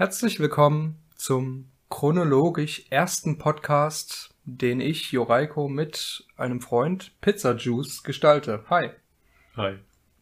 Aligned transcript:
Herzlich 0.00 0.40
willkommen 0.40 0.96
zum 1.14 1.68
chronologisch 1.90 2.86
ersten 2.88 3.36
Podcast, 3.36 4.34
den 4.46 4.80
ich, 4.80 5.12
Joraiko, 5.12 5.68
mit 5.68 6.26
einem 6.38 6.62
Freund 6.62 7.12
Pizza 7.20 7.54
Juice 7.54 8.02
gestalte. 8.02 8.64
Hi. 8.70 8.92
Hi. 9.56 9.74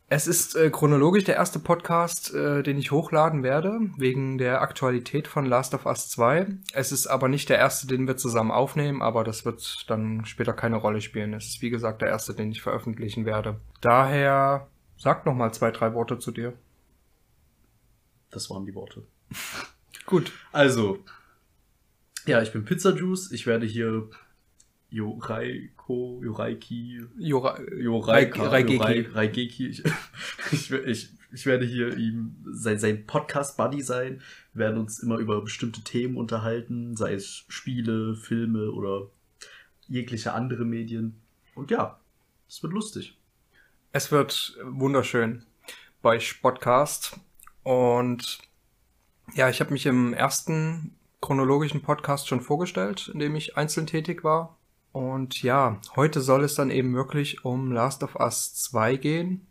Es 0.09 0.27
ist 0.27 0.57
äh, 0.57 0.71
chronologisch 0.71 1.23
der 1.23 1.37
erste 1.37 1.61
Podcast, 1.61 2.35
äh, 2.35 2.65
den 2.65 2.77
ich 2.77 2.91
hochladen 2.91 3.45
werde, 3.45 3.79
wegen 3.97 4.37
der 4.37 4.63
Aktualität 4.63 5.29
von 5.29 5.47
Last 5.47 5.75
of 5.75 5.87
Us 5.87 6.09
2. 6.09 6.49
Es 6.73 6.91
ist 6.91 7.07
aber 7.07 7.29
nicht 7.29 7.49
der 7.49 7.59
erste, 7.59 7.87
den 7.87 8.09
wir 8.09 8.17
zusammen 8.17 8.51
aufnehmen, 8.51 9.01
aber 9.01 9.23
das 9.23 9.45
wird 9.45 9.89
dann 9.89 10.25
später 10.25 10.55
keine 10.55 10.75
Rolle 10.75 11.01
spielen. 11.01 11.35
Es 11.35 11.47
ist 11.47 11.63
wie 11.63 11.71
gesagt 11.71 12.03
der 12.03 12.09
erste, 12.09 12.35
den 12.35 12.51
ich 12.51 12.63
veröffentlichen 12.63 13.27
werde. 13.27 13.61
Daher 13.81 14.67
sag 14.97 15.25
noch 15.25 15.35
mal 15.35 15.55
zwei, 15.55 15.71
drei 15.71 15.95
Worte 15.95 16.19
zu 16.19 16.33
dir. 16.33 16.55
Das 18.33 18.51
waren 18.51 18.67
die 18.67 18.75
Worte. 18.75 19.07
Gut. 20.07 20.33
Also, 20.53 21.05
ja, 22.27 22.43
ich 22.43 22.53
bin 22.53 22.65
Pizza 22.65 22.95
Juice. 22.97 23.31
Ich 23.33 23.47
werde 23.47 23.67
hier 23.67 24.09
Yoraiko, 24.91 26.21
Yoraiki, 26.25 27.03
Jora 27.19 27.61
Yoraika, 27.61 28.45
Raigeki. 28.49 28.79
Yorai- 28.79 29.15
Raigeki. 29.15 29.67
Ich, 29.69 29.83
ich, 30.53 30.73
ich, 30.73 31.11
ich 31.33 31.47
werde 31.47 31.67
hier 31.67 31.97
ihm 31.97 32.37
sein, 32.53 32.79
sein 32.79 33.07
Podcast-Buddy 33.07 33.83
sein. 33.83 34.23
Wir 34.55 34.61
werden 34.67 34.79
uns 34.79 34.99
immer 35.01 35.19
über 35.19 35.43
bestimmte 35.43 35.83
Themen 35.83 36.17
unterhalten, 36.17 36.97
sei 36.97 37.13
es 37.15 37.45
Spiele, 37.49 38.17
Filme 38.17 38.71
oder 38.73 39.11
jegliche 39.89 40.33
andere 40.33 40.65
Medien. 40.65 41.21
Und 41.55 41.71
ja, 41.71 42.01
es 42.49 42.63
wird 42.63 42.73
lustig. 42.73 43.19
Es 43.93 44.11
wird 44.11 44.57
wunderschön 44.65 45.45
bei 46.03 46.19
Spotcast. 46.19 47.19
Und 47.63 48.39
ja, 49.35 49.49
ich 49.49 49.61
habe 49.61 49.73
mich 49.73 49.87
im 49.87 50.13
ersten 50.15 50.97
chronologischen 51.21 51.83
Podcast 51.83 52.29
schon 52.29 52.41
vorgestellt, 52.41 53.11
in 53.13 53.19
dem 53.19 53.35
ich 53.37 53.57
einzeln 53.57 53.87
tätig 53.87 54.25
war. 54.25 54.57
Und 54.93 55.43
ja, 55.43 55.81
heute 55.97 56.21
soll 56.21 56.45
es 56.45 56.55
dann 56.55 56.71
eben 56.71 56.95
wirklich 56.95 57.45
um 57.45 57.73
Last 57.73 58.03
of 58.03 58.17
Us 58.17 58.55
2 58.55 58.97
gehen. 58.97 59.47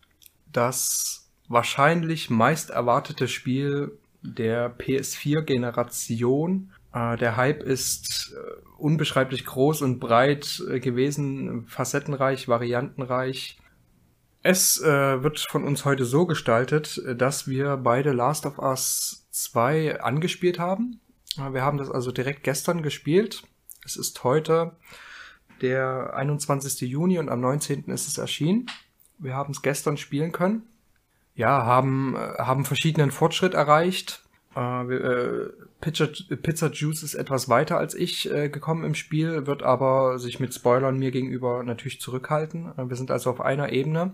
Das 0.51 1.29
wahrscheinlich 1.47 2.29
meist 2.29 2.69
erwartete 2.69 3.27
Spiel 3.27 3.97
der 4.21 4.75
PS4-Generation. 4.77 6.71
Äh, 6.93 7.17
der 7.17 7.37
Hype 7.37 7.63
ist 7.63 8.35
äh, 8.35 8.37
unbeschreiblich 8.77 9.45
groß 9.45 9.81
und 9.81 9.99
breit 9.99 10.61
äh, 10.69 10.79
gewesen, 10.79 11.65
facettenreich, 11.67 12.47
variantenreich. 12.47 13.57
Es 14.43 14.81
wird 14.81 15.39
von 15.49 15.65
uns 15.65 15.83
heute 15.83 16.05
so 16.05 16.25
gestaltet, 16.25 17.01
dass 17.17 17.49
wir 17.49 17.75
beide 17.75 18.13
Last 18.13 18.45
of 18.45 18.59
Us 18.59 19.26
2 19.43 20.01
angespielt 20.01 20.59
haben. 20.59 20.99
Äh, 21.37 21.53
Wir 21.53 21.63
haben 21.63 21.77
das 21.77 21.89
also 21.89 22.11
direkt 22.11 22.43
gestern 22.43 22.81
gespielt. 22.81 23.43
Es 23.83 23.95
ist 23.95 24.23
heute 24.23 24.75
der 25.61 26.13
21. 26.13 26.81
Juni 26.89 27.19
und 27.19 27.29
am 27.29 27.41
19. 27.41 27.85
ist 27.85 28.07
es 28.07 28.17
erschienen. 28.17 28.67
Wir 29.17 29.33
haben 29.33 29.51
es 29.51 29.61
gestern 29.61 29.97
spielen 29.97 30.31
können. 30.31 30.63
Ja, 31.35 31.65
haben, 31.65 32.15
äh, 32.15 32.39
haben 32.39 32.65
verschiedenen 32.65 33.11
Fortschritt 33.11 33.53
erreicht. 33.53 34.23
Äh, 34.55 34.93
äh, 34.95 35.53
Pizza, 35.81 36.07
Pizza 36.41 36.71
Juice 36.71 37.03
ist 37.03 37.13
etwas 37.13 37.47
weiter 37.47 37.77
als 37.77 37.93
ich 37.93 38.31
äh, 38.31 38.49
gekommen 38.49 38.83
im 38.83 38.95
Spiel, 38.95 39.45
wird 39.45 39.61
aber 39.61 40.17
sich 40.17 40.39
mit 40.39 40.53
Spoilern 40.53 40.97
mir 40.97 41.11
gegenüber 41.11 41.61
natürlich 41.61 42.01
zurückhalten. 42.01 42.71
Wir 42.75 42.95
sind 42.95 43.11
also 43.11 43.29
auf 43.29 43.41
einer 43.41 43.71
Ebene. 43.71 44.13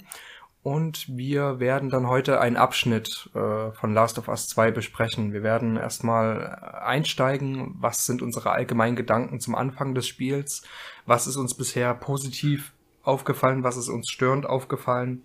Und 0.63 1.17
wir 1.17 1.59
werden 1.59 1.89
dann 1.89 2.07
heute 2.07 2.39
einen 2.39 2.55
Abschnitt 2.55 3.29
äh, 3.35 3.71
von 3.73 3.93
Last 3.93 4.17
of 4.17 4.29
Us 4.29 4.47
2 4.47 4.71
besprechen. 4.71 5.33
Wir 5.33 5.43
werden 5.43 5.75
erstmal 5.75 6.55
einsteigen, 6.81 7.75
was 7.79 8.05
sind 8.05 8.21
unsere 8.21 8.51
allgemeinen 8.51 8.95
Gedanken 8.95 9.41
zum 9.41 9.55
Anfang 9.55 9.93
des 9.93 10.07
Spiels, 10.07 10.63
was 11.05 11.27
ist 11.27 11.35
uns 11.35 11.53
bisher 11.53 11.93
positiv 11.93 12.71
aufgefallen, 13.03 13.63
was 13.63 13.75
ist 13.75 13.89
uns 13.89 14.09
störend 14.09 14.45
aufgefallen. 14.45 15.21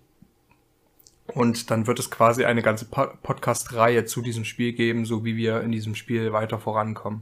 Und 1.27 1.71
dann 1.71 1.87
wird 1.87 1.99
es 1.99 2.11
quasi 2.11 2.43
eine 2.43 2.61
ganze 2.61 2.85
Po- 2.85 3.11
Podcast-Reihe 3.23 4.03
zu 4.03 4.21
diesem 4.21 4.43
Spiel 4.43 4.73
geben, 4.73 5.05
so 5.05 5.23
wie 5.23 5.37
wir 5.37 5.61
in 5.61 5.71
diesem 5.71 5.95
Spiel 5.95 6.33
weiter 6.33 6.59
vorankommen. 6.59 7.21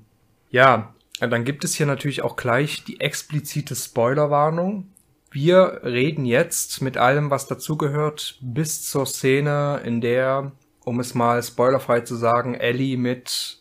Ja, 0.49 0.95
dann 1.19 1.43
gibt 1.43 1.63
es 1.63 1.75
hier 1.75 1.85
natürlich 1.85 2.23
auch 2.23 2.35
gleich 2.35 2.83
die 2.83 2.99
explizite 2.99 3.75
Spoilerwarnung. 3.75 4.87
Wir 5.31 5.81
reden 5.83 6.25
jetzt 6.25 6.81
mit 6.81 6.97
allem, 6.97 7.29
was 7.29 7.47
dazugehört, 7.47 8.37
bis 8.41 8.83
zur 8.83 9.05
Szene, 9.05 9.81
in 9.83 10.01
der, 10.01 10.51
um 10.85 10.99
es 10.99 11.13
mal 11.13 11.43
spoilerfrei 11.43 12.01
zu 12.01 12.15
sagen, 12.15 12.55
Ellie 12.55 12.97
mit, 12.97 13.59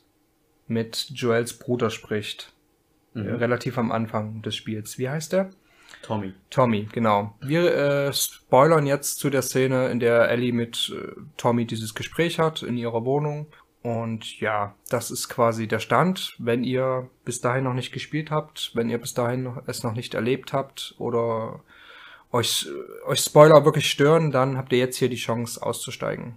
mit 0.68 1.10
Joels 1.10 1.58
Bruder 1.58 1.90
spricht. 1.90 2.52
Äh, 3.14 3.20
Relativ 3.20 3.78
am 3.78 3.92
Anfang 3.92 4.42
des 4.42 4.54
Spiels. 4.54 4.98
Wie 4.98 5.08
heißt 5.08 5.32
der? 5.32 5.50
Tommy. 6.02 6.34
Tommy, 6.50 6.88
genau. 6.92 7.34
Wir 7.40 7.74
äh, 7.74 8.12
spoilern 8.12 8.86
jetzt 8.86 9.18
zu 9.18 9.30
der 9.30 9.42
Szene, 9.42 9.88
in 9.88 9.98
der 9.98 10.28
Ellie 10.28 10.52
mit 10.52 10.94
äh, 10.94 11.12
Tommy 11.36 11.66
dieses 11.66 11.94
Gespräch 11.94 12.38
hat 12.38 12.62
in 12.62 12.76
ihrer 12.76 13.04
Wohnung. 13.04 13.46
Und 13.86 14.40
ja, 14.40 14.74
das 14.88 15.12
ist 15.12 15.28
quasi 15.28 15.68
der 15.68 15.78
Stand. 15.78 16.34
Wenn 16.40 16.64
ihr 16.64 17.08
bis 17.24 17.40
dahin 17.40 17.62
noch 17.62 17.72
nicht 17.72 17.92
gespielt 17.92 18.32
habt, 18.32 18.72
wenn 18.74 18.90
ihr 18.90 18.98
bis 18.98 19.14
dahin 19.14 19.60
es 19.66 19.84
noch 19.84 19.92
nicht 19.92 20.14
erlebt 20.14 20.52
habt 20.52 20.96
oder 20.98 21.60
euch, 22.32 22.66
euch 23.04 23.20
Spoiler 23.20 23.64
wirklich 23.64 23.88
stören, 23.88 24.32
dann 24.32 24.56
habt 24.56 24.72
ihr 24.72 24.80
jetzt 24.80 24.96
hier 24.96 25.08
die 25.08 25.14
Chance 25.14 25.62
auszusteigen. 25.62 26.36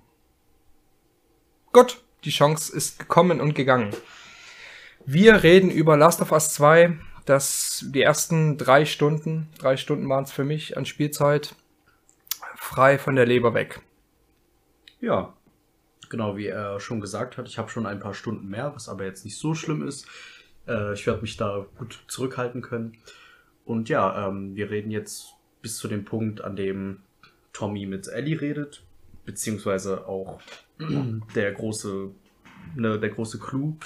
Gut, 1.73 2.03
die 2.23 2.29
Chance 2.29 2.71
ist 2.71 2.99
gekommen 2.99 3.41
und 3.41 3.55
gegangen. 3.55 3.95
Wir 5.03 5.41
reden 5.41 5.71
über 5.71 5.97
Last 5.97 6.21
of 6.21 6.31
Us 6.31 6.53
2, 6.53 6.99
das 7.25 7.83
die 7.87 8.03
ersten 8.03 8.59
drei 8.59 8.85
Stunden, 8.85 9.49
drei 9.57 9.75
Stunden 9.75 10.07
waren 10.07 10.25
es 10.25 10.31
für 10.31 10.43
mich 10.45 10.77
an 10.77 10.85
Spielzeit, 10.85 11.55
frei 12.57 12.99
von 12.99 13.15
der 13.15 13.25
Leber 13.25 13.55
weg. 13.55 13.81
Ja, 15.01 15.33
genau 16.09 16.35
wie 16.35 16.47
er 16.47 16.79
schon 16.79 16.99
gesagt 16.99 17.37
hat, 17.37 17.47
ich 17.47 17.57
habe 17.57 17.69
schon 17.69 17.85
ein 17.85 17.99
paar 17.99 18.13
Stunden 18.13 18.49
mehr, 18.49 18.73
was 18.75 18.89
aber 18.89 19.05
jetzt 19.05 19.23
nicht 19.25 19.37
so 19.37 19.53
schlimm 19.53 19.87
ist. 19.87 20.07
Äh, 20.67 20.93
ich 20.93 21.05
werde 21.07 21.21
mich 21.21 21.37
da 21.37 21.65
gut 21.77 21.99
zurückhalten 22.07 22.61
können. 22.61 22.97
Und 23.65 23.87
ja, 23.89 24.27
ähm, 24.27 24.55
wir 24.55 24.69
reden 24.71 24.91
jetzt 24.91 25.33
bis 25.61 25.77
zu 25.77 25.87
dem 25.87 26.05
Punkt, 26.05 26.41
an 26.41 26.55
dem 26.55 27.01
Tommy 27.53 27.85
mit 27.85 28.07
Ellie 28.07 28.39
redet, 28.39 28.83
beziehungsweise 29.25 30.07
auch 30.07 30.39
der 31.35 31.51
große, 31.51 32.09
ne, 32.75 32.99
der 32.99 33.09
große 33.09 33.39
Clou, 33.39 33.77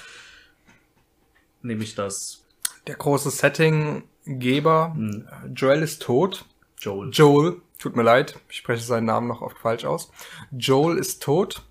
nämlich 1.62 1.94
dass 1.94 2.46
Der 2.86 2.96
große 2.96 3.30
Settinggeber, 3.30 4.92
Hm. 4.94 5.28
Joel 5.54 5.82
ist 5.82 6.02
tot. 6.02 6.44
Joel 6.78 7.10
Joel, 7.10 7.60
tut 7.78 7.96
mir 7.96 8.02
leid, 8.02 8.38
ich 8.48 8.56
spreche 8.58 8.82
seinen 8.82 9.06
Namen 9.06 9.28
noch 9.28 9.42
oft 9.42 9.58
falsch 9.58 9.84
aus. 9.84 10.10
Joel 10.52 10.98
ist 10.98 11.22
tot 11.22 11.62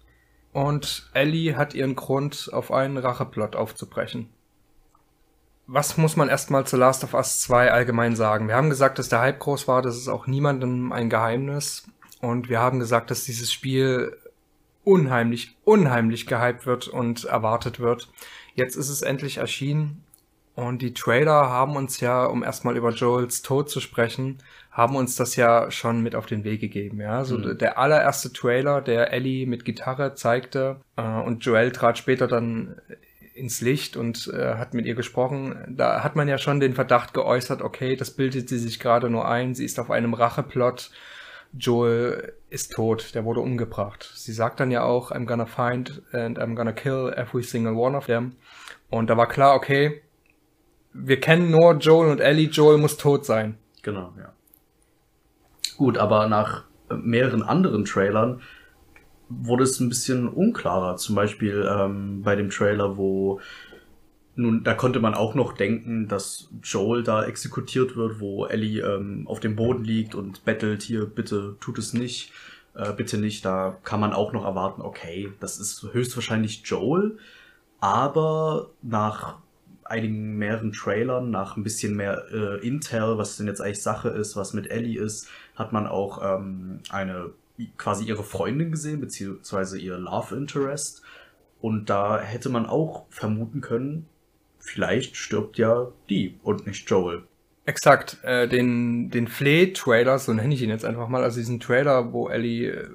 und 0.53 1.09
Ellie 1.13 1.57
hat 1.57 1.73
ihren 1.73 1.95
Grund, 1.95 2.49
auf 2.53 2.71
einen 2.71 2.97
Racheplot 2.97 3.55
aufzubrechen. 3.55 4.29
Was 5.65 5.97
muss 5.97 6.15
man 6.15 6.29
erstmal 6.29 6.67
zu 6.67 6.77
Last 6.77 7.03
of 7.03 7.13
Us 7.13 7.41
2 7.41 7.71
allgemein 7.71 8.15
sagen? 8.15 8.47
Wir 8.47 8.55
haben 8.55 8.69
gesagt, 8.69 8.99
dass 8.99 9.09
der 9.09 9.21
Hype 9.21 9.39
groß 9.39 9.67
war, 9.67 9.81
das 9.81 9.97
ist 9.97 10.07
auch 10.07 10.27
niemandem 10.27 10.91
ein 10.91 11.09
Geheimnis. 11.09 11.87
Und 12.21 12.49
wir 12.49 12.59
haben 12.59 12.79
gesagt, 12.79 13.11
dass 13.11 13.23
dieses 13.23 13.51
Spiel 13.51 14.17
unheimlich, 14.83 15.57
unheimlich 15.63 16.25
gehypt 16.27 16.65
wird 16.65 16.87
und 16.87 17.25
erwartet 17.25 17.79
wird. 17.79 18.09
Jetzt 18.55 18.75
ist 18.75 18.89
es 18.89 19.01
endlich 19.01 19.37
erschienen 19.37 20.03
und 20.55 20.81
die 20.81 20.93
Trailer 20.93 21.49
haben 21.49 21.75
uns 21.75 21.99
ja, 21.99 22.25
um 22.25 22.43
erstmal 22.43 22.77
über 22.77 22.91
Joels 22.91 23.41
Tod 23.41 23.69
zu 23.69 23.79
sprechen, 23.79 24.37
haben 24.73 24.95
uns 24.95 25.15
das 25.15 25.35
ja 25.35 25.69
schon 25.71 26.01
mit 26.01 26.15
auf 26.15 26.25
den 26.25 26.43
Weg 26.43 26.59
gegeben. 26.59 26.99
Ja, 26.99 27.23
so 27.25 27.37
Mhm. 27.37 27.57
der 27.59 27.77
allererste 27.77 28.33
Trailer, 28.33 28.81
der 28.81 29.13
Ellie 29.13 29.45
mit 29.45 29.65
Gitarre 29.65 30.15
zeigte 30.15 30.77
äh, 30.97 31.01
und 31.03 31.45
Joel 31.45 31.71
trat 31.71 31.97
später 31.99 32.27
dann 32.27 32.75
ins 33.35 33.61
Licht 33.61 33.95
und 33.97 34.27
äh, 34.33 34.55
hat 34.55 34.73
mit 34.73 34.85
ihr 34.85 34.95
gesprochen. 34.95 35.55
Da 35.69 36.03
hat 36.03 36.15
man 36.15 36.27
ja 36.27 36.37
schon 36.37 36.59
den 36.59 36.73
Verdacht 36.73 37.13
geäußert, 37.13 37.61
okay, 37.61 37.95
das 37.95 38.11
bildet 38.11 38.49
sie 38.49 38.57
sich 38.59 38.79
gerade 38.79 39.09
nur 39.09 39.27
ein, 39.27 39.55
sie 39.55 39.65
ist 39.65 39.79
auf 39.79 39.89
einem 39.91 40.13
Racheplot. 40.13 40.89
Joel 41.55 42.33
ist 42.49 42.73
tot, 42.73 43.13
der 43.13 43.25
wurde 43.25 43.41
umgebracht. 43.41 44.11
Sie 44.15 44.33
sagt 44.33 44.59
dann 44.59 44.71
ja 44.71 44.83
auch, 44.83 45.11
I'm 45.11 45.25
gonna 45.27 45.45
find 45.45 46.01
and 46.11 46.39
I'm 46.39 46.55
gonna 46.55 46.73
kill 46.73 47.13
every 47.15 47.43
single 47.43 47.73
one 47.75 47.95
of 47.95 48.07
them. 48.07 48.35
Und 48.89 49.09
da 49.11 49.17
war 49.17 49.27
klar, 49.27 49.55
okay, 49.55 50.01
wir 50.93 51.19
kennen 51.19 51.51
nur 51.51 51.73
Joel 51.77 52.09
und 52.11 52.19
Ellie, 52.21 52.49
Joel 52.49 52.79
muss 52.79 52.97
tot 52.97 53.25
sein. 53.25 53.57
Genau, 53.83 54.13
ja. 54.17 54.33
Gut, 55.77 55.97
aber 55.97 56.27
nach 56.27 56.63
mehreren 56.89 57.43
anderen 57.43 57.85
Trailern 57.85 58.41
wurde 59.29 59.63
es 59.63 59.79
ein 59.79 59.89
bisschen 59.89 60.27
unklarer. 60.27 60.97
Zum 60.97 61.15
Beispiel 61.15 61.67
ähm, 61.69 62.21
bei 62.23 62.35
dem 62.35 62.49
Trailer, 62.49 62.97
wo 62.97 63.39
nun, 64.35 64.63
da 64.63 64.73
konnte 64.73 64.99
man 64.99 65.13
auch 65.13 65.35
noch 65.35 65.53
denken, 65.53 66.07
dass 66.07 66.49
Joel 66.63 67.03
da 67.03 67.23
exekutiert 67.23 67.95
wird, 67.95 68.19
wo 68.19 68.45
Ellie 68.47 68.81
ähm, 68.81 69.27
auf 69.27 69.39
dem 69.39 69.55
Boden 69.55 69.83
liegt 69.83 70.15
und 70.15 70.43
bettelt, 70.43 70.81
hier, 70.81 71.05
bitte 71.05 71.55
tut 71.59 71.77
es 71.77 71.93
nicht, 71.93 72.31
äh, 72.75 72.91
bitte 72.93 73.19
nicht. 73.19 73.45
Da 73.45 73.77
kann 73.83 73.99
man 73.99 74.11
auch 74.13 74.33
noch 74.33 74.43
erwarten, 74.43 74.81
okay, 74.81 75.31
das 75.39 75.59
ist 75.59 75.87
höchstwahrscheinlich 75.91 76.63
Joel. 76.65 77.17
Aber 77.79 78.71
nach 78.81 79.37
einigen 79.83 80.37
mehreren 80.37 80.71
Trailern, 80.71 81.29
nach 81.29 81.57
ein 81.57 81.63
bisschen 81.63 81.95
mehr 81.95 82.23
äh, 82.31 82.65
Intel, 82.65 83.17
was 83.19 83.37
denn 83.37 83.45
jetzt 83.47 83.61
eigentlich 83.61 83.83
Sache 83.83 84.09
ist, 84.09 84.35
was 84.35 84.53
mit 84.53 84.71
Ellie 84.71 84.99
ist, 84.99 85.29
hat 85.55 85.73
man 85.73 85.87
auch 85.87 86.21
ähm, 86.23 86.79
eine 86.89 87.31
quasi 87.77 88.05
ihre 88.05 88.23
Freundin 88.23 88.71
gesehen, 88.71 88.99
beziehungsweise 88.99 89.77
ihr 89.77 89.97
Love 89.97 90.35
Interest. 90.35 91.03
Und 91.61 91.89
da 91.89 92.19
hätte 92.19 92.49
man 92.49 92.65
auch 92.65 93.05
vermuten 93.09 93.61
können, 93.61 94.07
vielleicht 94.59 95.15
stirbt 95.15 95.57
ja 95.57 95.87
die 96.09 96.39
und 96.43 96.67
nicht 96.67 96.89
Joel. 96.89 97.23
Exakt, 97.65 98.17
äh, 98.23 98.47
den, 98.47 99.09
den 99.09 99.27
Flea-Trailer, 99.27 100.19
so 100.19 100.33
nenne 100.33 100.53
ich 100.53 100.61
ihn 100.61 100.69
jetzt 100.69 100.83
einfach 100.83 101.07
mal, 101.07 101.23
also 101.23 101.39
diesen 101.39 101.61
Trailer, 101.61 102.11
wo 102.11 102.27
Ellie 102.27 102.71
äh, 102.71 102.89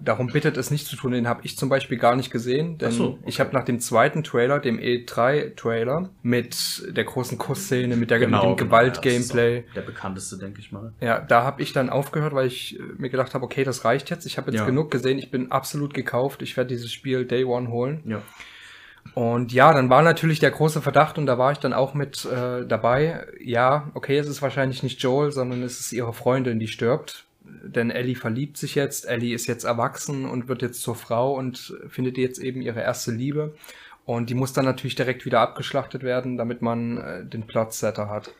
darum 0.00 0.28
bittet, 0.28 0.56
es 0.56 0.70
nicht 0.70 0.86
zu 0.86 0.96
tun, 0.96 1.12
den 1.12 1.28
habe 1.28 1.40
ich 1.44 1.56
zum 1.56 1.68
Beispiel 1.68 1.98
gar 1.98 2.16
nicht 2.16 2.30
gesehen, 2.30 2.78
denn 2.78 2.90
so, 2.90 3.08
okay. 3.08 3.22
ich 3.26 3.40
habe 3.40 3.52
nach 3.54 3.64
dem 3.64 3.80
zweiten 3.80 4.24
Trailer, 4.24 4.58
dem 4.58 4.78
E3-Trailer, 4.78 6.10
mit 6.22 6.84
der 6.88 7.04
großen 7.04 7.38
Kussszene, 7.38 7.96
mit, 7.96 8.10
der, 8.10 8.18
genau, 8.18 8.50
mit 8.50 8.60
dem 8.60 8.66
Gewalt-Gameplay. 8.66 9.64
Der 9.74 9.82
bekannteste, 9.82 10.38
denke 10.38 10.60
ich 10.60 10.72
mal. 10.72 10.92
Ja, 11.00 11.20
da 11.20 11.42
habe 11.42 11.62
ich 11.62 11.72
dann 11.72 11.90
aufgehört, 11.90 12.34
weil 12.34 12.46
ich 12.46 12.78
äh, 12.78 12.82
mir 12.98 13.10
gedacht 13.10 13.34
habe, 13.34 13.44
okay, 13.44 13.64
das 13.64 13.84
reicht 13.84 14.10
jetzt, 14.10 14.26
ich 14.26 14.38
habe 14.38 14.50
jetzt 14.50 14.60
ja. 14.60 14.66
genug 14.66 14.90
gesehen, 14.90 15.18
ich 15.18 15.30
bin 15.30 15.50
absolut 15.52 15.94
gekauft, 15.94 16.42
ich 16.42 16.56
werde 16.56 16.68
dieses 16.68 16.92
Spiel 16.92 17.24
Day 17.24 17.44
One 17.44 17.68
holen. 17.68 18.02
Ja. 18.04 18.22
Und 19.14 19.52
ja, 19.52 19.72
dann 19.72 19.90
war 19.90 20.02
natürlich 20.02 20.38
der 20.38 20.50
große 20.50 20.82
Verdacht 20.82 21.18
und 21.18 21.26
da 21.26 21.38
war 21.38 21.52
ich 21.52 21.58
dann 21.58 21.72
auch 21.72 21.94
mit 21.94 22.24
äh, 22.26 22.66
dabei. 22.66 23.26
Ja, 23.40 23.90
okay, 23.94 24.18
es 24.18 24.28
ist 24.28 24.42
wahrscheinlich 24.42 24.82
nicht 24.82 25.00
Joel, 25.02 25.32
sondern 25.32 25.62
es 25.62 25.80
ist 25.80 25.92
ihre 25.92 26.12
Freundin, 26.12 26.58
die 26.58 26.68
stirbt. 26.68 27.24
Denn 27.64 27.90
Ellie 27.90 28.16
verliebt 28.16 28.56
sich 28.56 28.74
jetzt, 28.74 29.08
Ellie 29.08 29.34
ist 29.34 29.46
jetzt 29.46 29.64
erwachsen 29.64 30.24
und 30.24 30.48
wird 30.48 30.62
jetzt 30.62 30.82
zur 30.82 30.94
Frau 30.94 31.34
und 31.34 31.74
findet 31.88 32.18
jetzt 32.18 32.38
eben 32.38 32.62
ihre 32.62 32.80
erste 32.80 33.10
Liebe. 33.10 33.54
Und 34.04 34.30
die 34.30 34.34
muss 34.34 34.54
dann 34.54 34.64
natürlich 34.64 34.94
direkt 34.94 35.26
wieder 35.26 35.40
abgeschlachtet 35.40 36.02
werden, 36.02 36.38
damit 36.38 36.62
man 36.62 36.98
äh, 36.98 37.26
den 37.26 37.46
Plotsetter 37.46 38.08
hat. 38.08 38.32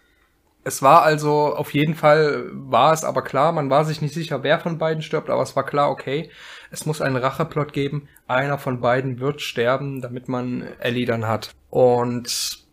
Es 0.65 0.83
war 0.83 1.03
also 1.03 1.55
auf 1.55 1.73
jeden 1.73 1.95
Fall, 1.95 2.45
war 2.53 2.93
es 2.93 3.05
aber 3.05 3.23
klar, 3.23 3.53
man 3.53 3.71
war 3.71 3.85
sich 3.85 4.03
nicht 4.03 4.13
sicher, 4.15 4.43
wer 4.43 4.59
von 4.61 4.79
beiden 4.79 5.03
stirbt, 5.03 5.31
aber 5.31 5.43
es 5.43 5.57
war 5.57 5.65
klar, 5.65 5.91
okay, 5.91 6.31
es 6.71 6.85
muss 6.85 7.01
einen 7.01 7.17
Racheplot 7.17 7.73
geben, 7.73 8.09
einer 8.27 8.59
von 8.59 8.81
beiden 8.81 9.21
wird 9.21 9.41
sterben, 9.41 10.01
damit 10.03 10.29
man 10.29 10.63
Ellie 10.81 11.07
dann 11.07 11.27
hat. 11.27 11.53
Und 11.71 12.67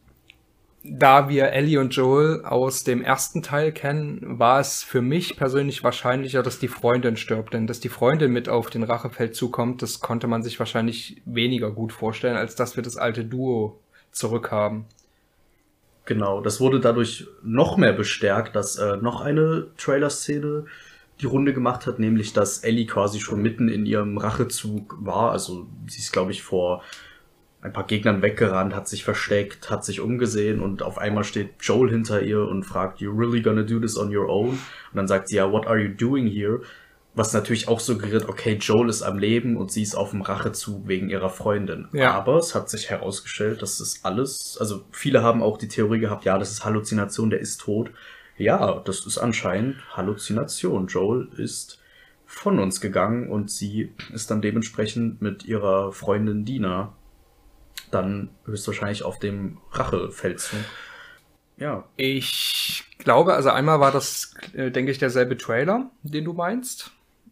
da 0.87 1.29
wir 1.29 1.51
Ellie 1.51 1.79
und 1.79 1.95
Joel 1.95 2.43
aus 2.43 2.83
dem 2.83 3.01
ersten 3.01 3.41
Teil 3.41 3.71
kennen, 3.71 4.39
war 4.39 4.59
es 4.59 4.83
für 4.83 5.01
mich 5.01 5.35
persönlich 5.35 5.83
wahrscheinlicher, 5.83 6.43
dass 6.43 6.59
die 6.59 6.67
Freundin 6.67 7.17
stirbt. 7.17 7.53
Denn 7.53 7.67
dass 7.67 7.79
die 7.79 7.89
Freundin 7.89 8.31
mit 8.31 8.49
auf 8.49 8.69
den 8.69 8.83
Rachefeld 8.83 9.35
zukommt, 9.35 9.81
das 9.81 9.99
konnte 9.99 10.27
man 10.27 10.43
sich 10.43 10.59
wahrscheinlich 10.59 11.21
weniger 11.25 11.71
gut 11.71 11.91
vorstellen, 11.91 12.37
als 12.37 12.55
dass 12.55 12.75
wir 12.75 12.83
das 12.83 12.97
alte 12.97 13.25
Duo 13.25 13.79
zurückhaben. 14.11 14.85
Genau, 16.05 16.41
das 16.41 16.61
wurde 16.61 16.79
dadurch 16.79 17.27
noch 17.43 17.77
mehr 17.77 17.93
bestärkt, 17.93 18.55
dass 18.55 18.77
äh, 18.77 18.97
noch 18.97 19.21
eine 19.21 19.67
Trailer-Szene 19.77 20.65
die 21.21 21.25
Runde 21.25 21.53
gemacht 21.53 21.87
hat, 21.87 21.97
nämlich 21.97 22.33
dass 22.33 22.59
Ellie 22.59 22.85
quasi 22.85 23.19
schon 23.19 23.41
mitten 23.41 23.69
in 23.69 23.85
ihrem 23.85 24.17
Rachezug 24.17 24.97
war. 24.99 25.31
Also 25.31 25.67
sie 25.87 25.99
ist, 25.99 26.13
glaube 26.13 26.31
ich, 26.31 26.43
vor 26.43 26.83
ein 27.65 27.73
paar 27.73 27.87
Gegnern 27.87 28.21
weggerannt, 28.21 28.75
hat 28.75 28.87
sich 28.87 29.03
versteckt, 29.03 29.69
hat 29.71 29.83
sich 29.83 29.99
umgesehen 29.99 30.61
und 30.61 30.83
auf 30.83 30.99
einmal 30.99 31.23
steht 31.23 31.49
Joel 31.59 31.89
hinter 31.89 32.21
ihr 32.21 32.41
und 32.41 32.63
fragt, 32.63 33.01
You 33.01 33.11
really 33.11 33.41
gonna 33.41 33.63
do 33.63 33.79
this 33.79 33.97
on 33.97 34.15
your 34.15 34.29
own? 34.29 34.49
Und 34.49 34.59
dann 34.93 35.07
sagt 35.07 35.29
sie, 35.29 35.37
ja, 35.37 35.51
what 35.51 35.65
are 35.65 35.79
you 35.79 35.89
doing 35.89 36.27
here? 36.27 36.61
Was 37.15 37.33
natürlich 37.33 37.67
auch 37.67 37.79
suggeriert, 37.79 38.29
okay, 38.29 38.57
Joel 38.59 38.89
ist 38.89 39.01
am 39.01 39.17
Leben 39.17 39.57
und 39.57 39.71
sie 39.71 39.81
ist 39.81 39.95
auf 39.95 40.11
dem 40.11 40.21
Rachezug 40.21 40.87
wegen 40.87 41.09
ihrer 41.09 41.29
Freundin. 41.29 41.87
Ja. 41.93 42.11
Aber 42.13 42.37
es 42.37 42.53
hat 42.53 42.69
sich 42.69 42.89
herausgestellt, 42.89 43.61
dass 43.61 43.79
das 43.79 44.01
alles, 44.03 44.57
also 44.59 44.83
viele 44.91 45.23
haben 45.23 45.41
auch 45.41 45.57
die 45.57 45.69
Theorie 45.69 45.99
gehabt, 45.99 46.25
ja, 46.25 46.37
das 46.37 46.51
ist 46.51 46.65
Halluzination, 46.65 47.29
der 47.29 47.39
ist 47.39 47.61
tot. 47.61 47.89
Ja, 48.37 48.81
das 48.85 49.05
ist 49.05 49.17
anscheinend 49.17 49.77
Halluzination. 49.95 50.87
Joel 50.87 51.29
ist 51.37 51.79
von 52.25 52.59
uns 52.59 52.81
gegangen 52.81 53.29
und 53.29 53.49
sie 53.49 53.93
ist 54.13 54.29
dann 54.29 54.41
dementsprechend 54.41 55.21
mit 55.21 55.45
ihrer 55.45 55.93
Freundin 55.93 56.43
Dina 56.43 56.93
dann 57.91 58.29
höchstwahrscheinlich 58.45 59.03
auf 59.03 59.19
dem 59.19 59.59
Rachefeldzug. 59.71 60.59
Ja. 61.57 61.85
Ich 61.95 62.83
glaube, 62.97 63.33
also 63.33 63.49
einmal 63.49 63.79
war 63.79 63.91
das, 63.91 64.33
äh, 64.53 64.71
denke 64.71 64.91
ich, 64.91 64.97
derselbe 64.97 65.37
Trailer, 65.37 65.89
den 66.03 66.25
du 66.25 66.33
meinst. 66.33 66.91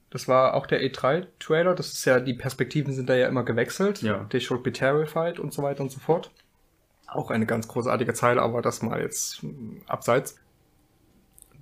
Das 0.09 0.27
war 0.27 0.53
auch 0.53 0.67
der 0.67 0.81
E3-Trailer. 0.83 1.73
Das 1.73 1.91
ist 1.93 2.05
ja, 2.05 2.19
die 2.19 2.35
Perspektiven 2.35 2.93
sind 2.93 3.09
da 3.09 3.15
ja 3.15 3.27
immer 3.27 3.43
gewechselt. 3.43 4.01
Ja. 4.01 4.25
They 4.25 4.39
should 4.39 4.63
be 4.63 4.71
terrified 4.71 5.39
und 5.39 5.53
so 5.53 5.63
weiter 5.63 5.81
und 5.81 5.91
so 5.91 5.99
fort. 5.99 6.31
Auch 7.07 7.31
eine 7.31 7.45
ganz 7.45 7.67
großartige 7.67 8.13
Zeile, 8.13 8.41
aber 8.41 8.61
das 8.61 8.81
mal 8.81 9.01
jetzt 9.01 9.41
hm, 9.41 9.81
abseits. 9.87 10.35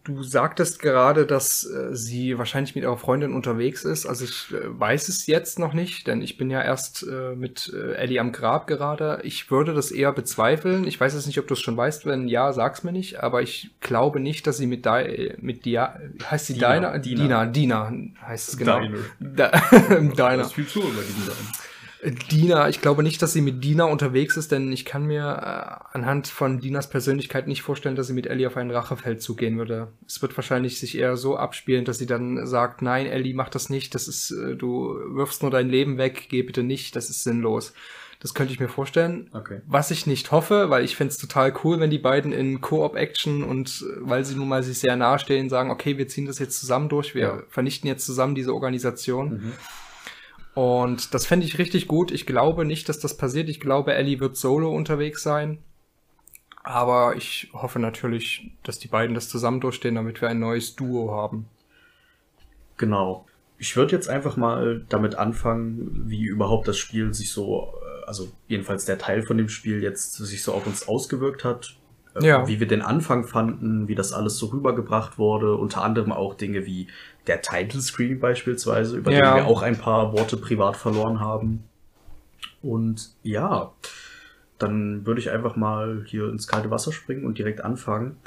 Du 0.04 0.24
sagtest 0.24 0.80
gerade, 0.80 1.28
dass 1.28 1.64
äh, 1.64 1.96
sie 1.96 2.38
wahrscheinlich 2.40 2.74
mit 2.74 2.84
ihrer 2.84 2.98
Freundin 2.98 3.34
unterwegs 3.34 3.86
ist. 3.86 4.08
Also 4.08 4.26
ich 4.26 4.52
äh, 4.52 4.80
weiß 4.80 5.10
es 5.10 5.28
jetzt 5.28 5.60
noch 5.60 5.74
nicht, 5.74 6.08
denn 6.08 6.24
ich 6.24 6.38
bin 6.38 6.50
ja 6.50 6.62
erst 6.62 7.04
äh, 7.04 7.36
mit 7.36 7.72
äh, 7.72 7.94
Ellie 7.94 8.20
am 8.20 8.32
Grab 8.32 8.66
gerade. 8.66 9.20
Ich 9.24 9.52
würde 9.52 9.76
das 9.76 9.92
eher 9.92 10.12
bezweifeln. 10.12 10.88
Ich 10.88 11.00
weiß 11.00 11.14
jetzt 11.14 11.28
nicht, 11.28 11.38
ob 11.38 11.48
du 11.48 11.54
es 11.54 11.60
schon 11.60 11.78
weißt. 11.78 12.08
Wenn 12.08 12.28
ja, 12.28 12.52
sag's 12.52 12.84
mir 12.84 12.92
nicht. 12.92 13.22
Aber 13.22 13.44
ich 13.44 13.70
glaube 13.80 14.20
nicht, 14.20 14.48
dass 14.48 14.58
sie 14.58 14.66
mit 14.66 14.86
Di 14.86 15.34
mit 15.38 15.66
Dia 15.66 16.00
heißt 16.30 16.48
sie 16.48 16.54
Dina? 16.54 16.98
Dina, 16.98 17.46
Dina, 17.46 17.46
Dina 17.46 17.94
heißt 18.26 18.50
es 18.50 18.58
genau. 18.58 18.80
Diner. 18.80 18.98
Da 19.20 19.50
Diner. 19.72 20.38
Das 20.38 20.48
ist 20.48 20.54
viel 20.54 20.68
zu 20.68 20.80
über 20.80 21.02
Dina. 21.02 21.34
Dina, 22.04 22.68
ich 22.68 22.82
glaube 22.82 23.04
nicht, 23.04 23.22
dass 23.22 23.34
sie 23.34 23.42
mit 23.42 23.64
Dina 23.64 23.84
unterwegs 23.84 24.36
ist, 24.36 24.52
denn 24.52 24.72
ich 24.72 24.86
kann 24.86 25.06
mir 25.06 25.22
äh, 25.24 25.98
anhand 25.98 26.28
von 26.28 26.60
Dinas 26.60 26.90
Persönlichkeit 26.90 27.48
nicht 27.48 27.62
vorstellen, 27.62 27.96
dass 27.96 28.08
sie 28.08 28.14
mit 28.14 28.26
Ellie 28.26 28.48
auf 28.48 28.58
einen 28.58 28.72
Rachefeld 28.72 29.22
zugehen 29.22 29.58
würde. 29.60 29.90
Es 30.08 30.22
wird 30.22 30.36
wahrscheinlich 30.36 30.80
sich 30.80 30.98
eher 30.98 31.16
so 31.16 31.38
abspielen, 31.38 31.86
dass 31.86 32.00
sie 32.00 32.08
dann 32.08 32.48
sagt, 32.48 32.82
nein, 32.82 33.06
Ellie, 33.06 33.36
mach 33.36 33.50
das 33.50 33.70
nicht, 33.70 33.94
das 33.94 34.08
ist, 34.08 34.32
äh, 34.32 34.56
du 34.56 34.96
wirfst 35.14 35.44
nur 35.44 35.52
dein 35.52 35.70
Leben 35.70 36.00
weg, 36.00 36.28
geh 36.30 36.42
bitte 36.42 36.64
nicht, 36.64 36.96
das 36.96 37.12
ist 37.12 37.24
sinnlos. 37.24 37.74
Das 38.20 38.34
könnte 38.34 38.54
ich 38.54 38.60
mir 38.60 38.70
vorstellen. 38.70 39.30
Okay. 39.34 39.62
Was 39.66 39.90
ich 39.90 40.06
nicht 40.06 40.32
hoffe, 40.32 40.70
weil 40.70 40.84
ich 40.84 40.96
fände 40.96 41.12
es 41.12 41.18
total 41.18 41.54
cool, 41.64 41.80
wenn 41.80 41.90
die 41.90 41.98
beiden 41.98 42.32
in 42.32 42.62
Koop-Action 42.62 43.44
und 43.44 43.84
äh, 43.88 43.98
weil 44.00 44.26
sie 44.26 44.36
nun 44.36 44.48
mal 44.48 44.64
sich 44.64 44.80
sehr 44.80 44.96
nahestehen, 44.96 45.50
sagen, 45.50 45.70
okay, 45.70 46.00
wir 46.00 46.08
ziehen 46.08 46.26
das 46.26 46.40
jetzt 46.40 46.60
zusammen 46.60 46.90
durch, 46.90 47.14
wir 47.14 47.22
ja. 47.22 47.44
vernichten 47.50 47.88
jetzt 47.88 48.08
zusammen 48.08 48.34
diese 48.34 48.56
Organisation. 48.56 49.30
Mhm 49.30 49.54
und 50.54 51.14
das 51.14 51.26
fände 51.26 51.46
ich 51.46 51.58
richtig 51.58 51.88
gut. 51.88 52.12
Ich 52.12 52.26
glaube 52.26 52.66
nicht, 52.66 52.90
dass 52.90 53.00
das 53.00 53.16
passiert. 53.16 53.50
Ich 53.50 53.60
glaube, 53.60 53.94
Ellie 53.94 54.20
wird 54.20 54.36
solo 54.36 54.74
unterwegs 54.74 55.24
sein. 55.24 55.60
Aber 56.64 57.16
ich 57.16 57.50
hoffe 57.54 57.80
natürlich, 57.80 58.52
dass 58.64 58.78
die 58.78 58.88
beiden 58.88 59.16
das 59.16 59.30
zusammen 59.30 59.62
durchstehen, 59.62 59.96
damit 59.96 60.22
wir 60.22 60.30
ein 60.30 60.40
neues 60.40 60.76
Duo 60.76 61.12
haben. 61.12 61.48
Genau. 62.78 63.26
Ich 63.58 63.76
würde 63.76 63.96
jetzt 63.96 64.10
einfach 64.10 64.38
mal 64.38 64.86
damit 64.90 65.16
anfangen, 65.16 66.04
wie 66.06 66.24
überhaupt 66.24 66.68
das 66.68 66.78
Spiel 66.78 67.14
sich 67.14 67.32
so, 67.32 67.74
äh, 67.82 68.06
also 68.06 68.32
jedenfalls 68.48 68.86
der 68.86 68.98
Teil 68.98 69.24
von 69.24 69.38
dem 69.38 69.50
Spiel 69.50 69.82
jetzt 69.82 70.14
sich 70.14 70.44
so 70.44 70.54
auf 70.54 70.68
uns 70.68 70.88
ausgewirkt 70.88 71.44
hat. 71.44 71.78
Äh, 72.16 72.26
ja. 72.26 72.48
Wie 72.48 72.60
wir 72.60 72.68
den 72.68 72.82
Anfang 72.82 73.26
fanden, 73.26 73.88
wie 73.88 73.96
das 73.96 74.14
alles 74.14 74.38
so 74.38 74.48
rübergebracht 74.48 75.18
wurde. 75.18 75.56
Unter 75.56 75.84
anderem 75.84 76.12
auch 76.12 76.36
Dinge 76.36 76.66
wie 76.66 76.88
der 77.28 77.42
Title 77.42 77.82
Screen 77.82 78.20
beispielsweise, 78.20 78.98
über 78.98 79.12
ja. 79.12 79.36
den 79.36 79.44
wir 79.44 79.48
auch 79.48 79.62
ein 79.62 79.78
paar 79.78 80.14
Worte 80.14 80.38
privat 80.38 80.76
verloren 80.78 81.20
haben. 81.20 81.64
Und 82.62 83.12
ja, 83.24 83.72
dann 84.58 85.06
würde 85.06 85.20
ich 85.20 85.32
einfach 85.32 85.56
mal 85.56 86.04
hier 86.06 86.30
ins 86.30 86.48
kalte 86.48 86.70
Wasser 86.70 86.92
springen 86.92 87.26
und 87.26 87.38
direkt 87.38 87.64
anfangen. 87.64 88.18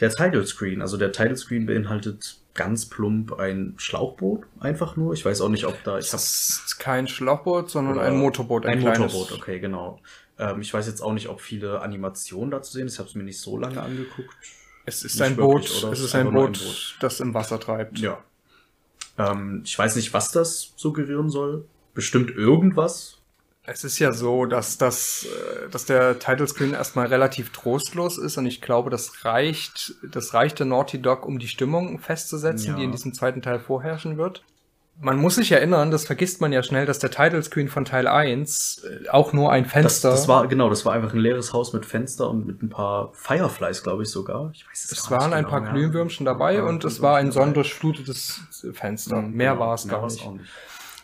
Der 0.00 0.10
Title 0.10 0.46
Screen, 0.46 0.80
also 0.80 0.96
der 0.96 1.12
Title 1.12 1.36
Screen 1.36 1.66
beinhaltet 1.66 2.38
ganz 2.54 2.86
plump 2.86 3.38
ein 3.38 3.74
Schlauchboot, 3.78 4.44
einfach 4.60 4.96
nur. 4.96 5.12
Ich 5.12 5.24
weiß 5.24 5.40
auch 5.40 5.48
nicht, 5.48 5.64
ob 5.64 5.82
da. 5.84 5.98
Ich 5.98 6.08
habe 6.08 6.16
ist 6.20 6.76
kein 6.78 7.08
Schlauchboot, 7.08 7.70
sondern 7.70 7.98
ein 7.98 8.16
Motorboot. 8.16 8.66
Ein, 8.66 8.78
ein 8.78 9.00
Motorboot, 9.00 9.32
okay, 9.32 9.60
genau. 9.60 10.00
Ähm, 10.38 10.60
ich 10.60 10.72
weiß 10.72 10.86
jetzt 10.86 11.00
auch 11.00 11.12
nicht, 11.12 11.28
ob 11.28 11.40
viele 11.40 11.80
Animationen 11.80 12.50
da 12.50 12.62
zu 12.62 12.72
sehen. 12.72 12.88
Ich 12.88 12.98
habe 12.98 13.08
es 13.08 13.14
mir 13.14 13.24
nicht 13.24 13.40
so 13.40 13.58
lange 13.58 13.82
angeguckt. 13.82 14.34
Es 14.86 15.02
ist 15.02 15.14
nicht 15.14 15.22
ein 15.22 15.36
wirklich, 15.36 15.82
Boot. 15.82 15.92
Es 15.92 16.00
ist 16.00 16.14
ein 16.14 16.32
Boot, 16.32 16.46
ein 16.46 16.52
Boot, 16.52 16.96
das 17.00 17.20
im 17.20 17.34
Wasser 17.34 17.60
treibt. 17.60 17.98
Ja, 17.98 18.22
ähm, 19.18 19.62
ich 19.64 19.78
weiß 19.78 19.96
nicht, 19.96 20.14
was 20.14 20.30
das 20.30 20.72
suggerieren 20.76 21.28
soll. 21.28 21.66
Bestimmt 21.94 22.30
irgendwas. 22.30 23.16
Es 23.64 23.84
ist 23.84 23.98
ja 23.98 24.14
so, 24.14 24.46
dass 24.46 24.78
das, 24.78 25.26
äh, 25.26 25.68
dass 25.68 25.84
der 25.84 26.18
Title 26.18 26.46
Screen 26.46 26.72
erstmal 26.72 27.08
relativ 27.08 27.50
trostlos 27.50 28.16
ist 28.16 28.38
und 28.38 28.46
ich 28.46 28.62
glaube, 28.62 28.88
das 28.88 29.26
reicht, 29.26 29.94
das 30.02 30.32
reicht 30.32 30.58
der 30.60 30.66
Naughty 30.66 31.02
Dog, 31.02 31.26
um 31.26 31.38
die 31.38 31.48
Stimmung 31.48 31.98
festzusetzen, 31.98 32.68
ja. 32.68 32.76
die 32.76 32.84
in 32.84 32.92
diesem 32.92 33.12
zweiten 33.12 33.42
Teil 33.42 33.60
vorherrschen 33.60 34.16
wird 34.16 34.42
man 35.00 35.18
muss 35.18 35.36
sich 35.36 35.52
erinnern, 35.52 35.90
das 35.90 36.06
vergisst 36.06 36.40
man 36.40 36.52
ja 36.52 36.62
schnell, 36.62 36.84
dass 36.84 36.98
der 36.98 37.10
Title 37.10 37.42
Screen 37.42 37.68
von 37.68 37.84
Teil 37.84 38.08
1 38.08 38.82
äh, 38.84 39.08
auch 39.08 39.32
nur 39.32 39.52
ein 39.52 39.64
Fenster. 39.64 40.10
Das, 40.10 40.20
das, 40.20 40.28
war, 40.28 40.48
genau, 40.48 40.68
das 40.68 40.84
war 40.84 40.92
einfach 40.92 41.12
ein 41.12 41.20
leeres 41.20 41.52
Haus 41.52 41.72
mit 41.72 41.86
Fenster 41.86 42.28
und 42.28 42.46
mit 42.46 42.62
ein 42.62 42.68
paar 42.68 43.12
Fireflies, 43.14 43.82
glaube 43.82 44.02
ich 44.02 44.10
sogar. 44.10 44.50
Ich 44.52 44.66
weiß 44.68 44.84
es, 44.84 44.92
es 44.92 45.10
waren 45.10 45.32
ein 45.32 45.44
genau, 45.44 45.58
paar 45.58 45.72
Glühwürmchen 45.72 46.26
dabei 46.26 46.54
ja, 46.54 46.64
und 46.64 46.84
es 46.84 47.00
war 47.00 47.16
ein 47.16 47.30
sondurchflutetes 47.30 48.40
Fenster. 48.72 49.22
Mhm, 49.22 49.34
mehr 49.34 49.52
genau, 49.52 49.66
war 49.66 49.74
es 49.74 49.86
gar 49.86 50.04
nicht. 50.04 50.30
nicht. 50.32 50.50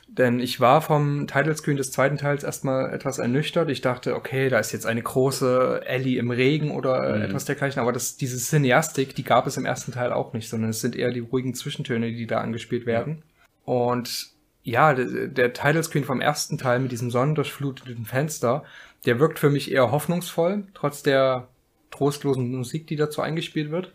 Denn 0.09 0.39
ich 0.39 0.61
war 0.61 0.81
vom 0.81 1.27
Title 1.27 1.57
Screen 1.57 1.77
des 1.77 1.91
zweiten 1.91 2.19
Teils 2.19 2.45
erstmal 2.45 2.93
etwas 2.93 3.19
ernüchtert. 3.19 3.69
Ich 3.71 3.81
dachte, 3.81 4.15
okay, 4.15 4.49
da 4.49 4.59
ist 4.59 4.71
jetzt 4.73 4.87
eine 4.87 5.03
große 5.03 5.83
Ellie 5.85 6.19
im 6.19 6.31
Regen 6.31 6.71
oder 6.71 7.17
mhm. 7.17 7.23
etwas 7.23 7.47
dergleichen. 7.47 7.81
Aber 7.81 7.93
das, 7.93 8.17
diese 8.17 8.39
Cineastik, 8.39 9.15
die 9.15 9.25
gab 9.25 9.47
es 9.47 9.57
im 9.57 9.67
ersten 9.67 9.93
Teil 9.93 10.13
auch 10.13 10.33
nicht, 10.33 10.49
sondern 10.49 10.71
es 10.71 10.81
sind 10.81 10.95
eher 10.95 11.11
die 11.11 11.21
ruhigen 11.21 11.55
Zwischentöne, 11.55 12.13
die 12.13 12.27
da 12.27 12.39
angespielt 12.41 12.87
werden. 12.87 13.19
Ja. 13.19 13.34
Und 13.65 14.35
ja, 14.63 14.95
der, 14.95 15.53
Title 15.53 15.83
Screen 15.83 16.05
vom 16.05 16.21
ersten 16.21 16.59
Teil 16.59 16.81
mit 16.81 16.91
diesem 16.91 17.11
sonnendurchfluteten 17.11 18.07
Fenster, 18.07 18.65
der 19.05 19.21
wirkt 19.21 19.39
für 19.39 19.51
mich 19.51 19.71
eher 19.71 19.91
hoffnungsvoll, 19.91 20.65
trotz 20.73 21.03
der 21.03 21.49
trostlosen 21.91 22.51
Musik, 22.55 22.87
die 22.87 22.97
dazu 22.97 23.21
eingespielt 23.21 23.71
wird. 23.71 23.93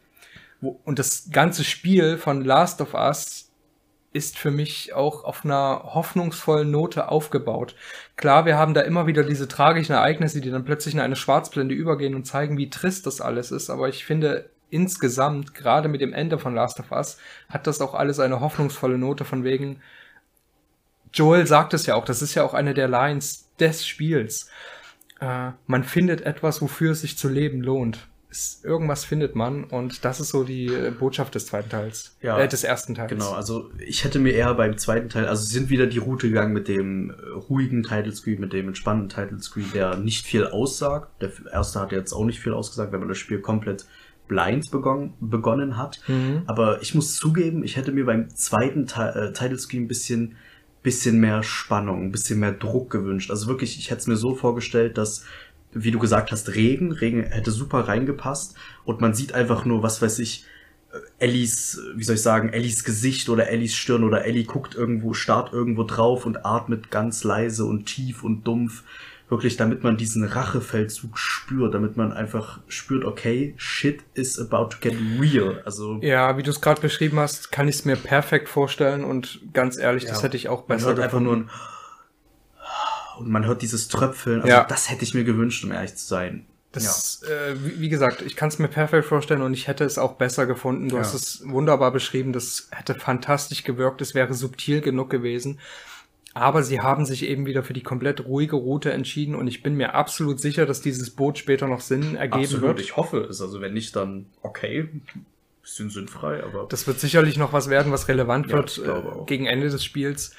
Und 0.62 1.00
das 1.00 1.30
ganze 1.32 1.64
Spiel 1.64 2.18
von 2.18 2.44
Last 2.44 2.82
of 2.82 2.94
Us 2.94 3.50
ist 4.12 4.38
für 4.38 4.52
mich 4.52 4.94
auch 4.94 5.24
auf 5.24 5.46
einer 5.46 5.84
hoffnungsvollen 5.94 6.70
Note 6.70 7.10
aufgebaut. 7.10 7.76
Klar, 8.16 8.46
wir 8.46 8.58
haben 8.58 8.74
da 8.74 8.82
immer 8.82 9.08
wieder 9.08 9.24
diese 9.24 9.48
tragischen 9.48 9.94
Ereignisse, 9.94 10.42
die 10.42 10.50
dann 10.50 10.66
plötzlich 10.66 10.96
in 10.96 11.00
eine 11.00 11.16
Schwarzblende 11.16 11.76
übergehen 11.76 12.16
und 12.16 12.26
zeigen, 12.26 12.58
wie 12.58 12.70
trist 12.70 13.06
das 13.06 13.22
alles 13.22 13.52
ist, 13.52 13.70
aber 13.70 13.88
ich 13.88 14.06
finde 14.06 14.50
insgesamt, 14.70 15.54
gerade 15.54 15.88
mit 15.88 16.02
dem 16.02 16.14
Ende 16.14 16.40
von 16.40 16.56
Last 16.56 16.80
of 16.80 16.92
Us, 16.92 17.18
hat 17.50 17.68
das 17.68 17.82
auch 17.82 17.94
alles 17.94 18.20
eine 18.20 18.40
hoffnungsvolle 18.40 18.98
Note 18.98 19.26
von 19.26 19.44
wegen, 19.44 19.82
Joel 21.14 21.48
sagt 21.48 21.74
es 21.74 21.86
ja 21.86 21.96
auch, 21.96 22.06
das 22.06 22.22
ist 22.22 22.36
ja 22.36 22.44
auch 22.44 22.54
eine 22.54 22.74
der 22.74 22.88
Lines 22.88 23.50
des 23.60 23.86
Spiels. 23.88 24.50
Äh, 25.20 25.52
man 25.66 25.84
findet 25.84 26.22
etwas, 26.22 26.62
wofür 26.62 26.92
es 26.92 27.02
sich 27.02 27.18
zu 27.18 27.30
leben 27.30 27.62
lohnt 27.62 28.10
ist, 28.30 28.64
irgendwas 28.64 29.06
findet 29.06 29.36
man 29.36 29.64
und 29.64 30.06
das 30.06 30.20
ist 30.20 30.30
so 30.30 30.44
die 30.44 30.68
äh, 30.68 30.92
Botschaft 30.92 31.34
des 31.36 31.48
zweiten 31.48 31.70
Teils. 31.70 32.16
Ja, 32.22 32.40
äh, 32.40 32.48
des 32.48 32.64
ersten 32.64 32.94
Teils. 32.96 33.10
Genau, 33.10 33.32
also 33.32 33.72
ich 33.80 34.04
hätte 34.04 34.20
mir 34.20 34.34
eher 34.34 34.54
beim 34.54 34.78
zweiten 34.78 35.10
Teil, 35.10 35.26
also 35.26 35.44
sind 35.44 35.70
wieder 35.70 35.88
die 35.88 35.98
Route 35.98 36.28
gegangen 36.28 36.54
mit 36.54 36.68
dem 36.68 37.10
äh, 37.10 37.14
ruhigen 37.50 37.84
Title 37.84 38.14
Screen, 38.14 38.40
mit 38.40 38.54
dem 38.54 38.68
entspannten 38.68 39.10
Title 39.10 39.40
Screen, 39.42 39.72
der 39.74 39.98
nicht 39.98 40.26
viel 40.26 40.46
aussagt. 40.46 41.22
Der 41.22 41.32
erste 41.52 41.80
hat 41.80 41.92
jetzt 41.92 42.14
auch 42.14 42.26
nicht 42.26 42.40
viel 42.40 42.54
ausgesagt, 42.54 42.92
wenn 42.92 43.00
man 43.00 43.10
das 43.10 43.18
Spiel 43.18 43.42
komplett 43.42 43.86
blind 44.30 44.72
begonnen, 44.72 45.14
begonnen 45.20 45.76
hat. 45.76 46.00
Mhm. 46.08 46.44
Aber 46.46 46.82
ich 46.82 46.96
muss 46.96 47.18
zugeben, 47.18 47.66
ich 47.66 47.76
hätte 47.76 47.92
mir 47.92 48.06
beim 48.06 48.30
zweiten 48.30 48.84
äh, 48.84 49.34
Title 49.34 49.60
Screen 49.60 49.84
ein 49.84 49.88
bisschen, 49.90 50.38
bisschen 50.82 51.20
mehr 51.20 51.44
Spannung, 51.44 52.06
ein 52.06 52.12
bisschen 52.14 52.40
mehr 52.40 52.54
Druck 52.54 52.90
gewünscht. 52.90 53.30
Also 53.30 53.48
wirklich, 53.48 53.78
ich 53.78 53.92
hätte 53.92 54.00
es 54.00 54.08
mir 54.08 54.16
so 54.16 54.36
vorgestellt, 54.36 54.98
dass 54.98 55.26
wie 55.72 55.92
du 55.92 56.00
gesagt 56.00 56.32
hast, 56.32 56.56
Regen. 56.56 56.92
Regen 56.92 57.24
hätte 57.24 57.52
super 57.52 57.88
reingepasst. 57.88 58.56
Und 58.86 59.02
man 59.02 59.14
sieht 59.14 59.34
einfach 59.34 59.66
nur, 59.66 59.84
was 59.84 60.02
weiß 60.02 60.20
ich, 60.20 60.46
äh, 60.92 61.26
Ellis, 61.26 61.82
wie 61.96 62.04
soll 62.04 62.16
ich 62.16 62.22
sagen, 62.22 62.50
Ellis 62.50 62.84
Gesicht 62.84 63.30
oder 63.30 63.50
Ellis 63.50 63.76
Stirn 63.76 64.04
oder 64.04 64.26
Ellie 64.26 64.46
guckt 64.46 64.76
irgendwo, 64.76 65.14
starrt 65.14 65.54
irgendwo 65.54 65.84
drauf 65.84 66.26
und 66.26 66.46
atmet 66.46 66.90
ganz 66.92 67.24
leise 67.24 67.66
und 67.66 67.86
tief 67.86 68.24
und 68.24 68.46
dumpf. 68.48 68.84
Wirklich, 69.30 69.58
damit 69.58 69.84
man 69.84 69.96
diesen 69.96 70.24
Rachefeldzug 70.24 71.18
spürt, 71.18 71.76
damit 71.76 71.98
man 71.98 72.12
einfach 72.12 72.60
spürt, 72.68 73.06
okay, 73.06 73.54
shit 73.58 74.02
is 74.16 74.40
about 74.40 74.70
to 74.70 74.78
get 74.82 74.96
real. 75.20 75.62
Also 75.66 76.00
ja, 76.02 76.36
wie 76.38 76.44
du 76.44 76.50
es 76.50 76.62
gerade 76.62 76.82
beschrieben 76.82 77.20
hast, 77.20 77.52
kann 77.52 77.68
ich 77.68 77.76
es 77.76 77.86
mir 77.86 77.96
perfekt 77.96 78.50
vorstellen 78.50 79.04
und 79.04 79.40
ganz 79.54 79.78
ehrlich, 79.78 80.04
ja, 80.04 80.10
das 80.10 80.24
hätte 80.24 80.36
ich 80.36 80.50
auch 80.50 80.64
besser 80.64 80.88
man 80.88 80.96
hört 80.96 81.04
einfach 81.04 81.20
nur 81.20 81.36
ein 81.36 81.50
und 83.20 83.30
man 83.30 83.46
hört 83.46 83.62
dieses 83.62 83.88
Tröpfeln. 83.90 84.42
Also 84.42 84.48
ja. 84.48 84.64
das 84.64 84.90
hätte 84.90 85.04
ich 85.04 85.14
mir 85.14 85.24
gewünscht, 85.24 85.64
um 85.64 85.72
ehrlich 85.72 85.96
zu 85.96 86.08
sein. 86.08 86.46
Das, 86.72 87.22
ja. 87.28 87.30
äh, 87.30 87.64
wie, 87.64 87.80
wie, 87.82 87.90
gesagt, 87.90 88.22
ich 88.22 88.36
kann 88.36 88.50
es 88.50 88.60
mir 88.60 88.68
perfekt 88.68 89.06
vorstellen 89.06 89.42
und 89.42 89.54
ich 89.54 89.68
hätte 89.68 89.84
es 89.84 89.98
auch 89.98 90.14
besser 90.14 90.46
gefunden. 90.46 90.88
Du 90.88 90.96
ja. 90.96 91.02
hast 91.02 91.14
es 91.14 91.42
wunderbar 91.48 91.92
beschrieben, 91.92 92.32
das 92.32 92.70
hätte 92.72 92.96
fantastisch 92.96 93.64
gewirkt, 93.64 94.02
es 94.02 94.14
wäre 94.14 94.34
subtil 94.34 94.82
genug 94.82 95.10
gewesen. 95.10 95.60
Aber 96.34 96.64
sie 96.64 96.80
haben 96.80 97.06
sich 97.06 97.24
eben 97.24 97.46
wieder 97.46 97.64
für 97.64 97.74
die 97.74 97.82
komplett 97.82 98.26
ruhige 98.26 98.56
Route 98.56 98.92
entschieden 98.92 99.36
und 99.36 99.48
ich 99.48 99.64
bin 99.64 99.76
mir 99.76 99.96
absolut 99.96 100.40
sicher, 100.40 100.66
dass 100.66 100.82
dieses 100.82 101.10
Boot 101.10 101.38
später 101.38 101.68
noch 101.68 101.82
Sinn 101.82 102.16
ergeben 102.16 102.44
absolut, 102.44 102.68
wird. 102.68 102.80
Ich 102.82 102.96
hoffe 102.98 103.18
es. 103.22 103.42
Also 103.42 103.62
wenn 103.62 103.74
nicht, 103.74 103.96
dann 103.96 104.28
okay. 104.42 104.90
Bisschen 105.62 105.90
sinnfrei, 105.90 106.44
aber. 106.44 106.68
Das 106.70 106.86
wird 106.88 107.00
sicherlich 107.00 107.38
noch 107.38 107.52
was 107.52 107.70
werden, 107.70 107.92
was 107.92 108.08
relevant 108.08 108.48
ja, 108.48 108.54
wird 108.54 108.78
äh, 108.78 109.26
gegen 109.26 109.48
Ende 109.48 109.70
des 109.70 109.84
Spiels. 109.84 110.36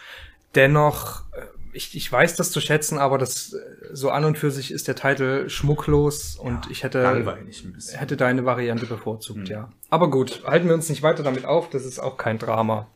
Dennoch 0.55 1.25
äh, 1.33 1.43
ich, 1.73 1.95
ich 1.95 2.11
weiß 2.11 2.37
das 2.37 2.51
zu 2.51 2.61
schätzen, 2.61 2.99
aber 2.99 3.19
das 3.19 3.57
so 3.93 4.11
an 4.11 4.25
und 4.25 4.39
für 4.39 4.51
sich 4.51 4.71
ist 4.71 4.89
der 4.89 4.97
Titel 4.97 5.49
schmucklos 5.49 6.37
und 6.37 6.67
ja, 6.67 6.71
ich 6.71 6.83
hätte, 6.83 7.37
hätte 7.93 8.17
deine 8.17 8.45
Variante 8.45 8.87
bevorzugt, 8.87 9.49
hm. 9.49 9.55
ja. 9.55 9.73
Aber 9.89 10.11
gut, 10.11 10.43
halten 10.45 10.69
wir 10.69 10.75
uns 10.75 10.89
nicht 10.89 11.03
weiter 11.03 11.23
damit 11.23 11.45
auf, 11.45 11.71
das 11.71 11.85
ist 11.85 11.99
auch 11.99 12.17
kein 12.17 12.39
Drama. 12.39 12.89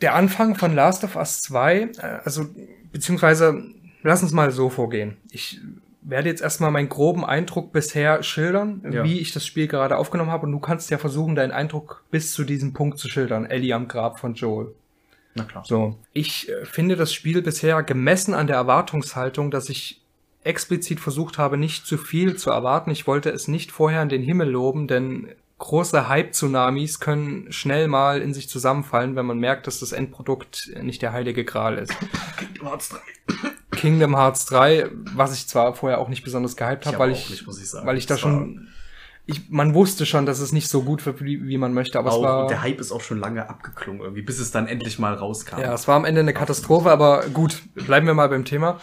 Der 0.00 0.14
Anfang 0.14 0.54
von 0.54 0.74
Last 0.74 1.04
of 1.04 1.16
Us 1.16 1.42
2, 1.42 1.76
äh, 1.78 1.88
also 2.24 2.46
beziehungsweise 2.92 3.62
lass 4.02 4.22
uns 4.22 4.32
mal 4.32 4.50
so 4.50 4.70
vorgehen. 4.70 5.16
Ich 5.30 5.60
werde 6.02 6.28
jetzt 6.28 6.42
erstmal 6.42 6.70
meinen 6.70 6.88
groben 6.88 7.24
Eindruck 7.24 7.72
bisher 7.72 8.22
schildern, 8.22 8.82
ja. 8.90 9.04
wie 9.04 9.18
ich 9.18 9.32
das 9.32 9.46
Spiel 9.46 9.66
gerade 9.66 9.96
aufgenommen 9.96 10.30
habe 10.30 10.46
und 10.46 10.52
du 10.52 10.60
kannst 10.60 10.90
ja 10.90 10.98
versuchen, 10.98 11.34
deinen 11.34 11.52
Eindruck 11.52 12.04
bis 12.10 12.32
zu 12.32 12.44
diesem 12.44 12.74
Punkt 12.74 12.98
zu 12.98 13.08
schildern, 13.08 13.46
Ellie 13.46 13.74
am 13.74 13.88
Grab 13.88 14.20
von 14.20 14.34
Joel. 14.34 14.74
Na 15.34 15.44
klar. 15.44 15.64
So. 15.66 15.98
Ich 16.12 16.48
äh, 16.48 16.64
finde 16.64 16.96
das 16.96 17.12
Spiel 17.12 17.42
bisher 17.42 17.82
gemessen 17.82 18.34
an 18.34 18.46
der 18.46 18.56
Erwartungshaltung, 18.56 19.50
dass 19.50 19.68
ich 19.68 20.00
explizit 20.44 21.00
versucht 21.00 21.38
habe, 21.38 21.56
nicht 21.56 21.86
zu 21.86 21.96
viel 21.96 22.36
zu 22.36 22.50
erwarten. 22.50 22.90
Ich 22.90 23.06
wollte 23.06 23.30
es 23.30 23.48
nicht 23.48 23.72
vorher 23.72 24.02
in 24.02 24.10
den 24.10 24.22
Himmel 24.22 24.50
loben, 24.50 24.86
denn 24.86 25.28
große 25.58 26.08
Hype-Tsunamis 26.08 27.00
können 27.00 27.50
schnell 27.52 27.88
mal 27.88 28.20
in 28.20 28.34
sich 28.34 28.48
zusammenfallen, 28.48 29.16
wenn 29.16 29.26
man 29.26 29.38
merkt, 29.38 29.66
dass 29.66 29.80
das 29.80 29.92
Endprodukt 29.92 30.70
nicht 30.82 31.02
der 31.02 31.12
heilige 31.12 31.44
Gral 31.44 31.78
ist. 31.78 31.94
Kingdom 32.36 32.68
Hearts 32.68 32.88
3. 32.90 32.98
Kingdom 33.76 34.16
Hearts 34.16 34.46
3, 34.46 34.90
was 35.14 35.34
ich 35.34 35.48
zwar 35.48 35.74
vorher 35.74 35.98
auch 35.98 36.08
nicht 36.08 36.24
besonders 36.24 36.56
gehypt 36.56 36.86
habe, 36.86 36.98
weil 36.98 37.10
ich, 37.10 37.30
nicht, 37.30 37.46
ich 37.46 37.74
weil 37.84 37.98
ich 37.98 38.06
da 38.06 38.16
schon 38.16 38.68
ich, 39.26 39.48
man 39.48 39.72
wusste 39.72 40.04
schon, 40.04 40.26
dass 40.26 40.40
es 40.40 40.52
nicht 40.52 40.68
so 40.68 40.82
gut 40.82 41.04
wird, 41.06 41.22
wie, 41.22 41.48
wie 41.48 41.56
man 41.56 41.72
möchte, 41.72 41.98
aber 41.98 42.12
auch, 42.12 42.18
es 42.18 42.22
war. 42.22 42.46
Der 42.46 42.62
Hype 42.62 42.78
ist 42.78 42.92
auch 42.92 43.00
schon 43.00 43.18
lange 43.18 43.48
abgeklungen 43.48 44.02
irgendwie, 44.02 44.22
bis 44.22 44.38
es 44.38 44.50
dann 44.50 44.66
endlich 44.66 44.98
mal 44.98 45.14
rauskam. 45.14 45.60
Ja, 45.60 45.72
es 45.72 45.88
war 45.88 45.96
am 45.96 46.04
Ende 46.04 46.20
eine 46.20 46.34
Katastrophe, 46.34 46.90
aber 46.90 47.24
gut, 47.32 47.62
bleiben 47.74 48.06
wir 48.06 48.12
mal 48.14 48.28
beim 48.28 48.44
Thema. 48.44 48.80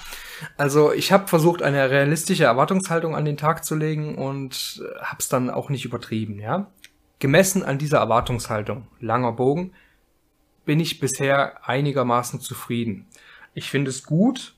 Also 0.58 0.92
ich 0.92 1.12
habe 1.12 1.28
versucht, 1.28 1.62
eine 1.62 1.90
realistische 1.90 2.46
Erwartungshaltung 2.46 3.16
an 3.16 3.26
den 3.26 3.38
Tag 3.38 3.66
zu 3.66 3.76
legen 3.76 4.16
und 4.16 4.84
äh, 4.84 5.00
hab's 5.02 5.30
dann 5.30 5.50
auch 5.50 5.70
nicht 5.70 5.86
übertrieben, 5.86 6.40
ja. 6.40 6.72
Gemessen 7.20 7.64
an 7.64 7.78
dieser 7.78 8.00
Erwartungshaltung, 8.00 8.88
langer 9.00 9.34
Bogen, 9.34 9.74
bin 10.66 10.80
ich 10.80 11.00
bisher 11.00 11.68
einigermaßen 11.68 12.40
zufrieden. 12.40 13.08
Ich 13.54 13.70
finde 13.70 13.90
es 13.90 14.04
gut. 14.04 14.56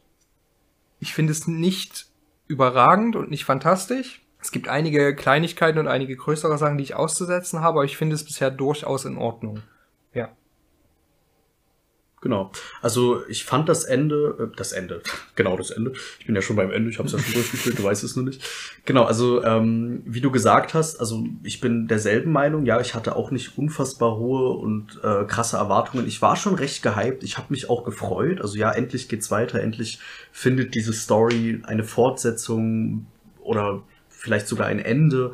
Ich 1.00 1.13
finde 1.13 1.34
es 1.34 1.48
nicht 1.48 2.06
überragend 2.48 3.18
und 3.18 3.30
nicht 3.30 3.44
fantastisch 3.44 4.24
es 4.44 4.52
gibt 4.52 4.68
einige 4.68 5.16
Kleinigkeiten 5.16 5.80
und 5.80 5.88
einige 5.88 6.18
größere 6.18 6.58
Sachen, 6.58 6.78
die 6.78 6.84
ich 6.84 6.96
auszusetzen 6.96 7.62
habe, 7.62 7.78
aber 7.78 7.86
ich 7.86 7.96
finde 7.96 8.16
es 8.16 8.25
bisher 8.25 8.52
durchaus 8.52 9.06
in 9.06 9.18
Ordnung. 9.18 9.62
Genau. 12.24 12.51
Also 12.82 13.27
ich 13.27 13.44
fand 13.44 13.68
das 13.68 13.84
Ende, 13.84 14.38
äh, 14.39 14.56
das 14.56 14.72
Ende, 14.72 15.01
genau 15.36 15.58
das 15.58 15.72
Ende. 15.72 15.92
Ich 16.20 16.25
bin 16.25 16.34
ja 16.34 16.42
schon 16.42 16.56
beim 16.56 16.72
Ende, 16.72 16.89
ich 16.89 16.98
habe 16.98 17.08
es 17.08 17.13
ja 17.13 17.20
schon 17.20 17.34
durchgespielt, 17.34 17.77
du 17.77 17.84
weißt 17.84 18.01
es 18.06 18.15
nur 18.15 18.24
nicht. 18.24 18.42
Genau, 18.86 19.03
also 19.03 19.44
ähm, 19.44 20.01
wie 20.06 20.22
du 20.22 20.32
gesagt 20.32 20.74
hast, 20.74 21.01
also 21.01 21.25
ich 21.44 21.60
bin 21.60 21.89
derselben 21.89 22.32
Meinung. 22.32 22.65
Ja, 22.65 22.80
ich 22.80 22.96
hatte 22.96 23.18
auch 23.18 23.30
nicht 23.30 23.58
unfassbar 23.58 24.15
hohe 24.15 24.51
und 24.58 25.01
äh, 25.03 25.25
krasse 25.25 25.58
Erwartungen. 25.58 26.08
Ich 26.08 26.22
war 26.22 26.38
schon 26.38 26.56
recht 26.56 26.82
gehypt. 26.82 27.24
Ich 27.24 27.38
habe 27.38 27.48
mich 27.50 27.70
auch 27.70 27.84
gefreut. 27.84 28.39
Also 28.39 28.58
ja, 28.58 28.72
endlich 28.72 29.10
geht's 29.10 29.30
weiter. 29.30 29.60
Endlich 29.60 30.00
findet 30.32 30.75
diese 30.75 30.94
Story 30.94 31.62
eine 31.65 31.84
Fortsetzung 31.84 33.06
oder 33.42 33.84
vielleicht 34.08 34.48
sogar 34.48 34.68
ein 34.68 34.80
Ende. 34.80 35.34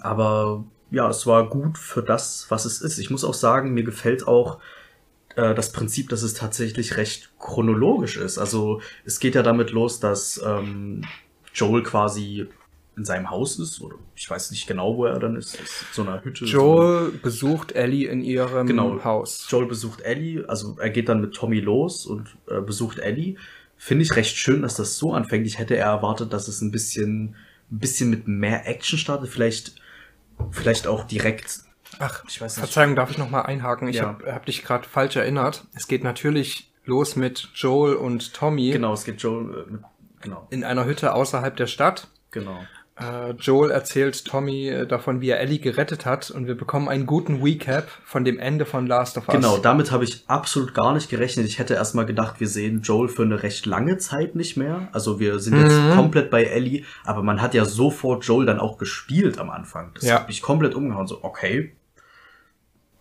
Aber 0.00 0.64
ja, 0.90 1.10
es 1.10 1.26
war 1.26 1.46
gut 1.50 1.76
für 1.76 2.02
das, 2.02 2.46
was 2.48 2.64
es 2.64 2.80
ist. 2.80 2.96
Ich 2.96 3.10
muss 3.10 3.22
auch 3.22 3.34
sagen, 3.34 3.74
mir 3.74 3.84
gefällt 3.84 4.26
auch 4.26 4.60
äh, 5.40 5.54
das 5.54 5.72
Prinzip, 5.72 6.08
dass 6.08 6.22
es 6.22 6.34
tatsächlich 6.34 6.96
recht 6.96 7.30
chronologisch 7.38 8.16
ist. 8.16 8.38
Also 8.38 8.80
es 9.04 9.20
geht 9.20 9.34
ja 9.34 9.42
damit 9.42 9.70
los, 9.70 10.00
dass 10.00 10.40
ähm, 10.44 11.02
Joel 11.54 11.82
quasi 11.82 12.46
in 12.96 13.04
seinem 13.04 13.30
Haus 13.30 13.58
ist, 13.58 13.80
oder 13.80 13.96
ich 14.14 14.28
weiß 14.28 14.50
nicht 14.50 14.66
genau, 14.66 14.96
wo 14.96 15.06
er 15.06 15.18
dann 15.18 15.36
ist, 15.36 15.54
ist 15.54 15.94
so 15.94 16.02
einer 16.02 16.22
Hütte. 16.22 16.44
Joel 16.44 17.12
so 17.12 17.18
besucht 17.22 17.72
Ellie 17.72 18.08
in 18.08 18.22
ihrem 18.22 18.66
genau, 18.66 19.02
Haus. 19.04 19.46
Joel 19.48 19.66
besucht 19.66 20.02
Ellie, 20.02 20.44
also 20.48 20.76
er 20.78 20.90
geht 20.90 21.08
dann 21.08 21.20
mit 21.20 21.34
Tommy 21.34 21.60
los 21.60 22.04
und 22.04 22.36
äh, 22.48 22.60
besucht 22.60 22.98
Ellie. 22.98 23.36
Finde 23.76 24.04
ich 24.04 24.14
recht 24.16 24.36
schön, 24.36 24.60
dass 24.60 24.74
das 24.74 24.98
so 24.98 25.14
anfängt. 25.14 25.46
Ich 25.46 25.58
hätte 25.58 25.74
eher 25.74 25.86
erwartet, 25.86 26.34
dass 26.34 26.48
es 26.48 26.60
ein 26.60 26.70
bisschen 26.70 27.36
ein 27.70 27.78
bisschen 27.78 28.10
mit 28.10 28.26
mehr 28.26 28.68
Action 28.68 28.98
startet, 28.98 29.30
vielleicht, 29.30 29.74
vielleicht 30.50 30.86
auch 30.86 31.04
direkt. 31.04 31.60
Ach, 32.00 32.24
ich 32.28 32.40
weiß 32.40 32.56
nicht. 32.56 32.64
Verzeihung, 32.66 32.96
darf 32.96 33.10
ich 33.10 33.18
noch 33.18 33.30
mal 33.30 33.42
einhaken? 33.42 33.88
Ich 33.88 33.96
ja. 33.96 34.06
habe 34.06 34.32
hab 34.32 34.46
dich 34.46 34.64
gerade 34.64 34.88
falsch 34.88 35.16
erinnert. 35.16 35.64
Es 35.74 35.86
geht 35.86 36.02
natürlich 36.02 36.72
los 36.84 37.14
mit 37.14 37.48
Joel 37.54 37.94
und 37.94 38.34
Tommy. 38.34 38.70
Genau, 38.70 38.94
es 38.94 39.04
geht 39.04 39.20
Joel, 39.22 39.66
äh, 39.70 39.76
genau. 40.22 40.46
In 40.50 40.64
einer 40.64 40.86
Hütte 40.86 41.12
außerhalb 41.14 41.54
der 41.56 41.66
Stadt. 41.68 42.08
Genau. 42.30 42.58
Äh, 42.98 43.30
Joel 43.38 43.70
erzählt 43.70 44.26
Tommy 44.26 44.68
äh, 44.68 44.86
davon, 44.86 45.20
wie 45.22 45.30
er 45.30 45.40
Ellie 45.40 45.58
gerettet 45.58 46.04
hat 46.04 46.30
und 46.30 46.46
wir 46.46 46.54
bekommen 46.54 46.86
einen 46.88 47.06
guten 47.06 47.42
Recap 47.42 47.88
von 48.04 48.24
dem 48.24 48.38
Ende 48.38 48.66
von 48.66 48.86
Last 48.86 49.16
of 49.16 49.26
Us. 49.28 49.34
Genau, 49.34 49.56
damit 49.56 49.90
habe 49.90 50.04
ich 50.04 50.24
absolut 50.26 50.74
gar 50.74 50.92
nicht 50.92 51.08
gerechnet. 51.08 51.46
Ich 51.46 51.58
hätte 51.58 51.74
erstmal 51.74 52.04
gedacht, 52.04 52.40
wir 52.40 52.48
sehen 52.48 52.82
Joel 52.82 53.08
für 53.08 53.22
eine 53.22 53.42
recht 53.42 53.64
lange 53.64 53.96
Zeit 53.96 54.34
nicht 54.34 54.56
mehr. 54.58 54.88
Also 54.92 55.18
wir 55.18 55.38
sind 55.38 55.58
jetzt 55.62 55.78
Mhm. 55.80 55.94
komplett 55.94 56.30
bei 56.30 56.44
Ellie, 56.44 56.84
aber 57.04 57.22
man 57.22 57.40
hat 57.40 57.54
ja 57.54 57.64
sofort 57.64 58.24
Joel 58.24 58.44
dann 58.46 58.60
auch 58.60 58.76
gespielt 58.76 59.38
am 59.38 59.48
Anfang. 59.48 59.92
Das 59.94 60.04
Ja. 60.04 60.16
hat 60.16 60.28
mich 60.28 60.42
komplett 60.42 60.74
umgehauen. 60.74 61.06
So, 61.06 61.24
okay. 61.24 61.74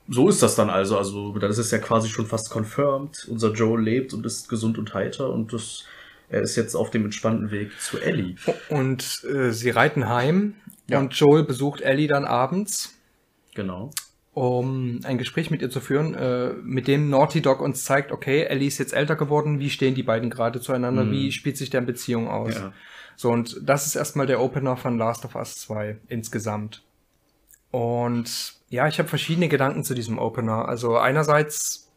So 0.10 0.28
ist 0.30 0.42
das 0.42 0.56
dann 0.56 0.70
also. 0.70 0.98
Also, 0.98 1.38
dann 1.38 1.51
ist 1.51 1.58
es 1.60 1.72
ja 1.72 1.78
quasi 1.78 2.10
schon 2.10 2.25
fast 2.25 2.50
confirmed. 2.50 3.28
Unser 3.30 3.54
Joel 3.54 3.82
lebt 3.84 4.13
und 4.13 4.25
ist 4.25 4.50
gesund 4.50 4.78
und 4.78 4.94
heiter 4.94 5.30
und 5.32 5.54
das, 5.54 5.86
er 6.30 6.42
ist 6.42 6.56
jetzt 6.56 6.75
auf 6.75 6.89
dem 6.89 7.06
entspannten 7.06 7.51
Weg 7.51 7.80
zu 7.80 8.00
Ellie. 8.00 8.36
Und 8.70 9.24
äh, 9.32 9.51
sie 9.51 9.70
reiten 9.70 10.10
heim 10.10 10.56
Ja. 10.88 11.00
und 11.00 11.13
Joel 11.13 11.44
besucht 11.44 11.82
Ellie 11.82 12.08
dann 12.08 12.25
abends, 12.25 12.96
Genau. 13.54 13.92
um 14.34 15.00
ein 15.04 15.18
Gespräch 15.20 15.51
mit 15.51 15.62
ihr 15.62 15.70
zu 15.70 15.80
führen, 15.80 16.13
äh, 16.16 16.54
mit 16.63 16.88
dem 16.88 17.10
Naughty 17.10 17.42
Dog 17.42 17.62
uns 17.62 17.84
zeigt, 17.84 18.12
okay, 18.12 18.44
Ellie 18.44 18.68
ist 18.68 18.78
jetzt 18.80 18.94
älter 18.94 19.16
geworden, 19.16 19.60
wie 19.60 19.70
stehen 19.70 19.94
die 19.96 20.04
beiden 20.04 20.30
gerade 20.32 20.60
zueinander, 20.62 21.04
Mhm. 21.04 21.12
wie 21.12 21.32
spielt 21.32 21.58
sich 21.58 21.70
deren 21.70 21.86
Beziehung 21.86 22.28
aus. 22.30 22.56
Ja. 22.56 22.74
So, 23.16 23.30
und 23.32 23.60
das 23.63 23.86
ist 23.86 23.96
erstmal 23.96 24.25
der 24.28 24.39
Opener 24.42 24.75
von 24.78 24.98
Last 24.98 25.25
of 25.25 25.36
Us 25.36 25.58
2 25.60 25.98
insgesamt. 26.08 26.82
Und 27.72 28.54
ja, 28.70 28.88
ich 28.88 29.00
habe 29.00 29.10
verschiedene 29.10 29.48
Gedanken 29.48 29.84
zu 29.84 29.96
diesem 29.96 30.20
Opener. 30.20 30.68
Also 30.70 30.98
einerseits, 30.98 31.92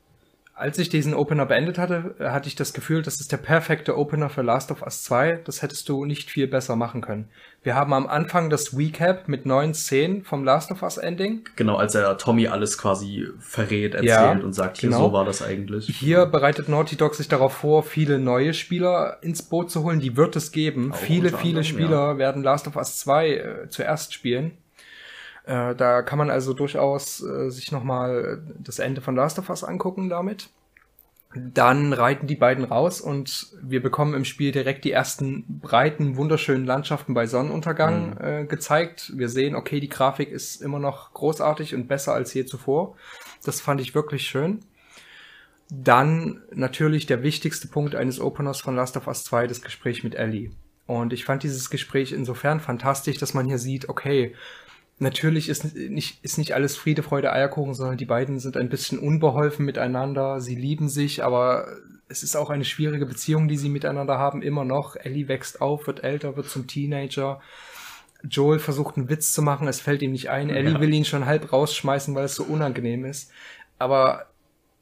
als 0.54 0.78
ich 0.78 0.88
diesen 0.88 1.12
Opener 1.12 1.44
beendet 1.44 1.76
hatte, 1.76 2.14
hatte 2.18 2.48
ich 2.48 2.54
das 2.54 2.72
Gefühl, 2.72 3.02
das 3.02 3.20
ist 3.20 3.30
der 3.30 3.36
perfekte 3.36 3.98
Opener 3.98 4.30
für 4.30 4.42
Last 4.42 4.70
of 4.70 4.82
Us 4.82 5.02
2. 5.04 5.42
Das 5.44 5.60
hättest 5.60 5.88
du 5.90 6.06
nicht 6.06 6.30
viel 6.30 6.46
besser 6.46 6.74
machen 6.76 7.02
können. 7.02 7.28
Wir 7.62 7.74
haben 7.74 7.92
am 7.92 8.06
Anfang 8.06 8.48
das 8.48 8.76
Recap 8.76 9.28
mit 9.28 9.44
neun 9.44 9.74
Szenen 9.74 10.24
vom 10.24 10.44
Last 10.44 10.70
of 10.70 10.82
Us 10.82 10.96
Ending. 10.96 11.44
Genau, 11.56 11.76
als 11.76 11.94
er 11.94 12.16
Tommy 12.16 12.48
alles 12.48 12.78
quasi 12.78 13.28
verrät, 13.38 13.94
erzählt 13.94 14.08
Ja, 14.08 14.32
und 14.32 14.54
sagt, 14.54 14.78
hier, 14.78 14.88
genau. 14.88 15.08
so 15.08 15.12
war 15.12 15.26
das 15.26 15.42
eigentlich. 15.42 15.86
Hier 15.86 16.24
bereitet 16.24 16.70
Naughty 16.70 16.96
Dog 16.96 17.14
sich 17.14 17.28
darauf 17.28 17.52
vor, 17.52 17.82
viele 17.82 18.18
neue 18.18 18.54
Spieler 18.54 19.18
ins 19.20 19.42
Boot 19.42 19.70
zu 19.70 19.82
holen. 19.82 20.00
Die 20.00 20.16
wird 20.16 20.36
es 20.36 20.52
geben. 20.52 20.92
Auch 20.92 20.96
viele, 20.96 21.28
viele 21.28 21.60
anderem, 21.60 21.64
Spieler 21.64 22.18
werden 22.18 22.42
Last 22.42 22.66
of 22.66 22.76
Us 22.76 22.98
2 23.00 23.28
äh, 23.28 23.68
zuerst 23.68 24.14
spielen. 24.14 24.52
Äh, 25.44 25.74
da 25.74 26.02
kann 26.02 26.18
man 26.18 26.30
also 26.30 26.54
durchaus 26.54 27.22
äh, 27.22 27.50
sich 27.50 27.72
nochmal 27.72 28.42
das 28.58 28.78
Ende 28.78 29.00
von 29.00 29.16
Last 29.16 29.38
of 29.38 29.50
Us 29.50 29.64
angucken 29.64 30.08
damit. 30.08 30.48
Dann 31.34 31.94
reiten 31.94 32.26
die 32.26 32.36
beiden 32.36 32.64
raus 32.64 33.00
und 33.00 33.56
wir 33.62 33.82
bekommen 33.82 34.12
im 34.12 34.26
Spiel 34.26 34.52
direkt 34.52 34.84
die 34.84 34.92
ersten 34.92 35.60
breiten, 35.60 36.16
wunderschönen 36.16 36.66
Landschaften 36.66 37.14
bei 37.14 37.26
Sonnenuntergang 37.26 38.16
äh, 38.18 38.44
gezeigt. 38.44 39.12
Wir 39.16 39.30
sehen, 39.30 39.54
okay, 39.54 39.80
die 39.80 39.88
Grafik 39.88 40.30
ist 40.30 40.60
immer 40.60 40.78
noch 40.78 41.14
großartig 41.14 41.74
und 41.74 41.88
besser 41.88 42.12
als 42.12 42.34
je 42.34 42.44
zuvor. 42.44 42.96
Das 43.44 43.62
fand 43.62 43.80
ich 43.80 43.94
wirklich 43.94 44.26
schön. 44.26 44.60
Dann 45.70 46.42
natürlich 46.52 47.06
der 47.06 47.22
wichtigste 47.22 47.66
Punkt 47.66 47.94
eines 47.94 48.20
Openers 48.20 48.60
von 48.60 48.76
Last 48.76 48.98
of 48.98 49.06
Us 49.06 49.24
2, 49.24 49.46
das 49.46 49.62
Gespräch 49.62 50.04
mit 50.04 50.14
Ellie. 50.14 50.50
Und 50.86 51.14
ich 51.14 51.24
fand 51.24 51.44
dieses 51.44 51.70
Gespräch 51.70 52.12
insofern 52.12 52.60
fantastisch, 52.60 53.16
dass 53.16 53.32
man 53.32 53.46
hier 53.46 53.56
sieht, 53.56 53.88
okay, 53.88 54.34
natürlich 55.02 55.48
ist 55.48 55.74
nicht, 55.74 56.24
ist 56.24 56.38
nicht 56.38 56.54
alles 56.54 56.76
Friede, 56.76 57.02
Freude, 57.02 57.32
Eierkuchen, 57.32 57.74
sondern 57.74 57.96
die 57.98 58.06
beiden 58.06 58.38
sind 58.38 58.56
ein 58.56 58.68
bisschen 58.68 58.98
unbeholfen 58.98 59.66
miteinander. 59.66 60.40
Sie 60.40 60.54
lieben 60.54 60.88
sich, 60.88 61.22
aber 61.22 61.66
es 62.08 62.22
ist 62.22 62.36
auch 62.36 62.50
eine 62.50 62.64
schwierige 62.64 63.06
Beziehung, 63.06 63.48
die 63.48 63.56
sie 63.56 63.68
miteinander 63.68 64.18
haben, 64.18 64.42
immer 64.42 64.64
noch. 64.64 64.96
Ellie 64.96 65.28
wächst 65.28 65.60
auf, 65.60 65.86
wird 65.86 66.04
älter, 66.04 66.36
wird 66.36 66.48
zum 66.48 66.66
Teenager. 66.66 67.40
Joel 68.24 68.58
versucht 68.58 68.96
einen 68.96 69.08
Witz 69.08 69.32
zu 69.32 69.42
machen, 69.42 69.66
es 69.68 69.80
fällt 69.80 70.02
ihm 70.02 70.12
nicht 70.12 70.30
ein. 70.30 70.48
Ellie 70.48 70.72
Ja. 70.74 70.80
will 70.80 70.92
ihn 70.94 71.04
schon 71.04 71.26
halb 71.26 71.52
rausschmeißen, 71.52 72.14
weil 72.14 72.24
es 72.26 72.34
so 72.34 72.44
unangenehm 72.44 73.04
ist. 73.04 73.30
Aber 73.78 74.26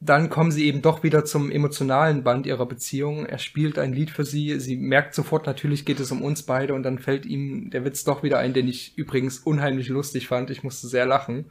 dann 0.01 0.31
kommen 0.31 0.51
sie 0.51 0.65
eben 0.65 0.81
doch 0.81 1.03
wieder 1.03 1.27
zum 1.27 1.51
emotionalen 1.51 2.25
Band 2.25 2.47
ihrer 2.47 2.67
Beziehung. 2.67 3.27
Er 3.27 3.39
spielt 3.39 3.79
ein 3.79 3.93
Lied 3.93 4.11
für 4.11 4.25
sie. 4.25 4.59
Sie 4.59 4.77
merkt 4.77 5.15
sofort, 5.15 5.47
natürlich 5.47 5.85
geht 5.85 6.01
es 6.01 6.11
um 6.11 6.23
uns 6.23 6.43
beide. 6.43 6.73
Und 6.73 6.85
dann 6.85 6.99
fällt 6.99 7.27
ihm 7.27 7.69
der 7.69 7.85
Witz 7.85 8.05
doch 8.05 8.23
wieder 8.23 8.39
ein, 8.39 8.55
den 8.55 8.67
ich 8.67 8.97
übrigens 8.97 9.41
unheimlich 9.41 9.89
lustig 9.89 10.27
fand. 10.27 10.49
Ich 10.49 10.63
musste 10.63 10.89
sehr 10.89 11.05
lachen. 11.05 11.45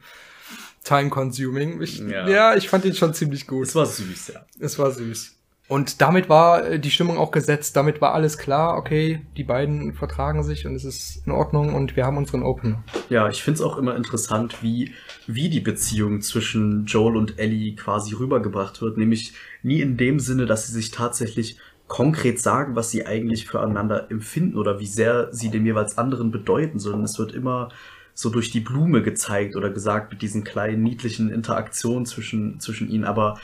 Time 0.82 1.10
consuming. 1.10 1.80
Ich, 1.80 2.00
ja. 2.00 2.28
Ja. 2.28 2.56
ich 2.56 2.68
fand 2.68 2.84
ihn 2.84 2.94
schon 2.94 3.14
ziemlich 3.14 3.46
gut. 3.46 3.68
Es 3.68 3.74
war 3.76 3.86
süß, 3.86 4.32
ja. 4.34 4.44
Es 4.58 4.78
war 4.80 4.90
süß. 4.90 5.36
Und 5.70 6.00
damit 6.00 6.28
war 6.28 6.66
äh, 6.66 6.80
die 6.80 6.90
Stimmung 6.90 7.16
auch 7.16 7.30
gesetzt. 7.30 7.76
Damit 7.76 8.00
war 8.00 8.12
alles 8.12 8.38
klar. 8.38 8.76
Okay, 8.76 9.20
die 9.36 9.44
beiden 9.44 9.94
vertragen 9.94 10.42
sich 10.42 10.66
und 10.66 10.74
es 10.74 10.84
ist 10.84 11.22
in 11.24 11.32
Ordnung 11.32 11.76
und 11.76 11.94
wir 11.94 12.04
haben 12.04 12.16
unseren 12.16 12.42
Opener. 12.42 12.82
Ja, 13.08 13.28
ich 13.28 13.40
find's 13.40 13.60
auch 13.60 13.78
immer 13.78 13.94
interessant, 13.94 14.64
wie, 14.64 14.92
wie 15.28 15.48
die 15.48 15.60
Beziehung 15.60 16.22
zwischen 16.22 16.86
Joel 16.86 17.16
und 17.16 17.38
Ellie 17.38 17.76
quasi 17.76 18.16
rübergebracht 18.16 18.82
wird. 18.82 18.98
Nämlich 18.98 19.32
nie 19.62 19.80
in 19.80 19.96
dem 19.96 20.18
Sinne, 20.18 20.44
dass 20.44 20.66
sie 20.66 20.72
sich 20.72 20.90
tatsächlich 20.90 21.56
konkret 21.86 22.40
sagen, 22.40 22.74
was 22.74 22.90
sie 22.90 23.06
eigentlich 23.06 23.46
füreinander 23.46 24.10
empfinden 24.10 24.58
oder 24.58 24.80
wie 24.80 24.86
sehr 24.86 25.28
sie 25.32 25.50
dem 25.50 25.64
jeweils 25.64 25.98
anderen 25.98 26.32
bedeuten, 26.32 26.80
sondern 26.80 27.04
es 27.04 27.16
wird 27.16 27.32
immer 27.32 27.68
so 28.12 28.28
durch 28.28 28.50
die 28.50 28.58
Blume 28.58 29.02
gezeigt 29.02 29.54
oder 29.54 29.70
gesagt 29.70 30.10
mit 30.10 30.20
diesen 30.20 30.42
kleinen 30.42 30.82
niedlichen 30.82 31.30
Interaktionen 31.30 32.06
zwischen, 32.06 32.58
zwischen 32.58 32.90
ihnen, 32.90 33.04
aber 33.04 33.38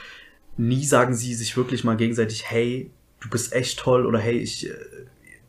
nie 0.57 0.85
sagen 0.85 1.15
sie 1.15 1.35
sich 1.35 1.57
wirklich 1.57 1.85
mal 1.85 1.97
gegenseitig, 1.97 2.51
hey, 2.51 2.91
du 3.21 3.29
bist 3.31 3.53
echt 3.53 3.79
toll 3.79 4.07
oder 4.07 4.19
hey, 4.19 4.39
ich, 4.39 4.69
äh, 4.69 4.75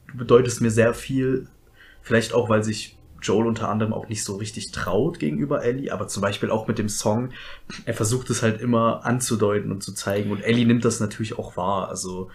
du 0.07 0.17
bedeutest 0.17 0.61
mir 0.61 0.71
sehr 0.71 0.93
viel. 0.93 1.47
Vielleicht 2.01 2.33
auch, 2.33 2.49
weil 2.49 2.63
sich 2.63 2.97
Joel 3.21 3.47
unter 3.47 3.69
anderem 3.69 3.93
auch 3.93 4.07
nicht 4.09 4.23
so 4.23 4.35
richtig 4.37 4.71
traut 4.71 5.19
gegenüber 5.19 5.63
Ellie, 5.63 5.91
aber 5.91 6.07
zum 6.07 6.21
Beispiel 6.21 6.51
auch 6.51 6.67
mit 6.67 6.77
dem 6.77 6.87
Song, 6.89 7.31
er 7.85 7.93
versucht 7.93 8.29
es 8.29 8.41
halt 8.43 8.61
immer 8.61 9.05
anzudeuten 9.05 9.71
und 9.71 9.81
zu 9.81 9.93
zeigen 9.93 10.31
und 10.31 10.41
Ellie 10.41 10.65
nimmt 10.65 10.85
das 10.85 10.99
natürlich 10.99 11.37
auch 11.37 11.57
wahr, 11.57 11.89
also 11.89 12.29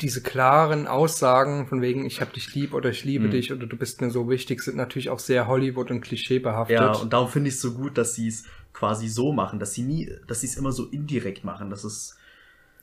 diese 0.00 0.22
klaren 0.22 0.86
Aussagen 0.86 1.66
von 1.66 1.82
wegen, 1.82 2.06
ich 2.06 2.20
hab 2.20 2.32
dich 2.32 2.54
lieb 2.54 2.74
oder 2.74 2.90
ich 2.90 3.04
liebe 3.04 3.26
Mhm. 3.26 3.32
dich 3.32 3.52
oder 3.52 3.66
du 3.66 3.76
bist 3.76 4.00
mir 4.00 4.10
so 4.10 4.28
wichtig, 4.30 4.62
sind 4.62 4.76
natürlich 4.76 5.10
auch 5.10 5.18
sehr 5.18 5.48
Hollywood 5.48 5.90
und 5.90 6.00
Klischee 6.00 6.38
behaftet. 6.38 6.78
ja, 6.78 6.92
und 6.92 7.12
darum 7.12 7.28
finde 7.28 7.48
ich 7.48 7.56
es 7.56 7.60
so 7.60 7.72
gut, 7.72 7.98
dass 7.98 8.14
sie 8.14 8.28
es 8.28 8.44
quasi 8.72 9.08
so 9.08 9.32
machen, 9.32 9.58
dass 9.58 9.74
sie 9.74 9.82
nie, 9.82 10.10
dass 10.26 10.40
sie 10.40 10.46
es 10.46 10.56
immer 10.56 10.72
so 10.72 10.86
indirekt 10.86 11.44
machen, 11.44 11.70
das 11.70 11.84
ist 11.84 12.16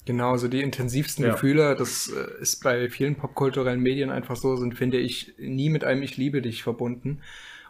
genau, 0.05 0.37
so 0.37 0.47
die 0.47 0.61
intensivsten 0.61 1.25
Ja. 1.25 1.31
Gefühle, 1.33 1.75
das 1.75 2.09
äh, 2.09 2.41
ist 2.41 2.63
bei 2.63 2.89
vielen 2.89 3.15
popkulturellen 3.15 3.81
Medien 3.81 4.09
einfach 4.09 4.35
so, 4.35 4.55
sind, 4.55 4.75
finde 4.75 4.97
ich, 4.97 5.33
nie 5.37 5.69
mit 5.69 5.83
einem 5.83 6.01
Ich 6.03 6.17
liebe 6.17 6.41
dich 6.41 6.63
verbunden. 6.63 7.19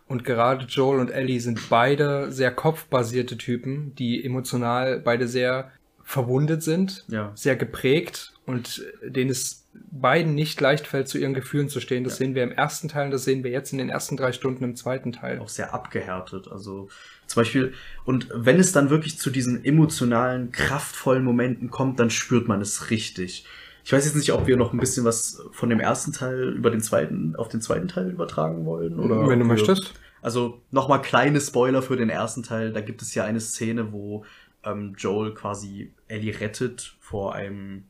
Und 0.07 0.23
gerade 0.23 0.65
Joel 0.65 0.99
und 0.99 1.09
Ellie 1.11 1.39
sind 1.41 1.67
beide 1.69 2.31
sehr 2.31 2.51
kopfbasierte 2.51 3.37
Typen, 3.37 3.93
die 3.95 4.23
emotional 4.23 4.99
beide 4.99 5.27
sehr 5.27 5.71
verwundet 6.03 6.63
sind, 6.63 7.03
Ja. 7.09 7.31
sehr 7.35 7.57
geprägt 7.57 8.33
und 8.45 8.85
denen 9.03 9.29
es 9.29 9.65
beiden 9.91 10.33
nicht 10.35 10.61
leicht 10.61 10.87
fällt, 10.87 11.09
zu 11.09 11.17
ihren 11.17 11.33
Gefühlen 11.33 11.67
zu 11.67 11.81
stehen. 11.81 12.05
Das 12.05 12.13
Ja. 12.13 12.17
sehen 12.19 12.35
wir 12.35 12.43
im 12.43 12.51
ersten 12.53 12.87
Teil 12.87 13.05
und 13.07 13.11
das 13.11 13.25
sehen 13.25 13.43
wir 13.43 13.51
jetzt 13.51 13.73
in 13.73 13.77
den 13.79 13.89
ersten 13.89 14.15
drei 14.15 14.31
Stunden 14.31 14.63
im 14.63 14.75
zweiten 14.77 15.11
Teil. 15.11 15.39
auch 15.39 15.49
sehr 15.49 15.73
abgehärtet. 15.73 16.47
Also 16.47 16.87
zum 17.27 17.41
Beispiel, 17.41 17.73
und 18.05 18.29
wenn 18.33 18.59
es 18.59 18.71
dann 18.71 18.89
wirklich 18.89 19.19
zu 19.19 19.29
diesen 19.29 19.63
emotionalen, 19.63 20.51
kraftvollen 20.51 21.23
Momenten 21.23 21.69
kommt, 21.69 21.99
dann 21.99 22.09
spürt 22.09 22.47
man 22.47 22.61
es 22.61 22.89
richtig. 22.89 23.45
Ich 23.83 23.93
weiß 23.93 24.05
jetzt 24.05 24.15
nicht, 24.15 24.33
ob 24.33 24.47
wir 24.47 24.57
noch 24.57 24.73
ein 24.73 24.79
bisschen 24.79 25.05
was 25.05 25.41
von 25.51 25.69
dem 25.69 25.79
ersten 25.79 26.11
Teil 26.11 26.49
über 26.49 26.71
den 26.71 26.81
zweiten, 26.81 27.35
auf 27.35 27.47
den 27.47 27.61
zweiten 27.61 27.87
Teil 27.87 28.09
übertragen 28.09 28.65
wollen. 28.65 28.99
Oder 28.99 29.27
Wenn 29.27 29.39
du 29.39 29.45
möchtest. 29.45 29.93
Also 30.21 30.61
nochmal 30.71 31.01
kleine 31.01 31.39
Spoiler 31.39 31.81
für 31.81 31.95
den 31.95 32.09
ersten 32.09 32.43
Teil. 32.43 32.73
Da 32.73 32.81
gibt 32.81 33.01
es 33.01 33.13
ja 33.15 33.23
eine 33.23 33.39
Szene, 33.39 33.91
wo 33.93 34.25
ähm, 34.63 34.95
Joel 34.97 35.33
quasi 35.33 35.93
Ellie 36.07 36.37
rettet 36.37 36.97
vor 36.99 37.35
einem, 37.35 37.85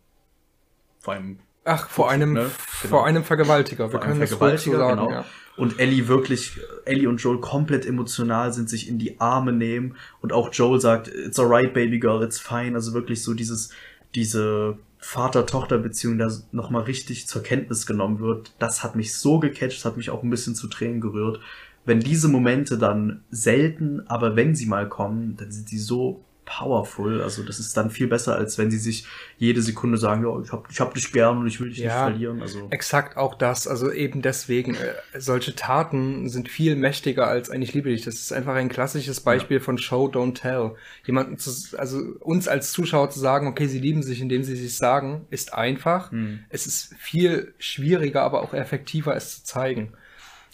vor 1.00 1.16
einem 1.16 1.40
Ach, 1.68 1.90
vor 1.90 2.10
einem, 2.10 2.34
Ne? 2.34 2.50
Genau. 2.82 2.90
vor 2.90 3.06
einem 3.06 3.24
Vergewaltiger. 3.24 3.86
Wir 3.86 3.92
Vor 3.92 4.02
einem 4.02 4.20
können 4.20 4.22
das 4.22 4.32
ruhig 4.32 4.60
so 4.62 4.72
Vergewaltiger, 4.72 4.78
sagen, 4.78 5.00
genau. 5.02 5.12
ja. 5.12 5.26
Und 5.58 5.80
Ellie 5.80 6.08
wirklich, 6.08 6.60
Ellie 6.86 7.10
und 7.10 7.18
Joel 7.18 7.40
komplett 7.40 7.86
emotional 7.86 8.54
sind, 8.54 8.70
sich 8.70 8.88
in 8.88 9.00
die 9.00 9.20
Arme 9.20 9.52
nehmen 9.52 9.96
und 10.22 10.32
auch 10.32 10.54
Joel 10.54 10.80
sagt, 10.80 11.08
it's 11.08 11.40
alright, 11.40 11.74
baby 11.74 12.00
girl, 12.00 12.24
it's 12.24 12.40
fine. 12.40 12.76
Also 12.76 12.94
wirklich 12.94 13.24
so 13.24 13.34
dieses, 13.34 13.72
diese 14.14 14.78
Vater-Tochter-Beziehung 15.00 16.18
da 16.18 16.32
nochmal 16.52 16.84
richtig 16.84 17.28
zur 17.28 17.44
Kenntnis 17.44 17.86
genommen 17.86 18.20
wird. 18.20 18.54
Das 18.60 18.84
hat 18.84 18.96
mich 18.96 19.16
so 19.16 19.40
gecatcht, 19.40 19.84
hat 19.84 19.98
mich 19.98 20.10
auch 20.10 20.24
ein 20.24 20.30
bisschen 20.30 20.56
zu 20.56 20.68
Tränen 20.68 21.02
gerührt. 21.02 21.40
Wenn 21.86 22.00
diese 22.02 22.28
Momente 22.28 22.78
dann 22.78 23.24
selten, 23.32 24.02
aber 24.08 24.36
wenn 24.36 24.56
sie 24.56 24.66
mal 24.68 24.88
kommen, 24.88 25.38
dann 25.38 25.52
sind 25.52 25.70
sie 25.70 25.80
so 25.80 26.24
powerful. 26.48 27.22
Also 27.22 27.44
das 27.44 27.60
ist 27.60 27.76
dann 27.78 27.92
viel 27.92 28.08
besser, 28.08 28.36
als 28.36 28.58
wenn 28.58 28.72
sie 28.72 28.78
sich 28.80 29.06
jede 29.38 29.62
Sekunde 29.62 29.98
sagen, 29.98 30.24
ja, 30.24 30.42
ich 30.42 30.52
hab, 30.52 30.72
ich 30.72 30.80
hab 30.80 30.94
dich 30.94 31.12
gern 31.12 31.38
und 31.40 31.48
ich 31.48 31.60
will 31.60 31.70
dich 31.70 31.80
Ja. 31.80 32.06
nicht 32.06 32.12
verlieren. 32.14 32.42
Also 32.42 32.68
Exakt 32.72 33.18
auch 33.18 33.36
das. 33.36 33.68
Also 33.68 33.92
eben 33.92 34.22
deswegen, 34.22 34.74
äh, 34.76 35.20
solche 35.20 35.54
Taten 35.56 36.30
sind 36.30 36.50
viel 36.50 36.76
mächtiger 36.76 37.28
als 37.28 37.50
ein 37.50 37.62
Ich 37.62 37.74
liebe 37.74 37.90
dich. 37.90 38.06
Das 38.06 38.16
ist 38.16 38.32
einfach 38.32 38.56
ein 38.56 38.70
klassisches 38.70 39.20
Beispiel 39.20 39.60
von 39.60 39.78
Show, 39.78 40.08
Don't 40.08 40.36
Tell. 40.36 40.72
Jemanden 41.06 41.38
zu, 41.38 41.78
also 41.78 42.00
uns 42.22 42.48
als 42.48 42.72
Zuschauer 42.72 43.10
zu 43.10 43.20
sagen, 43.20 43.48
okay, 43.48 43.68
sie 43.68 43.80
lieben 43.80 44.02
sich, 44.02 44.22
indem 44.22 44.44
sie 44.44 44.56
sich 44.56 44.78
sagen, 44.78 45.28
ist 45.30 45.54
einfach. 45.54 46.12
Hm. 46.12 46.40
Es 46.50 46.66
ist 46.66 46.96
viel 46.98 47.54
schwieriger, 47.60 48.24
aber 48.24 48.42
auch 48.42 48.54
effektiver, 48.54 49.16
es 49.16 49.40
zu 49.40 49.44
zeigen. 49.44 49.94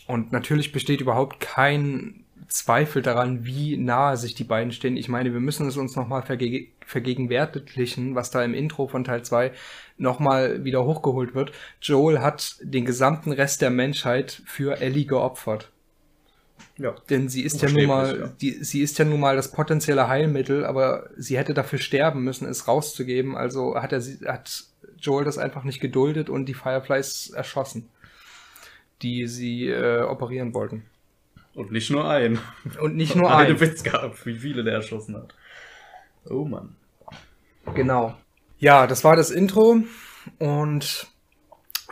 Und 0.08 0.32
natürlich 0.32 0.72
besteht 0.72 1.00
überhaupt 1.00 1.40
kein 1.40 2.23
Zweifel 2.54 3.02
daran, 3.02 3.46
wie 3.46 3.78
nahe 3.78 4.16
sich 4.16 4.36
die 4.36 4.44
beiden 4.44 4.72
stehen. 4.72 4.96
Ich 4.96 5.10
meine, 5.10 5.34
wir 5.34 5.40
müssen 5.40 5.68
es 5.68 5.76
uns 5.76 5.96
nochmal 5.96 6.22
verge 6.22 6.68
vergegenwärtigen, 6.86 8.14
was 8.14 8.30
da 8.30 8.44
im 8.44 8.54
Intro 8.54 8.88
von 8.88 9.04
Teil 9.04 9.24
2 9.24 9.52
nochmal 9.98 10.64
wieder 10.64 10.86
hochgeholt 10.86 11.34
wird. 11.34 11.52
Joel 11.82 12.20
hat 12.20 12.58
den 12.62 12.86
gesamten 12.86 13.32
Rest 13.32 13.64
der 13.64 13.72
Menschheit 13.72 14.44
für 14.46 14.80
Ellie 14.80 15.06
geopfert. 15.06 15.72
Ja. 16.78 16.94
Denn 17.10 17.28
sie 17.28 17.42
ist 17.42 17.60
ja 17.64 17.72
nun 17.72 17.88
mal, 17.88 18.20
ja. 18.20 18.28
die, 18.40 18.64
sie 18.64 18.82
ist 18.82 19.00
ja 19.00 19.06
nun 19.06 19.20
mal 19.20 19.36
das 19.36 19.52
potenzielle 19.52 20.08
Heilmittel, 20.08 20.64
aber 20.64 21.10
sie 21.18 21.40
hätte 21.40 21.56
dafür 21.56 21.80
sterben 21.80 22.24
müssen, 22.24 22.48
es 22.48 22.68
rauszugeben. 22.68 23.36
Also 23.36 23.82
hat 23.82 23.94
er 23.94 24.02
sie, 24.02 24.28
hat 24.28 24.66
Joel 25.00 25.26
das 25.26 25.40
einfach 25.40 25.64
nicht 25.64 25.80
geduldet 25.80 26.30
und 26.30 26.46
die 26.46 26.54
Fireflies 26.54 27.32
erschossen, 27.32 27.90
die 29.02 29.28
sie 29.28 29.70
äh, 29.70 30.04
operieren 30.04 30.54
wollten. 30.54 30.84
Und 31.56 31.72
nicht 31.72 31.90
nur 31.90 32.10
einen. 32.10 32.40
Und 32.82 32.96
nicht 32.96 33.16
nur 33.16 33.36
einen. 33.36 33.60
Witz 33.60 33.84
gehabt, 33.84 34.26
wie 34.26 34.40
viele 34.40 34.64
der 34.64 34.74
erschossen 34.74 35.16
hat. 35.16 35.36
Oh 36.30 36.46
Mann. 36.46 36.76
Genau. 37.76 38.16
Ja, 38.58 38.88
das 38.88 39.04
war 39.04 39.16
das 39.16 39.30
Intro 39.30 39.78
und 40.40 41.08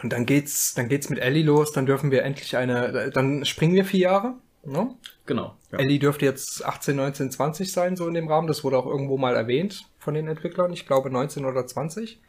und 0.01 0.13
dann 0.13 0.25
geht's, 0.25 0.73
dann 0.73 0.89
geht's 0.89 1.09
mit 1.09 1.19
Ellie 1.19 1.43
los, 1.43 1.71
dann 1.71 1.85
dürfen 1.85 2.11
wir 2.11 2.23
endlich 2.23 2.57
eine, 2.57 3.11
dann 3.11 3.45
springen 3.45 3.75
wir 3.75 3.85
vier 3.85 3.99
Jahre, 3.99 4.35
ne? 4.63 4.95
Genau. 5.25 5.55
Ja. 5.71 5.79
Ellie 5.79 5.99
dürfte 5.99 6.25
jetzt 6.25 6.65
18, 6.65 6.95
19, 6.95 7.31
20 7.31 7.71
sein, 7.71 7.95
so 7.95 8.07
in 8.07 8.13
dem 8.13 8.27
Rahmen. 8.27 8.47
Das 8.47 8.63
wurde 8.63 8.77
auch 8.77 8.87
irgendwo 8.87 9.17
mal 9.17 9.35
erwähnt 9.35 9.85
von 9.99 10.13
den 10.13 10.27
Entwicklern. 10.27 10.73
Ich 10.73 10.87
glaube 10.87 11.11
19 11.11 11.45
oder 11.45 11.65
20 11.65 12.19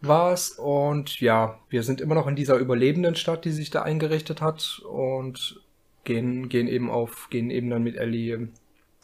war 0.00 0.32
es. 0.32 0.50
Und 0.52 1.20
ja, 1.20 1.58
wir 1.68 1.82
sind 1.82 2.00
immer 2.00 2.14
noch 2.14 2.26
in 2.26 2.36
dieser 2.36 2.56
überlebenden 2.56 3.16
Stadt, 3.16 3.44
die 3.44 3.50
sich 3.50 3.70
da 3.70 3.82
eingerichtet 3.82 4.40
hat 4.40 4.80
und 4.88 5.60
gehen, 6.06 6.48
gehen 6.48 6.68
eben 6.68 6.90
auf, 6.90 7.28
gehen 7.28 7.50
eben 7.50 7.68
dann 7.68 7.82
mit 7.82 7.96
Ellie 7.96 8.48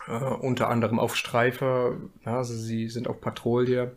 äh, 0.09 0.13
unter 0.13 0.71
anderem 0.71 0.99
auf 0.99 1.17
Streife. 1.17 1.99
Ja, 2.25 2.39
also 2.39 2.55
sie 2.55 2.89
sind 2.89 3.09
auf 3.09 3.21
Patrouille. 3.21 3.95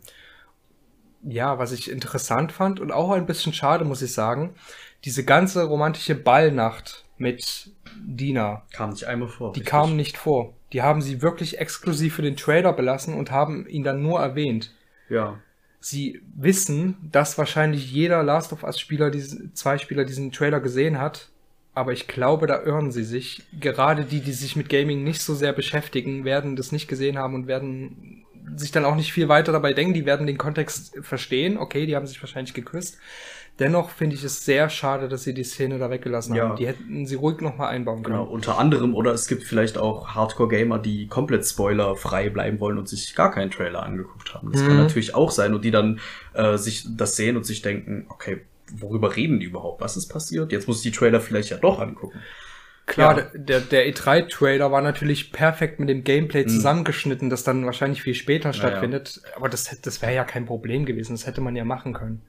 Ja, 1.24 1.58
was 1.58 1.72
ich 1.72 1.89
interessant 1.89 2.52
fand 2.52 2.82
und 2.82 2.91
auch 2.91 3.12
ein 3.12 3.26
bisschen 3.26 3.54
schade, 3.54 3.86
muss 3.86 4.02
ich 4.02 4.13
sagen, 4.13 4.54
diese 5.06 5.24
ganze 5.24 5.63
romantische 5.63 6.15
Ballnacht 6.15 7.06
mit 7.18 7.72
Dina. 7.98 8.63
Kam 8.74 8.89
nicht 8.89 9.06
einmal 9.06 9.30
vor. 9.30 9.54
Die 9.54 9.62
richtig. 9.62 9.72
kam 9.72 9.96
nicht 9.96 10.18
vor. 10.18 10.54
Die 10.74 10.82
haben 10.82 11.02
sie 11.02 11.22
wirklich 11.22 11.60
exklusiv 11.60 12.15
für 12.15 12.22
den 12.22 12.36
Trailer 12.36 12.74
belassen 12.74 13.13
und 13.13 13.32
haben 13.32 13.65
ihn 13.68 13.84
dann 13.84 14.04
nur 14.04 14.20
erwähnt. 14.20 14.76
Ja 15.10 15.39
sie 15.86 16.22
wissen, 16.36 16.98
dass 17.12 17.38
wahrscheinlich 17.38 17.91
jeder 17.91 18.24
Last 18.24 18.52
of 18.54 18.63
Us 18.63 18.80
Spieler, 18.80 19.12
diesen, 19.12 19.54
zwei 19.54 19.78
Spieler 19.78 20.04
diesen 20.04 20.32
Trailer 20.32 20.60
gesehen 20.60 21.00
hat. 21.00 21.30
Aber 21.76 21.92
ich 21.92 22.08
glaube, 22.08 22.48
da 22.48 22.64
irren 22.64 22.92
sie 22.92 23.04
sich. 23.04 23.44
Gerade 23.60 24.06
die, 24.06 24.22
die 24.22 24.32
sich 24.32 24.56
mit 24.56 24.70
Gaming 24.70 25.04
nicht 25.04 25.22
so 25.22 25.36
sehr 25.36 25.54
beschäftigen, 25.54 26.24
werden 26.24 26.56
das 26.56 26.72
nicht 26.72 26.88
gesehen 26.88 27.18
haben 27.18 27.36
und 27.36 27.48
werden 27.48 28.26
sich 28.56 28.72
dann 28.72 28.86
auch 28.86 28.96
nicht 28.96 29.12
viel 29.12 29.28
weiter 29.28 29.52
dabei 29.52 29.74
denken. 29.74 29.94
Die 29.94 30.06
werden 30.06 30.26
den 30.26 30.38
Kontext 30.38 30.98
verstehen. 31.02 31.58
Okay, 31.58 31.86
die 31.86 31.96
haben 31.96 32.08
sich 32.08 32.22
wahrscheinlich 32.22 32.54
geküsst. 32.54 32.98
Dennoch 33.60 33.90
finde 33.90 34.16
ich 34.18 34.24
es 34.24 34.44
sehr 34.44 34.70
schade, 34.70 35.08
dass 35.08 35.24
sie 35.24 35.34
die 35.34 35.46
Szene 35.46 35.80
da 35.80 35.90
weggelassen 35.90 36.36
ja. 36.36 36.44
haben. 36.44 36.58
Die 36.58 36.68
hätten 36.68 37.06
sie 37.06 37.16
ruhig 37.16 37.40
nochmal 37.40 37.70
einbauen 37.70 38.04
können. 38.04 38.18
Genau, 38.18 38.30
unter 38.30 38.58
anderem, 38.58 38.94
oder 38.94 39.14
es 39.14 39.28
gibt 39.28 39.44
vielleicht 39.44 39.78
auch 39.78 40.10
Hardcore-Gamer, 40.10 40.80
die 40.80 41.08
komplett 41.08 41.46
spoilerfrei 41.46 42.30
bleiben 42.30 42.60
wollen 42.60 42.78
und 42.78 42.90
sich 42.90 43.16
gar 43.16 43.32
keinen 43.32 43.52
Trailer 43.52 43.84
angeguckt 43.84 44.34
haben. 44.34 44.52
Das 44.52 44.62
mhm. 44.62 44.68
kann 44.68 44.78
natürlich 44.78 45.16
auch 45.16 45.32
sein 45.32 45.54
und 45.54 45.64
die 45.64 45.72
dann 45.72 46.02
äh, 46.34 46.58
sich 46.58 46.86
das 46.98 47.16
sehen 47.16 47.38
und 47.38 47.46
sich 47.46 47.62
denken, 47.62 48.08
okay, 48.10 48.42
worüber 48.71 49.15
reden 49.15 49.39
die 49.39 49.45
überhaupt? 49.45 49.82
Was 49.82 49.97
ist 49.97 50.08
passiert? 50.08 50.51
Jetzt 50.51 50.67
muss 50.67 50.78
ich 50.78 50.84
die 50.84 50.97
Trailer 50.97 51.21
vielleicht 51.21 51.49
ja 51.49 51.58
doch 51.58 51.80
angucken. 51.80 52.19
Klar, 52.86 53.17
ja. 53.17 53.25
der, 53.34 53.62
der 53.62 53.91
E3-Trailer 53.91 54.71
war 54.71 54.82
natürlich 54.82 55.32
perfekt 55.32 55.80
mit 55.80 55.89
dem 55.89 56.04
Gameplay 56.04 56.43
mhm. 56.43 56.49
zusammengeschnitten, 56.49 57.30
das 57.30 57.43
dann 57.43 57.65
wahrscheinlich 57.65 58.04
viel 58.04 58.13
später 58.13 58.54
stattfindet. 58.54 59.21
Ja, 59.23 59.30
ja. 59.30 59.38
Aber 59.38 59.49
das, 59.49 59.82
das 59.82 60.01
wäre 60.01 60.13
ja 60.13 60.23
kein 60.23 60.45
Problem 60.45 60.86
gewesen. 60.86 61.13
Das 61.13 61.25
hätte 61.25 61.41
man 61.41 61.56
ja 61.56 61.65
machen 61.65 61.93
können. 61.93 62.21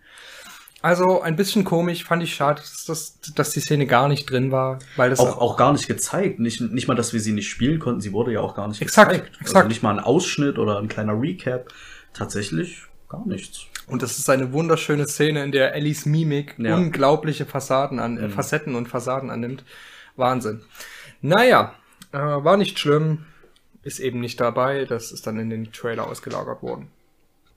Also 0.83 1.21
ein 1.21 1.37
bisschen 1.37 1.65
komisch, 1.65 2.05
fand 2.05 2.23
ich 2.23 2.35
schade, 2.35 2.61
dass, 2.61 2.85
das, 2.85 3.19
dass 3.35 3.51
die 3.51 3.61
Szene 3.61 3.87
gar 3.87 4.09
nicht 4.09 4.31
drin 4.31 4.53
war, 4.53 4.79
weil 4.97 5.11
das 5.11 5.21
auch, 5.21 5.39
auch 5.39 5.57
gar 5.57 5.73
nicht 5.73 5.89
gezeigt. 5.89 6.39
Nicht, 6.39 6.61
nicht 6.61 6.87
mal, 6.87 6.95
dass 6.95 7.13
wir 7.13 7.21
sie 7.21 7.33
nicht 7.33 7.49
spielen 7.49 7.79
konnten, 7.79 8.01
sie 8.01 8.13
wurde 8.13 8.33
ja 8.33 8.41
auch 8.41 8.55
gar 8.55 8.69
nicht 8.69 8.81
exakt, 8.81 9.11
gezeigt. 9.11 9.37
Exakt. 9.41 9.57
Also 9.57 9.69
nicht 9.69 9.83
mal 9.83 9.91
ein 9.91 10.05
Ausschnitt 10.05 10.59
oder 10.59 10.79
ein 10.79 10.89
kleiner 10.89 11.21
Recap. 11.21 11.73
Tatsächlich 12.13 12.83
gar 13.09 13.27
nichts. 13.27 13.67
Und 13.87 14.03
das 14.03 14.19
ist 14.19 14.29
eine 14.29 14.53
wunderschöne 14.53 15.07
Szene, 15.07 15.45
in 15.45 15.53
der 15.53 15.75
Ellies 15.75 16.07
Mimik 16.07 16.57
ja. 16.59 16.77
unglaubliche 16.77 17.47
Fassaden 17.47 18.01
an, 18.01 18.19
äh, 18.19 18.29
mhm. 18.29 18.31
Facetten 18.31 18.75
und 18.75 18.89
Fassaden 18.89 19.31
annimmt. 19.31 19.65
Wahnsinn. 20.17 20.63
Naja, 21.21 21.75
äh, 22.13 22.19
war 22.19 22.57
nicht 22.57 22.79
schlimm, 22.79 23.27
ist 23.83 24.01
eben 24.01 24.21
nicht 24.21 24.41
dabei, 24.41 24.85
das 24.85 25.13
ist 25.13 25.27
dann 25.27 25.39
in 25.39 25.51
den 25.51 25.73
Trailer 25.73 26.09
ausgelagert 26.09 26.63
worden. 26.63 26.89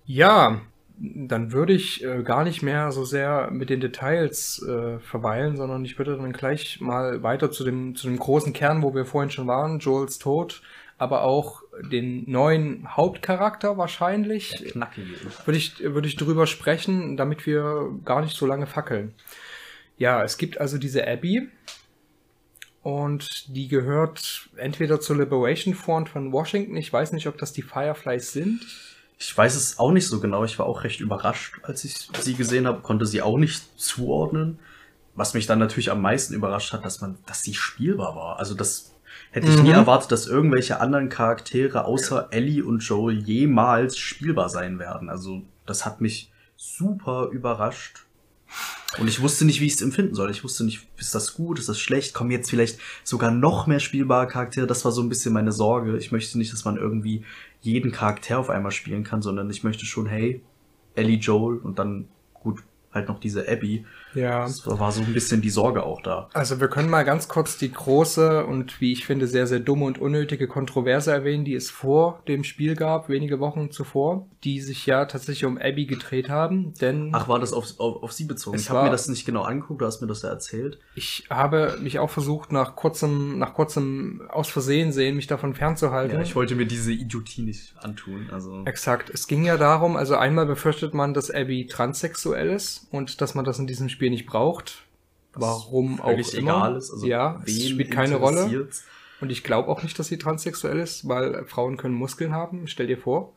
Ja, 0.05 0.61
dann 0.99 1.51
würde 1.53 1.73
ich 1.73 2.03
äh, 2.03 2.23
gar 2.23 2.43
nicht 2.43 2.61
mehr 2.61 2.91
so 2.91 3.05
sehr 3.05 3.49
mit 3.51 3.69
den 3.69 3.79
Details 3.79 4.61
äh, 4.67 4.99
verweilen, 4.99 5.55
sondern 5.55 5.85
ich 5.85 5.97
würde 5.97 6.17
dann 6.17 6.33
gleich 6.33 6.81
mal 6.81 7.23
weiter 7.23 7.51
zu 7.51 7.63
dem, 7.63 7.95
zu 7.95 8.07
dem 8.07 8.19
großen 8.19 8.53
Kern, 8.53 8.83
wo 8.83 8.93
wir 8.93 9.05
vorhin 9.05 9.31
schon 9.31 9.47
waren, 9.47 9.79
Joels 9.79 10.19
Tod, 10.19 10.61
aber 10.97 11.23
auch 11.23 11.63
den 11.83 12.29
neuen 12.29 12.95
Hauptcharakter 12.95 13.77
wahrscheinlich. 13.77 14.73
Würde 15.45 15.57
ich, 15.57 15.79
würde 15.79 16.07
ich 16.07 16.15
drüber 16.15 16.47
sprechen, 16.47 17.17
damit 17.17 17.45
wir 17.45 17.89
gar 18.05 18.21
nicht 18.21 18.35
so 18.35 18.45
lange 18.45 18.67
fackeln. 18.67 19.13
Ja, 19.97 20.23
es 20.23 20.37
gibt 20.37 20.59
also 20.59 20.77
diese 20.77 21.07
Abby. 21.07 21.49
Und 22.81 23.55
die 23.55 23.67
gehört 23.67 24.49
entweder 24.55 25.01
zur 25.01 25.17
Liberation 25.17 25.73
Front 25.73 26.09
von 26.09 26.31
Washington. 26.31 26.77
Ich 26.77 26.91
weiß 26.91 27.11
nicht, 27.11 27.27
ob 27.27 27.37
das 27.37 27.51
die 27.51 27.61
Fireflies 27.61 28.31
sind. 28.31 28.65
Ich 29.17 29.37
weiß 29.37 29.55
es 29.55 29.79
auch 29.79 29.91
nicht 29.91 30.07
so 30.07 30.21
genau. 30.21 30.45
Ich 30.45 30.57
war 30.57 30.65
auch 30.65 30.85
recht 30.85 31.01
überrascht, 31.01 31.59
als 31.63 31.83
ich 31.83 32.07
sie 32.19 32.35
gesehen 32.35 32.65
habe, 32.65 32.81
konnte 32.81 33.05
sie 33.05 33.21
auch 33.21 33.37
nicht 33.37 33.77
zuordnen. 33.77 34.59
Was 35.13 35.33
mich 35.33 35.45
dann 35.45 35.59
natürlich 35.59 35.91
am 35.91 36.01
meisten 36.01 36.33
überrascht 36.33 36.71
hat, 36.71 36.85
dass 36.85 37.01
man, 37.01 37.17
dass 37.25 37.43
sie 37.43 37.53
spielbar 37.53 38.15
war. 38.15 38.39
Also 38.39 38.55
das 38.55 38.95
hätte 39.31 39.47
ich 39.47 39.57
mhm. 39.57 39.63
nie 39.63 39.71
erwartet, 39.71 40.11
dass 40.11 40.27
irgendwelche 40.27 40.79
anderen 40.81 41.09
Charaktere 41.09 41.85
außer 41.85 42.29
Ellie 42.31 42.63
und 42.63 42.79
Joel 42.79 43.19
jemals 43.19 43.97
spielbar 43.97 44.49
sein 44.49 44.79
werden. 44.79 45.09
Also 45.09 45.43
das 45.65 45.85
hat 45.85 46.01
mich 46.01 46.31
super 46.55 47.29
überrascht. 47.31 48.05
Und 48.97 49.07
ich 49.07 49.21
wusste 49.21 49.45
nicht, 49.45 49.61
wie 49.61 49.67
ich 49.67 49.73
es 49.73 49.81
empfinden 49.81 50.15
soll. 50.15 50.31
Ich 50.31 50.43
wusste 50.43 50.63
nicht, 50.63 50.87
ist 50.97 51.13
das 51.13 51.35
gut, 51.35 51.59
ist 51.59 51.69
das 51.69 51.79
schlecht, 51.79 52.15
kommen 52.15 52.31
jetzt 52.31 52.49
vielleicht 52.49 52.79
sogar 53.03 53.29
noch 53.29 53.67
mehr 53.67 53.79
spielbare 53.79 54.27
Charaktere. 54.27 54.65
Das 54.65 54.83
war 54.83 54.91
so 54.91 55.03
ein 55.03 55.09
bisschen 55.09 55.31
meine 55.31 55.51
Sorge. 55.51 55.97
Ich 55.97 56.11
möchte 56.11 56.39
nicht, 56.39 56.51
dass 56.51 56.65
man 56.65 56.77
irgendwie 56.77 57.23
jeden 57.61 57.91
Charakter 57.91 58.39
auf 58.39 58.49
einmal 58.49 58.71
spielen 58.71 59.03
kann, 59.03 59.21
sondern 59.21 59.49
ich 59.51 59.63
möchte 59.63 59.85
schon, 59.85 60.07
hey, 60.07 60.41
Ellie 60.95 61.17
Joel 61.17 61.59
und 61.59 61.77
dann 61.77 62.07
gut, 62.33 62.63
halt 62.91 63.07
noch 63.07 63.19
diese 63.19 63.47
Abby. 63.47 63.85
Ja. 64.13 64.41
Das 64.41 64.65
war 64.65 64.91
so 64.91 65.01
ein 65.01 65.13
bisschen 65.13 65.41
die 65.41 65.49
Sorge 65.49 65.83
auch 65.83 66.01
da. 66.01 66.29
Also 66.33 66.59
wir 66.59 66.67
können 66.67 66.89
mal 66.89 67.03
ganz 67.03 67.27
kurz 67.27 67.57
die 67.57 67.71
große 67.71 68.45
und 68.45 68.81
wie 68.81 68.91
ich 68.91 69.05
finde 69.05 69.27
sehr, 69.27 69.47
sehr 69.47 69.59
dumme 69.59 69.85
und 69.85 69.99
unnötige 69.99 70.47
Kontroverse 70.47 71.11
erwähnen, 71.11 71.45
die 71.45 71.55
es 71.55 71.69
vor 71.69 72.23
dem 72.27 72.43
Spiel 72.43 72.75
gab, 72.75 73.09
wenige 73.09 73.39
Wochen 73.39 73.71
zuvor, 73.71 74.27
die 74.43 74.61
sich 74.61 74.85
ja 74.85 75.05
tatsächlich 75.05 75.45
um 75.45 75.57
Abby 75.57 75.85
gedreht 75.85 76.29
haben, 76.29 76.73
denn... 76.81 77.11
Ach, 77.13 77.27
war 77.27 77.39
das 77.39 77.53
auf, 77.53 77.79
auf, 77.79 78.03
auf 78.03 78.11
sie 78.11 78.25
bezogen? 78.25 78.57
Ich 78.57 78.69
habe 78.69 78.85
mir 78.85 78.91
das 78.91 79.07
nicht 79.07 79.25
genau 79.25 79.43
angeguckt, 79.43 79.81
du 79.81 79.85
hast 79.85 80.01
mir 80.01 80.07
das 80.07 80.21
ja 80.21 80.29
erzählt. 80.29 80.79
Ich 80.95 81.25
habe 81.29 81.77
mich 81.81 81.99
auch 81.99 82.09
versucht, 82.09 82.51
nach 82.51 82.75
kurzem, 82.75 83.37
nach 83.37 83.53
kurzem 83.53 84.21
aus 84.29 84.49
Versehen 84.49 84.91
sehen, 84.91 85.15
mich 85.15 85.27
davon 85.27 85.53
fernzuhalten. 85.53 86.15
Ja, 86.17 86.23
ich 86.23 86.35
wollte 86.35 86.55
mir 86.55 86.65
diese 86.65 86.91
Idiotie 86.91 87.43
nicht 87.43 87.75
antun, 87.77 88.29
also... 88.31 88.63
Exakt. 88.65 89.09
Es 89.09 89.27
ging 89.27 89.43
ja 89.43 89.57
darum, 89.57 89.95
also 89.95 90.15
einmal 90.15 90.45
befürchtet 90.45 90.93
man, 90.93 91.13
dass 91.13 91.29
Abby 91.29 91.67
transsexuell 91.67 92.49
ist 92.49 92.87
und 92.91 93.21
dass 93.21 93.35
man 93.35 93.45
das 93.45 93.59
in 93.59 93.67
diesem 93.67 93.89
Spiel 93.89 93.98
nicht 94.07 94.25
braucht. 94.25 94.83
Warum 95.33 96.01
auch 96.01 96.09
immer. 96.09 96.33
egal 96.33 96.75
ist. 96.75 96.91
Also 96.91 97.05
ja, 97.05 97.41
es 97.45 97.67
spielt 97.67 97.91
keine 97.91 98.15
Rolle. 98.15 98.69
Und 99.21 99.31
ich 99.31 99.43
glaube 99.43 99.69
auch 99.69 99.83
nicht, 99.83 99.99
dass 99.99 100.07
sie 100.07 100.17
transsexuell 100.17 100.79
ist, 100.79 101.07
weil 101.07 101.45
Frauen 101.45 101.77
können 101.77 101.95
Muskeln 101.95 102.33
haben. 102.33 102.67
Stell 102.67 102.87
dir 102.87 102.97
vor. 102.97 103.33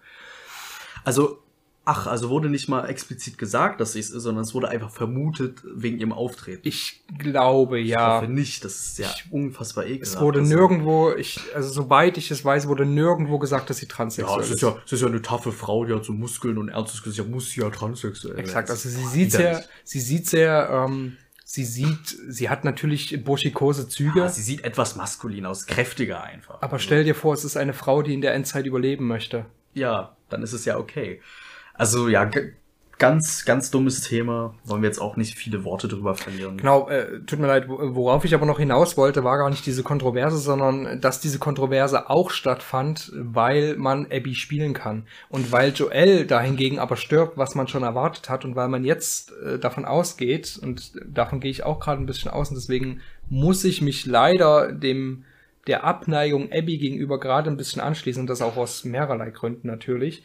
Also, 1.04 1.41
ach, 1.84 2.06
also 2.06 2.30
wurde 2.30 2.48
nicht 2.48 2.68
mal 2.68 2.88
explizit 2.88 3.38
gesagt, 3.38 3.80
dass 3.80 3.92
sie 3.92 4.00
es 4.00 4.10
ist, 4.10 4.22
sondern 4.22 4.44
es 4.44 4.54
wurde 4.54 4.68
einfach 4.68 4.90
vermutet 4.90 5.60
wegen 5.64 5.98
ihrem 5.98 6.12
Auftreten. 6.12 6.66
Ich 6.66 7.02
glaube, 7.18 7.80
ja. 7.80 8.18
Ich 8.18 8.22
hoffe 8.22 8.32
nicht, 8.32 8.64
das 8.64 8.80
ist 8.80 8.98
ja 8.98 9.12
ich, 9.14 9.32
unfassbar 9.32 9.84
ekelhaft. 9.84 10.14
Es 10.14 10.20
wurde 10.20 10.42
nirgendwo, 10.42 11.12
ich, 11.12 11.40
also 11.54 11.70
soweit 11.70 12.18
ich 12.18 12.30
es 12.30 12.44
weiß, 12.44 12.68
wurde 12.68 12.86
nirgendwo 12.86 13.38
gesagt, 13.38 13.68
dass 13.70 13.78
sie 13.78 13.86
transsexuell 13.86 14.38
ja, 14.38 14.44
es 14.44 14.50
ist. 14.50 14.62
Ja, 14.62 14.76
es 14.84 14.92
ist 14.92 15.00
ja 15.00 15.08
eine 15.08 15.22
taffe 15.22 15.50
Frau, 15.50 15.84
die 15.84 15.92
hat 15.92 16.04
so 16.04 16.12
Muskeln 16.12 16.58
und 16.58 16.68
ernstes 16.68 17.02
Gesicht, 17.02 17.28
muss 17.28 17.50
sie 17.50 17.60
ja 17.60 17.70
transsexuell 17.70 18.38
Exakt, 18.38 18.70
also 18.70 18.88
sie 18.88 19.06
sieht 19.06 19.32
sehr, 19.32 19.64
sie 19.84 20.00
sieht 20.00 20.28
sehr, 20.28 20.86
ähm, 20.88 21.16
Sie 21.44 21.66
sieht, 21.66 22.16
sie 22.28 22.48
hat 22.48 22.64
natürlich 22.64 23.22
burschikose 23.22 23.86
Züge. 23.86 24.20
Ja, 24.20 24.28
sie 24.30 24.40
sieht 24.40 24.64
etwas 24.64 24.96
maskulin 24.96 25.44
aus, 25.44 25.66
kräftiger 25.66 26.24
einfach. 26.24 26.62
Aber 26.62 26.78
stell 26.78 27.04
dir 27.04 27.14
vor, 27.14 27.34
es 27.34 27.44
ist 27.44 27.58
eine 27.58 27.74
Frau, 27.74 28.00
die 28.00 28.14
in 28.14 28.22
der 28.22 28.32
Endzeit 28.32 28.64
überleben 28.64 29.06
möchte. 29.06 29.44
Ja, 29.74 30.16
dann 30.30 30.42
ist 30.42 30.54
es 30.54 30.64
ja 30.64 30.78
okay. 30.78 31.20
Also 31.82 32.06
ja, 32.06 32.30
ganz, 32.96 33.44
ganz 33.44 33.72
dummes 33.72 34.02
Thema. 34.02 34.54
Wollen 34.62 34.82
wir 34.82 34.88
jetzt 34.88 35.00
auch 35.00 35.16
nicht 35.16 35.36
viele 35.36 35.64
Worte 35.64 35.88
drüber 35.88 36.14
verlieren. 36.14 36.58
Genau, 36.58 36.88
äh, 36.88 37.18
tut 37.26 37.40
mir 37.40 37.48
leid, 37.48 37.64
worauf 37.66 38.24
ich 38.24 38.36
aber 38.36 38.46
noch 38.46 38.60
hinaus 38.60 38.96
wollte, 38.96 39.24
war 39.24 39.36
gar 39.36 39.50
nicht 39.50 39.66
diese 39.66 39.82
Kontroverse, 39.82 40.38
sondern 40.38 41.00
dass 41.00 41.18
diese 41.18 41.40
Kontroverse 41.40 42.08
auch 42.08 42.30
stattfand, 42.30 43.10
weil 43.16 43.76
man 43.78 44.06
Abby 44.12 44.36
spielen 44.36 44.74
kann. 44.74 45.08
Und 45.28 45.50
weil 45.50 45.72
Joel 45.72 46.24
dahingegen 46.24 46.78
aber 46.78 46.94
stirbt, 46.94 47.36
was 47.36 47.56
man 47.56 47.66
schon 47.66 47.82
erwartet 47.82 48.30
hat 48.30 48.44
und 48.44 48.54
weil 48.54 48.68
man 48.68 48.84
jetzt 48.84 49.32
äh, 49.44 49.58
davon 49.58 49.84
ausgeht, 49.84 50.60
und 50.62 50.92
davon 51.04 51.40
gehe 51.40 51.50
ich 51.50 51.64
auch 51.64 51.80
gerade 51.80 52.00
ein 52.00 52.06
bisschen 52.06 52.30
aus, 52.30 52.50
und 52.50 52.54
deswegen 52.54 53.00
muss 53.28 53.64
ich 53.64 53.82
mich 53.82 54.06
leider 54.06 54.70
dem 54.70 55.24
der 55.66 55.82
Abneigung 55.82 56.52
Abby 56.52 56.78
gegenüber 56.78 57.18
gerade 57.18 57.50
ein 57.50 57.56
bisschen 57.56 57.82
anschließen, 57.82 58.20
und 58.20 58.28
das 58.28 58.40
auch 58.40 58.56
aus 58.56 58.84
mehrerlei 58.84 59.30
Gründen 59.30 59.66
natürlich 59.66 60.22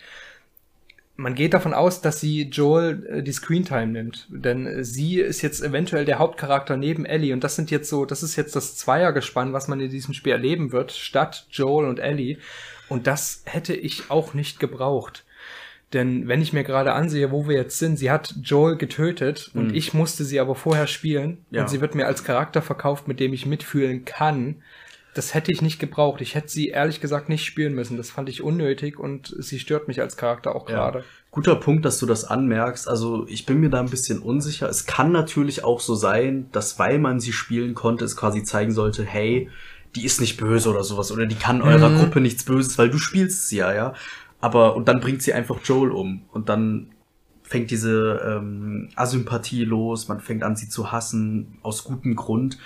man 1.17 1.33
geht 1.33 1.53
davon 1.53 1.73
aus, 1.73 2.01
dass 2.01 2.21
sie 2.21 2.43
Joel 2.43 3.05
äh, 3.07 3.23
die 3.23 3.31
Screentime 3.31 3.87
nimmt, 3.87 4.27
denn 4.29 4.65
äh, 4.67 4.83
sie 4.83 5.19
ist 5.19 5.41
jetzt 5.41 5.61
eventuell 5.61 6.05
der 6.05 6.19
Hauptcharakter 6.19 6.77
neben 6.77 7.05
Ellie 7.05 7.33
und 7.33 7.43
das 7.43 7.55
sind 7.55 7.71
jetzt 7.71 7.89
so, 7.89 8.05
das 8.05 8.23
ist 8.23 8.35
jetzt 8.35 8.55
das 8.55 8.77
Zweiergespann, 8.77 9.51
was 9.51 9.67
man 9.67 9.81
in 9.81 9.89
diesem 9.89 10.13
Spiel 10.13 10.33
erleben 10.33 10.71
wird, 10.71 10.91
statt 10.91 11.47
Joel 11.49 11.87
und 11.87 11.99
Ellie 11.99 12.37
und 12.87 13.07
das 13.07 13.41
hätte 13.45 13.73
ich 13.73 14.09
auch 14.09 14.33
nicht 14.33 14.59
gebraucht. 14.59 15.25
Denn 15.93 16.27
wenn 16.27 16.41
ich 16.41 16.51
mir 16.51 16.65
gerade 16.65 16.93
ansehe, 16.93 17.31
wo 17.31 17.47
wir 17.47 17.55
jetzt 17.55 17.79
sind, 17.79 17.97
sie 17.97 18.11
hat 18.11 18.35
Joel 18.43 18.75
getötet 18.75 19.51
und 19.53 19.69
mhm. 19.69 19.73
ich 19.73 19.93
musste 19.93 20.25
sie 20.25 20.39
aber 20.39 20.53
vorher 20.53 20.85
spielen 20.85 21.45
ja. 21.49 21.61
und 21.61 21.69
sie 21.69 21.81
wird 21.81 21.95
mir 21.95 22.07
als 22.07 22.25
Charakter 22.25 22.61
verkauft, 22.61 23.07
mit 23.07 23.19
dem 23.19 23.33
ich 23.33 23.45
mitfühlen 23.45 24.05
kann 24.05 24.61
das 25.17 25.33
hätte 25.33 25.51
ich 25.51 25.61
nicht 25.61 25.79
gebraucht. 25.79 26.21
Ich 26.21 26.35
hätte 26.35 26.49
sie 26.49 26.67
ehrlich 26.67 27.01
gesagt 27.01 27.27
nicht 27.29 27.43
spielen 27.43 27.73
müssen. 27.73 27.97
Das 27.97 28.11
fand 28.11 28.29
ich 28.29 28.43
unnötig 28.43 28.99
und 28.99 29.35
sie 29.39 29.59
stört 29.59 29.87
mich 29.87 29.99
als 29.99 30.15
Charakter 30.17 30.55
auch 30.55 30.65
gerade. 30.65 30.99
Ja. 30.99 31.05
Guter 31.31 31.55
Punkt, 31.55 31.85
dass 31.85 31.99
du 31.99 32.05
das 32.05 32.25
anmerkst. 32.25 32.87
Also 32.87 33.25
ich 33.27 33.45
bin 33.45 33.59
mir 33.59 33.69
da 33.69 33.79
ein 33.79 33.89
bisschen 33.89 34.19
unsicher. 34.19 34.69
Es 34.69 34.85
kann 34.85 35.11
natürlich 35.11 35.63
auch 35.63 35.79
so 35.79 35.95
sein, 35.95 36.47
dass 36.51 36.77
weil 36.79 36.99
man 36.99 37.19
sie 37.19 37.33
spielen 37.33 37.73
konnte, 37.73 38.05
es 38.05 38.15
quasi 38.15 38.43
zeigen 38.43 38.71
sollte, 38.71 39.03
hey, 39.03 39.49
die 39.95 40.05
ist 40.05 40.21
nicht 40.21 40.37
böse 40.37 40.69
oder 40.69 40.83
sowas 40.83 41.11
oder 41.11 41.25
die 41.25 41.35
kann 41.35 41.61
eurer 41.61 41.89
mhm. 41.89 41.97
Gruppe 41.97 42.21
nichts 42.21 42.43
Böses, 42.43 42.77
weil 42.77 42.89
du 42.89 42.99
spielst 42.99 43.49
sie 43.49 43.57
ja, 43.57 43.73
ja. 43.73 43.93
Aber 44.39 44.75
und 44.75 44.87
dann 44.87 44.99
bringt 44.99 45.23
sie 45.23 45.33
einfach 45.33 45.57
Joel 45.63 45.91
um 45.91 46.25
und 46.31 46.49
dann 46.49 46.91
fängt 47.41 47.71
diese 47.71 48.21
ähm, 48.25 48.89
Asympathie 48.95 49.63
los, 49.63 50.07
man 50.07 50.19
fängt 50.19 50.43
an 50.43 50.55
sie 50.55 50.69
zu 50.69 50.91
hassen 50.91 51.57
aus 51.63 51.83
gutem 51.83 52.15
Grund. 52.15 52.59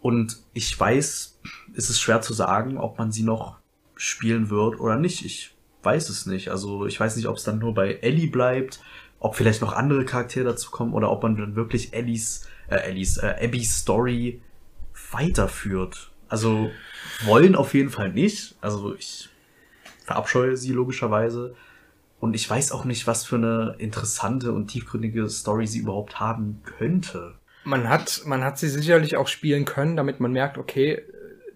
Und 0.00 0.38
ich 0.52 0.78
weiß, 0.78 1.38
es 1.74 1.90
ist 1.90 2.00
schwer 2.00 2.22
zu 2.22 2.32
sagen, 2.32 2.78
ob 2.78 2.98
man 2.98 3.12
sie 3.12 3.22
noch 3.22 3.58
spielen 3.94 4.48
wird 4.50 4.80
oder 4.80 4.96
nicht. 4.96 5.24
Ich 5.24 5.54
weiß 5.82 6.08
es 6.08 6.26
nicht. 6.26 6.48
Also 6.48 6.86
ich 6.86 6.98
weiß 6.98 7.16
nicht, 7.16 7.26
ob 7.26 7.36
es 7.36 7.44
dann 7.44 7.58
nur 7.58 7.74
bei 7.74 7.94
Ellie 7.94 8.30
bleibt, 8.30 8.80
ob 9.18 9.36
vielleicht 9.36 9.60
noch 9.60 9.72
andere 9.72 10.04
Charaktere 10.04 10.46
dazu 10.46 10.70
kommen 10.70 10.94
oder 10.94 11.10
ob 11.10 11.22
man 11.22 11.36
dann 11.36 11.54
wirklich 11.54 11.92
Ellies, 11.92 12.48
äh, 12.68 12.76
Ellies, 12.76 13.18
äh, 13.18 13.36
Abbys 13.42 13.76
Story 13.76 14.40
weiterführt. 15.10 16.10
Also 16.28 16.70
wollen 17.24 17.54
auf 17.54 17.74
jeden 17.74 17.90
Fall 17.90 18.10
nicht. 18.10 18.56
Also 18.60 18.94
ich 18.94 19.28
verabscheue 20.04 20.56
sie 20.56 20.72
logischerweise. 20.72 21.54
Und 22.20 22.34
ich 22.34 22.48
weiß 22.48 22.72
auch 22.72 22.84
nicht, 22.84 23.06
was 23.06 23.24
für 23.24 23.36
eine 23.36 23.76
interessante 23.78 24.52
und 24.52 24.68
tiefgründige 24.68 25.28
Story 25.28 25.66
sie 25.66 25.78
überhaupt 25.78 26.20
haben 26.20 26.62
könnte. 26.64 27.34
Man 27.64 27.88
hat, 27.88 28.22
man 28.24 28.42
hat 28.42 28.58
sie 28.58 28.68
sicherlich 28.68 29.16
auch 29.16 29.28
spielen 29.28 29.64
können, 29.64 29.96
damit 29.96 30.20
man 30.20 30.32
merkt, 30.32 30.56
okay, 30.58 31.02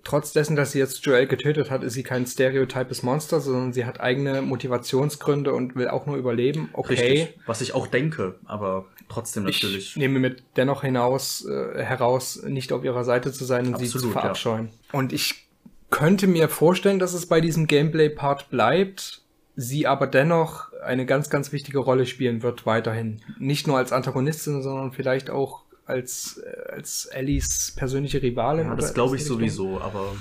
trotz 0.04 0.32
dessen, 0.32 0.54
dass 0.54 0.72
sie 0.72 0.78
jetzt 0.78 1.04
Joel 1.04 1.26
getötet 1.26 1.70
hat, 1.70 1.82
ist 1.82 1.94
sie 1.94 2.02
kein 2.02 2.26
stereotypes 2.26 3.02
Monster, 3.02 3.40
sondern 3.40 3.72
sie 3.72 3.84
hat 3.86 4.00
eigene 4.00 4.42
Motivationsgründe 4.42 5.52
und 5.52 5.74
will 5.74 5.88
auch 5.88 6.06
nur 6.06 6.16
überleben. 6.16 6.68
Okay. 6.74 6.94
Richtig, 6.94 7.38
was 7.46 7.60
ich 7.60 7.74
auch 7.74 7.86
denke, 7.86 8.36
aber 8.44 8.86
trotzdem 9.08 9.44
natürlich. 9.44 9.90
Ich 9.90 9.96
nehme 9.96 10.18
mit 10.18 10.42
dennoch 10.56 10.82
hinaus 10.82 11.46
äh, 11.46 11.82
heraus, 11.82 12.42
nicht 12.42 12.72
auf 12.72 12.84
ihrer 12.84 13.04
Seite 13.04 13.32
zu 13.32 13.44
sein 13.44 13.66
und 13.66 13.74
Absolut, 13.74 13.92
sie 13.92 13.98
zu 13.98 14.10
verabscheuen. 14.10 14.68
Ja. 14.68 14.98
Und 14.98 15.12
ich 15.12 15.48
könnte 15.90 16.26
mir 16.26 16.48
vorstellen, 16.48 16.98
dass 16.98 17.14
es 17.14 17.26
bei 17.26 17.40
diesem 17.40 17.66
Gameplay-Part 17.66 18.50
bleibt, 18.50 19.22
sie 19.56 19.86
aber 19.86 20.06
dennoch 20.06 20.72
eine 20.82 21.06
ganz, 21.06 21.30
ganz 21.30 21.52
wichtige 21.52 21.78
Rolle 21.78 22.06
spielen 22.06 22.42
wird 22.42 22.66
weiterhin. 22.66 23.20
Nicht 23.38 23.66
nur 23.66 23.78
als 23.78 23.92
Antagonistin, 23.92 24.62
sondern 24.62 24.92
vielleicht 24.92 25.30
auch 25.30 25.63
als, 25.86 26.38
äh, 26.38 26.72
als 26.72 27.06
Ellies 27.06 27.72
persönliche 27.76 28.22
Rivalin. 28.22 28.68
Ja, 28.68 28.74
das 28.74 28.94
glaube 28.94 29.16
ich 29.16 29.24
sowieso, 29.24 29.80
aber 29.80 30.12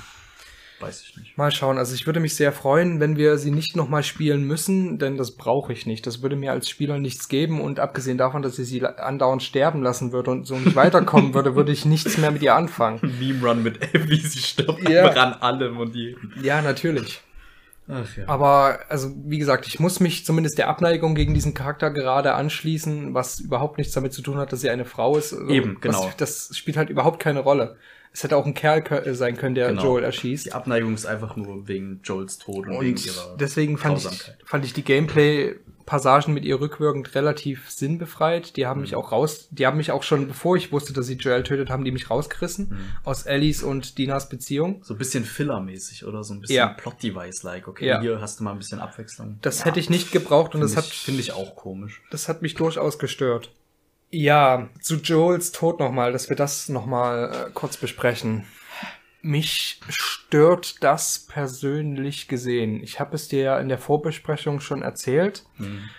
weiß 0.83 1.01
ich 1.01 1.17
nicht. 1.17 1.37
Mal 1.37 1.51
schauen. 1.51 1.77
Also 1.77 1.95
ich 1.95 2.05
würde 2.05 2.19
mich 2.19 2.35
sehr 2.35 2.51
freuen, 2.51 2.99
wenn 2.99 3.15
wir 3.15 3.37
sie 3.37 3.51
nicht 3.51 3.75
nochmal 3.75 4.03
spielen 4.03 4.43
müssen, 4.43 4.99
denn 4.99 5.17
das 5.17 5.31
brauche 5.31 5.73
ich 5.73 5.85
nicht. 5.85 6.05
Das 6.05 6.21
würde 6.21 6.35
mir 6.35 6.51
als 6.51 6.69
Spieler 6.69 6.99
nichts 6.99 7.29
geben 7.29 7.61
und 7.61 7.79
abgesehen 7.79 8.17
davon, 8.17 8.41
dass 8.41 8.59
ich 8.59 8.67
sie 8.67 8.85
andauernd 8.85 9.41
sterben 9.41 9.81
lassen 9.81 10.11
würde 10.11 10.31
und 10.31 10.45
so 10.45 10.57
nicht 10.57 10.75
weiterkommen 10.75 11.33
würde, 11.33 11.55
würde 11.55 11.71
ich 11.71 11.85
nichts 11.85 12.17
mehr 12.17 12.31
mit 12.31 12.41
ihr 12.41 12.55
anfangen. 12.55 12.99
Meme 13.19 13.47
Run 13.47 13.63
mit 13.63 13.81
Abby, 13.95 14.17
sie 14.17 14.39
stirbt 14.39 14.87
ja. 14.89 15.05
an 15.05 15.33
allem 15.33 15.77
und 15.77 15.95
die. 15.95 16.15
Ja, 16.41 16.61
natürlich. 16.61 17.21
Ach, 17.87 18.17
ja. 18.17 18.27
Aber, 18.27 18.79
also, 18.89 19.11
wie 19.25 19.37
gesagt, 19.37 19.67
ich 19.67 19.79
muss 19.79 19.99
mich 19.99 20.25
zumindest 20.25 20.57
der 20.57 20.69
Abneigung 20.69 21.15
gegen 21.15 21.33
diesen 21.33 21.53
Charakter 21.53 21.91
gerade 21.91 22.33
anschließen, 22.33 23.13
was 23.13 23.39
überhaupt 23.39 23.77
nichts 23.77 23.93
damit 23.93 24.13
zu 24.13 24.21
tun 24.21 24.37
hat, 24.37 24.53
dass 24.53 24.61
sie 24.61 24.69
eine 24.69 24.85
Frau 24.85 25.17
ist. 25.17 25.33
Also, 25.33 25.49
Eben, 25.49 25.77
genau. 25.81 26.05
Was, 26.05 26.17
das 26.17 26.57
spielt 26.57 26.77
halt 26.77 26.89
überhaupt 26.89 27.19
keine 27.19 27.39
Rolle. 27.39 27.75
Es 28.13 28.23
hätte 28.23 28.37
auch 28.37 28.45
ein 28.45 28.53
Kerl 28.53 28.83
sein 29.15 29.37
können, 29.37 29.55
der 29.55 29.69
genau. 29.69 29.83
Joel 29.83 30.03
erschießt. 30.03 30.45
Die 30.45 30.53
Abneigung 30.53 30.93
ist 30.93 31.07
einfach 31.07 31.35
nur 31.35 31.67
wegen 31.67 31.99
Joels 32.03 32.37
Tod 32.37 32.67
und, 32.67 32.75
und 32.75 32.85
wegen 32.85 32.97
ihrer 32.97 33.35
deswegen 33.37 33.77
fand 33.77 33.97
ich, 33.97 34.31
fand 34.45 34.65
ich 34.65 34.73
die 34.73 34.83
Gameplay 34.83 35.55
Passagen 35.85 36.33
mit 36.33 36.45
ihr 36.45 36.59
rückwirkend 36.59 37.15
relativ 37.15 37.69
sinnbefreit. 37.69 38.55
Die 38.57 38.65
haben 38.65 38.79
mhm. 38.79 38.83
mich 38.83 38.95
auch 38.95 39.11
raus, 39.11 39.47
die 39.51 39.65
haben 39.65 39.77
mich 39.77 39.91
auch 39.91 40.03
schon, 40.03 40.27
bevor 40.27 40.55
ich 40.55 40.71
wusste, 40.71 40.93
dass 40.93 41.07
sie 41.07 41.15
Joel 41.15 41.43
tötet, 41.43 41.69
haben 41.69 41.83
die 41.83 41.91
mich 41.91 42.09
rausgerissen 42.09 42.69
mhm. 42.69 42.77
aus 43.03 43.23
Ellies 43.23 43.63
und 43.63 43.97
Dinas 43.97 44.29
Beziehung. 44.29 44.81
So 44.83 44.93
ein 44.93 44.97
bisschen 44.97 45.25
Filler-mäßig 45.25 46.05
oder 46.05 46.23
so 46.23 46.33
ein 46.33 46.41
bisschen 46.41 46.55
ja. 46.55 46.67
Plot-Device-like. 46.67 47.67
Okay, 47.67 47.87
ja. 47.87 48.01
hier 48.01 48.21
hast 48.21 48.39
du 48.39 48.43
mal 48.43 48.51
ein 48.51 48.59
bisschen 48.59 48.79
Abwechslung. 48.79 49.39
Das 49.41 49.59
ja. 49.59 49.65
hätte 49.65 49.79
ich 49.79 49.89
nicht 49.89 50.11
gebraucht 50.11 50.55
und 50.55 50.61
das 50.61 50.77
hat, 50.77 50.85
finde 50.85 51.21
ich 51.21 51.33
auch 51.33 51.55
komisch. 51.55 52.01
Das 52.11 52.27
hat 52.29 52.41
mich 52.41 52.55
durchaus 52.55 52.99
gestört. 52.99 53.51
Ja, 54.09 54.69
zu 54.79 54.97
Joels 54.97 55.51
Tod 55.51 55.79
nochmal, 55.79 56.11
dass 56.11 56.29
wir 56.29 56.35
das 56.35 56.69
nochmal 56.69 57.47
äh, 57.47 57.51
kurz 57.51 57.77
besprechen. 57.77 58.45
Mich 59.25 59.79
stört 59.87 60.83
das 60.83 61.25
persönlich 61.27 62.27
gesehen. 62.27 62.83
Ich 62.83 62.99
habe 62.99 63.15
es 63.15 63.29
dir 63.29 63.41
ja 63.41 63.59
in 63.59 63.69
der 63.69 63.77
Vorbesprechung 63.77 64.59
schon 64.59 64.81
erzählt. 64.81 65.43
Mhm. 65.57 65.89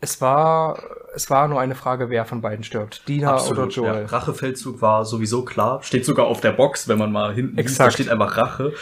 Es 0.00 0.20
war, 0.20 0.82
es 1.14 1.30
war 1.30 1.48
nur 1.48 1.60
eine 1.60 1.74
Frage, 1.74 2.10
wer 2.10 2.26
von 2.26 2.42
beiden 2.42 2.62
stirbt. 2.62 3.08
Dina 3.08 3.34
Absolut, 3.34 3.58
oder 3.58 3.68
Joel. 3.68 4.02
Ja. 4.02 4.06
Rachefeldzug 4.06 4.82
war 4.82 5.04
sowieso 5.04 5.44
klar. 5.44 5.82
Steht 5.82 6.04
sogar 6.04 6.26
auf 6.26 6.40
der 6.40 6.52
Box, 6.52 6.88
wenn 6.88 6.98
man 6.98 7.10
mal 7.10 7.34
hinten 7.34 7.56
Exakt. 7.56 7.70
Sieht, 7.72 7.80
da 7.80 7.90
steht 7.90 8.08
einfach 8.10 8.36
Rache. 8.36 8.74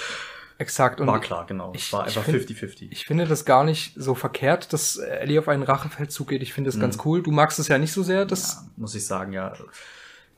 Exakt. 0.58 1.00
Und 1.00 1.06
war 1.06 1.20
klar, 1.20 1.46
genau. 1.46 1.72
Es 1.74 1.92
war 1.92 2.04
einfach 2.04 2.26
50-50. 2.26 2.88
Ich 2.90 3.06
finde 3.06 3.26
das 3.26 3.44
gar 3.44 3.64
nicht 3.64 3.94
so 3.96 4.14
verkehrt, 4.14 4.72
dass 4.72 4.96
Ellie 4.96 5.38
auf 5.38 5.48
einen 5.48 5.62
Rachefeldzug 5.62 6.28
geht. 6.28 6.42
Ich 6.42 6.52
finde 6.52 6.68
das 6.68 6.76
mhm. 6.76 6.80
ganz 6.80 6.98
cool. 7.04 7.22
Du 7.22 7.30
magst 7.30 7.58
es 7.58 7.68
ja 7.68 7.78
nicht 7.78 7.92
so 7.92 8.02
sehr. 8.02 8.26
Das 8.26 8.54
ja, 8.54 8.70
muss 8.76 8.94
ich 8.94 9.06
sagen, 9.06 9.32
ja. 9.32 9.52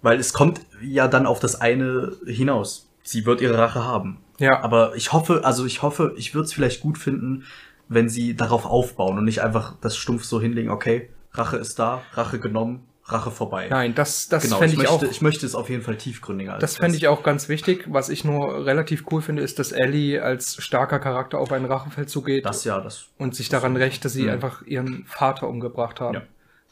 Weil 0.02 0.20
es 0.20 0.32
kommt 0.32 0.60
ja 0.82 1.08
dann 1.08 1.26
auf 1.26 1.40
das 1.40 1.60
eine 1.60 2.16
hinaus 2.26 2.91
sie 3.02 3.26
wird 3.26 3.40
ihre 3.40 3.58
Rache 3.58 3.84
haben. 3.84 4.18
Ja. 4.38 4.62
Aber 4.62 4.94
ich 4.96 5.12
hoffe, 5.12 5.42
also 5.44 5.64
ich 5.64 5.82
hoffe, 5.82 6.14
ich 6.16 6.34
würde 6.34 6.46
es 6.46 6.52
vielleicht 6.52 6.80
gut 6.80 6.98
finden, 6.98 7.44
wenn 7.88 8.08
sie 8.08 8.34
darauf 8.34 8.64
aufbauen 8.64 9.18
und 9.18 9.24
nicht 9.24 9.42
einfach 9.42 9.74
das 9.80 9.96
stumpf 9.96 10.24
so 10.24 10.40
hinlegen, 10.40 10.70
okay, 10.70 11.10
Rache 11.32 11.56
ist 11.56 11.78
da, 11.78 12.02
Rache 12.14 12.38
genommen, 12.38 12.86
Rache 13.04 13.30
vorbei. 13.30 13.66
Nein, 13.68 13.94
das, 13.94 14.28
das 14.28 14.44
genau, 14.44 14.58
fände 14.58 14.76
ich, 14.76 14.82
ich 14.82 14.88
auch. 14.88 15.02
Ich 15.02 15.20
möchte 15.22 15.44
es 15.44 15.54
auf 15.54 15.68
jeden 15.68 15.82
Fall 15.82 15.96
tiefgründiger. 15.96 16.58
Das 16.58 16.76
fände 16.76 16.96
ich 16.96 17.08
auch 17.08 17.22
ganz 17.22 17.48
wichtig. 17.48 17.84
Was 17.88 18.08
ich 18.08 18.24
nur 18.24 18.64
relativ 18.64 19.04
cool 19.10 19.22
finde, 19.22 19.42
ist, 19.42 19.58
dass 19.58 19.72
Ellie 19.72 20.22
als 20.22 20.62
starker 20.62 21.00
Charakter 21.00 21.38
auf 21.38 21.50
einen 21.50 21.64
Rachefeld 21.64 22.08
zugeht. 22.08 22.46
Das 22.46 22.64
ja, 22.64 22.80
das. 22.80 23.08
Und 23.18 23.34
sich 23.34 23.48
daran 23.48 23.76
rächt, 23.76 24.04
dass 24.04 24.12
sie 24.12 24.24
mh. 24.24 24.32
einfach 24.32 24.62
ihren 24.66 25.04
Vater 25.06 25.48
umgebracht 25.48 26.00
haben. 26.00 26.14
Ja. 26.14 26.22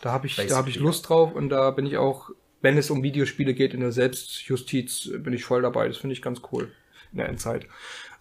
Da 0.01 0.13
habe 0.13 0.29
ich, 0.29 0.37
da 0.37 0.57
habe 0.57 0.71
ich 0.71 0.77
Lust 0.77 1.09
drauf 1.09 1.35
und 1.35 1.51
da 1.51 1.73
bin 1.73 1.85
ich 1.85 1.99
auch 1.99 2.31
wenn 2.61 2.77
es 2.77 2.91
um 2.91 3.03
Videospiele 3.03 3.55
geht 3.55 3.75
in 3.75 3.81
der 3.81 3.93
Selbstjustiz, 3.93 5.11
bin 5.19 5.33
ich 5.33 5.45
voll 5.45 5.63
dabei. 5.63 5.89
Das 5.89 5.97
finde 5.97 6.13
ich 6.13 6.23
ganz 6.23 6.43
cool 6.53 6.71
in 7.13 7.19
der 7.19 7.29
Endzeit. 7.29 7.67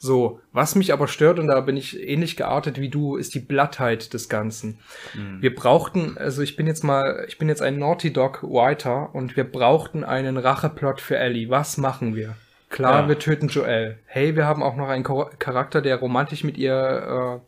So, 0.02 0.40
was 0.54 0.76
mich 0.76 0.94
aber 0.94 1.10
stört, 1.10 1.40
und 1.40 1.48
da 1.48 1.60
bin 1.60 1.76
ich 1.76 2.00
ähnlich 2.02 2.38
geartet 2.38 2.80
wie 2.80 2.88
du, 2.88 3.18
ist 3.18 3.36
die 3.36 3.42
Blattheit 3.42 4.14
des 4.14 4.30
Ganzen. 4.30 4.80
Mhm. 5.14 5.42
Wir 5.42 5.54
brauchten, 5.54 6.18
also 6.18 6.42
ich 6.42 6.56
bin 6.56 6.68
jetzt 6.68 6.84
mal, 6.84 7.26
ich 7.28 7.38
bin 7.38 7.50
jetzt 7.50 7.62
ein 7.62 7.78
Naughty 7.78 8.14
Dog 8.14 8.42
Writer 8.44 9.14
und 9.14 9.36
wir 9.36 9.44
brauchten 9.44 10.06
einen 10.06 10.38
Racheplot 10.38 11.02
für 11.02 11.18
Ellie. 11.18 11.50
Was 11.50 11.78
machen 11.78 12.16
wir? 12.16 12.36
Klar, 12.70 13.02
ja. 13.02 13.08
wir 13.10 13.20
töten 13.20 13.50
Joel. 13.50 14.00
Hey, 14.06 14.36
wir 14.38 14.46
haben 14.46 14.64
auch 14.64 14.78
noch 14.78 14.88
einen 14.88 15.04
Charakter, 15.04 15.82
der 15.82 15.98
romantisch 15.98 16.46
mit 16.46 16.58
ihr 16.58 17.42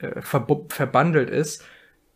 äh, 0.00 0.06
äh, 0.06 0.22
verbandelt 0.22 1.28
ist 1.28 1.64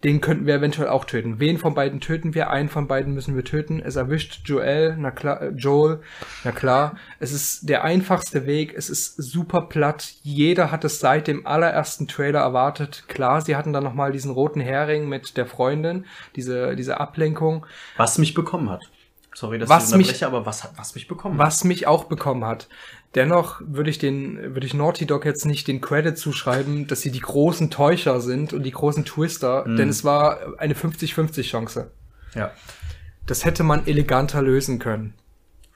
den 0.05 0.21
könnten 0.21 0.47
wir 0.47 0.55
eventuell 0.57 0.89
auch 0.89 1.05
töten. 1.05 1.39
Wen 1.39 1.59
von 1.59 1.75
beiden 1.75 2.01
töten 2.01 2.35
wir? 2.35 2.51
Einen 2.51 2.69
von 2.69 2.89
beiden 2.89 3.15
müssen 3.15 3.37
wir 3.37 3.45
töten. 3.45 3.81
Es 3.81 3.97
erwischt 3.97 4.41
Joel, 4.47 4.97
na 4.99 5.11
klar, 5.13 5.41
äh, 5.43 5.49
Joel, 5.51 6.01
na 6.43 6.51
klar. 6.53 6.97
Es 7.21 7.33
ist 7.33 7.69
der 7.69 7.85
einfachste 7.85 8.45
Weg. 8.47 8.75
Es 8.77 8.91
ist 8.91 9.15
super 9.17 9.63
platt. 9.63 10.13
Jeder 10.23 10.73
hat 10.73 10.85
es 10.85 10.99
seit 10.99 11.29
dem 11.29 11.47
allerersten 11.47 12.09
Trailer 12.09 12.41
erwartet. 12.41 13.05
Klar, 13.07 13.41
sie 13.43 13.55
hatten 13.55 13.73
dann 13.73 13.85
noch 13.85 13.95
mal 13.95 14.11
diesen 14.13 14.33
roten 14.33 14.61
Hering 14.61 15.09
mit 15.09 15.37
der 15.37 15.47
Freundin, 15.47 16.05
diese 16.37 16.75
diese 16.75 16.99
Ablenkung. 16.99 17.67
Was 17.97 18.19
mich 18.19 18.35
bekommen 18.35 18.71
hat. 18.71 18.83
Sorry, 19.35 19.59
dass 19.59 19.69
Was 19.69 19.91
ich 19.93 19.97
mich- 19.97 20.25
aber 20.27 20.45
was 20.45 20.63
hat 20.65 20.73
was 20.77 20.95
mich 20.95 21.09
bekommen 21.09 21.39
hat? 21.39 21.47
Was 21.47 21.65
mich 21.65 21.87
auch 21.87 22.05
bekommen 22.05 22.45
hat. 22.45 22.69
Dennoch 23.15 23.61
würde 23.65 23.91
ich 23.91 23.99
den, 23.99 24.55
würde 24.55 24.67
ich 24.67 24.73
Naughty 24.73 25.05
Dog 25.07 25.27
jetzt 25.27 25.45
nicht 25.45 25.69
den 25.69 25.81
Credit 25.83 26.17
zuschreiben, 26.17 26.87
dass 26.87 27.03
sie 27.03 27.11
die 27.11 27.21
großen 27.21 27.69
Täuscher 27.71 28.21
sind 28.23 28.55
und 28.55 28.63
die 28.63 28.71
großen 28.71 29.05
Twister, 29.05 29.65
denn 29.67 29.91
es 29.91 30.03
war 30.03 30.59
eine 30.59 30.75
50-50 30.75 31.43
Chance. 31.43 31.91
Ja, 32.35 32.53
Das 33.27 33.45
hätte 33.45 33.65
man 33.65 33.87
eleganter 33.87 34.41
lösen 34.41 34.79
können. 34.79 35.13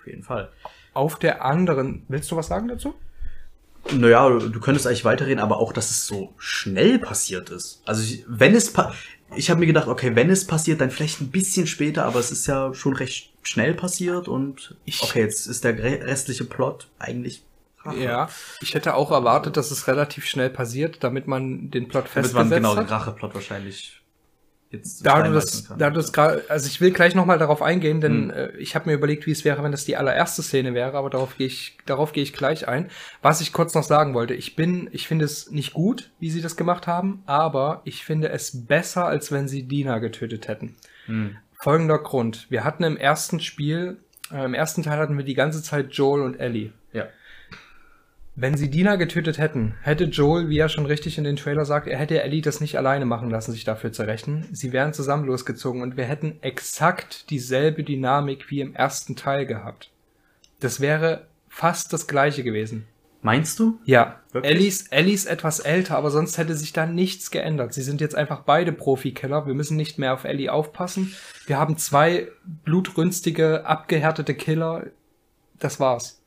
auf 0.01 0.07
jeden 0.07 0.23
Fall. 0.23 0.51
Auf 0.95 1.19
der 1.19 1.45
anderen, 1.45 2.05
willst 2.09 2.31
du 2.31 2.37
was 2.37 2.47
sagen 2.47 2.69
dazu? 2.69 2.95
Naja, 3.93 4.29
du 4.31 4.59
könntest 4.61 4.87
eigentlich 4.87 5.05
weiterreden, 5.05 5.39
aber 5.39 5.59
auch, 5.59 5.73
dass 5.73 5.91
es 5.91 6.07
so 6.07 6.33
schnell 6.39 6.99
passiert 6.99 7.51
ist. 7.51 7.83
Also, 7.85 8.17
wenn 8.27 8.55
es 8.55 8.73
ich 9.35 9.51
habe 9.51 9.61
mir 9.61 9.67
gedacht, 9.67 9.89
okay, 9.89 10.15
wenn 10.15 10.31
es 10.31 10.47
passiert, 10.47 10.81
dann 10.81 10.91
vielleicht 10.91 11.21
ein 11.21 11.31
bisschen 11.31 11.67
später, 11.67 12.05
aber 12.05 12.19
es 12.21 12.31
ist 12.31 12.47
ja 12.47 12.73
schon 12.75 12.95
recht 12.95 13.33
schnell 13.47 13.75
passiert 13.75 14.29
und 14.29 14.77
Ich- 14.85 15.03
okay, 15.03 15.21
jetzt 15.21 15.47
ist 15.47 15.65
der 15.65 15.79
re- 15.79 16.07
restliche 16.07 16.45
Plot 16.45 16.89
eigentlich 16.99 17.43
Rache. 17.85 17.99
Ja, 17.99 18.29
ich 18.61 18.75
hätte 18.75 18.95
auch 18.95 19.13
erwartet, 19.13 19.57
dass 19.57 19.71
es 19.71 19.87
relativ 19.87 20.27
schnell 20.27 20.51
passiert, 20.51 21.05
damit 21.05 21.29
man 21.29 21.71
den 21.71 21.87
Plot 21.89 22.07
damit 22.15 22.33
man 22.35 22.49
festgesetzt 22.49 22.55
genau 22.55 22.75
den 22.75 22.85
hat. 22.85 22.91
Racheplot 22.91 23.35
wahrscheinlich 23.35 24.03
jetzt 24.71 25.07
Da 25.07 25.23
du 25.23 25.33
das, 25.33 25.69
da 25.79 25.91
du 25.91 25.95
das 25.95 26.13
gerade, 26.13 26.43
also 26.49 26.67
ich 26.67 26.81
will 26.81 26.91
gleich 26.91 27.15
nochmal 27.15 27.39
darauf 27.39 27.63
eingehen, 27.63 28.01
denn 28.01 28.31
Hm. 28.31 28.31
äh, 28.31 28.57
ich 28.57 28.75
habe 28.75 28.91
mir 28.91 28.97
überlegt, 28.97 29.27
wie 29.27 29.31
es 29.31 29.45
wäre, 29.45 29.63
wenn 29.63 29.71
das 29.71 29.85
die 29.85 29.97
allererste 29.97 30.43
Szene 30.43 30.75
wäre, 30.75 30.95
aber 30.99 31.09
darauf 31.11 31.37
gehe 31.39 31.47
ich, 31.47 31.79
darauf 31.87 32.13
gehe 32.13 32.25
ich 32.25 32.33
gleich 32.33 32.67
ein. 32.67 32.91
Was 33.23 33.41
ich 33.41 33.53
kurz 33.53 33.75
noch 33.75 33.85
sagen 33.85 34.15
wollte, 34.15 34.35
ich 34.35 34.57
bin, 34.57 34.89
ich 34.91 35.07
finde 35.07 35.25
es 35.25 35.53
nicht 35.53 35.73
gut, 35.73 36.11
wie 36.19 36.31
sie 36.31 36.43
das 36.43 36.57
gemacht 36.57 36.89
haben, 36.89 37.23
aber 37.27 37.83
ich 37.85 38.05
finde 38.05 38.31
es 38.31 38.67
besser, 38.67 39.07
als 39.07 39.31
wenn 39.31 39.47
sie 39.47 39.63
Dina 39.63 40.01
getötet 40.01 40.49
hätten. 40.49 40.75
Hm. 41.07 41.37
Folgender 41.61 41.99
Grund: 41.99 42.47
Wir 42.51 42.65
hatten 42.65 42.85
im 42.85 42.97
ersten 42.97 43.41
Spiel, 43.41 43.99
äh, 44.33 44.45
im 44.45 44.55
ersten 44.55 44.83
Teil 44.83 44.99
hatten 44.99 45.17
wir 45.17 45.25
die 45.25 45.35
ganze 45.35 45.63
Zeit 45.63 45.93
Joel 45.93 46.23
und 46.23 46.41
Ellie. 46.41 46.73
Ja. 46.93 47.07
Wenn 48.39 48.57
sie 48.57 48.69
Dina 48.69 48.97
getötet 48.97 49.39
hätten, 49.39 49.77
hätte 49.81 50.05
Joel, 50.05 50.51
wie 50.51 50.59
er 50.59 50.69
schon 50.69 50.85
richtig 50.85 51.17
in 51.17 51.25
den 51.25 51.37
Trailer 51.37 51.65
sagt, 51.65 51.87
er 51.87 51.99
hätte 51.99 52.23
Ellie 52.23 52.43
das 52.43 52.61
nicht 52.61 52.77
alleine 52.77 53.07
machen 53.07 53.31
lassen, 53.31 53.53
sich 53.53 53.65
dafür 53.65 53.93
zu 53.93 54.03
rächen. 54.03 54.47
Sie 54.53 54.73
wären 54.73 54.93
zusammen 54.93 55.25
losgezogen 55.25 55.81
und 55.81 55.97
wir 55.97 56.05
hätten 56.05 56.37
exakt 56.43 57.31
dieselbe 57.31 57.83
Dynamik 57.83 58.51
wie 58.51 58.61
im 58.61 58.75
ersten 58.75 59.17
Teil 59.17 59.47
gehabt. 59.47 59.91
Das 60.61 60.81
wäre 60.81 61.29
fast 61.49 61.95
das 61.95 62.07
gleiche 62.07 62.45
gewesen. 62.45 62.87
Meinst 63.27 63.59
du? 63.59 63.81
Ja, 63.85 64.21
Wirklich? 64.31 64.55
Ellie 64.55 64.69
ist, 64.69 64.93
Ellie 64.93 65.13
ist 65.13 65.27
etwas 65.27 65.59
älter, 65.59 65.97
aber 65.99 66.13
sonst 66.13 66.39
hätte 66.39 66.55
sich 66.55 66.73
da 66.73 66.87
nichts 66.87 67.33
geändert. 67.33 67.75
Sie 67.75 67.83
sind 67.83 68.01
jetzt 68.01 68.15
einfach 68.15 68.43
beide 68.43 68.71
Profikiller. 68.71 69.49
Wir 69.49 69.55
müssen 69.55 69.77
nicht 69.77 69.99
mehr 69.99 70.15
auf 70.15 70.23
Ellie 70.23 70.49
aufpassen. 70.49 71.13
Wir 71.45 71.59
haben 71.59 71.77
zwei 71.77 72.29
blutrünstige, 72.65 73.67
abgehärtete 73.67 74.35
Killer. 74.35 74.85
Das 75.59 75.81
war's. 75.81 76.23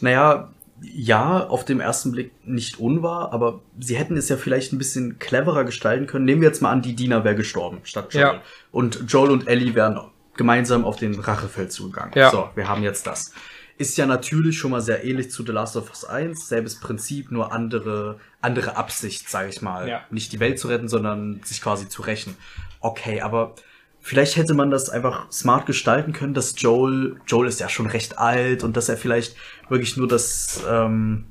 Naja, 0.00 0.50
ja, 0.82 1.46
auf 1.46 1.64
dem 1.64 1.78
ersten 1.78 2.10
Blick 2.10 2.32
nicht 2.44 2.80
unwahr, 2.80 3.32
aber 3.32 3.60
sie 3.78 3.94
hätten 3.94 4.16
es 4.16 4.28
ja 4.28 4.36
vielleicht 4.36 4.72
ein 4.72 4.78
bisschen 4.78 5.20
cleverer 5.20 5.62
gestalten 5.62 6.08
können. 6.08 6.24
Nehmen 6.24 6.40
wir 6.40 6.48
jetzt 6.48 6.60
mal 6.60 6.72
an, 6.72 6.82
die 6.82 6.96
Dina 6.96 7.22
wäre 7.22 7.36
gestorben 7.36 7.78
statt 7.84 8.12
Joel. 8.12 8.24
Ja. 8.24 8.42
Und 8.72 9.04
Joel 9.06 9.30
und 9.30 9.46
Ellie 9.46 9.76
wären 9.76 10.00
gemeinsam 10.36 10.84
auf 10.84 10.96
den 10.96 11.14
Rachefeldzug 11.14 11.92
gegangen. 11.92 12.12
Ja. 12.16 12.30
So, 12.32 12.50
wir 12.56 12.68
haben 12.68 12.82
jetzt 12.82 13.06
das. 13.06 13.32
Ist 13.78 13.98
ja 13.98 14.06
natürlich 14.06 14.58
schon 14.58 14.70
mal 14.70 14.80
sehr 14.80 15.04
ähnlich 15.04 15.30
zu 15.30 15.44
The 15.44 15.52
Last 15.52 15.76
of 15.76 15.90
Us 15.90 16.04
1. 16.04 16.48
Selbes 16.48 16.80
Prinzip, 16.80 17.30
nur 17.30 17.52
andere, 17.52 18.18
andere 18.40 18.76
Absicht, 18.76 19.28
sage 19.28 19.50
ich 19.50 19.60
mal. 19.60 19.88
Ja. 19.88 20.04
Nicht 20.10 20.32
die 20.32 20.40
Welt 20.40 20.58
zu 20.58 20.68
retten, 20.68 20.88
sondern 20.88 21.40
sich 21.44 21.60
quasi 21.60 21.88
zu 21.88 22.02
rächen. 22.02 22.36
Okay, 22.80 23.20
aber 23.20 23.54
vielleicht 24.00 24.36
hätte 24.36 24.54
man 24.54 24.70
das 24.70 24.88
einfach 24.88 25.30
smart 25.30 25.66
gestalten 25.66 26.12
können, 26.12 26.32
dass 26.32 26.54
Joel, 26.56 27.20
Joel 27.26 27.48
ist 27.48 27.60
ja 27.60 27.68
schon 27.68 27.86
recht 27.86 28.18
alt 28.18 28.64
und 28.64 28.76
dass 28.76 28.88
er 28.88 28.96
vielleicht 28.96 29.36
wirklich 29.68 29.96
nur 29.96 30.08
das, 30.08 30.62
ähm, 30.68 31.26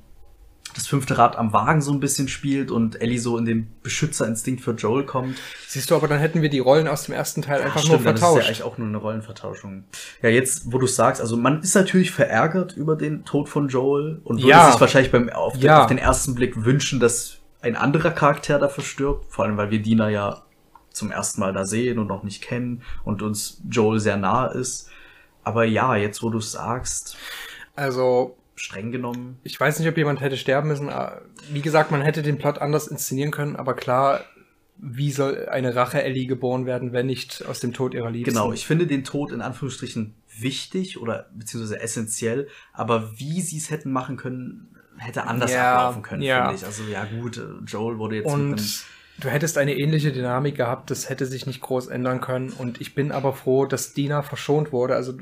das 0.76 0.88
fünfte 0.88 1.18
Rad 1.18 1.38
am 1.38 1.54
Wagen 1.54 1.82
so 1.82 1.92
ein 1.92 2.00
bisschen 2.00 2.28
spielt 2.28 2.70
und 2.70 3.02
Ellie 3.02 3.18
so 3.20 3.38
in 3.38 3.46
den 3.46 3.72
Beschützerinstinkt 3.82 4.62
für 4.62 4.72
Joel 4.72 5.06
kommt. 5.06 5.38
Siehst 5.68 5.90
du, 5.90 5.96
aber 5.96 6.08
dann 6.08 6.20
hätten 6.20 6.42
wir 6.42 6.50
die 6.50 6.60
Rollen 6.60 6.88
aus 6.88 7.04
dem 7.06 7.16
ersten 7.16 7.42
Teil 7.42 7.62
einfach 7.62 7.80
stimmt, 7.82 8.04
nur 8.04 8.04
dann 8.04 8.16
ist 8.16 8.20
es 8.20 8.22
ja 8.22 8.28
vertauscht. 8.28 8.48
eigentlich 8.48 8.64
auch 8.64 8.78
nur 8.78 8.88
eine 8.88 8.98
Rollenvertauschung. 8.98 9.86
Ja, 10.22 10.30
jetzt, 10.30 10.72
wo 10.72 10.78
du 10.78 10.86
sagst, 10.88 11.22
also 11.22 11.38
man 11.38 11.62
ist 11.62 11.74
natürlich 11.76 12.12
verärgert 12.12 12.74
über 12.76 12.96
den 12.96 13.24
Tod 13.26 13.48
von 13.50 13.70
Joel 13.70 14.20
und 14.24 14.38
würde 14.40 14.50
Ja. 14.50 14.72
sich 14.72 14.80
wahrscheinlich 14.82 15.12
beim, 15.12 15.30
auf, 15.30 15.54
den, 15.54 15.62
Ja. 15.64 15.82
auf 15.82 15.88
den 15.88 15.98
ersten 15.98 16.36
Blick 16.36 16.66
wünschen, 16.66 17.00
dass 17.00 17.38
ein 17.62 17.76
anderer 17.76 18.12
Charakter 18.12 18.60
dafür 18.60 18.84
stirbt. 18.84 19.32
Vor 19.34 19.46
allem, 19.46 19.58
weil 19.58 19.72
wir 19.72 19.82
Dina 19.82 20.10
ja 20.10 20.44
zum 20.92 21.10
ersten 21.12 21.40
Mal 21.42 21.52
da 21.54 21.66
sehen 21.66 22.00
und 22.00 22.08
noch 22.08 22.24
nicht 22.24 22.42
kennen 22.42 22.82
und 23.04 23.22
uns 23.22 23.62
Joel 23.70 24.00
sehr 24.00 24.18
nahe 24.18 24.54
ist. 24.54 24.90
Aber 25.44 25.64
ja, 25.66 25.96
jetzt, 25.96 26.22
wo 26.24 26.30
du 26.30 26.38
es 26.40 26.52
sagst, 26.54 27.18
Also, 27.76 28.38
streng 28.56 28.92
genommen, 28.92 29.38
ich 29.44 29.60
weiß 29.60 29.80
nicht, 29.80 29.88
ob 29.90 29.98
jemand 29.98 30.22
hätte 30.22 30.38
sterben 30.38 30.68
müssen. 30.70 30.90
äh, 30.90 31.12
Wie 31.52 31.62
gesagt, 31.62 31.92
man 31.92 32.02
hätte 32.02 32.22
den 32.22 32.38
Plot 32.38 32.60
anders 32.60 32.88
inszenieren 32.88 33.32
können, 33.32 33.56
aber 33.56 33.74
klar, 33.76 34.22
wie 34.78 35.12
soll 35.12 35.48
eine 35.50 35.76
Rache-Ellie 35.76 36.26
geboren 36.28 36.66
werden, 36.66 36.92
wenn 36.94 37.06
nicht 37.06 37.46
aus 37.46 37.60
dem 37.60 37.74
Tod 37.74 37.94
ihrer 37.94 38.12
Liebsten? 38.12 38.34
Genau, 38.34 38.52
ich 38.52 38.66
finde 38.66 38.88
den 38.88 39.04
Tod 39.04 39.32
in 39.32 39.42
Anführungsstrichen 39.42 40.16
wichtig 40.38 41.00
oder 41.00 41.30
beziehungsweise 41.34 41.80
essentiell, 41.80 42.48
aber 42.74 43.18
wie 43.18 43.42
sie 43.42 43.58
es 43.58 43.70
hätten 43.72 43.92
machen 43.92 44.18
können, 44.18 44.68
hätte 44.98 45.28
anders 45.28 45.54
Ja, 45.54 45.76
ablaufen 45.78 46.02
können, 46.04 46.22
ja. 46.22 46.44
finde 46.46 46.56
ich. 46.60 46.66
Also 46.66 46.84
ja 46.84 47.06
gut, 47.06 47.42
Joel 47.68 47.98
wurde 47.98 48.18
jetzt 48.18 48.26
Und 48.26 48.84
du 49.20 49.30
hättest 49.30 49.58
eine 49.58 49.76
ähnliche 49.78 50.12
Dynamik 50.12 50.56
gehabt, 50.56 50.92
das 50.92 51.10
hätte 51.10 51.26
sich 51.26 51.46
nicht 51.46 51.62
groß 51.62 51.88
ändern 51.88 52.20
können. 52.22 52.50
Und 52.52 52.82
ich 52.82 52.96
bin 52.96 53.12
aber 53.12 53.34
froh, 53.34 53.66
dass 53.66 53.94
Dina 53.94 54.24
verschont 54.24 54.72
wurde. 54.74 54.96
Also 54.96 55.14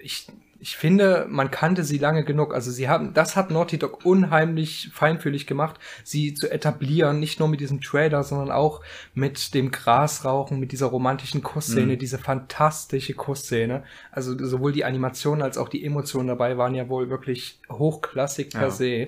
ich, 0.00 0.26
ich 0.64 0.76
finde, 0.76 1.26
man 1.28 1.50
kannte 1.50 1.82
sie 1.82 1.98
lange 1.98 2.24
genug. 2.24 2.54
Also 2.54 2.70
sie 2.70 2.88
haben, 2.88 3.14
das 3.14 3.34
hat 3.34 3.50
Naughty 3.50 3.78
Dog 3.78 4.04
unheimlich 4.04 4.90
feinfühlig 4.94 5.48
gemacht, 5.48 5.80
sie 6.04 6.34
zu 6.34 6.48
etablieren, 6.52 7.18
nicht 7.18 7.40
nur 7.40 7.48
mit 7.48 7.58
diesem 7.58 7.80
Trailer, 7.80 8.22
sondern 8.22 8.52
auch 8.52 8.80
mit 9.12 9.54
dem 9.54 9.72
Grasrauchen, 9.72 10.60
mit 10.60 10.70
dieser 10.70 10.86
romantischen 10.86 11.42
Kussszene, 11.42 11.94
Mhm. 11.94 11.98
diese 11.98 12.18
fantastische 12.18 13.14
Kussszene. 13.14 13.82
Also 14.12 14.38
sowohl 14.38 14.70
die 14.70 14.84
Animation 14.84 15.42
als 15.42 15.58
auch 15.58 15.68
die 15.68 15.84
Emotionen 15.84 16.28
dabei 16.28 16.56
waren 16.56 16.76
ja 16.76 16.88
wohl 16.88 17.10
wirklich 17.10 17.58
hochklassig 17.68 18.50
per 18.50 18.62
Ja. 18.62 18.70
se. 18.70 19.06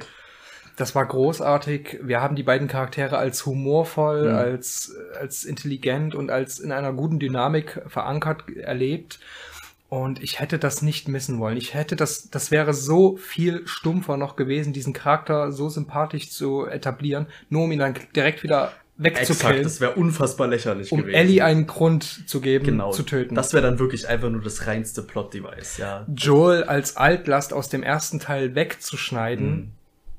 Das 0.77 0.97
war 0.97 1.07
großartig. 1.07 2.01
Wir 2.03 2.21
haben 2.21 2.35
die 2.35 2.43
beiden 2.43 2.67
Charaktere 2.67 3.17
als 3.17 3.47
humorvoll, 3.47 4.29
Mhm. 4.29 4.35
als, 4.37 4.93
als 5.21 5.45
intelligent 5.45 6.17
und 6.17 6.33
als 6.33 6.59
in 6.59 6.73
einer 6.73 6.93
guten 6.93 7.21
Dynamik 7.21 7.81
verankert 7.87 8.43
erlebt. 8.57 9.21
Und 9.95 10.21
ich 10.21 10.41
hätte 10.41 10.59
das 10.59 10.83
nicht 10.83 11.07
missen 11.07 11.39
wollen. 11.39 11.57
Ich 11.57 11.73
hätte 11.73 11.95
das, 11.95 12.29
das 12.29 12.51
wäre 12.51 12.75
so 12.75 13.17
viel 13.17 13.63
stumpfer 13.65 14.17
noch 14.17 14.35
gewesen, 14.35 14.73
diesen 14.73 14.93
Charakter 14.93 15.53
so 15.53 15.69
sympathisch 15.69 16.31
zu 16.31 16.67
etablieren, 16.67 17.27
nur 17.49 17.63
um 17.63 17.71
ihn 17.71 17.79
dann 17.79 17.95
direkt 18.17 18.43
wieder 18.43 18.73
Exakt, 19.01 19.29
wegzukillen, 19.29 19.63
das 19.63 19.81
wäre 19.81 19.93
unfassbar 19.93 20.49
lächerlich 20.49 20.91
um 20.91 20.99
gewesen. 21.03 21.15
Ellie 21.15 21.45
einen 21.45 21.69
Grund 21.69 22.29
zu 22.29 22.41
geben, 22.41 22.65
genau, 22.65 22.91
zu 22.91 23.05
töten. 23.05 23.37
Das 23.37 23.53
wäre 23.53 23.63
dann 23.63 23.79
wirklich 23.79 24.09
einfach 24.09 24.31
nur 24.31 24.43
das 24.43 24.67
reinste 24.67 25.03
Plot-Device, 25.03 25.79
ja. 25.79 26.05
Joel 26.13 26.65
als 26.65 26.97
Altlast 26.97 27.53
aus 27.53 27.69
dem 27.69 27.85
ersten 27.85 28.19
Teil 28.19 28.57
wegzuschneiden, 28.57 29.49
Mhm. 29.55 29.73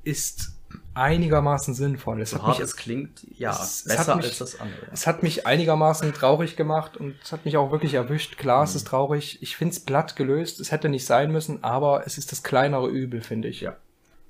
ist 0.05 0.54
einigermaßen 0.95 1.73
sinnvoll. 1.73 2.21
Es 2.21 2.31
So 2.31 2.41
hat 2.41 2.47
mich 2.47 2.59
es 2.59 2.75
klingt, 2.75 3.25
ja, 3.37 3.51
Es- 3.51 3.81
es 3.81 3.83
besser 3.85 4.07
hat 4.13 4.17
mich- 4.17 4.25
als 4.25 4.37
das 4.39 4.59
andere. 4.59 4.87
Es 4.91 5.05
hat 5.07 5.23
mich 5.23 5.45
einigermaßen 5.45 6.13
traurig 6.13 6.55
gemacht 6.55 6.97
und 6.97 7.15
es 7.23 7.31
hat 7.31 7.45
mich 7.45 7.57
auch 7.57 7.71
wirklich 7.71 7.93
erwischt. 7.93 8.37
Klar, 8.37 8.63
es 8.63 8.71
Mhm. 8.71 8.77
ist 8.77 8.87
traurig. 8.87 9.37
Ich 9.41 9.55
finde 9.57 9.73
es 9.73 9.79
platt 9.79 10.15
gelöst. 10.15 10.59
Es 10.59 10.71
hätte 10.71 10.89
nicht 10.89 11.05
sein 11.05 11.31
müssen, 11.31 11.63
aber 11.63 12.05
es 12.05 12.17
ist 12.17 12.31
das 12.31 12.43
kleinere 12.43 12.87
Übel, 12.89 13.21
finde 13.21 13.47
ich. 13.49 13.61
Ja. 13.61 13.75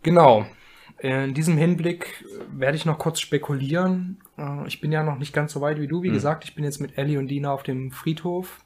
Genau. 0.04 0.45
In 0.99 1.34
diesem 1.34 1.58
Hinblick 1.58 2.23
äh, 2.25 2.60
werde 2.60 2.78
ich 2.78 2.86
noch 2.86 2.97
kurz 2.97 3.19
spekulieren. 3.19 4.17
Äh, 4.38 4.65
Ich 4.67 4.80
bin 4.82 4.91
ja 4.91 5.04
noch 5.04 5.17
nicht 5.17 5.34
ganz 5.34 5.51
so 5.54 5.62
weit 5.62 5.80
wie 5.80 5.88
du. 5.88 6.01
Wie 6.04 6.10
Mhm. 6.10 6.13
gesagt, 6.13 6.45
ich 6.45 6.56
bin 6.56 6.63
jetzt 6.63 6.80
mit 6.80 6.97
Ellie 6.97 7.19
und 7.19 7.28
Dina 7.28 7.51
auf 7.51 7.63
dem 7.63 7.91
Friedhof. 7.91 8.62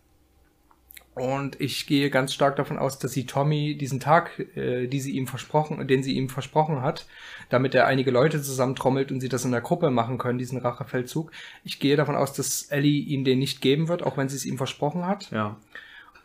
Und 1.15 1.59
ich 1.59 1.85
gehe 1.85 2.09
ganz 2.09 2.33
stark 2.33 2.55
davon 2.55 2.77
aus, 2.77 2.97
dass 2.97 3.11
sie 3.11 3.25
Tommy 3.25 3.75
diesen 3.75 3.99
Tag, 3.99 4.39
äh, 4.55 4.87
die 4.87 5.01
sie 5.01 5.11
ihm 5.11 5.27
versprochen, 5.27 5.85
den 5.87 6.01
sie 6.01 6.15
ihm 6.15 6.29
versprochen 6.29 6.81
hat, 6.81 7.07
damit 7.49 7.75
er 7.75 7.87
einige 7.87 8.11
Leute 8.11 8.41
zusammentrommelt 8.41 9.11
und 9.11 9.19
sie 9.19 9.27
das 9.27 9.43
in 9.43 9.51
der 9.51 9.61
Gruppe 9.61 9.89
machen 9.89 10.17
können, 10.17 10.39
diesen 10.39 10.59
Rachefeldzug. 10.59 11.31
Ich 11.65 11.79
gehe 11.79 11.97
davon 11.97 12.15
aus, 12.15 12.33
dass 12.33 12.63
Ellie 12.63 13.01
ihm 13.01 13.25
den 13.25 13.39
nicht 13.39 13.59
geben 13.59 13.87
wird, 13.87 14.03
auch 14.03 14.17
wenn 14.17 14.29
sie 14.29 14.37
es 14.37 14.45
ihm 14.45 14.57
versprochen 14.57 15.05
hat. 15.05 15.29
Ja. 15.31 15.57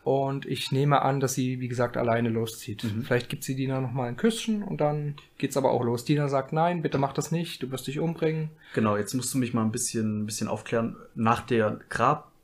Und 0.05 0.45
ich 0.45 0.71
nehme 0.71 1.01
an, 1.01 1.19
dass 1.19 1.33
sie, 1.33 1.61
wie 1.61 1.69
gesagt, 1.69 1.97
alleine 1.97 2.29
loszieht. 2.29 2.85
Mhm. 2.85 3.05
Vielleicht 3.05 3.31
gibt 3.31 3.43
sie 3.43 3.57
Dina 3.57 3.81
nochmal 3.81 4.09
ein 4.09 4.19
Küsschen 4.19 4.63
und 4.63 4.83
dann 4.83 5.15
geht's 5.39 5.57
aber 5.57 5.71
auch 5.71 5.83
los. 5.83 6.05
Dina 6.05 6.29
sagt, 6.29 6.53
nein, 6.53 6.83
bitte 6.83 6.99
mach 6.99 7.15
das 7.15 7.33
nicht, 7.33 7.63
du 7.63 7.71
wirst 7.71 7.87
dich 7.87 7.99
umbringen. 7.99 8.51
Genau, 8.75 8.99
jetzt 8.99 9.15
musst 9.15 9.33
du 9.33 9.39
mich 9.39 9.55
mal 9.55 9.63
ein 9.63 9.73
bisschen, 9.73 10.23
ein 10.23 10.27
bisschen 10.27 10.49
aufklären. 10.49 10.97
Nach 11.15 11.41
der 11.41 11.81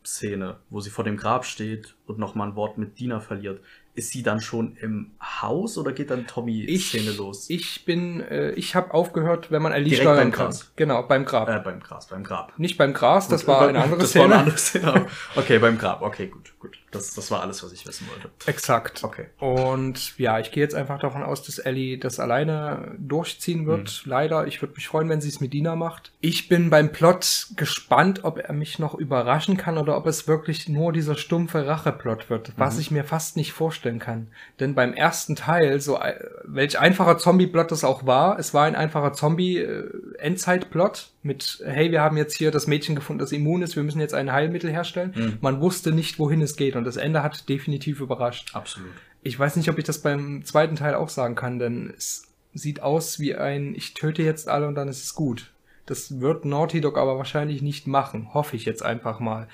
Grabszene, 0.00 0.58
wo 0.70 0.80
sie 0.80 0.90
vor 0.90 1.04
dem 1.04 1.16
Grab 1.16 1.44
steht 1.44 1.94
und 2.06 2.18
nochmal 2.18 2.48
ein 2.48 2.56
Wort 2.56 2.78
mit 2.78 2.98
Dina 2.98 3.20
verliert, 3.20 3.62
ist 4.00 4.10
sie 4.10 4.22
dann 4.22 4.40
schon 4.40 4.76
im 4.80 5.12
Haus 5.20 5.76
oder 5.78 5.92
geht 5.92 6.10
dann 6.10 6.26
Tommy 6.26 6.64
Ich, 6.64 6.88
Szene 6.88 7.12
los? 7.12 7.48
ich 7.50 7.84
bin, 7.84 8.20
äh, 8.20 8.52
ich 8.52 8.74
habe 8.74 8.94
aufgehört, 8.94 9.50
wenn 9.50 9.60
man 9.62 9.72
Ellie 9.72 9.90
Direkt 9.90 10.04
beim 10.06 10.32
kann. 10.32 10.46
Gras. 10.46 10.72
Genau, 10.76 11.02
beim 11.02 11.24
Grab. 11.26 11.48
äh, 11.48 11.60
beim 11.62 11.80
Gras, 11.80 12.08
beim 12.08 12.24
Grab. 12.24 12.58
Nicht 12.58 12.78
beim 12.78 12.94
Gras, 12.94 13.28
das 13.28 13.42
Gut, 13.42 13.48
war 13.48 13.66
äh, 13.66 13.68
eine 13.68 13.82
andere 13.82 14.00
das 14.00 14.10
Szene. 14.10 14.24
War 14.24 14.30
eine 14.32 14.40
andere 14.40 14.56
Szene. 14.58 15.06
Okay, 15.36 15.58
beim 15.58 15.76
Grab. 15.78 16.02
Okay, 16.02 16.26
gut, 16.28 16.52
gut. 16.58 16.78
Das, 16.92 17.14
das 17.14 17.30
war 17.30 17.42
alles, 17.42 17.62
was 17.62 17.72
ich 17.72 17.86
wissen 17.86 18.08
wollte. 18.10 18.30
Exakt. 18.46 19.04
Okay. 19.04 19.26
Und 19.38 20.18
ja, 20.18 20.40
ich 20.40 20.50
gehe 20.50 20.62
jetzt 20.62 20.74
einfach 20.74 20.98
davon 20.98 21.22
aus, 21.22 21.42
dass 21.44 21.58
Ellie 21.58 21.98
das 21.98 22.18
alleine 22.18 22.96
durchziehen 22.98 23.66
wird. 23.66 24.02
Mhm. 24.04 24.10
Leider. 24.10 24.46
Ich 24.46 24.60
würde 24.60 24.74
mich 24.74 24.88
freuen, 24.88 25.08
wenn 25.08 25.20
sie 25.20 25.28
es 25.28 25.40
mit 25.40 25.52
Dina 25.52 25.76
macht. 25.76 26.10
Ich 26.20 26.48
bin 26.48 26.68
beim 26.70 26.90
Plot 26.90 27.48
gespannt, 27.56 28.24
ob 28.24 28.38
er 28.38 28.52
mich 28.54 28.78
noch 28.80 28.94
überraschen 28.94 29.56
kann 29.56 29.78
oder 29.78 29.96
ob 29.96 30.06
es 30.06 30.26
wirklich 30.26 30.68
nur 30.68 30.92
dieser 30.92 31.14
stumpfe 31.16 31.66
Racheplot 31.66 32.28
wird, 32.30 32.52
was 32.56 32.74
Mhm. 32.74 32.80
ich 32.80 32.90
mir 32.90 33.04
fast 33.04 33.36
nicht 33.36 33.52
vorstellen 33.90 33.98
kann. 33.98 34.28
Denn 34.58 34.74
beim 34.74 34.92
ersten 34.92 35.36
Teil, 35.36 35.80
so 35.80 35.98
äh, 35.98 36.14
welch 36.44 36.78
einfacher 36.78 37.18
Zombie-Plot 37.18 37.70
das 37.70 37.84
auch 37.84 38.06
war, 38.06 38.38
es 38.38 38.54
war 38.54 38.64
ein 38.64 38.76
einfacher 38.76 39.12
Zombie-Endzeit-Plot 39.12 41.10
mit, 41.22 41.62
hey, 41.64 41.90
wir 41.90 42.00
haben 42.00 42.16
jetzt 42.16 42.34
hier 42.34 42.50
das 42.50 42.66
Mädchen 42.66 42.94
gefunden, 42.94 43.20
das 43.20 43.32
immun 43.32 43.62
ist, 43.62 43.76
wir 43.76 43.82
müssen 43.82 44.00
jetzt 44.00 44.14
ein 44.14 44.32
Heilmittel 44.32 44.70
herstellen. 44.70 45.12
Mhm. 45.14 45.38
Man 45.40 45.60
wusste 45.60 45.92
nicht, 45.92 46.18
wohin 46.18 46.42
es 46.42 46.56
geht 46.56 46.76
und 46.76 46.84
das 46.84 46.96
Ende 46.96 47.22
hat 47.22 47.48
definitiv 47.48 48.00
überrascht. 48.00 48.54
Absolut. 48.54 48.90
Ich 49.22 49.38
weiß 49.38 49.56
nicht, 49.56 49.68
ob 49.68 49.78
ich 49.78 49.84
das 49.84 49.98
beim 49.98 50.44
zweiten 50.44 50.76
Teil 50.76 50.94
auch 50.94 51.10
sagen 51.10 51.34
kann, 51.34 51.58
denn 51.58 51.92
es 51.96 52.28
sieht 52.54 52.82
aus 52.82 53.20
wie 53.20 53.34
ein, 53.34 53.74
ich 53.74 53.94
töte 53.94 54.22
jetzt 54.22 54.48
alle 54.48 54.66
und 54.66 54.74
dann 54.74 54.88
ist 54.88 55.04
es 55.04 55.14
gut. 55.14 55.52
Das 55.86 56.20
wird 56.20 56.44
Naughty 56.44 56.80
Dog 56.80 56.96
aber 56.96 57.18
wahrscheinlich 57.18 57.62
nicht 57.62 57.86
machen, 57.86 58.32
hoffe 58.32 58.56
ich 58.56 58.64
jetzt 58.64 58.82
einfach 58.82 59.20
mal. 59.20 59.48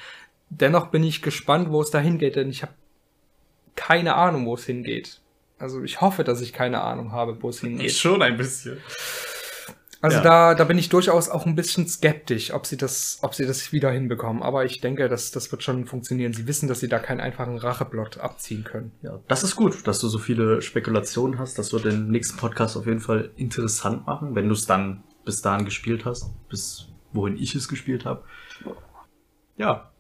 Dennoch 0.49 0.89
bin 0.89 1.03
ich 1.03 1.23
gespannt, 1.23 1.71
wo 1.71 1.81
es 1.81 1.91
da 1.91 1.99
hingeht, 1.99 2.37
denn 2.37 2.51
ich 2.51 2.63
habe 2.63 2.73
keine 3.77 4.15
Ahnung, 4.17 4.47
wo 4.47 4.55
es 4.55 4.65
hingeht. 4.65 5.21
Also 5.59 5.83
ich 5.83 6.01
hoffe, 6.01 6.25
dass 6.25 6.41
ich 6.41 6.53
keine 6.53 6.83
Ahnung 6.83 7.13
habe, 7.13 7.43
wo 7.43 7.49
es 7.49 7.61
hingeht. 7.61 7.93
schon 7.93 8.21
ein 8.23 8.37
bisschen. 8.37 8.79
Also 10.03 10.19
Ja. 10.19 10.23
da, 10.23 10.55
da 10.55 10.65
bin 10.65 10.77
ich 10.77 10.91
durchaus 10.91 11.31
auch 11.31 11.47
ein 11.47 11.55
bisschen 11.57 11.89
skeptisch, 11.89 12.53
ob 12.53 12.67
sie 12.67 12.77
das, 12.77 13.19
ob 13.23 13.35
sie 13.35 13.47
das 13.47 13.73
wieder 13.73 13.91
hinbekommen. 13.91 14.43
Aber 14.43 14.67
ich 14.67 14.83
denke, 14.83 15.09
das, 15.09 15.31
das 15.31 15.51
wird 15.51 15.63
schon 15.63 15.87
funktionieren. 15.87 16.35
Sie 16.35 16.47
wissen, 16.47 16.69
dass 16.69 16.81
sie 16.81 16.89
da 16.89 16.99
keinen 16.99 17.21
einfachen 17.21 17.57
Racheplot 17.57 18.19
abziehen 18.19 18.63
können. 18.65 18.93
Ja, 19.01 19.19
das 19.29 19.43
ist 19.43 19.57
gut, 19.57 19.87
dass 19.87 19.99
du 20.01 20.09
so 20.09 20.19
viele 20.19 20.61
Spekulationen 20.61 21.39
hast. 21.39 21.59
Das 21.59 21.73
wird 21.73 21.87
den 21.87 22.09
nächsten 22.11 22.37
Podcast 22.37 22.77
auf 22.77 22.87
jeden 22.87 23.01
Fall 23.01 23.31
interessant 23.37 24.07
machen, 24.07 24.35
wenn 24.35 24.49
du 24.49 24.55
es 24.55 24.67
dann 24.67 25.03
bis 25.25 25.41
dahin 25.41 25.65
gespielt 25.65 26.05
hast, 26.05 26.31
bis 26.51 26.89
wohin 27.13 27.37
ich 27.39 27.55
es 27.55 27.67
gespielt 27.67 28.05
habe. 28.05 28.23
Ja, 29.57 29.91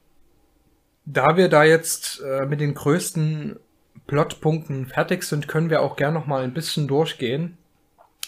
Da 1.07 1.37
wir 1.39 1.49
da 1.49 1.64
jetzt 1.64 2.20
äh, 2.20 2.45
mit 2.47 2.61
den 2.61 2.74
größten 2.74 3.59
Plotpunkten 4.07 4.86
fertig 4.86 5.24
sind, 5.24 5.48
können 5.48 5.70
wir 5.70 5.82
auch 5.82 5.96
gern 5.96 6.14
noch 6.14 6.26
mal 6.26 6.42
ein 6.42 6.54
bisschen 6.54 6.86
durchgehen. 6.88 7.57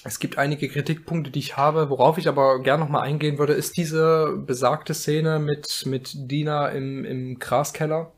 Es 0.05 0.21
gibt 0.21 0.39
einige 0.39 0.69
Kritikpunkte, 0.69 1.31
die 1.31 1.41
ich 1.41 1.57
habe, 1.57 1.91
worauf 1.91 2.19
ich 2.19 2.29
aber 2.29 2.63
gern 2.63 2.81
noch 2.81 2.89
mal 2.89 3.01
eingehen 3.01 3.39
würde, 3.39 3.53
ist 3.53 3.77
diese 3.77 4.37
besagte 4.37 4.95
Szene 4.95 5.39
mit, 5.39 5.85
mit 5.87 6.13
Dina 6.31 6.69
im, 6.69 7.05
im 7.05 7.39
Graskeller 7.39 8.13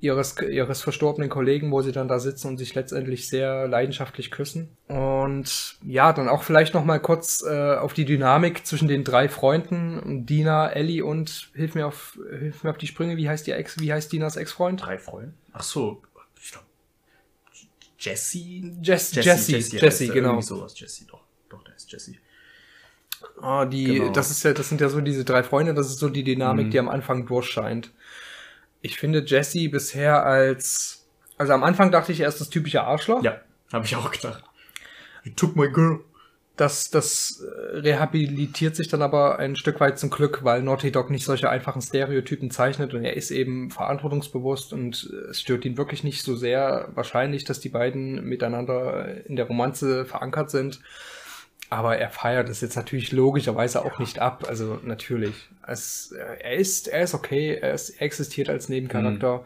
ihres, 0.00 0.36
ihres 0.40 0.82
verstorbenen 0.82 1.28
Kollegen, 1.28 1.72
wo 1.72 1.82
sie 1.82 1.90
dann 1.90 2.06
da 2.06 2.20
sitzen 2.20 2.48
und 2.48 2.58
sich 2.58 2.74
letztendlich 2.74 3.28
sehr 3.28 3.66
leidenschaftlich 3.66 4.30
küssen. 4.30 4.68
Und 4.86 5.76
ja, 5.84 6.12
dann 6.12 6.28
auch 6.28 6.44
vielleicht 6.44 6.74
noch 6.74 6.84
mal 6.84 7.00
kurz 7.00 7.44
äh, 7.44 7.74
auf 7.74 7.94
die 7.94 8.04
Dynamik 8.04 8.64
zwischen 8.64 8.86
den 8.86 9.02
drei 9.02 9.28
Freunden, 9.28 10.24
Dina, 10.24 10.68
Ellie 10.70 11.04
und 11.04 11.50
hilf 11.54 11.74
mir 11.74 11.86
auf, 11.86 12.18
hilf 12.30 12.62
mir 12.62 12.70
auf 12.70 12.78
die 12.78 12.86
Sprünge, 12.86 13.16
wie 13.16 13.28
heißt 13.28 13.46
die 13.46 13.52
Ex, 13.52 13.80
wie 13.80 13.92
heißt 13.92 14.12
Dinas 14.12 14.36
Ex-Freund? 14.36 14.84
drei 14.84 14.98
Freunde. 14.98 15.32
Ach 15.52 15.64
so, 15.64 16.00
ich 16.40 16.52
glaube 16.52 16.67
Jesse? 17.98 18.38
Jess, 18.82 19.12
Jesse, 19.14 19.52
Jesse, 19.56 19.80
heißt 19.80 20.00
er, 20.02 20.08
genau. 20.08 20.28
Irgendwie 20.30 20.46
sowas, 20.46 20.78
Jesse, 20.78 21.04
doch. 21.06 21.24
Doch, 21.50 21.62
der 21.64 21.74
ist 21.74 21.90
Jesse. 21.90 22.14
Ah, 23.40 23.64
die, 23.64 23.84
Genau. 23.84 24.12
das 24.12 24.30
ist 24.30 24.42
ja, 24.44 24.52
das 24.52 24.68
sind 24.68 24.80
ja 24.80 24.88
so 24.88 25.00
diese 25.00 25.24
drei 25.24 25.42
Freunde, 25.42 25.74
das 25.74 25.88
ist 25.88 25.98
so 25.98 26.08
die 26.08 26.22
Dynamik, 26.22 26.66
Mhm. 26.66 26.70
die 26.70 26.78
am 26.78 26.88
Anfang 26.88 27.26
durchscheint. 27.26 27.90
Ich 28.80 28.96
finde 28.98 29.24
Jesse 29.26 29.68
bisher 29.68 30.24
als, 30.24 31.06
also 31.36 31.52
am 31.52 31.64
Anfang 31.64 31.90
dachte 31.90 32.12
ich, 32.12 32.20
er 32.20 32.28
ist 32.28 32.40
das 32.40 32.48
typische 32.50 32.82
Arschloch. 32.84 33.24
Ja, 33.24 33.40
habe 33.72 33.84
ich 33.86 33.96
auch 33.96 34.10
gedacht. 34.12 34.44
He 35.24 35.30
took 35.32 35.56
my 35.56 35.68
girl. 35.68 36.04
Das, 36.58 36.90
das 36.90 37.40
äh, 37.40 37.76
rehabilitiert 37.78 38.74
sich 38.74 38.88
dann 38.88 39.00
aber 39.00 39.38
ein 39.38 39.54
Stück 39.54 39.78
weit 39.78 39.96
zum 39.96 40.10
Glück, 40.10 40.42
weil 40.42 40.60
Naughty 40.60 40.90
Dog 40.90 41.08
nicht 41.08 41.24
solche 41.24 41.48
einfachen 41.48 41.80
Stereotypen 41.80 42.50
zeichnet 42.50 42.94
und 42.94 43.04
er 43.04 43.16
ist 43.16 43.30
eben 43.30 43.70
verantwortungsbewusst 43.70 44.72
und 44.72 45.08
äh, 45.12 45.30
es 45.30 45.40
stört 45.40 45.64
ihn 45.64 45.78
wirklich 45.78 46.02
nicht 46.02 46.24
so 46.24 46.34
sehr 46.34 46.88
wahrscheinlich, 46.96 47.44
dass 47.44 47.60
die 47.60 47.68
beiden 47.68 48.24
miteinander 48.24 49.24
in 49.24 49.36
der 49.36 49.46
Romanze 49.46 50.04
verankert 50.04 50.50
sind. 50.50 50.80
Aber 51.70 51.96
er 51.96 52.10
feiert 52.10 52.48
es 52.48 52.60
jetzt 52.60 52.74
natürlich 52.74 53.12
logischerweise 53.12 53.84
auch 53.84 54.00
nicht 54.00 54.18
ab. 54.18 54.46
Also 54.48 54.80
natürlich. 54.82 55.48
Es, 55.64 56.10
äh, 56.10 56.40
er 56.40 56.54
ist, 56.56 56.88
er 56.88 57.02
ist 57.04 57.14
okay, 57.14 57.54
er, 57.54 57.74
ist, 57.74 57.90
er 57.90 58.02
existiert 58.02 58.48
als 58.48 58.68
Nebencharakter. 58.68 59.44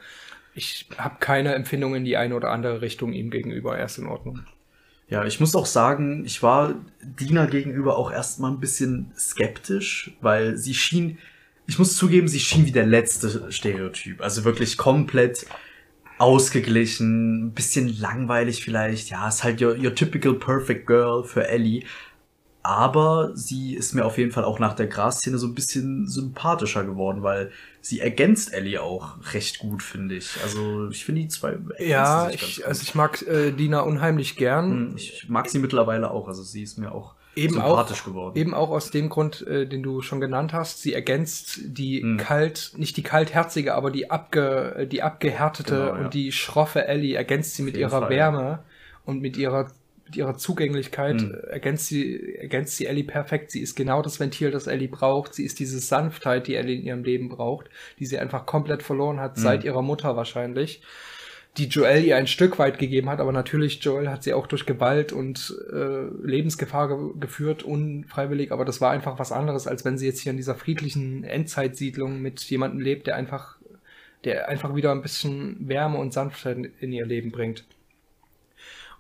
Ich 0.55 0.89
habe 0.97 1.17
keine 1.21 1.55
Empfindung 1.55 1.95
in 1.95 2.07
die 2.07 2.17
eine 2.17 2.35
oder 2.35 2.51
andere 2.51 2.81
Richtung 2.81 3.13
ihm 3.13 3.31
gegenüber. 3.31 3.77
Er 3.77 3.85
ist 3.85 3.99
in 3.99 4.07
Ordnung. 4.07 4.47
Ja, 5.13 5.27
ich 5.27 5.41
muss 5.41 5.55
auch 5.55 5.67
sagen, 5.67 6.25
ich 6.25 6.43
war 6.43 6.75
Dina 7.03 7.45
gegenüber 7.45 7.99
auch 7.99 8.11
erstmal 8.11 8.51
ein 8.51 8.61
bisschen 8.61 9.13
skeptisch, 9.15 10.17
weil 10.23 10.57
sie 10.57 10.73
schien, 10.73 11.19
ich 11.67 11.79
muss 11.79 11.99
zugeben, 11.99 12.29
sie 12.29 12.41
schien 12.41 12.65
wie 12.65 12.73
der 12.73 12.87
letzte 12.87 13.53
Stereotyp. 13.53 14.23
Also 14.23 14.45
wirklich 14.45 14.79
komplett 14.79 15.45
ausgeglichen, 16.17 17.49
ein 17.49 17.53
bisschen 17.53 17.95
langweilig 18.01 18.65
vielleicht. 18.65 19.11
Ja, 19.11 19.29
ist 19.29 19.45
halt 19.45 19.61
your, 19.61 19.77
your 19.77 19.95
typical 19.95 20.33
perfect 20.33 20.87
girl 20.87 21.25
für 21.25 21.47
Ellie. 21.47 21.85
Aber 22.63 23.33
sie 23.35 23.75
ist 23.75 23.93
mir 23.93 24.07
auf 24.07 24.17
jeden 24.17 24.33
Fall 24.33 24.45
auch 24.45 24.61
nach 24.61 24.73
der 24.73 24.87
Gras-Szene 24.87 25.37
so 25.37 25.47
ein 25.47 25.55
bisschen 25.55 26.09
sympathischer 26.09 26.85
geworden, 26.85 27.23
weil 27.23 27.51
sie 27.83 28.01
ergänzt 28.01 28.55
Ellie 28.55 28.81
auch 28.83 29.17
recht 29.35 29.59
gut, 29.59 29.83
finde 29.83 30.15
ich. 30.15 30.31
Also 30.43 30.89
ich 30.89 31.05
finde 31.05 31.21
die 31.23 31.29
zwei 31.29 31.51
ergänzen 31.51 31.75
Ja, 31.89 32.31
sich 32.31 32.41
ganz 32.41 32.49
ich, 32.51 32.57
gut. 32.57 32.65
also 32.67 32.83
ich 32.83 32.95
mag 32.95 33.23
äh, 33.23 33.51
Dina 33.53 33.81
unheimlich 33.81 34.37
gern. 34.37 34.71
Hm, 34.71 34.93
Ich 34.97 35.29
mag 35.29 35.51
sie 35.51 35.59
mittlerweile 35.59 36.11
auch. 36.11 36.29
Also 36.29 36.43
sie 36.43 36.63
ist 36.63 36.79
mir 36.79 36.93
auch 36.93 37.15
Eben 37.35 37.55
sympathisch 37.55 38.03
auch, 38.03 38.05
geworden. 38.05 38.39
Eben 38.39 38.55
auch 38.55 38.71
aus 38.71 38.91
dem 38.91 39.09
Grund, 39.09 39.47
äh, 39.47 39.67
den 39.67 39.83
du 39.83 40.01
schon 40.03 40.21
genannt 40.21 40.53
hast. 40.53 40.81
Sie 40.83 40.93
ergänzt 40.95 41.61
die 41.65 42.03
Mhm. 42.03 42.19
kalt, 42.19 42.73
nicht 42.77 42.97
die 42.97 43.03
kaltherzige, 43.03 43.75
aber 43.75 43.91
die 43.91 44.11
abge, 44.11 44.75
äh, 44.77 44.87
die 44.87 45.03
abgehärtete 45.03 45.75
Genau, 45.75 45.87
ja. 45.97 46.05
und 46.05 46.15
die 46.15 46.31
schroffe 46.31 46.87
Ellie 46.87 47.17
ergänzt 47.17 47.55
sie 47.57 47.63
mit 47.63 47.77
ihrer 47.77 48.01
Fall. 48.03 48.11
Wärme 48.11 48.59
und 49.05 49.21
mit 49.23 49.37
ihrer 49.37 49.69
mit 50.13 50.17
ihrer 50.19 50.37
Zugänglichkeit 50.37 51.23
Mhm. 51.23 51.35
ergänzt 51.49 51.87
sie 51.87 52.35
ergänzt 52.37 52.77
sie 52.77 52.85
Ellie 52.87 53.05
perfekt. 53.05 53.51
Sie 53.51 53.61
ist 53.63 53.75
genau 53.75 54.03
das 54.03 54.21
Ventil, 54.21 54.51
das 54.51 54.67
Ellie 54.67 54.89
braucht. 54.89 55.33
Sie 55.35 55.45
ist 55.45 55.59
diese 55.59 55.79
Sanftheit, 55.79 56.47
die 56.47 56.55
Ellie 56.55 56.77
in 56.77 56.85
ihrem 56.85 57.03
Leben 57.03 57.31
braucht, 57.31 57.71
die 57.99 58.05
sie 58.07 58.19
einfach 58.19 58.45
komplett 58.45 58.83
verloren 58.83 59.21
hat 59.21 59.39
Mhm. 59.39 59.41
seit 59.43 59.65
ihrer 59.65 59.81
Mutter 59.83 60.15
wahrscheinlich 60.17 60.83
die 61.59 61.67
Joel 61.67 62.03
ihr 62.05 62.17
ein 62.17 62.27
Stück 62.27 62.59
weit 62.59 62.79
gegeben 62.79 63.11
hat, 63.11 63.21
aber 63.21 63.31
natürlich 63.33 63.83
Joel 63.85 64.09
hat 64.09 64.23
sie 64.23 64.33
auch 64.33 64.47
durch 64.47 64.65
Gewalt 64.65 65.13
und 65.13 65.55
äh, 65.71 66.07
Lebensgefahr 66.27 66.89
ge 66.89 67.21
geführt, 67.21 67.63
unfreiwillig, 67.63 68.53
aber 68.53 68.65
das 68.65 68.81
war 68.81 68.91
einfach 68.91 69.19
was 69.19 69.33
anderes, 69.33 69.67
als 69.67 69.85
wenn 69.85 69.99
sie 69.99 70.07
jetzt 70.07 70.21
hier 70.21 70.31
in 70.31 70.39
dieser 70.39 70.55
friedlichen 70.55 71.25
Endzeitsiedlung 71.25 72.23
mit 72.23 72.41
jemandem 72.45 72.81
lebt, 72.81 73.07
der 73.07 73.17
einfach, 73.17 73.57
der 74.25 74.49
einfach 74.49 74.75
wieder 74.75 74.93
ein 74.93 75.03
bisschen 75.03 75.57
Wärme 75.69 75.99
und 75.99 76.15
Sanftheit 76.15 76.57
in 76.81 76.91
ihr 76.91 77.05
Leben 77.05 77.31
bringt. 77.33 77.65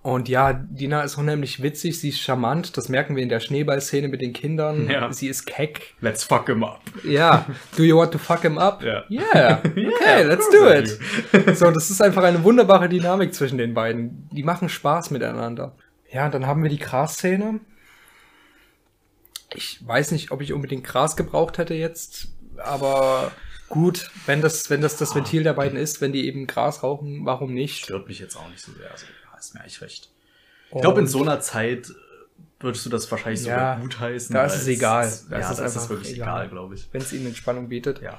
Und 0.02 0.28
ja, 0.28 0.52
Dina 0.52 1.02
ist 1.02 1.16
unheimlich 1.16 1.62
witzig, 1.62 2.00
sie 2.00 2.08
ist 2.08 2.20
charmant, 2.20 2.76
das 2.76 2.88
merken 2.88 3.14
wir 3.14 3.22
in 3.22 3.28
der 3.28 3.38
Schneeballszene 3.38 4.08
mit 4.08 4.20
den 4.20 4.32
Kindern. 4.32 4.90
Ja. 4.90 5.12
Sie 5.12 5.28
ist 5.28 5.46
keck. 5.46 5.94
Let's 6.00 6.24
fuck 6.24 6.46
him 6.48 6.64
up. 6.64 6.80
Ja, 7.04 7.46
do 7.76 7.84
you 7.84 7.96
want 7.96 8.10
to 8.10 8.18
fuck 8.18 8.40
him 8.42 8.58
up? 8.58 8.82
Ja. 8.82 9.04
Yeah, 9.08 9.60
okay, 9.64 9.92
Yeah, 10.04 10.22
let's 10.22 10.50
do 10.50 10.68
it. 10.68 11.56
So, 11.56 11.70
das 11.70 11.88
ist 11.88 12.02
einfach 12.02 12.24
eine 12.24 12.42
wunderbare 12.42 12.88
Dynamik 12.88 13.32
zwischen 13.32 13.58
den 13.58 13.74
beiden. 13.74 14.28
Die 14.32 14.42
machen 14.42 14.68
Spaß 14.68 15.12
miteinander. 15.12 15.76
Ja, 16.10 16.26
und 16.26 16.34
dann 16.34 16.48
haben 16.48 16.64
wir 16.64 16.70
die 16.70 16.80
Gras-Szene. 16.80 17.60
Ich 19.54 19.86
weiß 19.86 20.10
nicht, 20.10 20.32
ob 20.32 20.40
ich 20.40 20.52
unbedingt 20.52 20.82
Gras 20.82 21.14
gebraucht 21.14 21.58
hätte 21.58 21.74
jetzt, 21.74 22.28
aber 22.56 23.30
gut, 23.68 24.10
wenn 24.26 24.40
das, 24.40 24.68
wenn 24.68 24.80
das 24.80 24.96
das 24.96 25.14
Ventil 25.14 25.44
der 25.44 25.52
beiden 25.52 25.78
ist, 25.78 26.00
wenn 26.00 26.12
die 26.12 26.26
eben 26.26 26.48
Gras 26.48 26.82
rauchen, 26.82 27.24
warum 27.24 27.54
nicht? 27.54 27.84
Stört 27.84 28.08
mich 28.08 28.18
jetzt 28.18 28.36
auch 28.36 28.48
nicht 28.48 28.60
so 28.60 28.72
sehr. 28.72 28.90
Also, 28.90 29.06
ist 29.46 29.54
mir 29.54 29.60
eigentlich 29.60 29.80
recht. 29.80 30.08
Ich 30.74 30.80
glaube, 30.80 31.00
in 31.00 31.06
so 31.06 31.20
einer 31.22 31.40
Zeit 31.40 31.90
äh, 31.90 31.92
würdest 32.60 32.86
du 32.86 32.90
das 32.90 33.10
wahrscheinlich 33.10 33.40
Ja, 33.44 33.54
sogar 33.74 33.80
gut 33.80 34.00
heißen. 34.00 34.32
da 34.34 34.44
ist 34.46 34.54
es 34.56 34.66
egal. 34.68 35.12
Da 35.30 35.38
ja, 35.38 35.44
ist 35.46 35.50
es 35.52 35.56
da 35.58 35.64
ist 35.66 35.76
es 35.76 35.88
wirklich 35.88 36.12
egal. 36.14 36.28
egal, 36.28 36.48
glaube 36.48 36.74
ich. 36.76 36.88
wenn 36.92 37.02
es 37.02 37.12
ihnen 37.12 37.26
Entspannung 37.26 37.68
bietet. 37.68 38.00
Ja. 38.00 38.18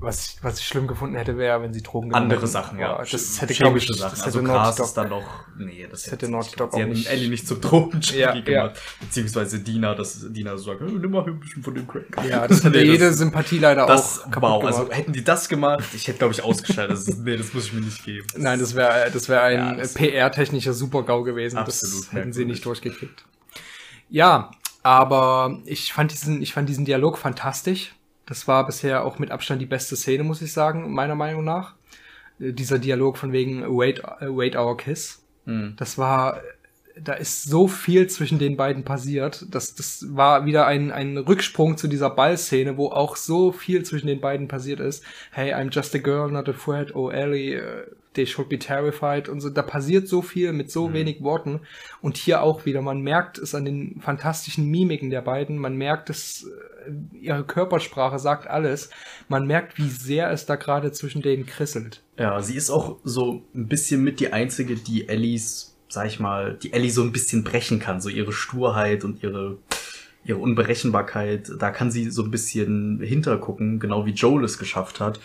Was 0.00 0.26
ich, 0.30 0.36
was 0.42 0.58
ich 0.58 0.66
schlimm 0.66 0.86
gefunden 0.86 1.14
hätte, 1.16 1.36
wäre, 1.36 1.60
wenn 1.62 1.72
sie 1.74 1.82
Drogen 1.82 2.14
Andere 2.14 2.40
hätten. 2.40 2.50
Sachen, 2.50 2.78
ja. 2.78 2.98
Das 2.98 3.40
hätte, 3.40 3.52
glaube 3.54 3.78
ich, 3.78 3.86
das 3.86 3.98
Sachen. 3.98 4.14
hätte 4.16 4.24
Also 4.24 4.42
Gras 4.42 4.76
Dog- 4.76 4.86
ist 4.86 4.94
dann 4.94 5.08
noch, 5.10 5.46
nee, 5.58 5.86
das, 5.90 6.06
hätte 6.10 6.26
jetzt 6.26 6.30
Naughty 6.32 6.46
nicht 6.48 6.60
Dog. 6.60 6.70
Sie 6.72 6.76
auch 6.76 6.80
hätten 6.80 6.90
nicht- 6.92 7.06
Ellie 7.10 7.28
nicht 7.28 7.46
zum 7.46 7.60
Drogenjunkie 7.60 8.18
Ja, 8.18 8.34
ja. 8.34 8.40
gemacht. 8.40 8.80
Beziehungsweise 9.00 9.58
Dina, 9.60 9.94
dass 9.94 10.32
Dina 10.32 10.56
so 10.56 10.64
sagt, 10.64 10.80
"Hey, 10.80 10.90
nimm 10.90 11.10
mal 11.10 11.24
ein 11.26 11.38
bisschen 11.38 11.62
von 11.62 11.74
dem 11.74 11.86
Crack. 11.86 12.06
Ja, 12.28 12.48
das 12.48 12.64
hätte 12.64 12.78
Nee, 12.78 12.84
jede 12.84 13.12
Sympathie 13.12 13.58
leider 13.58 13.86
das, 13.86 14.20
auch 14.22 14.26
wow, 14.26 14.32
gemacht. 14.32 14.64
also 14.64 14.90
hätten 14.90 15.12
die 15.12 15.22
das 15.22 15.48
gemacht, 15.48 15.84
ich 15.94 16.08
hätte, 16.08 16.18
glaube 16.18 16.32
ich, 16.34 16.42
ausgeschaltet. 16.42 16.96
Das 16.96 17.16
nee, 17.18 17.36
das 17.36 17.52
muss 17.52 17.66
ich 17.66 17.72
mir 17.74 17.80
nicht 17.82 18.04
geben. 18.04 18.26
Nein, 18.36 18.58
das 18.58 18.74
wäre 18.74 19.10
das 19.12 19.28
wär 19.28 19.42
ein 19.42 19.56
Ja, 19.58 19.74
das- 19.74 19.94
PR-technischer 19.94 20.72
Super-GAU 20.72 21.22
gewesen. 21.24 21.58
Absolut 21.58 22.04
das 22.06 22.12
hätten 22.12 22.32
sie 22.32 22.44
nicht 22.46 22.64
durchgekriegt. 22.64 23.24
Ja, 24.08 24.50
aber 24.82 25.58
ich 25.66 25.92
fand 25.92 26.10
diesen, 26.12 26.40
ich 26.42 26.52
fand 26.54 26.68
diesen 26.68 26.84
Dialog 26.84 27.18
fantastisch. 27.18 27.92
Das 28.30 28.46
war 28.46 28.64
bisher 28.64 29.04
auch 29.04 29.18
mit 29.18 29.32
Abstand 29.32 29.60
die 29.60 29.66
beste 29.66 29.96
Szene, 29.96 30.22
muss 30.22 30.40
ich 30.40 30.52
sagen, 30.52 30.92
meiner 30.92 31.16
Meinung 31.16 31.42
nach. 31.42 31.74
Äh, 32.38 32.52
Dieser 32.52 32.78
Dialog 32.78 33.18
von 33.18 33.32
wegen 33.32 33.62
Wait, 33.76 33.98
äh, 34.20 34.28
wait 34.28 34.54
our 34.54 34.76
kiss. 34.76 35.24
Hm. 35.46 35.74
Das 35.76 35.98
war, 35.98 36.40
da 36.96 37.14
ist 37.14 37.42
so 37.42 37.66
viel 37.66 38.06
zwischen 38.06 38.38
den 38.38 38.56
beiden 38.56 38.84
passiert. 38.84 39.46
Das, 39.50 39.74
das 39.74 40.06
war 40.10 40.46
wieder 40.46 40.68
ein, 40.68 40.92
ein 40.92 41.18
Rücksprung 41.18 41.76
zu 41.76 41.88
dieser 41.88 42.08
Ballszene, 42.08 42.76
wo 42.76 42.90
auch 42.90 43.16
so 43.16 43.50
viel 43.50 43.82
zwischen 43.82 44.06
den 44.06 44.20
beiden 44.20 44.46
passiert 44.46 44.78
ist. 44.78 45.02
Hey, 45.32 45.52
I'm 45.52 45.74
just 45.74 45.92
a 45.96 45.98
girl, 45.98 46.30
not 46.30 46.48
a 46.48 46.52
threat. 46.52 46.94
Oh, 46.94 47.10
Ellie, 47.10 47.54
äh, 47.54 47.86
they 48.14 48.26
should 48.26 48.48
be 48.48 48.58
terrified. 48.58 49.28
Und 49.28 49.40
so, 49.40 49.50
da 49.50 49.62
passiert 49.62 50.08
so 50.08 50.22
viel 50.22 50.52
mit 50.52 50.70
so 50.70 50.92
wenig 50.92 51.22
Worten. 51.22 51.60
Und 52.00 52.16
hier 52.16 52.42
auch 52.42 52.66
wieder, 52.66 52.82
man 52.82 53.00
merkt 53.00 53.38
es 53.38 53.54
an 53.54 53.64
den 53.64 54.00
fantastischen 54.00 54.68
Mimiken 54.68 55.10
der 55.10 55.22
beiden. 55.22 55.58
Man 55.58 55.76
merkt 55.76 56.10
es, 56.10 56.48
äh, 56.86 56.92
ihre 57.20 57.44
Körpersprache 57.44 58.18
sagt 58.18 58.48
alles. 58.48 58.90
Man 59.28 59.46
merkt, 59.46 59.78
wie 59.78 59.88
sehr 59.88 60.30
es 60.30 60.46
da 60.46 60.56
gerade 60.56 60.92
zwischen 60.92 61.22
denen 61.22 61.46
krisselt. 61.46 62.02
Ja, 62.18 62.40
sie 62.42 62.56
ist 62.56 62.70
auch 62.70 62.98
so 63.04 63.44
ein 63.54 63.68
bisschen 63.68 64.02
mit 64.02 64.20
die 64.20 64.32
einzige, 64.32 64.74
die 64.74 65.08
Ellies, 65.08 65.76
sag 65.88 66.06
ich 66.06 66.18
mal, 66.18 66.58
die 66.60 66.72
Ellie 66.72 66.90
so 66.90 67.02
ein 67.02 67.12
bisschen 67.12 67.44
brechen 67.44 67.78
kann. 67.78 68.00
So 68.00 68.08
ihre 68.08 68.32
Sturheit 68.32 69.04
und 69.04 69.22
ihre, 69.22 69.58
ihre 70.24 70.38
Unberechenbarkeit. 70.38 71.52
Da 71.60 71.70
kann 71.70 71.92
sie 71.92 72.10
so 72.10 72.24
ein 72.24 72.32
bisschen 72.32 73.00
hintergucken, 73.00 73.78
genau 73.78 74.04
wie 74.04 74.12
Joel 74.12 74.44
es 74.44 74.58
geschafft 74.58 74.98
hat. 74.98 75.20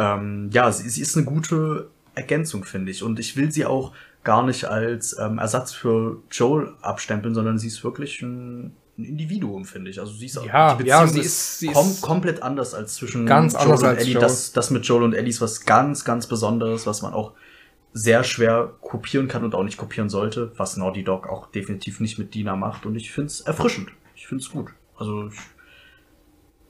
Ähm, 0.00 0.50
ja, 0.52 0.72
sie, 0.72 0.88
sie 0.88 1.02
ist 1.02 1.16
eine 1.16 1.26
gute 1.26 1.88
Ergänzung, 2.14 2.64
finde 2.64 2.90
ich. 2.90 3.02
Und 3.02 3.18
ich 3.20 3.36
will 3.36 3.52
sie 3.52 3.66
auch 3.66 3.92
gar 4.24 4.44
nicht 4.44 4.64
als 4.64 5.16
ähm, 5.18 5.38
Ersatz 5.38 5.72
für 5.72 6.22
Joel 6.30 6.74
abstempeln, 6.82 7.34
sondern 7.34 7.58
sie 7.58 7.66
ist 7.68 7.84
wirklich 7.84 8.22
ein, 8.22 8.72
ein 8.98 9.04
Individuum, 9.04 9.64
finde 9.64 9.90
ich. 9.90 10.00
Also 10.00 10.12
sie 10.12 10.26
ist 10.26 10.38
auch, 10.38 10.44
Ja, 10.46 10.74
die 10.74 10.84
ja, 10.84 11.02
Beziehung 11.02 11.22
sie 11.22 11.26
ist, 11.26 11.58
sie 11.58 11.66
kom 11.68 11.86
ist- 11.90 12.00
komplett 12.02 12.42
anders 12.42 12.74
als 12.74 12.94
zwischen 12.96 13.26
Ganz 13.26 13.52
Joel 13.54 13.62
anders 13.64 13.82
und 13.82 13.96
Ellie. 13.96 14.12
Joel. 14.14 14.22
Das, 14.22 14.52
das 14.52 14.70
mit 14.70 14.84
Joel 14.86 15.02
und 15.04 15.14
Ellie 15.14 15.30
ist 15.30 15.40
was 15.40 15.64
ganz, 15.64 16.04
ganz 16.04 16.26
Besonderes, 16.26 16.86
was 16.86 17.02
man 17.02 17.12
auch 17.12 17.32
sehr 17.92 18.22
schwer 18.24 18.72
kopieren 18.80 19.26
kann 19.26 19.42
und 19.44 19.54
auch 19.54 19.64
nicht 19.64 19.76
kopieren 19.76 20.08
sollte, 20.08 20.52
was 20.56 20.76
Naughty 20.76 21.02
Dog 21.02 21.26
auch 21.28 21.48
definitiv 21.50 21.98
nicht 22.00 22.18
mit 22.18 22.34
Dina 22.34 22.54
macht. 22.56 22.86
Und 22.86 22.94
ich 22.94 23.10
finde 23.10 23.26
es 23.28 23.40
erfrischend. 23.40 23.90
Ich 24.14 24.26
finde 24.28 24.42
es 24.44 24.50
gut. 24.50 24.68
Also 24.96 25.28
ich, 25.28 25.38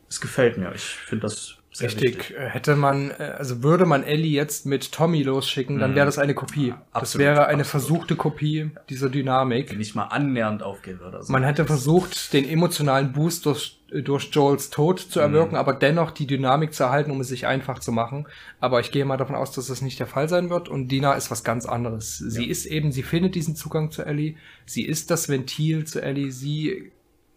es 0.09 0.21
gefällt 0.21 0.57
mir. 0.57 0.73
Ich 0.75 0.83
finde 0.83 1.23
das 1.23 1.57
sehr 1.73 1.89
Richtig. 1.89 2.19
wichtig. 2.19 2.37
Äh, 2.37 2.49
Hätte 2.49 2.75
man, 2.77 3.11
äh, 3.13 3.35
also 3.39 3.63
würde 3.63 3.87
man 3.87 4.03
Ellie 4.03 4.33
jetzt 4.33 4.67
mit 4.67 4.91
Tommy 4.93 5.23
losschicken, 5.23 5.79
dann 5.79 5.93
Mhm. 5.93 5.95
wäre 5.97 6.07
das 6.07 6.19
eine 6.19 6.35
Kopie. 6.35 6.71
das 6.71 6.79
absolut, 7.03 7.25
wäre 7.27 7.47
eine 7.47 7.61
absolut. 7.63 7.67
versuchte 7.67 8.17
Kopie 8.17 8.71
dieser 8.89 9.09
Die 9.09 9.19
Dynamik. 9.21 9.77
nicht 9.79 9.95
mal 9.95 10.05
annähernd 10.05 10.63
aufgehen 10.63 10.99
würde. 11.01 11.19
Also 11.19 11.33
Man 11.33 11.45
hätte 11.45 11.65
versucht, 11.65 12.33
den 12.33 12.49
emotionalen 12.49 13.13
Boost 13.13 13.47
durch, 13.47 13.79
äh, 13.93 14.03
durch 14.03 14.25
Joels 14.33 14.71
Tod 14.71 14.99
zu 14.99 15.21
erwirken, 15.21 15.55
aber 15.57 15.73
dennoch 15.73 16.11
die 16.11 16.27
Dynamik 16.27 16.75
zu 16.75 16.83
erhalten, 16.83 17.13
um 17.13 17.21
es 17.21 17.29
sich 17.29 17.47
einfach 17.47 17.79
zu 17.79 17.93
machen. 17.93 18.27
Aber 18.59 18.81
ich 18.81 18.91
gehe 18.91 19.05
mal 19.05 19.17
davon 19.17 19.37
aus, 19.37 19.53
dass 19.53 19.69
das 19.69 19.81
nicht 19.81 20.01
der 20.01 20.07
Fall 20.09 20.29
sein 20.29 20.51
wird. 20.51 20.69
Und 20.69 20.89
Dina 20.89 21.13
ist 21.13 21.31
was 21.31 21.45
ganz 21.45 21.67
anderes. 21.67 22.19
Sie 22.19 22.47
ist 22.47 22.67
eben, 22.67 22.91
sie 22.91 23.05
findet 23.05 23.37
diesen 23.37 23.55
Zugang 23.55 23.93
zu 23.93 24.05
Ellie. 24.05 24.35
Sie 24.67 24.85
ist 24.85 25.11
das 25.13 25.29
Ventil 25.29 25.85
zu 25.85 26.03
Ellie. 26.03 26.33
Sie, 26.33 26.91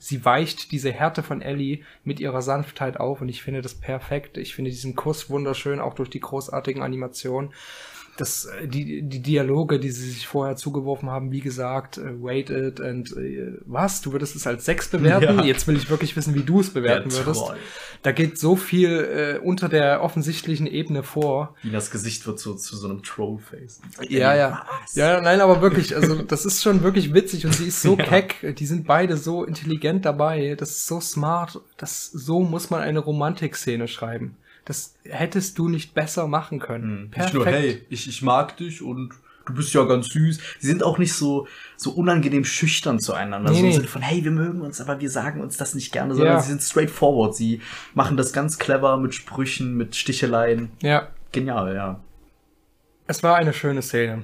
sie 0.04 0.26
weicht 0.26 0.74
diese 0.74 0.92
Härte 0.92 1.24
von 1.24 1.42
Ellie 1.42 1.80
mit 2.04 2.20
ihrer 2.20 2.42
Sanftheit 2.42 2.98
auf. 2.98 3.22
Und 3.22 3.30
ich 3.30 3.42
finde 3.42 3.62
das 3.62 3.74
perfekt. 3.74 4.38
Ich 4.38 4.54
finde 4.54 4.70
diesen 4.70 4.98
Kuss 4.98 5.30
wunderschön, 5.30 5.80
auch 5.80 5.94
durch 5.94 6.10
die 6.10 6.20
großartigen 6.20 6.84
Animationen 6.84 7.54
das, 8.18 8.46
äh, 8.46 8.68
die, 8.68 9.02
die 9.04 9.22
Dialoge, 9.22 9.80
die 9.80 9.90
sie 9.90 10.10
sich 10.12 10.28
vorher 10.28 10.56
zugeworfen 10.56 11.10
haben, 11.10 11.32
wie 11.32 11.40
gesagt, 11.42 11.98
äh, 11.98 12.22
wait 12.22 12.50
it 12.50 12.80
and 12.80 13.16
äh, 13.18 13.54
was? 13.66 14.02
Du 14.02 14.12
würdest 14.12 14.36
es 14.36 14.46
als 14.46 14.66
sechs 14.66 14.88
bewerten? 14.90 15.40
Ja. 15.40 15.44
Jetzt 15.44 15.68
will 15.68 15.76
ich 15.76 15.90
wirklich 15.90 16.16
wissen, 16.16 16.36
wie 16.36 16.44
du 16.44 16.60
es 16.60 16.70
bewerten 16.72 17.10
Der 17.10 17.18
würdest. 17.20 17.42
Troll. 17.42 17.58
Da 18.04 18.12
geht 18.12 18.38
so 18.38 18.56
viel 18.56 18.90
äh, 18.90 19.40
unter 19.40 19.70
der 19.70 20.02
offensichtlichen 20.04 20.68
Ebene 20.68 21.04
vor. 21.04 21.56
Dinas 21.64 21.90
Gesicht 21.90 22.28
wird 22.28 22.40
so 22.40 22.54
zu 22.54 22.76
so 22.76 22.88
einem 22.88 23.02
Trollface. 23.02 23.82
Ja, 24.10 24.36
ja. 24.36 24.66
Was? 24.84 24.96
Ja, 24.96 25.22
nein, 25.22 25.42
aber 25.42 25.62
wirklich, 25.62 25.96
also 25.96 26.22
das 26.22 26.46
ist 26.46 26.62
schon 26.62 26.84
wirklich 26.84 27.14
witzig 27.14 27.46
und 27.46 27.54
sie 27.56 27.68
ist 27.68 27.82
so 27.82 27.98
Ja. 28.04 28.06
keck, 28.06 28.56
die 28.58 28.66
sind 28.66 28.86
beide 28.88 29.18
so 29.18 29.44
intelligent 29.44 30.06
dabei, 30.06 30.56
das 30.56 30.72
ist 30.72 30.88
so 30.88 31.00
smart, 31.00 31.62
das 31.78 32.08
so 32.12 32.42
muss 32.42 32.70
man 32.70 32.82
eine 32.82 33.00
Romantikszene 33.00 33.88
schreiben. 33.88 34.36
Das 34.66 34.96
hättest 35.04 35.58
du 35.58 35.68
nicht 35.68 35.94
besser 35.94 36.28
machen 36.28 36.60
können. 36.60 37.12
Hm. 37.14 37.22
Nicht 37.24 37.34
nur, 37.34 37.46
hey, 37.46 37.86
ich, 37.90 38.08
ich 38.08 38.22
mag 38.22 38.56
dich 38.58 38.82
und 38.82 39.12
du 39.46 39.54
bist 39.54 39.74
ja 39.74 39.84
ganz 39.84 40.08
süß. 40.08 40.40
Sie 40.60 40.68
sind 40.68 40.84
auch 40.84 40.98
nicht 40.98 41.14
so, 41.14 41.48
so 41.76 41.92
unangenehm 41.92 42.46
schüchtern 42.46 43.00
zueinander. 43.00 43.52
Nee, 43.52 43.58
so 43.60 43.66
nee. 43.66 43.72
Sinne 43.74 43.88
von, 43.88 44.02
hey, 44.02 44.24
wir 44.24 44.32
mögen 44.32 44.62
uns, 44.62 44.80
aber 44.80 45.02
wir 45.02 45.10
sagen 45.10 45.42
uns 45.42 45.58
das 45.58 45.76
nicht 45.76 45.92
gerne, 45.92 46.16
sondern 46.16 46.36
Ja. 46.36 46.40
sie 46.42 46.50
sind 46.50 46.62
straightforward. 46.62 47.36
Sie 47.36 47.60
machen 47.94 48.16
das 48.16 48.32
ganz 48.32 48.58
clever 48.58 48.96
mit 48.98 49.14
Sprüchen, 49.14 49.76
mit 49.76 49.96
Sticheleien. 49.98 50.72
Ja, 50.82 51.10
Genial, 51.34 51.74
ja. 51.76 52.00
es 53.08 53.22
war 53.24 53.36
eine 53.36 53.54
schöne 53.54 53.82
Szene. 53.82 54.24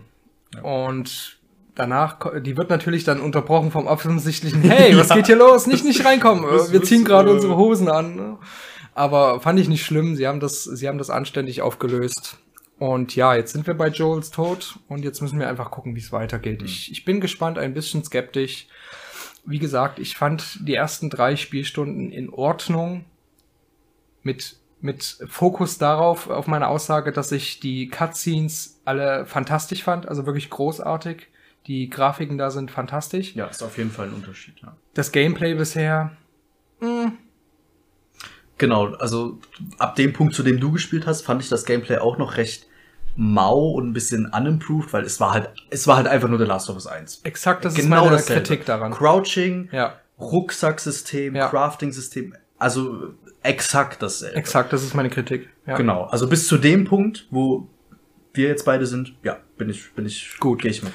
Und 0.64 1.38
danach, 1.76 2.18
die 2.42 2.56
wird 2.56 2.70
natürlich 2.70 3.04
dann 3.04 3.20
unterbrochen 3.20 3.72
vom 3.72 3.88
offensichtlichen, 3.88 4.62
hey, 4.70 4.96
was 4.98 5.10
Ja. 5.10 5.16
geht 5.16 5.26
hier 5.28 5.36
los? 5.36 5.68
Nicht, 5.68 5.84
nicht 5.84 6.06
reinkommen. 6.06 6.46
Wir 6.72 6.82
ziehen 6.84 7.04
gerade 7.04 7.30
äh, 7.30 7.34
unsere 7.34 7.58
Hosen 7.58 7.90
an. 7.90 8.38
Aber 9.00 9.39
fand 9.39 9.58
ich 9.62 9.70
nicht 9.70 9.86
schlimm. 9.86 10.18
Sie 10.18 10.28
haben 10.28 10.41
das, 10.41 10.66
sie 10.66 10.86
haben 10.86 10.97
das 10.97 11.10
anständig 11.10 11.62
aufgelöst. 11.62 12.38
Und 12.80 13.16
ja, 13.16 13.34
jetzt 13.34 13.54
sind 13.54 13.66
wir 13.66 13.74
bei 13.74 13.88
Joels 13.88 14.30
Tod 14.30 14.78
und 14.89 15.06
jetzt 15.06 15.22
müssen 15.22 15.39
wir 15.39 15.47
einfach 15.47 15.72
gucken, 15.72 15.95
wie 15.95 16.02
es 16.02 16.12
weitergeht. 16.12 16.62
Ich, 16.64 16.91
ich 16.91 17.06
bin 17.06 17.22
gespannt, 17.22 17.58
ein 17.58 17.74
bisschen 17.74 18.04
skeptisch. 18.04 18.68
Wie 19.45 19.58
gesagt, 19.58 20.00
ich 20.00 20.18
fand 20.18 20.68
die 20.68 20.74
ersten 20.74 21.10
drei 21.10 21.38
Spielstunden 21.38 22.12
in 22.12 22.30
Ordnung. 22.30 23.06
Mit, 24.22 24.58
mit 24.82 25.20
Fokus 25.30 25.78
darauf, 25.78 26.30
auf 26.30 26.47
meine 26.47 26.68
Aussage, 26.68 27.14
dass 27.14 27.32
ich 27.32 27.62
die 27.62 27.88
Cutscenes 27.88 28.82
alle 28.84 29.26
fantastisch 29.26 29.82
fand, 29.82 30.10
also 30.10 30.26
wirklich 30.26 30.50
großartig. 30.50 31.28
Die 31.68 31.89
Grafiken 31.89 32.38
da 32.38 32.52
sind 32.52 32.70
fantastisch. 32.70 33.34
Ja, 33.34 33.45
ist 33.45 33.64
auf 33.64 33.78
jeden 33.78 33.91
Fall 33.91 34.08
ein 34.08 34.14
Unterschied, 34.14 34.60
ja. 34.62 34.76
Das 34.93 35.14
Gameplay 35.14 35.54
bisher, 35.54 36.18
Genau, 38.60 38.93
also 38.95 39.39
ab 39.80 39.95
dem 39.95 40.14
Punkt, 40.14 40.36
zu 40.36 40.43
dem 40.43 40.60
du 40.60 40.72
gespielt 40.72 41.07
hast, 41.07 41.22
fand 41.24 41.41
ich 41.41 41.49
das 41.49 41.66
Gameplay 41.66 41.97
auch 41.97 42.18
noch 42.20 42.38
recht 42.38 42.68
mau 43.16 43.72
und 43.72 43.89
ein 43.89 43.93
bisschen 43.93 44.28
unimproved, 44.28 44.93
weil 44.93 45.03
es 45.03 45.20
war 45.20 45.34
halt, 45.34 45.49
es 45.72 45.88
war 45.88 45.97
halt 45.97 46.07
einfach 46.07 46.30
nur 46.30 46.38
The 46.38 46.45
Last 46.45 46.70
of 46.70 46.76
Us 46.76 46.86
1. 46.88 47.22
exakt 47.24 47.66
das 47.66 47.78
ist 47.78 47.89
meine 47.89 48.10
dasselbe. 48.12 48.43
Kritik 48.43 48.66
daran. 48.66 48.91
Crouching, 48.93 49.68
Ja, 49.72 49.95
Rucksacksystem, 50.20 51.36
Ja. 51.36 51.47
Crafting-System, 51.49 52.34
also 52.57 53.14
exakt 53.43 54.01
dasselbe. 54.01 54.36
exakt, 54.38 54.72
das 54.74 54.84
ist 54.84 54.93
meine 54.93 55.10
Kritik. 55.10 55.49
Ja. 55.66 55.76
Genau, 55.76 56.03
also 56.05 56.28
bis 56.28 56.47
zu 56.47 56.57
dem 56.57 56.86
Punkt, 56.86 57.28
wo 57.32 57.68
wir 58.34 58.47
jetzt 58.47 58.66
beide 58.66 58.86
sind, 58.86 59.14
ja, 59.24 59.38
bin 59.57 59.70
ich, 59.70 59.91
bin 59.93 60.05
ich, 60.05 60.38
Gut. 60.39 60.62
gehe 60.62 60.72
ich 60.72 60.84
mit. 60.84 60.93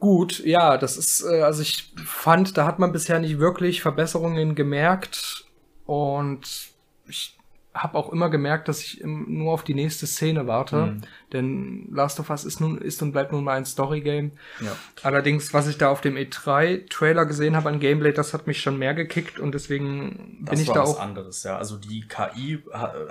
Gut, 0.00 0.38
ja, 0.44 0.76
das 0.78 0.96
ist, 0.96 1.22
äh, 1.24 1.42
also 1.42 1.60
ich 1.62 1.92
fand, 2.04 2.56
da 2.56 2.64
hat 2.66 2.78
man 2.78 2.92
bisher 2.92 3.18
nicht 3.18 3.38
wirklich 3.38 3.82
Verbesserungen 3.82 4.54
gemerkt 4.54 5.44
und 5.88 6.70
ich 7.06 7.37
habe 7.78 7.96
auch 7.96 8.12
immer 8.12 8.28
gemerkt, 8.28 8.68
dass 8.68 8.80
ich 8.82 9.02
nur 9.04 9.52
auf 9.52 9.64
die 9.64 9.74
nächste 9.74 10.06
Szene 10.06 10.46
warte, 10.46 10.76
Mhm. 10.76 11.00
denn 11.32 11.88
Last 11.92 12.20
of 12.20 12.30
Us 12.30 12.44
ist 12.44 12.60
nun 12.60 12.78
ist 12.78 13.00
und 13.02 13.12
bleibt 13.12 13.32
nun 13.32 13.44
mal 13.44 13.56
ein 13.56 13.64
Storygame. 13.66 14.30
Ja. 14.60 14.76
Allerdings, 15.02 15.54
was 15.54 15.66
ich 15.68 15.78
da 15.78 15.88
auf 15.88 16.00
dem 16.00 16.16
E3-Trailer 16.16 17.24
gesehen 17.26 17.56
habe 17.56 17.68
an 17.68 17.80
Gameplay, 17.80 18.12
das 18.12 18.34
hat 18.34 18.46
mich 18.46 18.60
schon 18.60 18.78
mehr 18.78 18.94
gekickt 18.94 19.38
und 19.38 19.52
deswegen 19.52 20.38
Das 20.42 20.50
bin 20.50 20.60
ich 20.60 20.68
war 20.68 20.74
da 20.74 20.82
was 20.82 20.96
auch. 20.96 21.00
anderes, 21.00 21.42
ja. 21.44 21.56
Also 21.56 21.76
die 21.76 22.06
KI, 22.08 22.58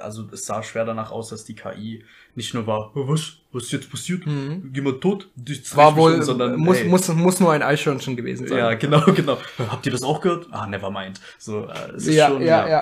also 0.01 0.27
es 0.31 0.45
sah 0.45 0.61
schwer 0.63 0.85
danach 0.85 1.11
aus, 1.11 1.29
dass 1.29 1.45
die 1.45 1.55
KI 1.55 2.03
nicht 2.35 2.53
nur 2.53 2.67
war, 2.67 2.91
"Oh, 2.95 3.07
was, 3.07 3.37
was 3.51 3.63
ist 3.63 3.71
jetzt 3.71 3.89
passiert? 3.89 4.25
Mhm. 4.27 4.71
Jemand 4.73 5.01
tot? 5.01 5.29
Das 5.35 5.75
War 5.75 5.95
wohl, 5.95 6.15
um", 6.15 6.21
sondern, 6.23 6.57
muss, 6.57 6.77
ey, 6.77 6.87
muss, 6.87 7.07
muss 7.09 7.39
nur 7.39 7.51
ein 7.51 7.63
Eichhörnchen 7.63 8.15
gewesen 8.15 8.47
sein. 8.47 8.57
Ja, 8.59 8.73
genau, 8.75 9.01
genau. 9.15 9.37
Habt 9.69 9.85
ihr 9.85 9.91
das 9.91 10.03
auch 10.03 10.21
gehört? 10.21 10.47
Ah, 10.51 10.67
never 10.67 10.91
mind. 10.91 11.19
So, 11.39 11.65
äh, 11.65 11.91
es 11.95 12.05
ist 12.07 12.15
ja, 12.15 12.27
schon, 12.27 12.41
ja, 12.41 12.67
ja. 12.67 12.81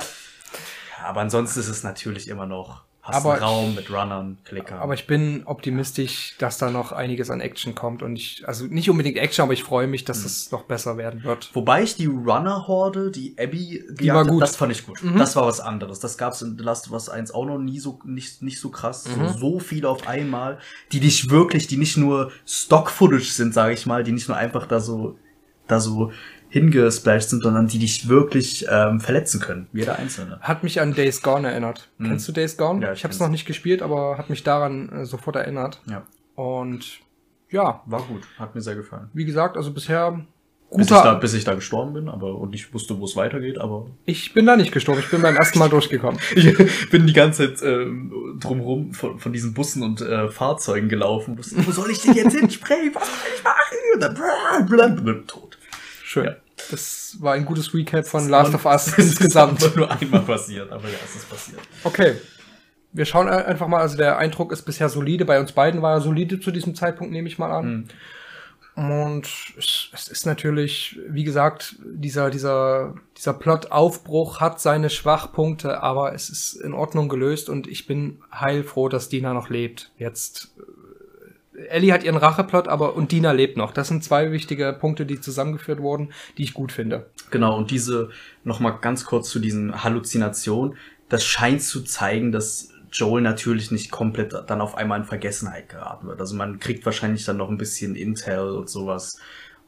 Aber 1.05 1.21
ansonsten 1.21 1.59
ist 1.59 1.69
es 1.69 1.83
natürlich 1.83 2.27
immer 2.27 2.45
noch 2.45 2.83
Hast 3.05 3.17
Aber 3.17 3.33
einen 3.33 3.43
Raum 3.43 3.75
mit 3.75 3.91
Runnern, 3.91 4.39
Klickern. 4.45 4.79
Aber 4.79 4.95
ich 4.95 5.05
bin 5.05 5.43
optimistisch, 5.45 6.33
dass 6.39 6.57
da 6.57 6.71
noch 6.71 6.91
einiges 6.91 7.29
an 7.29 7.39
Action 7.39 7.75
kommt 7.75 8.01
und 8.01 8.15
ich, 8.15 8.43
also 8.47 8.65
nicht 8.65 8.89
unbedingt 8.89 9.17
Action, 9.17 9.43
aber 9.43 9.53
ich 9.53 9.63
freue 9.63 9.85
mich, 9.85 10.05
dass 10.05 10.25
es 10.25 10.51
noch 10.51 10.63
besser 10.63 10.97
werden 10.97 11.23
wird. 11.23 11.51
Wobei 11.53 11.83
ich 11.83 11.95
die 11.97 12.07
Runner-Horde, 12.07 13.11
die 13.11 13.35
Abby 13.37 13.83
Die 13.91 14.11
war 14.11 14.25
gut. 14.25 14.41
das 14.41 14.55
fand 14.55 14.71
ich 14.71 14.87
gut. 14.87 15.03
Mhm. 15.03 15.19
Das 15.19 15.35
war 15.35 15.45
was 15.45 15.59
anderes. 15.59 15.99
Das 15.99 16.17
gab's 16.17 16.41
in 16.41 16.57
The 16.57 16.63
Last 16.63 16.87
of 16.87 16.93
Us 16.93 17.07
1 17.07 17.29
auch 17.29 17.45
noch 17.45 17.59
nie 17.59 17.79
so, 17.79 17.99
nicht, 18.05 18.41
nicht 18.41 18.59
so 18.59 18.71
krass. 18.71 19.05
Mhm. 19.07 19.27
So, 19.27 19.37
so 19.37 19.59
viele 19.59 19.87
auf 19.87 20.07
einmal, 20.07 20.57
die 20.91 20.99
dich 20.99 21.29
wirklich, 21.29 21.67
die 21.67 21.77
nicht 21.77 21.97
nur 21.97 22.31
Stock-Footage 22.47 23.29
sind, 23.29 23.53
sage 23.53 23.75
ich 23.75 23.85
mal, 23.85 24.03
die 24.03 24.13
nicht 24.13 24.29
nur 24.29 24.37
einfach 24.37 24.65
da 24.65 24.79
so, 24.79 25.19
da 25.67 25.79
so 25.79 26.11
hingesplashed 26.55 27.29
sind, 27.29 27.43
sondern 27.43 27.67
die 27.67 27.79
dich 27.79 28.07
wirklich 28.07 28.65
ähm, 28.69 29.01
verletzen 29.01 29.41
können. 29.41 29.67
Jeder 29.73 29.99
einzelne. 29.99 30.39
Hat 30.39 30.63
mich 30.63 30.79
an 30.79 30.93
Days 30.93 31.21
Gone 31.21 31.49
erinnert. 31.49 31.89
Mhm. 31.97 32.07
Kennst 32.07 32.27
du 32.29 32.31
Days 32.31 32.55
Gone? 32.55 32.81
Ja, 32.81 32.93
ich 32.93 32.99
ich 32.99 33.03
habe 33.03 33.13
es 33.13 33.19
noch 33.19 33.27
nicht 33.27 33.45
gespielt, 33.45 33.81
aber 33.81 34.17
hat 34.17 34.29
mich 34.29 34.43
daran 34.43 34.87
äh, 34.89 35.05
sofort 35.05 35.35
erinnert. 35.35 35.81
Ja. 35.89 36.03
Und 36.35 36.99
ja, 37.49 37.81
War 37.85 38.01
gut. 38.03 38.21
Hat 38.39 38.55
mir 38.55 38.61
sehr 38.61 38.75
gefallen. 38.75 39.09
wie 39.13 39.25
gesagt, 39.25 39.57
also 39.57 39.71
bisher 39.73 40.25
Bis 40.71 40.85
ich, 40.85 40.89
da, 40.89 40.97
guter. 41.01 41.15
bis 41.15 41.33
ich 41.33 41.43
da 41.43 41.55
gestorben 41.55 41.93
bin, 41.93 42.07
aber 42.09 42.35
und 42.37 42.55
ich 42.55 42.73
wusste, 42.73 42.97
wo 42.99 43.05
es 43.05 43.15
weitergeht, 43.17 43.57
aber 43.59 43.87
Ich 44.05 44.33
bin 44.33 44.45
da 44.45 44.55
nicht 44.55 44.71
gestorben, 44.71 45.01
ich 45.01 45.09
bin 45.09 45.21
beim 45.21 45.35
ersten 45.35 45.59
Mal 45.59 45.69
durchgekommen. 45.69 46.19
Ich 46.35 46.89
bin 46.89 47.05
die 47.05 47.13
ganze 47.13 47.53
Zeit 47.53 47.67
ähm, 47.67 48.37
drumherum 48.41 48.93
von, 48.93 49.19
von 49.19 49.31
diesen 49.33 49.53
Bussen 49.53 49.83
und 49.83 49.99
äh, 50.01 50.29
Fahrzeugen 50.29 50.87
gelaufen. 50.89 51.37
Wusste, 51.37 51.57
Wo 51.67 51.71
soll 51.71 51.91
ich 51.91 52.01
denn 52.01 52.13
jetzt 52.15 52.33
hinsprayen? 52.37 52.95
Was 52.95 53.07
soll 53.07 53.29
ich 53.35 53.43
machen? 53.43 53.77
Und 53.93 54.77
dann 54.79 54.95
blub, 54.95 55.27
tot. 55.27 55.57
Schön. 56.03 56.25
Ja. 56.25 56.35
Das 56.71 57.17
war 57.19 57.33
ein 57.33 57.45
gutes 57.45 57.73
Recap 57.73 58.05
von 58.07 58.29
Last 58.29 58.53
of 58.53 58.65
Us 58.65 58.85
Das 58.95 58.97
ist 58.97 59.07
insgesamt. 59.11 59.75
nur 59.75 59.89
einmal 59.91 60.21
passiert, 60.21 60.71
aber 60.71 60.87
ja, 60.87 60.95
es 61.03 61.15
ist 61.15 61.29
passiert. 61.29 61.59
Okay. 61.83 62.15
Wir 62.93 63.05
schauen 63.05 63.27
ein- 63.27 63.45
einfach 63.45 63.67
mal, 63.67 63.81
also 63.81 63.97
der 63.97 64.17
Eindruck 64.17 64.51
ist 64.53 64.61
bisher 64.61 64.87
solide. 64.89 65.25
Bei 65.25 65.39
uns 65.39 65.51
beiden 65.51 65.81
war 65.81 65.95
er 65.95 66.01
solide 66.01 66.39
zu 66.39 66.51
diesem 66.51 66.75
Zeitpunkt, 66.75 67.11
nehme 67.11 67.27
ich 67.27 67.37
mal 67.37 67.51
an. 67.51 67.65
Hm. 67.65 67.87
Und 68.75 69.27
es, 69.57 69.89
ist 70.11 70.25
natürlich, 70.25 70.99
wie 71.07 71.23
gesagt, 71.23 71.77
dieser, 71.85 72.29
dieser, 72.29 72.93
dieser 73.17 73.33
Plot-Aufbruch 73.33 74.41
hat 74.41 74.59
seine 74.59 74.89
Schwachpunkte, 74.89 75.81
aber 75.81 76.13
es 76.13 76.29
ist 76.29 76.55
in 76.55 76.73
Ordnung 76.73 77.07
gelöst 77.07 77.47
und 77.49 77.67
ich 77.67 77.87
bin 77.87 78.21
heilfroh, 78.33 78.89
dass 78.89 79.07
Dina 79.07 79.33
noch 79.33 79.49
lebt. 79.49 79.91
Jetzt, 79.97 80.53
Ellie 81.69 81.93
hat 81.93 82.03
ihren 82.03 82.17
Racheplot, 82.17 82.67
aber 82.67 82.95
und 82.95 83.11
Dina 83.11 83.31
lebt 83.31 83.57
noch. 83.57 83.71
Das 83.71 83.87
sind 83.87 84.03
zwei 84.03 84.31
wichtige 84.31 84.73
Punkte, 84.73 85.05
die 85.05 85.21
zusammengeführt 85.21 85.79
wurden, 85.79 86.11
die 86.37 86.43
ich 86.43 86.53
gut 86.53 86.71
finde. 86.71 87.09
Genau, 87.31 87.57
und 87.57 87.71
diese, 87.71 88.09
nochmal 88.43 88.77
ganz 88.81 89.05
kurz 89.05 89.29
zu 89.29 89.39
diesen 89.39 89.83
Halluzinationen, 89.83 90.75
das 91.09 91.23
scheint 91.23 91.61
zu 91.61 91.83
zeigen, 91.83 92.31
dass 92.31 92.69
Joel 92.91 93.21
natürlich 93.21 93.71
nicht 93.71 93.91
komplett 93.91 94.33
dann 94.47 94.61
auf 94.61 94.75
einmal 94.75 94.99
in 94.99 95.05
Vergessenheit 95.05 95.69
geraten 95.69 96.07
wird. 96.07 96.19
Also 96.19 96.35
man 96.35 96.59
kriegt 96.59 96.85
wahrscheinlich 96.85 97.25
dann 97.25 97.37
noch 97.37 97.49
ein 97.49 97.57
bisschen 97.57 97.95
Intel 97.95 98.51
und 98.51 98.69
sowas 98.69 99.19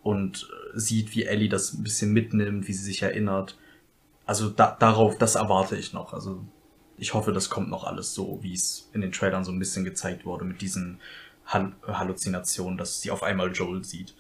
und 0.02 0.50
sieht, 0.74 1.16
wie 1.16 1.24
Ellie 1.24 1.50
das 1.50 1.74
ein 1.74 1.84
bisschen 1.84 2.14
mitnimmt, 2.14 2.68
wie 2.68 2.74
sie 2.74 2.86
sich 2.86 3.02
erinnert. 3.02 3.58
Also 4.26 4.50
da, 4.50 4.76
darauf, 4.80 5.18
das 5.18 5.36
erwarte 5.36 5.76
ich 5.76 5.94
noch. 5.94 6.14
Also 6.14 6.44
ich 6.98 7.14
hoffe, 7.14 7.32
das 7.32 7.50
kommt 7.50 7.70
noch 7.70 7.84
alles 7.84 8.14
so, 8.14 8.40
wie 8.42 8.54
es 8.54 8.90
in 8.94 9.02
den 9.02 9.12
Trailern 9.12 9.44
so 9.44 9.52
ein 9.52 9.60
bisschen 9.60 9.84
gezeigt 9.84 10.26
wurde, 10.26 10.46
mit 10.46 10.62
diesen 10.62 11.00
Hall 11.48 11.74
Halluzinationen, 11.88 12.78
dass 12.78 13.02
sie 13.02 13.12
auf 13.12 13.24
einmal 13.24 13.52
Joel 13.52 13.84
sieht. 13.84 14.14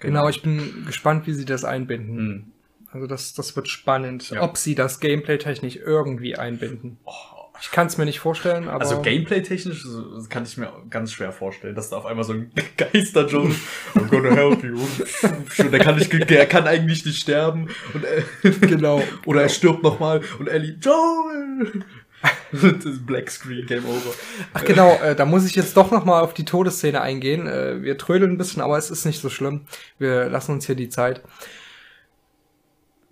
Genau, 0.00 0.28
ich 0.28 0.42
bin 0.42 0.84
gespannt, 0.86 1.26
wie 1.26 1.32
sie 1.32 1.44
das 1.44 1.64
einbinden. 1.64 2.16
Hm. 2.18 2.44
Also 2.92 3.06
das, 3.08 3.34
das 3.34 3.56
wird 3.56 3.68
spannend, 3.68 4.30
Ja. 4.30 4.42
ob 4.42 4.56
sie 4.56 4.74
das 4.74 5.00
Gameplay 5.00 5.38
technisch 5.38 5.76
irgendwie 5.76 6.36
einbinden. 6.36 6.98
Oh, 7.04 7.12
Ich 7.60 7.70
kann 7.72 7.86
es 7.88 7.98
mir 7.98 8.04
nicht 8.04 8.20
vorstellen, 8.20 8.68
aber 8.68 8.80
Also 8.82 9.00
gameplay-technisch 9.00 9.84
kann 10.28 10.44
ich 10.44 10.56
mir 10.56 10.70
ganz 10.90 11.12
schwer 11.12 11.32
vorstellen, 11.32 11.74
dass 11.74 11.90
da 11.90 11.96
auf 11.96 12.06
einmal 12.06 12.24
so 12.24 12.34
ein 12.34 12.52
Geister 12.76 13.26
Joel, 13.26 13.54
I'm 13.94 14.08
gonna 14.08 14.34
help 14.34 14.62
you. 14.62 14.78
Der 15.70 15.80
kann 15.80 15.96
nicht, 15.96 16.30
der 16.30 16.46
kann 16.46 16.66
eigentlich 16.66 17.04
nicht 17.04 17.18
sterben 17.20 17.68
und 17.94 18.04
äh, 18.04 18.50
genau. 18.66 19.02
oder 19.26 19.42
er 19.42 19.48
stirbt 19.48 19.82
nochmal 19.82 20.20
und 20.38 20.48
Ellie, 20.48 20.76
Joel. 20.80 21.84
das 22.52 23.04
Black 23.04 23.30
Screen, 23.30 23.66
Game 23.66 23.84
Over. 23.84 24.14
Ach 24.52 24.64
genau, 24.64 24.94
äh, 25.02 25.14
da 25.14 25.24
muss 25.24 25.46
ich 25.46 25.54
jetzt 25.54 25.76
doch 25.76 25.90
noch 25.90 26.04
mal 26.04 26.20
auf 26.20 26.34
die 26.34 26.44
Todesszene 26.44 27.00
eingehen. 27.00 27.46
Äh, 27.46 27.82
wir 27.82 27.98
trödeln 27.98 28.32
ein 28.32 28.38
bisschen, 28.38 28.62
aber 28.62 28.78
es 28.78 28.90
ist 28.90 29.04
nicht 29.04 29.20
so 29.20 29.28
schlimm. 29.30 29.66
Wir 29.98 30.28
lassen 30.28 30.52
uns 30.52 30.66
hier 30.66 30.76
die 30.76 30.88
Zeit. 30.88 31.22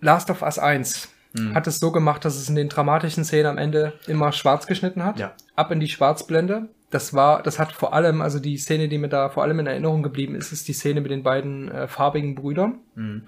Last 0.01 0.31
of 0.31 0.43
Us 0.43 0.59
1 0.59 1.09
Hm. 1.37 1.55
hat 1.55 1.67
es 1.67 1.79
so 1.79 1.91
gemacht, 1.93 2.25
dass 2.25 2.37
es 2.37 2.49
in 2.49 2.55
den 2.55 2.69
dramatischen 2.69 3.25
Szenen 3.25 3.47
am 3.47 3.59
Ende 3.59 3.95
immer 4.07 4.33
schwarz 4.33 4.67
geschnitten 4.67 5.05
hat. 5.05 5.19
Ja. 5.19 5.35
Ab 5.57 5.71
in 5.71 5.81
die 5.81 5.89
Schwarzblende. 5.89 6.69
Das 6.91 7.15
war, 7.15 7.43
das 7.43 7.59
hat 7.59 7.73
vor 7.73 7.95
allem, 7.95 8.21
also 8.21 8.39
die 8.39 8.59
Szene, 8.59 8.89
die 8.89 8.99
mir 8.99 9.09
da 9.09 9.31
vor 9.31 9.43
allem 9.43 9.59
in 9.61 9.67
Erinnerung 9.67 10.03
geblieben 10.03 10.35
ist, 10.35 10.53
ist 10.53 10.69
die 10.69 10.75
Szene 10.75 11.01
mit 11.01 11.11
den 11.11 11.23
beiden 11.23 11.71
äh, 11.71 11.89
farbigen 11.89 12.35
Brüdern. 12.35 12.81
Mhm. 12.95 13.23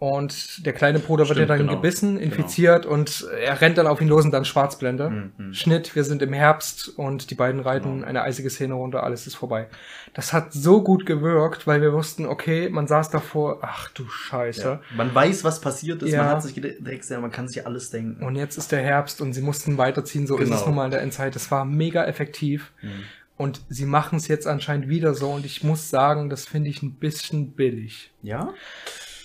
Und 0.00 0.66
der 0.66 0.72
kleine 0.72 0.98
Bruder 0.98 1.20
wird 1.28 1.38
ja 1.38 1.44
Stimmt, 1.44 1.50
dann 1.50 1.58
genau. 1.68 1.76
gebissen, 1.76 2.18
infiziert 2.18 2.84
und 2.84 3.26
er 3.40 3.60
rennt 3.60 3.78
dann 3.78 3.86
auf 3.86 4.00
ihn 4.00 4.08
los 4.08 4.24
und 4.24 4.32
dann 4.32 4.44
Schwarzblende. 4.44 5.30
Mhm. 5.38 5.54
Schnitt, 5.54 5.94
wir 5.94 6.02
sind 6.04 6.20
im 6.20 6.32
Herbst 6.32 6.88
und 6.98 7.30
die 7.30 7.34
beiden 7.36 7.60
reiten 7.60 7.94
Genau. 8.00 8.06
eine 8.06 8.22
eisige 8.22 8.50
Szene 8.50 8.74
runter, 8.74 9.04
alles 9.04 9.26
ist 9.26 9.36
vorbei. 9.36 9.68
Das 10.12 10.32
hat 10.32 10.52
so 10.52 10.82
gut 10.82 11.06
gewirkt, 11.06 11.66
weil 11.66 11.80
wir 11.80 11.92
wussten, 11.92 12.26
okay, 12.26 12.68
man 12.68 12.86
saß 12.88 13.10
davor, 13.10 13.60
ach 13.62 13.88
du 13.90 14.06
Scheiße. 14.08 14.62
Ja. 14.62 14.80
Man 14.96 15.14
weiß, 15.14 15.44
was 15.44 15.60
passiert 15.60 16.02
ist, 16.02 16.12
Ja. 16.12 16.24
man 16.24 16.32
hat 16.32 16.42
sich 16.42 16.54
gedacht, 16.54 16.74
man 17.20 17.30
kann 17.30 17.46
sich 17.48 17.64
alles 17.66 17.90
denken. 17.90 18.22
Und 18.24 18.34
jetzt 18.36 18.58
ist 18.58 18.72
der 18.72 18.82
Herbst 18.82 19.20
und 19.20 19.32
sie 19.32 19.42
mussten 19.42 19.78
weiterziehen, 19.78 20.26
so 20.26 20.36
ist 20.36 20.46
Genau. 20.48 20.60
es 20.60 20.66
nun 20.66 20.74
mal 20.74 20.84
in 20.86 20.90
der 20.90 21.02
Endzeit. 21.02 21.34
Das 21.36 21.50
war 21.50 21.64
mega 21.64 22.04
effektiv. 22.04 22.72
Mhm. 22.82 22.88
Und 23.36 23.62
sie 23.68 23.86
machen 23.86 24.16
es 24.18 24.28
jetzt 24.28 24.46
anscheinend 24.46 24.88
wieder 24.88 25.14
so 25.14 25.30
und 25.30 25.44
ich 25.46 25.64
muss 25.64 25.90
sagen, 25.90 26.30
das 26.30 26.44
finde 26.44 26.70
ich 26.70 26.82
ein 26.82 26.94
bisschen 26.94 27.52
billig. 27.52 28.12
Ja? 28.22 28.52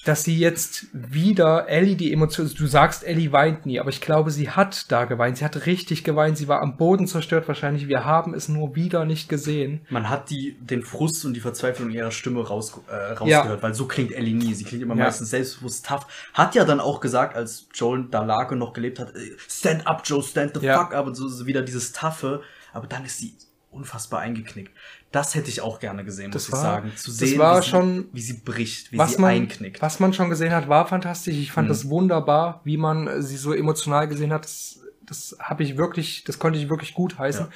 Dass 0.05 0.23
sie 0.23 0.37
jetzt 0.39 0.87
wieder 0.93 1.67
Ellie 1.67 1.95
die 1.95 2.13
Emotionen, 2.13 2.51
du 2.57 2.67
sagst, 2.67 3.03
Ellie 3.03 3.31
weint 3.31 3.65
nie, 3.65 3.79
aber 3.79 3.89
ich 3.89 3.99
glaube, 4.01 4.31
sie 4.31 4.49
hat 4.49 4.91
da 4.91 5.05
geweint. 5.05 5.37
Sie 5.37 5.45
hat 5.45 5.65
richtig 5.65 6.03
geweint. 6.03 6.37
Sie 6.37 6.47
war 6.47 6.61
am 6.61 6.77
Boden 6.77 7.05
zerstört 7.05 7.47
wahrscheinlich. 7.47 7.87
Wir 7.87 8.05
haben 8.05 8.33
es 8.33 8.47
nur 8.47 8.75
wieder 8.75 9.05
nicht 9.05 9.27
gesehen. 9.29 9.81
Man 9.89 10.09
hat 10.09 10.29
die, 10.29 10.57
den 10.61 10.83
Frust 10.83 11.25
und 11.25 11.33
die 11.33 11.41
Verzweiflung 11.41 11.89
in 11.89 11.95
ihrer 11.95 12.11
Stimme 12.11 12.47
raus, 12.47 12.79
äh, 12.89 12.95
rausgehört, 13.13 13.61
weil 13.61 13.73
so 13.73 13.85
klingt 13.87 14.11
Ellie 14.13 14.35
nie. 14.35 14.53
Sie 14.53 14.63
klingt 14.63 14.83
immer 14.83 14.95
Ja. 14.95 15.05
meistens 15.05 15.29
selbstbewusst 15.31 15.85
tough. 15.85 16.07
Hat 16.33 16.55
ja 16.55 16.63
dann 16.65 16.79
auch 16.79 16.99
gesagt, 17.01 17.35
als 17.35 17.67
Joel 17.73 18.05
da 18.09 18.23
lag 18.23 18.51
und 18.51 18.59
noch 18.59 18.73
gelebt 18.73 18.99
hat, 18.99 19.15
äh, 19.15 19.35
stand 19.47 19.85
up, 19.85 20.01
Joe, 20.05 20.23
stand 20.23 20.57
the 20.57 20.65
Ja. 20.65 20.81
fuck 20.83 20.93
up 20.93 21.07
und 21.07 21.15
so, 21.15 21.27
so 21.27 21.45
wieder 21.45 21.61
dieses 21.61 21.91
Taffe. 21.91 22.41
Aber 22.71 22.87
dann 22.87 23.03
ist 23.05 23.17
sie 23.17 23.33
unfassbar 23.71 24.21
eingeknickt. 24.21 24.71
Das 25.11 25.33
hätte 25.33 25.49
ich 25.49 25.61
auch 25.61 25.79
gerne 25.79 26.03
gesehen, 26.05 26.29
Das 26.31 26.43
muss 26.43 26.47
ich 26.49 26.53
war- 26.53 26.61
sagen. 26.75 26.91
Zu 26.95 27.11
sehen, 27.11 27.39
wie, 27.39 27.61
sie, 27.61 27.67
schon- 27.67 28.09
wie 28.13 28.21
sie 28.21 28.33
bricht, 28.33 28.91
wie 28.91 28.97
was 28.99 29.13
sie 29.15 29.21
man, 29.21 29.31
einknickt. 29.31 29.81
was 29.81 29.99
man 29.99 30.13
schon 30.13 30.29
gesehen 30.29 30.51
hat, 30.53 30.69
war 30.69 30.87
fantastisch. 30.87 31.35
Ich 31.35 31.51
fand 31.51 31.67
Mhm. 31.67 31.69
das 31.69 31.89
wunderbar, 31.89 32.61
wie 32.63 32.77
man 32.77 33.21
sie 33.23 33.37
so 33.37 33.53
emotional 33.53 34.07
gesehen 34.07 34.31
hat. 34.31 34.43
Das, 34.45 34.79
das 35.05 35.35
habe 35.39 35.63
ich 35.63 35.77
wirklich, 35.77 36.23
das 36.25 36.37
konnte 36.37 36.59
ich 36.59 36.69
wirklich 36.69 36.93
gut 36.93 37.17
heißen. 37.17 37.45
Ja. 37.47 37.51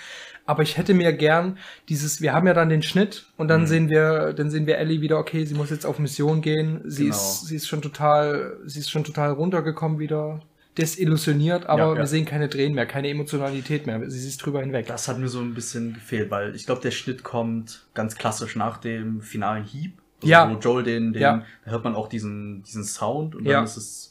Aber 0.45 0.63
ich 0.63 0.77
hätte 0.77 0.93
mir 0.93 1.13
gern 1.13 1.57
dieses, 1.89 2.19
wir 2.19 2.33
haben 2.33 2.47
ja 2.47 2.53
dann 2.53 2.67
den 2.69 2.81
Schnitt 2.83 3.27
und 3.37 3.47
dann 3.47 3.61
Mhm. 3.61 3.67
sehen 3.67 3.89
wir, 3.89 4.33
dann 4.33 4.49
sehen 4.49 4.65
wir 4.65 4.77
Ellie 4.79 4.99
wieder, 5.01 5.17
okay, 5.19 5.45
sie 5.45 5.53
muss 5.53 5.69
jetzt 5.69 5.85
auf 5.85 5.99
Mission 5.99 6.41
gehen. 6.41 6.81
Sie 6.85 7.03
Genau. 7.05 7.15
ist, 7.15 7.45
sie 7.45 7.55
ist 7.55 7.67
schon 7.67 7.81
total, 7.83 8.57
sie 8.65 8.79
ist 8.79 8.89
schon 8.89 9.03
total 9.03 9.31
runtergekommen 9.31 9.99
wieder, 9.99 10.41
desillusioniert, 10.77 11.65
aber 11.65 11.81
Ja, 11.83 11.91
ja. 11.93 11.97
wir 11.99 12.07
sehen 12.07 12.25
keine 12.25 12.49
Tränen 12.49 12.75
mehr, 12.75 12.85
keine 12.85 13.09
Emotionalität 13.09 13.85
mehr. 13.87 14.09
Sie 14.09 14.27
ist 14.27 14.37
drüber 14.37 14.61
hinweg. 14.61 14.87
Das 14.87 15.07
hat 15.07 15.19
mir 15.19 15.27
so 15.29 15.39
ein 15.39 15.53
bisschen 15.53 15.93
gefehlt, 15.93 16.31
weil 16.31 16.55
ich 16.55 16.65
glaube, 16.65 16.81
der 16.81 16.91
Schnitt 16.91 17.23
kommt 17.23 17.85
ganz 17.93 18.15
klassisch 18.15 18.55
nach 18.55 18.77
dem 18.77 19.21
finalen 19.21 19.63
Hieb. 19.63 19.93
Also 20.21 20.31
Ja. 20.31 20.49
Wo 20.53 20.57
Joel 20.59 20.83
den, 20.83 21.13
den 21.13 21.21
Ja. 21.21 21.45
da 21.65 21.71
hört 21.71 21.83
man 21.83 21.95
auch 21.95 22.07
diesen, 22.09 22.63
diesen 22.63 22.83
Sound 22.83 23.35
und 23.35 23.45
dann 23.45 23.63
ist 23.63 23.77
es. 23.77 24.09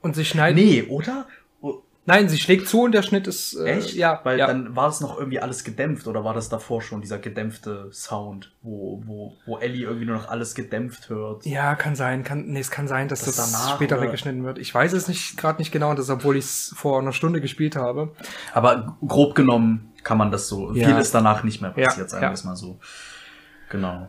Und 0.00 0.16
sie 0.16 0.24
schneidet. 0.24 0.56
Nee, 0.64 0.82
oder? 0.88 1.26
Nein, 2.04 2.28
sie 2.28 2.38
schlägt 2.38 2.66
zu 2.66 2.82
und 2.82 2.92
der 2.92 3.02
Schnitt 3.02 3.28
ist, 3.28 3.54
äh, 3.54 3.76
Echt? 3.76 3.94
ja, 3.94 4.20
Weil 4.24 4.36
ja. 4.38 4.48
dann 4.48 4.74
war 4.74 4.88
es 4.88 5.00
noch 5.00 5.16
irgendwie 5.18 5.38
alles 5.38 5.62
gedämpft 5.62 6.08
oder 6.08 6.24
war 6.24 6.34
das 6.34 6.48
davor 6.48 6.82
schon 6.82 7.00
dieser 7.00 7.18
gedämpfte 7.18 7.90
Sound, 7.92 8.52
wo, 8.60 9.00
wo, 9.06 9.36
wo 9.46 9.58
Ellie 9.58 9.84
irgendwie 9.84 10.06
nur 10.06 10.16
noch 10.16 10.28
alles 10.28 10.56
gedämpft 10.56 11.10
hört? 11.10 11.46
Ja, 11.46 11.76
kann 11.76 11.94
sein. 11.94 12.24
Kann, 12.24 12.46
nee, 12.46 12.58
es 12.58 12.72
kann 12.72 12.88
sein, 12.88 13.06
dass 13.06 13.24
Das 13.24 13.36
das, 13.36 13.52
danach, 13.52 13.76
später 13.76 13.98
oder? 13.98 14.06
weggeschnitten 14.06 14.42
wird. 14.42 14.58
Ich 14.58 14.74
weiß 14.74 14.92
es 14.94 15.06
nicht 15.06 15.36
gerade 15.36 15.58
nicht 15.60 15.70
genau, 15.70 15.90
und 15.90 15.98
das, 15.98 16.10
obwohl 16.10 16.36
ich 16.36 16.44
es 16.44 16.74
vor 16.76 16.98
einer 16.98 17.12
Stunde 17.12 17.40
gespielt 17.40 17.76
habe. 17.76 18.10
Aber 18.52 18.96
grob 19.06 19.36
genommen 19.36 19.92
kann 20.02 20.18
man 20.18 20.32
das 20.32 20.48
so. 20.48 20.72
Ja. 20.72 20.88
Viel 20.88 20.98
ist 20.98 21.14
danach 21.14 21.44
nicht 21.44 21.60
mehr 21.62 21.72
Ja, 21.76 21.86
passiert, 21.86 22.10
sagen 22.10 22.24
ja. 22.24 22.30
wir 22.30 22.34
es 22.34 22.42
mal 22.42 22.56
so. 22.56 22.80
Genau. 23.70 24.08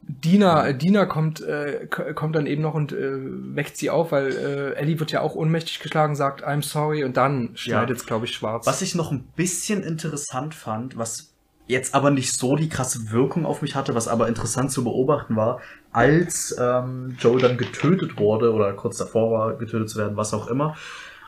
Dina, 0.00 0.72
Dina 0.72 1.04
kommt, 1.04 1.40
äh, 1.40 1.86
kommt 1.86 2.34
dann 2.34 2.46
eben 2.46 2.62
noch 2.62 2.74
und 2.74 2.92
äh, 2.92 3.18
weckt 3.54 3.76
sie 3.76 3.90
auf, 3.90 4.10
weil 4.12 4.32
äh, 4.32 4.72
Ellie 4.74 4.98
wird 4.98 5.12
ja 5.12 5.20
auch 5.20 5.34
ohnmächtig 5.34 5.80
geschlagen, 5.80 6.16
sagt 6.16 6.46
I'm 6.46 6.62
sorry 6.62 7.04
und 7.04 7.16
dann 7.16 7.50
schneidet 7.54 7.98
es, 7.98 8.06
glaube 8.06 8.24
ich, 8.24 8.32
schwarz. 8.32 8.66
Was 8.66 8.80
ich 8.80 8.94
noch 8.94 9.12
ein 9.12 9.24
bisschen 9.36 9.82
interessant 9.82 10.54
fand, 10.54 10.96
was 10.96 11.34
jetzt 11.66 11.94
aber 11.94 12.10
nicht 12.10 12.32
so 12.32 12.56
die 12.56 12.70
krasse 12.70 13.10
Wirkung 13.12 13.44
auf 13.44 13.60
mich 13.60 13.74
hatte, 13.74 13.94
was 13.94 14.08
aber 14.08 14.26
interessant 14.26 14.72
zu 14.72 14.82
beobachten 14.82 15.36
war, 15.36 15.60
als 15.92 16.56
ähm, 16.58 17.16
Joel 17.18 17.40
dann 17.40 17.58
getötet 17.58 18.18
wurde 18.18 18.52
oder 18.52 18.72
kurz 18.72 18.96
davor 18.96 19.30
war, 19.30 19.56
getötet 19.56 19.90
zu 19.90 19.98
werden, 19.98 20.16
was 20.16 20.32
auch 20.32 20.48
immer, 20.48 20.74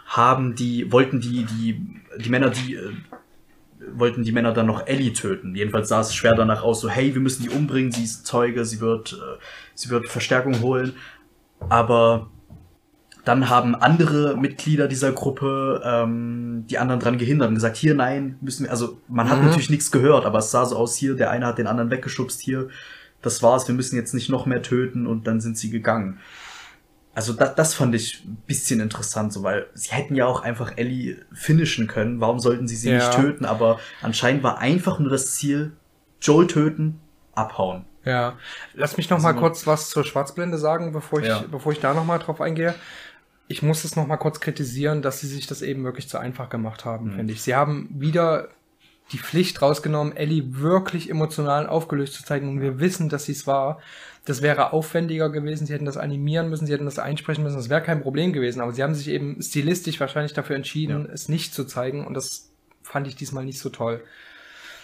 haben 0.06 0.54
die, 0.54 0.90
wollten 0.90 1.20
die, 1.20 1.44
die, 1.44 2.00
die 2.18 2.30
Männer, 2.30 2.50
die 2.50 2.74
äh, 2.74 2.92
wollten 3.94 4.22
die 4.22 4.32
Männer 4.32 4.52
dann 4.52 4.66
noch 4.66 4.86
Ellie 4.86 5.12
töten. 5.12 5.54
Jedenfalls 5.54 5.88
sah 5.88 6.00
es 6.00 6.14
schwer 6.14 6.34
danach 6.34 6.62
aus, 6.62 6.80
so 6.80 6.88
hey, 6.88 7.14
wir 7.14 7.20
müssen 7.20 7.42
die 7.42 7.50
umbringen, 7.50 7.92
sie 7.92 8.04
ist 8.04 8.26
Zeuge, 8.26 8.64
sie 8.64 8.80
wird, 8.80 9.12
äh, 9.14 9.38
sie 9.74 9.90
wird 9.90 10.08
Verstärkung 10.08 10.60
holen. 10.60 10.94
Aber 11.68 12.28
dann 13.24 13.48
haben 13.50 13.74
andere 13.74 14.36
Mitglieder 14.36 14.88
dieser 14.88 15.12
Gruppe 15.12 15.82
ähm, 15.84 16.64
die 16.68 16.78
anderen 16.78 17.00
dran 17.00 17.18
gehindert 17.18 17.48
und 17.48 17.54
gesagt, 17.54 17.76
hier 17.76 17.94
nein, 17.94 18.36
müssen 18.40 18.64
wir. 18.64 18.70
Also 18.70 18.98
man 19.08 19.28
hat 19.28 19.38
Mhm. 19.38 19.46
natürlich 19.46 19.70
nichts 19.70 19.90
gehört, 19.90 20.24
aber 20.24 20.38
es 20.38 20.50
sah 20.50 20.64
so 20.64 20.76
aus, 20.76 20.96
hier, 20.96 21.14
der 21.14 21.30
eine 21.30 21.46
hat 21.46 21.58
den 21.58 21.66
anderen 21.66 21.90
weggeschubst, 21.90 22.40
hier, 22.40 22.68
das 23.22 23.42
war's, 23.42 23.68
wir 23.68 23.74
müssen 23.74 23.96
jetzt 23.96 24.14
nicht 24.14 24.30
noch 24.30 24.46
mehr 24.46 24.62
töten 24.62 25.06
und 25.06 25.26
dann 25.26 25.40
sind 25.40 25.58
sie 25.58 25.70
gegangen. 25.70 26.18
Also 27.14 27.32
das, 27.32 27.54
das 27.56 27.74
fand 27.74 27.94
ich 27.94 28.22
ein 28.24 28.36
bisschen 28.46 28.80
interessant, 28.80 29.32
so, 29.32 29.42
weil 29.42 29.66
sie 29.74 29.90
hätten 29.90 30.14
ja 30.14 30.26
auch 30.26 30.42
einfach 30.42 30.72
Ellie 30.76 31.16
finishen 31.32 31.86
können. 31.88 32.20
Warum 32.20 32.38
sollten 32.38 32.68
sie 32.68 32.76
sie 32.76 32.90
Ja. 32.90 32.98
nicht 32.98 33.12
töten? 33.12 33.44
Aber 33.44 33.80
anscheinend 34.00 34.42
war 34.42 34.58
einfach 34.58 34.98
nur 35.00 35.10
das 35.10 35.32
Ziel, 35.34 35.72
Joel 36.22 36.46
töten, 36.46 37.00
abhauen. 37.34 37.84
Ja, 38.04 38.34
lass 38.74 38.96
mich 38.96 39.10
noch 39.10 39.20
mal 39.20 39.30
Also- 39.30 39.40
kurz 39.40 39.66
was 39.66 39.90
zur 39.90 40.04
Schwarzblende 40.04 40.56
sagen, 40.56 40.92
bevor 40.92 41.20
ich, 41.20 41.26
Ja. 41.26 41.44
bevor 41.50 41.72
ich 41.72 41.80
da 41.80 41.92
noch 41.94 42.04
mal 42.04 42.18
drauf 42.18 42.40
eingehe. 42.40 42.74
Ich 43.48 43.62
muss 43.62 43.82
es 43.84 43.96
noch 43.96 44.06
mal 44.06 44.16
kurz 44.16 44.38
kritisieren, 44.38 45.02
dass 45.02 45.20
sie 45.20 45.26
sich 45.26 45.46
das 45.48 45.60
eben 45.62 45.82
wirklich 45.84 46.08
zu 46.08 46.16
einfach 46.18 46.48
gemacht 46.48 46.84
haben, 46.84 47.06
Mhm. 47.10 47.12
finde 47.16 47.32
ich. 47.34 47.42
Sie 47.42 47.54
haben 47.56 47.88
wieder 47.98 48.48
die 49.12 49.18
Pflicht 49.18 49.60
rausgenommen, 49.60 50.16
Ellie 50.16 50.44
wirklich 50.60 51.10
emotional 51.10 51.66
aufgelöst 51.66 52.14
zu 52.14 52.24
zeigen 52.24 52.48
und 52.48 52.60
wir 52.60 52.78
wissen, 52.78 53.08
dass 53.08 53.24
sie 53.24 53.32
es 53.32 53.46
war. 53.48 53.80
Das 54.26 54.42
wäre 54.42 54.72
aufwendiger 54.72 55.30
gewesen, 55.30 55.66
sie 55.66 55.72
hätten 55.72 55.86
das 55.86 55.96
animieren 55.96 56.50
müssen, 56.50 56.66
sie 56.66 56.72
hätten 56.72 56.84
das 56.84 56.98
einsprechen 56.98 57.42
müssen, 57.42 57.56
das 57.56 57.70
wäre 57.70 57.82
kein 57.82 58.02
Problem 58.02 58.32
gewesen, 58.32 58.60
aber 58.60 58.72
sie 58.72 58.82
haben 58.82 58.94
sich 58.94 59.08
eben 59.08 59.40
stilistisch 59.42 59.98
wahrscheinlich 59.98 60.34
dafür 60.34 60.56
entschieden, 60.56 61.06
Ja. 61.06 61.12
es 61.14 61.28
nicht 61.28 61.54
zu 61.54 61.64
zeigen 61.64 62.06
und 62.06 62.14
das 62.14 62.50
fand 62.82 63.06
ich 63.08 63.16
diesmal 63.16 63.44
nicht 63.44 63.58
so 63.58 63.70
toll. 63.70 64.02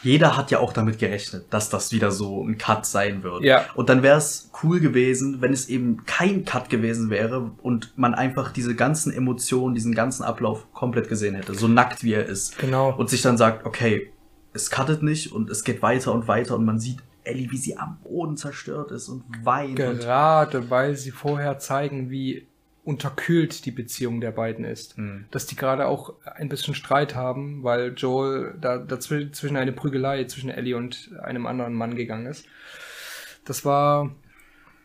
Jeder 0.03 0.37
hat 0.37 0.51
ja 0.51 0.59
auch 0.61 0.73
damit 0.73 0.99
gerechnet, 0.99 1.47
dass 1.51 1.69
das 1.69 1.91
wieder 1.91 2.11
so 2.13 2.45
ein 2.45 2.59
Cut 2.59 2.87
sein 2.87 3.23
wird. 3.23 3.43
Ja. 3.43 3.65
Und 3.75 3.89
dann 3.89 4.03
wäre 4.03 4.19
es 4.19 4.51
cool 4.63 4.79
gewesen, 4.79 5.41
wenn 5.41 5.53
es 5.53 5.69
eben 5.69 6.05
kein 6.07 6.45
Cut 6.45 6.71
gewesen 6.71 7.11
wäre 7.11 7.51
und 7.63 7.93
man 7.97 8.15
einfach 8.15 8.53
diese 8.53 8.75
ganzen 8.77 9.13
Emotionen, 9.13 9.75
diesen 9.75 9.95
ganzen 9.95 10.23
Ablauf 10.23 10.73
komplett 10.73 11.09
gesehen 11.09 11.35
hätte, 11.35 11.55
so 11.55 11.67
nackt 11.67 12.05
wie 12.05 12.13
er 12.13 12.27
ist. 12.27 12.57
Genau. 12.59 12.95
Und 12.97 13.11
sich 13.11 13.23
dann 13.23 13.37
sagt, 13.37 13.67
okay, 13.67 14.13
es 14.53 14.71
cuttet 14.71 15.03
nicht 15.03 15.33
und 15.33 15.51
es 15.51 15.65
geht 15.65 15.83
weiter 15.83 16.13
und 16.13 16.29
weiter 16.29 16.55
und 16.57 16.65
man 16.65 16.79
sieht 16.79 16.99
Ellie, 17.27 17.51
wie 17.51 17.57
sie 17.57 17.77
am 17.77 17.99
Boden 18.03 18.37
zerstört 18.37 18.91
ist 18.91 19.09
und 19.09 19.25
weint. 19.45 19.79
Und, 19.81 20.01
Gerade 20.01 20.71
weil 20.71 20.97
sie 20.97 21.11
vorher 21.11 21.59
zeigen, 21.59 22.11
wie 22.11 22.47
unterkühlt 22.87 23.67
die 23.67 23.73
Beziehung 23.73 24.21
der 24.21 24.31
beiden 24.31 24.65
ist. 24.65 24.97
Hm. 24.97 25.25
Dass 25.33 25.47
die 25.47 25.57
gerade 25.57 25.87
auch 25.87 26.15
ein 26.25 26.49
bisschen 26.49 26.75
Streit 26.75 27.17
haben, 27.17 27.65
weil 27.65 27.95
Joel 27.95 28.55
da 28.61 28.79
dazwischen 28.79 29.33
zwischen 29.33 29.57
eine 29.57 29.73
Prügelei 29.73 30.25
zwischen 30.25 30.51
Ellie 30.51 30.77
und 30.77 31.11
einem 31.21 31.47
anderen 31.47 31.75
Mann 31.75 31.97
gegangen 31.97 32.27
ist. 32.27 32.47
Das 33.45 33.65
war 33.65 34.15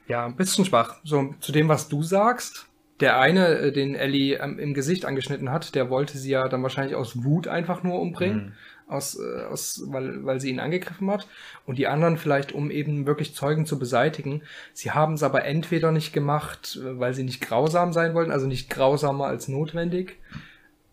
ja 0.07 0.25
ein 0.25 0.35
bisschen 0.35 0.65
schwach. 0.65 0.95
So 1.03 1.35
zu 1.39 1.51
dem, 1.51 1.69
was 1.69 1.89
du 1.89 2.01
sagst. 2.01 2.67
Der 3.01 3.19
eine, 3.19 3.47
äh, 3.57 3.71
den 3.71 3.95
Ellie 3.95 4.35
ähm, 4.35 4.59
im 4.59 4.73
Gesicht 4.73 5.05
angeschnitten 5.05 5.51
hat, 5.51 5.73
der 5.75 5.89
wollte 5.89 6.17
sie 6.17 6.31
ja 6.31 6.47
dann 6.47 6.61
wahrscheinlich 6.63 6.95
aus 6.95 7.23
Wut 7.23 7.47
einfach 7.47 7.83
nur 7.83 7.99
umbringen 7.99 8.39
Hm. 8.41 8.53
Aus, 8.91 9.17
äh, 9.19 9.43
aus, 9.45 9.83
weil, 9.87 10.25
weil 10.25 10.39
sie 10.39 10.49
ihn 10.49 10.59
angegriffen 10.59 11.09
hat. 11.09 11.27
Und 11.65 11.77
die 11.77 11.87
anderen 11.87 12.17
vielleicht, 12.17 12.51
um 12.51 12.69
eben 12.71 13.05
wirklich 13.07 13.33
Zeugen 13.33 13.65
zu 13.65 13.79
beseitigen. 13.79 14.41
Sie 14.73 14.91
haben 14.91 15.13
es 15.13 15.23
aber 15.23 15.45
entweder 15.45 15.91
nicht 15.91 16.13
gemacht, 16.13 16.79
äh, 16.81 16.99
weil 16.99 17.13
sie 17.13 17.23
nicht 17.23 17.41
grausam 17.41 17.93
sein 17.93 18.13
wollten, 18.13 18.31
also 18.31 18.47
nicht 18.47 18.69
grausamer 18.69 19.25
als 19.25 19.47
notwendig. 19.47 20.17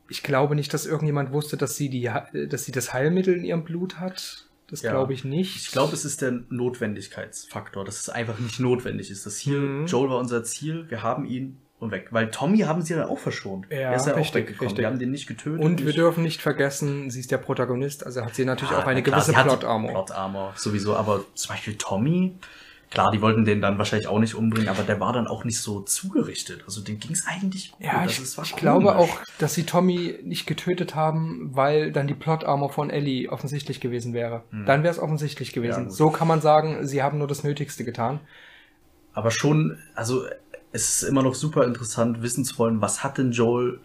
Ich 0.09 0.22
glaube 0.22 0.55
nicht, 0.55 0.72
dass 0.72 0.86
irgendjemand 0.86 1.32
wusste, 1.32 1.57
dass 1.59 1.76
sie 1.76 1.90
die, 1.90 2.11
dass 2.49 2.64
sie 2.64 2.72
das 2.72 2.94
Heilmittel 2.94 3.34
in 3.34 3.44
ihrem 3.44 3.64
Blut 3.64 4.01
hat. 4.01 4.46
Das 4.70 4.82
Ja. 4.82 4.90
glaube 4.90 5.12
ich 5.14 5.24
nicht. 5.24 5.57
Ich 5.57 5.70
glaube, 5.70 5.94
es 5.94 6.05
ist 6.05 6.20
der 6.22 6.40
Notwendigkeitsfaktor, 6.51 7.84
dass 7.84 8.01
es 8.01 8.09
einfach 8.09 8.38
nicht 8.38 8.61
notwendig 8.61 9.11
ist. 9.11 9.26
Das 9.26 9.36
hier, 9.38 9.59
Mhm. 9.59 9.86
Joel 9.86 10.11
war 10.11 10.18
unser 10.18 10.44
Ziel, 10.44 10.86
wir 10.90 11.03
haben 11.03 11.24
ihn 11.24 11.61
und 11.81 11.91
weg. 11.93 12.09
Weil 12.11 12.31
Tommy 12.31 12.59
haben 12.59 12.83
sie 12.83 12.95
dann 12.95 13.05
auch 13.09 13.18
verschont. 13.18 13.66
Ja, 13.70 13.76
er 13.79 13.97
ist 13.97 14.07
ja 14.07 14.14
auch 14.14 14.18
richtig, 14.18 14.35
weggekommen. 14.35 14.68
richtig. 14.68 14.79
Wir 14.83 14.87
haben 14.89 14.99
den 14.99 15.11
nicht 15.11 15.26
getötet. 15.26 15.61
und 15.61 15.85
wir 15.85 15.93
dürfen 15.93 16.22
nicht 16.22 16.41
vergessen, 16.43 17.11
sie 17.11 17.20
ist 17.20 17.31
der 17.31 17.39
Protagonist, 17.39 18.05
also 18.05 18.24
hat 18.24 18.35
sie 18.35 18.45
natürlich 18.45 18.72
Ja, 18.72 18.79
auch 18.83 18.87
eine 18.87 19.03
klar, 19.03 19.20
gewisse 19.20 19.33
Plot-Armor. 19.33 19.91
Plot-Armor, 19.93 20.53
sowieso. 20.57 20.97
Aber 20.97 21.24
zum 21.35 21.55
Beispiel 21.55 21.76
Tommy, 21.76 22.35
klar, 22.91 23.12
die 23.12 23.20
wollten 23.22 23.45
den 23.45 23.61
dann 23.61 23.79
wahrscheinlich 23.79 24.09
auch 24.09 24.18
nicht 24.18 24.35
umbringen, 24.35 24.68
aber 24.68 24.83
der 24.83 24.99
war 24.99 25.12
dann 25.12 25.29
auch 25.29 25.45
nicht 25.45 25.61
so 25.61 25.81
zugerichtet. 25.81 26.62
Also 26.66 26.81
dem 26.81 26.99
ging 26.99 27.12
es 27.12 27.26
eigentlich 27.29 27.70
gut. 27.70 27.81
Ja, 27.87 27.99
Also 28.01 28.22
ich, 28.43 28.51
ich 28.51 28.57
glaube 28.57 28.97
auch, 28.97 29.20
dass 29.39 29.55
sie 29.55 29.64
Tommy 29.64 30.18
nicht 30.24 30.47
getötet 30.47 30.97
haben, 30.97 31.51
weil 31.53 31.93
dann 31.93 32.09
die 32.09 32.14
Plot-Armor 32.14 32.70
von 32.72 32.91
Ellie 32.91 33.29
offensichtlich 33.31 33.81
gewesen 33.81 34.14
wäre. 34.14 34.43
Dann 34.51 34.83
wäre 34.83 34.93
es 34.93 34.99
offensichtlich 34.99 35.53
gewesen. 35.53 35.83
Hm. 35.85 35.89
Ja, 35.91 35.95
so 35.95 36.11
kann 36.11 36.26
man 36.26 36.41
sagen, 36.41 36.87
sie 36.89 37.03
haben 37.05 37.18
nur 37.18 37.29
das 37.29 37.45
Nötigste 37.45 37.85
getan. 37.85 38.18
Aber 39.12 39.31
schon, 39.33 39.79
also 39.95 40.24
es 40.73 41.03
ist 41.03 41.09
immer 41.09 41.23
noch 41.23 41.35
super 41.35 41.64
interessant, 41.64 42.23
wissen 42.23 42.45
zu 42.45 42.59
wollen, 42.59 42.81
was 42.81 43.03
hat 43.03 43.19
denn 43.19 43.33
Joel 43.33 43.81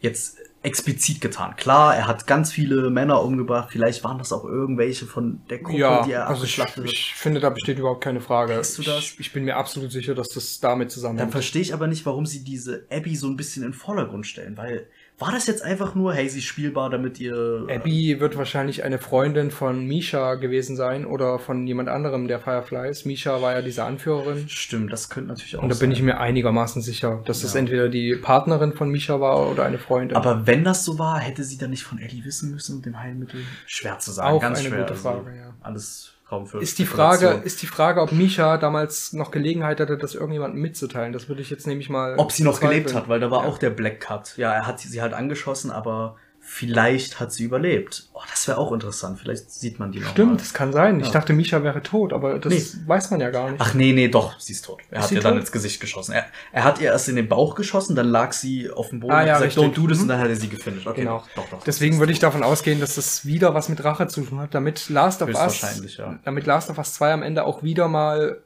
jetzt 0.00 0.38
explizit 0.62 1.20
getan. 1.20 1.54
Klar, 1.56 1.96
er 1.96 2.06
hat 2.08 2.26
ganz 2.26 2.50
viele 2.52 2.90
Männer 2.90 3.22
umgebracht, 3.22 3.68
vielleicht 3.70 4.02
waren 4.02 4.18
das 4.18 4.32
auch 4.32 4.44
irgendwelche 4.44 5.06
von 5.06 5.40
der 5.50 5.58
Gruppe, 5.58 5.78
Ja, 5.78 6.02
die 6.04 6.12
er 6.12 6.28
also 6.28 6.44
ich, 6.44 6.58
hat. 6.58 6.76
ich 6.78 7.14
finde, 7.14 7.40
da 7.40 7.50
besteht 7.50 7.78
überhaupt 7.78 8.02
keine 8.02 8.20
Frage. 8.20 8.54
Denkst 8.54 8.74
du 8.76 8.82
das? 8.82 8.98
Ich, 9.04 9.20
ich 9.20 9.32
bin 9.32 9.44
mir 9.44 9.56
absolut 9.56 9.92
sicher, 9.92 10.14
dass 10.14 10.28
das 10.28 10.58
damit 10.60 10.88
Dann 10.88 10.90
zusammenhängt. 10.90 11.32
verstehe 11.32 11.62
ich 11.62 11.74
aber 11.74 11.86
nicht, 11.86 12.04
warum 12.06 12.26
sie 12.26 12.42
diese 12.42 12.86
Abby 12.90 13.14
so 13.14 13.28
ein 13.28 13.36
bisschen 13.36 13.62
in 13.62 13.70
den 13.70 13.74
Vordergrund 13.78 14.26
stellen, 14.26 14.56
weil 14.56 14.86
war 15.18 15.32
das 15.32 15.48
jetzt 15.48 15.62
einfach 15.62 15.94
nur, 15.96 16.14
hey, 16.14 16.28
sie 16.28 16.38
ist 16.38 16.44
spielbar, 16.44 16.90
damit 16.90 17.18
ihr 17.18 17.66
Abby 17.68 18.20
wird 18.20 18.36
wahrscheinlich 18.36 18.84
eine 18.84 18.98
Freundin 18.98 19.50
von 19.50 19.84
Misha 19.84 20.36
gewesen 20.36 20.76
sein 20.76 21.04
oder 21.04 21.38
von 21.40 21.66
jemand 21.66 21.88
anderem 21.88 22.28
der 22.28 22.38
Fireflies. 22.38 23.04
Misha 23.04 23.42
war 23.42 23.52
ja 23.54 23.62
diese 23.62 23.82
Anführerin. 23.84 24.48
Stimmt, 24.48 24.92
das 24.92 25.08
könnte 25.10 25.28
natürlich 25.30 25.56
auch 25.56 25.62
Und 25.64 25.70
da 25.70 25.74
bin 25.74 25.90
ich 25.90 26.02
mir 26.02 26.20
einigermaßen 26.20 26.82
sicher, 26.82 27.22
dass 27.24 27.42
das 27.42 27.54
Ja. 27.54 27.60
entweder 27.60 27.88
die 27.88 28.14
Partnerin 28.14 28.74
von 28.74 28.90
Misha 28.90 29.20
war 29.20 29.50
oder 29.50 29.64
eine 29.64 29.78
Freundin. 29.78 30.16
Aber 30.16 30.46
wenn 30.46 30.62
das 30.62 30.84
so 30.84 30.98
war, 31.00 31.18
hätte 31.18 31.42
sie 31.42 31.58
dann 31.58 31.70
nicht 31.70 31.82
von 31.82 31.98
Ellie 31.98 32.24
wissen 32.24 32.52
müssen 32.52 32.76
und 32.76 32.86
dem 32.86 33.00
Heilmittel? 33.00 33.40
Schwer 33.66 33.98
zu 33.98 34.12
sagen, 34.12 34.36
Auch 34.36 34.40
ganz 34.40 34.60
eine 34.60 34.68
schwer. 34.68 34.78
gute 34.80 34.90
also 34.92 35.02
Frage, 35.02 35.36
ja. 35.36 35.54
Alles 35.62 36.12
Raum 36.30 36.46
für 36.46 36.58
Ist 36.60 36.78
die. 36.78 36.84
Frage, 36.86 37.40
ist 37.44 37.62
die 37.62 37.66
Frage, 37.66 38.02
ob 38.02 38.12
Misha 38.12 38.58
damals 38.58 39.12
noch 39.14 39.30
Gelegenheit 39.30 39.80
hatte, 39.80 39.96
das 39.96 40.14
irgendjemandem 40.14 40.60
mitzuteilen. 40.60 41.12
Das 41.12 41.28
würde 41.28 41.40
ich 41.42 41.50
jetzt 41.50 41.66
nämlich 41.66 41.88
mal. 41.88 42.14
ob 42.18 42.32
sie 42.32 42.42
noch 42.44 42.60
gelebt 42.60 42.94
hat, 42.94 43.08
weil 43.08 43.20
da 43.20 43.30
war 43.30 43.44
Ja. 43.44 43.48
auch 43.48 43.58
der 43.58 43.70
Black 43.70 44.00
Cut. 44.00 44.36
Ja, 44.36 44.52
er 44.52 44.66
hat 44.66 44.78
sie 44.80 45.00
halt 45.00 45.14
angeschossen, 45.14 45.70
aber 45.70 46.16
vielleicht 46.50 47.20
hat 47.20 47.30
sie 47.30 47.44
überlebt. 47.44 48.08
Oh, 48.14 48.20
das 48.30 48.48
wäre 48.48 48.56
auch 48.56 48.72
interessant. 48.72 49.18
Vielleicht 49.20 49.50
sieht 49.50 49.78
man 49.78 49.92
die 49.92 50.00
noch 50.00 50.08
Stimmt, 50.10 50.32
mal. 50.32 50.36
das 50.38 50.54
kann 50.54 50.72
sein. 50.72 50.98
Ich 50.98 51.06
Ja. 51.08 51.12
dachte, 51.12 51.34
Misha 51.34 51.62
wäre 51.62 51.82
tot, 51.82 52.12
aber 52.14 52.38
das 52.38 52.78
weiß 52.88 53.10
man 53.10 53.20
ja 53.20 53.28
gar 53.30 53.50
nicht. 53.50 53.60
Ach 53.60 53.74
nee, 53.74 53.92
nee, 53.92 54.08
doch, 54.08 54.40
sie 54.40 54.54
ist 54.54 54.64
tot. 54.64 54.80
Er 54.90 54.98
Ist 55.00 55.04
hat 55.04 55.12
ihr 55.12 55.20
dann 55.20 55.34
tot? 55.34 55.40
ins 55.42 55.52
Gesicht 55.52 55.78
geschossen. 55.80 56.12
Er, 56.12 56.24
er 56.52 56.64
hat 56.64 56.80
ihr 56.80 56.86
erst 56.90 57.08
in 57.10 57.16
den 57.16 57.28
Bauch 57.28 57.54
geschossen, 57.54 57.94
dann 57.94 58.08
lag 58.08 58.32
sie 58.32 58.70
auf 58.70 58.88
dem 58.88 59.00
Boden 59.00 59.12
Ah, 59.12 59.20
und 59.20 59.26
ja, 59.26 59.34
hat 59.34 59.44
gesagt, 59.44 59.58
don't 59.58 59.74
do 59.74 59.86
this, 59.86 59.98
Mhm. 59.98 60.02
und 60.04 60.08
dann 60.08 60.20
hat 60.20 60.28
er 60.28 60.36
sie 60.36 60.48
gefinisht. 60.48 60.86
Okay, 60.86 61.00
Genau. 61.02 61.18
doch, 61.36 61.44
doch, 61.44 61.50
doch. 61.58 61.64
Deswegen 61.64 61.98
würde 61.98 62.12
ich 62.12 62.18
davon 62.18 62.42
ausgehen, 62.42 62.80
dass 62.80 62.94
das 62.94 63.26
wieder 63.26 63.52
was 63.54 63.68
mit 63.68 63.84
Rache 63.84 64.06
zu 64.08 64.22
tun 64.22 64.40
hat, 64.40 64.54
damit 64.54 64.88
Last 64.88 65.20
of 65.20 65.28
Us, 65.28 65.96
ja. 65.98 66.18
damit 66.24 66.46
Last 66.46 66.70
of 66.70 66.78
Us 66.78 66.94
2 66.94 67.12
am 67.12 67.22
Ende 67.22 67.44
auch 67.44 67.62
wieder 67.62 67.88
mal 67.88 68.38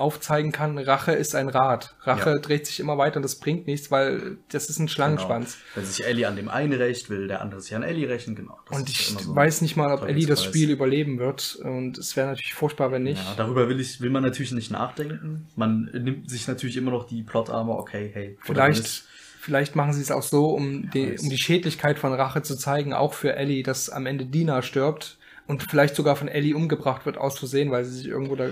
aufzeigen 0.00 0.50
kann, 0.50 0.76
Rache 0.78 1.12
ist 1.12 1.34
ein 1.34 1.48
Rad. 1.48 1.94
Rache 2.02 2.30
Ja. 2.30 2.38
dreht 2.38 2.66
sich 2.66 2.80
immer 2.80 2.98
weiter 2.98 3.16
und 3.16 3.22
das 3.22 3.36
bringt 3.36 3.66
nichts, 3.66 3.90
weil 3.90 4.38
das 4.50 4.68
ist 4.68 4.78
ein 4.78 4.88
Schlangenschwanz. 4.88 5.54
Genau. 5.54 5.64
Wenn 5.76 5.84
sich 5.84 6.04
Ellie 6.04 6.26
an 6.26 6.36
dem 6.36 6.48
einen 6.48 6.72
rächt, 6.72 7.08
will 7.08 7.28
der 7.28 7.40
andere 7.40 7.60
sich 7.60 7.74
an 7.74 7.82
Ellie 7.82 8.08
rächen, 8.08 8.34
genau. 8.34 8.58
Und 8.70 8.88
ich 8.88 9.06
so 9.06 9.34
weiß 9.34 9.60
nicht 9.60 9.76
mal, 9.76 9.92
ob 9.92 10.08
Ellie 10.08 10.26
das. 10.26 10.40
Spiel 10.44 10.70
überleben 10.70 11.18
wird. 11.18 11.56
Und 11.62 11.98
es 11.98 12.16
wäre 12.16 12.28
natürlich 12.28 12.54
furchtbar, 12.54 12.90
wenn 12.92 13.02
nicht. 13.04 13.22
Ja, 13.22 13.34
darüber 13.36 13.68
will 13.68 13.78
ich, 13.78 14.00
will 14.00 14.10
man 14.10 14.22
natürlich 14.22 14.52
nicht 14.52 14.70
nachdenken. 14.70 15.46
Man 15.54 15.90
nimmt 15.92 16.28
sich 16.30 16.48
natürlich 16.48 16.76
immer 16.76 16.90
noch 16.90 17.06
die 17.06 17.22
Plot-Armor, 17.22 17.78
okay, 17.78 18.10
hey. 18.12 18.38
Vielleicht, 18.42 19.04
vielleicht 19.40 19.76
machen 19.76 19.92
sie 19.92 20.00
es 20.02 20.10
auch 20.10 20.22
so, 20.22 20.46
um 20.46 20.90
die, 20.90 21.12
weiß. 21.12 21.22
um 21.22 21.30
die 21.30 21.38
Schädlichkeit 21.38 21.98
von 21.98 22.12
Rache 22.12 22.42
zu 22.42 22.56
zeigen, 22.56 22.92
auch 22.92 23.12
für 23.14 23.36
Ellie, 23.36 23.62
dass 23.62 23.90
am 23.90 24.06
Ende 24.06 24.26
Dina 24.26 24.62
stirbt 24.62 25.18
und 25.46 25.62
vielleicht 25.64 25.96
sogar 25.96 26.16
von 26.16 26.28
Ellie 26.28 26.54
umgebracht 26.54 27.06
wird 27.06 27.18
aus 27.18 27.38
Versehen, 27.38 27.70
weil 27.70 27.84
sie 27.84 27.96
sich 27.98 28.06
irgendwo 28.06 28.36
da, 28.36 28.50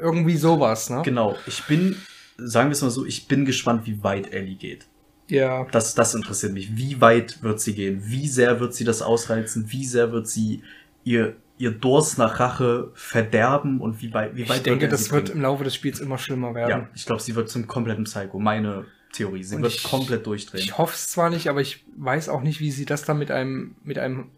irgendwie 0.00 0.36
sowas, 0.36 0.90
ne? 0.90 1.02
Genau, 1.04 1.36
ich 1.46 1.62
bin, 1.64 1.96
sagen 2.36 2.68
wir 2.70 2.72
es 2.72 2.82
mal 2.82 2.90
so, 2.90 3.04
ich 3.06 3.28
bin 3.28 3.44
gespannt, 3.44 3.86
wie 3.86 4.02
weit 4.02 4.32
Ellie 4.32 4.56
geht. 4.56 4.86
Ja. 5.28 5.64
Das, 5.70 5.94
das 5.94 6.14
interessiert 6.14 6.52
mich. 6.52 6.76
Wie 6.76 7.00
weit 7.00 7.42
wird 7.42 7.60
sie 7.60 7.74
gehen? 7.74 8.02
Wie 8.04 8.26
sehr 8.26 8.58
wird 8.58 8.74
sie 8.74 8.84
das 8.84 9.00
ausreizen? 9.02 9.66
Wie 9.70 9.84
sehr 9.84 10.10
wird 10.10 10.26
sie 10.26 10.62
ihr, 11.04 11.36
ihr 11.56 11.70
Durst 11.70 12.18
nach 12.18 12.40
Rache 12.40 12.90
verderben? 12.94 13.80
Und 13.80 14.02
wie 14.02 14.12
weit, 14.12 14.34
wie 14.34 14.48
weit 14.48 14.56
Ich 14.58 14.62
denke, 14.64 14.86
er 14.86 14.90
das 14.90 15.12
wird 15.12 15.26
bringen? 15.26 15.36
im 15.36 15.42
Laufe 15.42 15.62
des 15.62 15.74
Spiels 15.76 16.00
immer 16.00 16.18
schlimmer 16.18 16.52
werden. 16.56 16.70
Ja, 16.70 16.88
ich 16.96 17.06
glaube, 17.06 17.22
sie 17.22 17.36
wird 17.36 17.48
zum 17.48 17.68
kompletten 17.68 18.04
Psycho. 18.04 18.40
Meine 18.40 18.86
Theorie. 19.12 19.44
Sie 19.44 19.54
Und 19.56 19.62
wird 19.62 19.74
ich- 19.74 19.82
komplett 19.84 20.26
durchdrehen. 20.26 20.62
Ich 20.64 20.76
hoffe 20.78 20.94
es 20.96 21.08
zwar 21.08 21.30
nicht, 21.30 21.46
aber 21.48 21.60
ich 21.60 21.84
weiß 21.96 22.28
auch 22.28 22.42
nicht, 22.42 22.58
wie 22.58 22.72
sie 22.72 22.84
das 22.84 23.04
dann 23.04 23.18
mit 23.18 23.30
einem, 23.30 23.76
mit 23.84 23.98
einem 23.98 24.30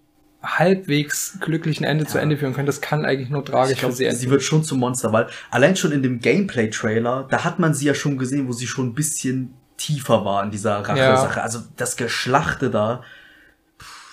halbwegs 0.42 1.38
glücklichen 1.40 1.84
Ende 1.84 2.06
zu 2.06 2.16
Ja. 2.18 2.22
Ende 2.22 2.36
führen 2.36 2.54
können. 2.54 2.66
Das 2.66 2.80
kann 2.80 3.04
eigentlich 3.04 3.30
nur 3.30 3.44
tragisch 3.44 3.74
Ich 3.74 3.78
glaube, 3.78 3.92
für 3.92 3.98
sie, 3.98 4.04
sie 4.04 4.10
enden. 4.10 4.30
wird 4.30 4.42
schon 4.42 4.64
zum 4.64 4.80
Monster, 4.80 5.12
weil 5.12 5.28
allein 5.50 5.76
schon 5.76 5.92
in 5.92 6.02
dem 6.02 6.20
Gameplay-Trailer, 6.20 7.28
da 7.30 7.44
hat 7.44 7.58
man 7.58 7.74
sie 7.74 7.86
ja 7.86 7.94
schon 7.94 8.18
gesehen, 8.18 8.48
wo 8.48 8.52
sie 8.52 8.66
schon 8.66 8.88
ein 8.88 8.94
bisschen 8.94 9.54
tiefer 9.76 10.24
war 10.24 10.42
in 10.44 10.50
dieser 10.50 10.78
Rache-Sache. 10.78 11.42
Also 11.42 11.60
das 11.76 11.96
Geschlachte 11.96 12.70
da, 12.70 13.02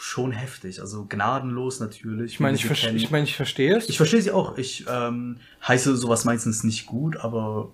schon 0.09 0.31
heftig. 0.31 0.81
Also 0.81 1.05
gnadenlos 1.07 1.79
natürlich. 1.79 2.33
Ich 2.33 2.39
meine, 2.39 2.57
ich, 2.57 2.65
ver 2.65 2.93
ich, 2.93 3.11
mein, 3.11 3.23
ich 3.23 3.35
verstehe 3.35 3.77
es. 3.77 3.89
Ich 3.89 3.97
verstehe 3.97 4.21
sie 4.21 4.31
auch. 4.31 4.57
Ich 4.57 4.85
ähm, 4.89 5.37
heiße 5.67 5.95
sowas 5.95 6.25
meistens 6.25 6.63
nicht 6.63 6.87
gut, 6.87 7.17
aber 7.17 7.71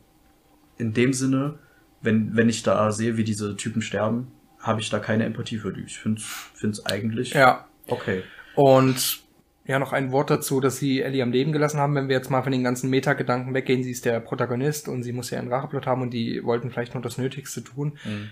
in 0.78 0.93
dem 0.93 1.14
Sinne, 1.14 1.60
wenn, 2.01 2.36
wenn 2.36 2.49
ich 2.49 2.62
da 2.64 2.91
sehe, 2.91 3.16
wie 3.18 3.24
diese 3.24 3.56
Typen 3.56 3.82
sterben, 3.82 4.28
habe 4.60 4.82
ich 4.82 4.89
da 4.89 4.99
keine 4.99 5.24
Empathie 5.26 5.58
für 5.58 5.72
die. 5.72 5.84
Ich 5.84 5.97
finde 5.97 6.22
es 6.70 6.86
eigentlich 6.86 7.34
ja. 7.34 7.66
okay. 7.88 8.24
Und 8.56 9.24
ja, 9.68 9.80
noch 9.80 9.93
ein 9.93 10.12
Wort 10.12 10.30
dazu, 10.30 10.60
dass 10.60 10.78
sie 10.78 11.01
Ellie 11.01 11.24
am 11.24 11.32
Leben 11.32 11.51
gelassen 11.51 11.80
haben. 11.80 11.95
Wenn 11.95 12.08
wir 12.08 12.16
jetzt 12.16 12.30
mal 12.30 12.43
von 12.43 12.51
den 12.51 12.64
ganzen 12.64 12.89
Metagedanken 12.89 13.53
weggehen, 13.53 13.84
sie 13.84 13.91
ist 13.91 14.06
der 14.06 14.20
Protagonist 14.20 14.88
und 14.88 15.03
sie 15.03 15.12
muss 15.12 15.32
ja 15.32 15.39
einen 15.39 15.51
Racheplot 15.51 15.88
haben 15.88 16.03
und 16.03 16.12
die 16.14 16.43
wollten 16.43 16.70
vielleicht 16.70 16.93
nur 16.93 17.01
das 17.01 17.18
Nötigste 17.18 17.64
tun. 17.64 17.97
Mhm. 18.03 18.30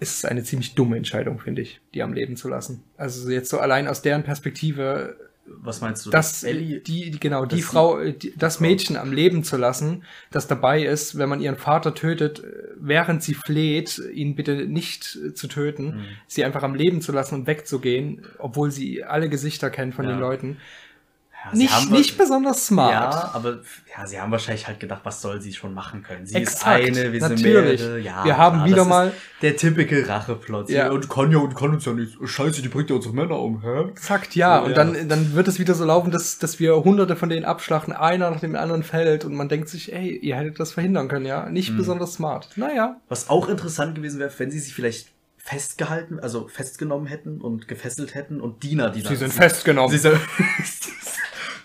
Ist 0.00 0.18
es 0.18 0.24
eine 0.24 0.42
ziemlich 0.42 0.74
dumme 0.74 0.96
Entscheidung, 0.96 1.38
finde 1.38 1.62
ich, 1.62 1.80
die 1.92 2.02
am 2.02 2.14
Leben 2.14 2.36
zu 2.36 2.48
lassen. 2.48 2.82
Also 2.96 3.30
jetzt 3.30 3.50
so 3.50 3.58
allein 3.58 3.86
aus 3.86 4.02
deren 4.02 4.22
Perspektive 4.22 5.16
was 5.46 5.80
meinst 5.80 6.06
du? 6.06 6.10
Dass 6.10 6.42
Ellie, 6.42 6.80
die, 6.80 7.10
die 7.10 7.20
genau, 7.20 7.44
die 7.44 7.62
Frau, 7.62 8.02
die, 8.02 8.34
das 8.36 8.60
Mädchen 8.60 8.96
am 8.96 9.12
Leben 9.12 9.44
zu 9.44 9.56
lassen, 9.56 10.04
das 10.30 10.46
dabei 10.46 10.84
ist, 10.84 11.18
wenn 11.18 11.28
man 11.28 11.40
ihren 11.40 11.56
Vater 11.56 11.94
tötet, 11.94 12.42
während 12.76 13.22
sie 13.22 13.34
fleht, 13.34 14.00
ihn 14.12 14.34
bitte 14.36 14.66
nicht 14.66 15.04
zu 15.34 15.48
töten, 15.48 15.86
mhm. 15.86 16.04
sie 16.26 16.44
einfach 16.44 16.62
am 16.62 16.74
Leben 16.74 17.00
zu 17.00 17.12
lassen 17.12 17.34
und 17.34 17.46
wegzugehen, 17.46 18.22
obwohl 18.38 18.70
sie 18.70 19.04
alle 19.04 19.28
Gesichter 19.28 19.70
kennt 19.70 19.94
von 19.94 20.06
ja. 20.06 20.12
den 20.12 20.20
Leuten. 20.20 20.56
Ja, 21.44 21.56
nicht, 21.56 21.90
nicht 21.90 22.18
besonders 22.18 22.66
smart. 22.66 22.92
Ja, 22.92 23.30
aber 23.34 23.60
ja, 23.96 24.06
sie 24.06 24.18
haben 24.20 24.32
wahrscheinlich 24.32 24.66
halt 24.66 24.80
gedacht, 24.80 25.02
was 25.04 25.20
soll 25.20 25.42
sie 25.42 25.52
schon 25.52 25.74
machen 25.74 26.02
können? 26.02 26.24
Sie 26.26 26.34
Exakt, 26.36 26.88
ist 26.88 26.96
eine, 26.98 27.12
wir 27.12 27.20
sind 27.20 27.42
mehrere. 27.42 27.98
Ja, 28.00 28.24
wir 28.24 28.38
haben 28.38 28.58
klar, 28.58 28.68
wieder 28.68 28.84
mal 28.84 29.12
der 29.42 29.56
typische 29.56 30.08
Racheplot. 30.08 30.70
Ja. 30.70 30.90
Und 30.90 31.10
kann 31.10 31.30
ja 31.30 31.38
und 31.38 31.54
kann 31.54 31.70
uns 31.70 31.84
ja 31.84 31.92
nicht. 31.92 32.16
Scheiße, 32.24 32.62
die 32.62 32.68
bringt 32.68 32.88
ja 32.88 32.96
unsere 32.96 33.14
Männer 33.14 33.38
um, 33.38 33.62
hä? 33.62 33.90
Exakt, 33.90 34.34
ja. 34.34 34.60
So, 34.60 34.64
und 34.64 34.70
ja. 34.70 34.76
dann, 34.76 35.08
dann 35.08 35.34
wird 35.34 35.48
es 35.48 35.58
wieder 35.58 35.74
so 35.74 35.84
laufen, 35.84 36.10
dass, 36.10 36.38
dass 36.38 36.58
wir 36.60 36.76
hunderte 36.76 37.14
von 37.14 37.28
denen 37.28 37.44
abschlachten, 37.44 37.92
einer 37.92 38.30
nach 38.30 38.40
dem 38.40 38.56
anderen 38.56 38.82
fällt 38.82 39.24
und 39.24 39.34
man 39.34 39.48
denkt 39.48 39.68
sich, 39.68 39.92
ey, 39.92 40.16
ihr 40.16 40.36
hättet 40.36 40.58
das 40.58 40.72
verhindern 40.72 41.08
können, 41.08 41.26
ja? 41.26 41.50
Nicht 41.50 41.70
hm. 41.70 41.76
besonders 41.76 42.14
smart. 42.14 42.48
Naja. 42.56 43.00
Was 43.08 43.28
auch 43.28 43.48
interessant 43.48 43.94
gewesen 43.96 44.18
wäre, 44.18 44.32
wenn 44.38 44.50
sie 44.50 44.60
sich 44.60 44.74
vielleicht 44.74 45.08
festgehalten, 45.36 46.18
also 46.20 46.48
festgenommen 46.48 47.06
hätten 47.06 47.42
und 47.42 47.68
gefesselt 47.68 48.14
hätten 48.14 48.40
und 48.40 48.62
Diener, 48.62 48.88
die 48.88 49.02
Sie 49.02 49.14
sind 49.14 49.30
festgenommen. 49.30 49.90
Sie 49.90 49.98
sind 49.98 50.18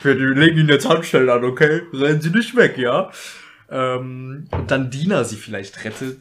Wir 0.02 0.16
legen 0.16 0.60
ihn 0.60 0.70
jetzt 0.70 0.88
Handstellen 0.88 1.30
an, 1.30 1.44
okay? 1.44 1.82
Rennen 1.94 2.22
Sie 2.22 2.30
nicht 2.30 2.56
weg, 2.56 2.78
ja? 2.78 3.12
Ähm, 3.70 4.48
und 4.52 4.72
dann 4.72 4.90
Dina 4.90 5.24
sie 5.24 5.36
vielleicht 5.36 5.84
rettet. 5.84 6.20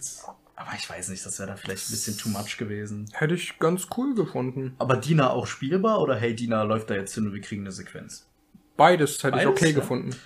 Aber 0.56 0.72
ich 0.76 0.90
weiß 0.90 1.08
nicht, 1.08 1.24
das 1.24 1.38
wäre 1.38 1.50
da 1.50 1.56
vielleicht 1.56 1.88
ein 1.88 1.92
bisschen 1.92 2.18
too 2.18 2.28
much 2.28 2.58
gewesen. 2.58 3.08
Hätte 3.12 3.34
ich 3.34 3.58
ganz 3.58 3.86
cool 3.96 4.14
gefunden. 4.14 4.74
Aber 4.78 4.96
Dina 4.96 5.30
auch 5.30 5.46
spielbar 5.46 6.00
oder 6.00 6.16
hey, 6.16 6.34
Dina 6.34 6.62
läuft 6.64 6.90
da 6.90 6.94
jetzt 6.94 7.14
hin 7.14 7.26
und 7.26 7.32
wir 7.32 7.40
kriegen 7.40 7.62
eine 7.62 7.72
Sequenz? 7.72 8.26
Beides 8.76 9.22
hätte 9.22 9.32
Beides, 9.32 9.42
ich 9.44 9.48
okay 9.48 9.68
ja? 9.70 9.74
gefunden. 9.74 10.16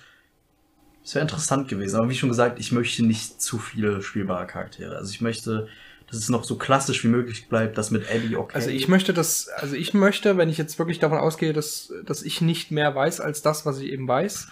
Das 1.03 1.15
wäre 1.15 1.23
interessant 1.23 1.67
gewesen. 1.67 1.97
Aber 1.97 2.09
wie 2.09 2.15
schon 2.15 2.29
gesagt, 2.29 2.59
ich 2.59 2.71
möchte 2.71 3.05
nicht 3.05 3.41
zu 3.41 3.59
viele 3.59 4.01
spielbare 4.01 4.47
Charaktere. 4.47 4.97
Also 4.97 5.11
ich 5.11 5.21
möchte 5.21 5.67
dass 6.13 6.21
es 6.21 6.29
noch 6.29 6.43
so 6.43 6.57
klassisch 6.57 7.03
wie 7.03 7.07
möglich 7.07 7.49
bleibt, 7.49 7.75
das 7.77 7.89
mit 7.89 8.07
Ellie 8.07 8.37
okay. 8.37 8.53
Also 8.53 8.69
ich 8.69 8.87
möchte 8.87 9.13
das, 9.13 9.49
also 9.57 9.75
ich 9.75 9.95
möchte, 9.95 10.37
wenn 10.37 10.47
ich 10.47 10.59
jetzt 10.59 10.77
wirklich 10.77 10.99
davon 10.99 11.17
ausgehe, 11.17 11.53
dass, 11.53 11.91
dass 12.05 12.21
ich 12.21 12.39
nicht 12.39 12.69
mehr 12.69 12.93
weiß 12.93 13.19
als 13.19 13.41
das, 13.41 13.65
was 13.65 13.79
ich 13.79 13.91
eben 13.91 14.07
weiß, 14.07 14.47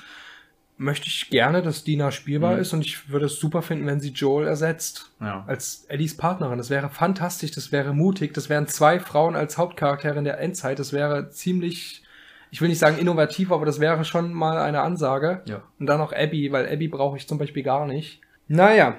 möchte 0.78 1.06
ich 1.08 1.30
gerne, 1.30 1.62
dass 1.62 1.84
Dina 1.84 2.12
spielbar 2.12 2.56
mhm. 2.56 2.62
ist 2.62 2.74
und 2.74 2.84
ich 2.84 3.10
würde 3.10 3.28
es 3.28 3.40
super 3.40 3.62
finden, 3.62 3.86
wenn 3.86 4.00
sie 4.00 4.10
Joel 4.10 4.48
ersetzt. 4.48 5.12
Ja. 5.20 5.44
Als 5.46 5.86
Ellies 5.88 6.18
Partnerin. 6.18 6.58
Das 6.58 6.72
wäre 6.72 6.90
fantastisch, 6.90 7.52
das 7.52 7.72
wäre 7.72 7.94
mutig, 7.94 8.34
das 8.34 8.50
wären 8.50 8.68
zwei 8.68 9.00
Frauen 9.00 9.36
als 9.36 9.60
Hauptcharaktere 9.60 10.18
in 10.18 10.24
der 10.24 10.40
Endzeit, 10.40 10.80
das 10.80 10.94
wäre 10.94 11.30
ziemlich, 11.30 12.02
ich 12.50 12.60
will 12.60 12.70
nicht 12.70 12.80
sagen 12.80 12.98
innovativ, 12.98 13.52
aber 13.52 13.68
das 13.68 13.80
wäre 13.80 14.04
schon 14.04 14.34
mal 14.34 14.58
eine 14.58 14.82
Ansage. 14.82 15.44
Ja. 15.46 15.62
Und 15.80 15.86
dann 15.86 16.00
noch 16.00 16.12
Abby, 16.12 16.52
weil 16.52 16.68
Abby 16.68 16.88
brauche 16.88 17.18
ich 17.18 17.28
zum 17.28 17.38
Beispiel 17.38 17.62
gar 17.62 17.86
nicht. 17.86 18.20
Naja, 18.48 18.98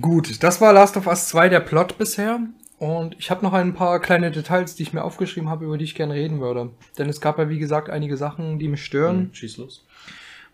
Gut, 0.00 0.42
das 0.42 0.60
war 0.60 0.72
Last 0.72 0.96
of 0.96 1.06
Us 1.06 1.28
2 1.28 1.48
der 1.48 1.60
Plot 1.60 1.96
bisher. 1.98 2.40
Und 2.78 3.14
ich 3.18 3.30
habe 3.30 3.42
noch 3.42 3.52
ein 3.52 3.74
paar 3.74 4.00
kleine 4.00 4.30
Details, 4.30 4.74
die 4.74 4.84
ich 4.84 4.92
mir 4.92 5.04
aufgeschrieben 5.04 5.50
habe, 5.50 5.66
über 5.66 5.76
die 5.76 5.84
ich 5.84 5.94
gerne 5.94 6.14
reden 6.14 6.40
würde. 6.40 6.70
Denn 6.96 7.08
es 7.08 7.20
gab 7.20 7.38
ja, 7.38 7.50
wie 7.50 7.58
gesagt, 7.58 7.90
einige 7.90 8.16
Sachen, 8.16 8.58
die 8.58 8.68
mich 8.68 8.84
stören. 8.84 9.18
Mhm, 9.18 9.34
schieß 9.34 9.58
los. 9.58 9.84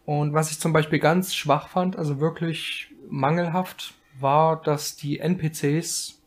Und 0.04 0.32
was 0.32 0.50
ich 0.50 0.58
zum 0.58 0.72
Beispiel 0.72 0.98
ganz 0.98 1.34
schwach 1.34 1.68
fand, 1.68 1.96
also 1.96 2.20
wirklich 2.20 2.88
mangelhaft, 3.08 3.94
war, 4.18 4.60
dass 4.62 4.96
die 4.96 5.20
NPCs 5.20 6.18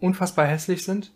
unfassbar 0.00 0.46
hässlich 0.46 0.84
sind. 0.84 1.12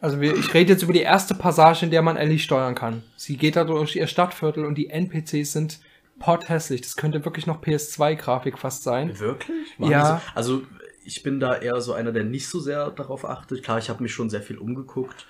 Also 0.00 0.20
wir, 0.20 0.36
ich 0.36 0.52
rede 0.54 0.72
jetzt 0.72 0.82
über 0.82 0.92
die 0.92 1.00
erste 1.00 1.34
Passage, 1.34 1.84
in 1.84 1.90
der 1.90 2.02
man 2.02 2.16
Ellie 2.16 2.38
steuern 2.38 2.74
kann. 2.74 3.02
Sie 3.16 3.36
geht 3.36 3.56
da 3.56 3.64
durch 3.64 3.96
ihr 3.96 4.06
Stadtviertel 4.06 4.64
und 4.64 4.76
die 4.76 4.90
NPCs 4.90 5.52
sind 5.52 5.80
potthässlich. 6.18 6.80
Das 6.80 6.96
könnte 6.96 7.24
wirklich 7.24 7.46
noch 7.46 7.62
PS2-Grafik 7.62 8.58
fast 8.58 8.82
sein. 8.82 9.18
Wirklich? 9.18 9.78
Machen 9.78 9.92
ja. 9.92 10.16
So? 10.16 10.32
Also 10.34 10.62
ich 11.04 11.22
bin 11.22 11.40
da 11.40 11.56
eher 11.56 11.80
so 11.80 11.92
einer, 11.92 12.12
der 12.12 12.24
nicht 12.24 12.48
so 12.48 12.58
sehr 12.60 12.90
darauf 12.90 13.24
achtet. 13.24 13.62
Klar, 13.62 13.78
ich 13.78 13.88
habe 13.88 14.02
mich 14.02 14.12
schon 14.12 14.28
sehr 14.28 14.42
viel 14.42 14.58
umgeguckt. 14.58 15.26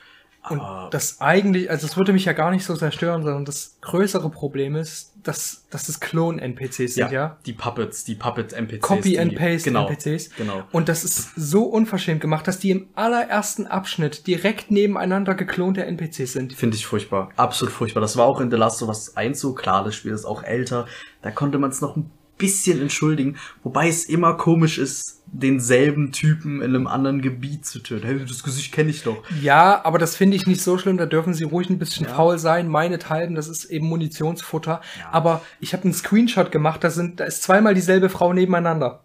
Und 0.51 0.63
das 0.91 1.21
eigentlich, 1.21 1.71
also 1.71 1.87
es 1.87 1.97
würde 1.97 2.13
mich 2.13 2.25
ja 2.25 2.33
gar 2.33 2.51
nicht 2.51 2.65
so 2.65 2.75
sehr 2.75 2.93
stören, 2.93 3.23
sondern 3.23 3.45
das 3.45 3.79
größere 3.81 4.31
Problem 4.31 4.77
ist, 4.77 5.13
dass, 5.23 5.67
dass 5.71 5.87
das 5.87 5.99
Klon-NPCs 6.01 6.95
sind, 6.95 6.99
ja, 6.99 7.11
ja? 7.11 7.37
Die 7.47 7.53
Puppets, 7.53 8.05
die 8.05 8.15
Puppet-NPCs. 8.15 8.81
Copy 8.81 9.19
and 9.19 9.35
Paste 9.35 9.71
genau, 9.71 9.89
NPCs. 9.89 10.31
Genau. 10.37 10.63
Und 10.73 10.89
das 10.89 11.05
ist 11.05 11.33
so 11.35 11.65
unverschämt 11.65 12.21
gemacht, 12.21 12.47
dass 12.47 12.59
die 12.59 12.71
im 12.71 12.89
allerersten 12.95 13.67
Abschnitt 13.67 14.27
direkt 14.27 14.71
nebeneinander 14.71 15.35
geklonte 15.35 15.85
NPCs 15.85 16.33
sind. 16.33 16.53
Finde 16.53 16.77
ich 16.77 16.87
furchtbar. 16.87 17.31
Absolut 17.37 17.75
furchtbar. 17.75 18.01
Das 18.01 18.17
war 18.17 18.27
auch 18.27 18.41
in 18.41 18.51
The 18.51 18.57
Last 18.57 18.83
of 18.83 18.89
Us 18.89 19.17
1 19.17 19.41
so 19.41 19.55
klar. 19.55 19.85
Das 19.85 19.97
Spiel 19.97 20.13
ist 20.13 20.25
auch 20.25 20.43
älter. 20.43 20.87
Da 21.23 21.31
konnte 21.31 21.59
man 21.59 21.71
es 21.71 21.81
noch 21.81 21.97
ein 21.97 22.11
bisschen 22.39 22.81
entschuldigen, 22.81 23.37
wobei 23.63 23.89
es 23.89 24.05
immer 24.05 24.35
komisch 24.35 24.79
ist, 24.79 25.23
denselben 25.27 26.13
Typen 26.13 26.63
in 26.63 26.75
einem 26.75 26.87
anderen 26.87 27.21
Gebiet 27.21 27.67
zu 27.67 27.81
töten. 27.81 28.07
Hey, 28.07 28.25
das 28.27 28.43
Gesicht 28.43 28.73
kenne 28.73 28.91
ich 28.91 29.03
doch. 29.03 29.23
Ja, 29.43 29.85
aber 29.85 29.99
das 29.99 30.17
finde 30.17 30.37
ich 30.37 30.47
nicht 30.47 30.63
so 30.63 30.79
schlimm, 30.79 30.97
da 30.97 31.07
dürfen 31.07 31.35
sie 31.35 31.45
ruhig 31.45 31.69
ein 31.69 31.79
bisschen 31.79 32.07
ja. 32.07 32.15
faul 32.15 32.39
sein, 32.39 32.69
meinethalben, 32.69 33.35
das 33.35 33.49
ist 33.49 33.65
eben 33.67 33.87
Munitionsfutter. 33.89 34.81
Ja. 34.99 35.09
Aber 35.13 35.43
ich 35.61 35.73
habe 35.73 35.85
einen 35.85 35.95
Screenshot 35.95 36.53
gemacht, 36.53 36.85
da 36.85 36.91
sind, 36.91 37.21
da 37.21 37.25
ist 37.25 37.43
zweimal 37.43 37.75
dieselbe 37.75 38.09
Frau 38.09 38.33
nebeneinander. 38.33 39.03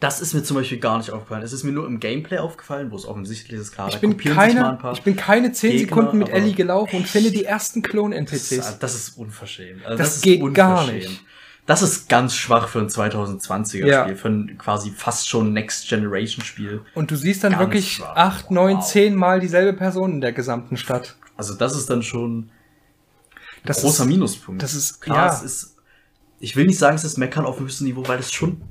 Das 0.00 0.20
ist 0.20 0.32
mir 0.32 0.44
zum 0.44 0.56
Beispiel 0.56 0.78
gar 0.78 0.98
nicht 0.98 1.10
aufgefallen. 1.10 1.42
Es 1.42 1.52
ist 1.52 1.64
mir 1.64 1.72
nur 1.72 1.84
im 1.84 1.98
Gameplay 1.98 2.38
aufgefallen, 2.38 2.92
wo 2.92 2.96
es 2.96 3.04
offensichtlich 3.04 3.60
ist, 3.60 3.72
klar, 3.72 3.88
ich 3.88 3.98
bin 3.98 4.16
keine, 4.16 4.78
Ich 4.92 5.02
bin 5.02 5.16
keine 5.16 5.50
10 5.50 5.70
Gegner, 5.70 5.88
Sekunden 5.88 6.18
mit 6.18 6.28
Ellie 6.28 6.54
gelaufen 6.54 6.96
und 6.96 7.08
finde 7.08 7.32
die 7.32 7.44
ersten 7.44 7.82
Klon-NPCs. 7.82 8.48
Das, 8.56 8.78
das, 8.78 8.94
ist 8.94 9.18
unverschämt. 9.18 9.84
Also 9.84 9.98
das, 9.98 10.14
das 10.14 10.20
geht 10.20 10.40
unverschämt. 10.40 10.56
gar 10.56 10.92
nicht. 10.92 11.24
Das 11.68 11.82
ist 11.82 12.08
ganz 12.08 12.34
schwach 12.34 12.66
für 12.68 12.78
ein 12.78 12.88
2020er 12.88 13.86
ja. 13.86 14.04
Spiel, 14.04 14.16
für 14.16 14.28
ein 14.30 14.56
quasi 14.56 14.90
fast 14.90 15.28
schon 15.28 15.52
Next 15.52 15.86
Generation 15.86 16.42
Spiel. 16.42 16.80
Und 16.94 17.10
du 17.10 17.16
siehst 17.16 17.44
dann 17.44 17.52
ganz 17.52 17.60
wirklich 17.60 17.92
schwach. 17.96 18.16
acht, 18.16 18.50
neun, 18.50 18.78
wow. 18.78 18.86
zehn 18.86 19.14
Mal 19.14 19.38
dieselbe 19.38 19.74
Person 19.74 20.12
in 20.12 20.20
der 20.22 20.32
gesamten 20.32 20.78
Stadt. 20.78 21.16
Also 21.36 21.52
das 21.52 21.76
ist 21.76 21.90
dann 21.90 22.02
schon 22.02 22.38
ein 22.38 22.50
das 23.66 23.82
großer 23.82 24.04
ist, 24.04 24.08
Minuspunkt. 24.08 24.62
Das 24.62 24.72
ist 24.72 25.02
klar. 25.02 25.26
Ja. 25.26 25.34
Es 25.34 25.42
ist, 25.42 25.76
ich 26.40 26.56
will 26.56 26.64
nicht 26.64 26.78
sagen, 26.78 26.96
es 26.96 27.04
ist 27.04 27.18
Meckern 27.18 27.44
auf 27.44 27.60
höchstem 27.60 27.86
Niveau, 27.86 28.02
weil 28.08 28.16
das 28.16 28.32
schon 28.32 28.62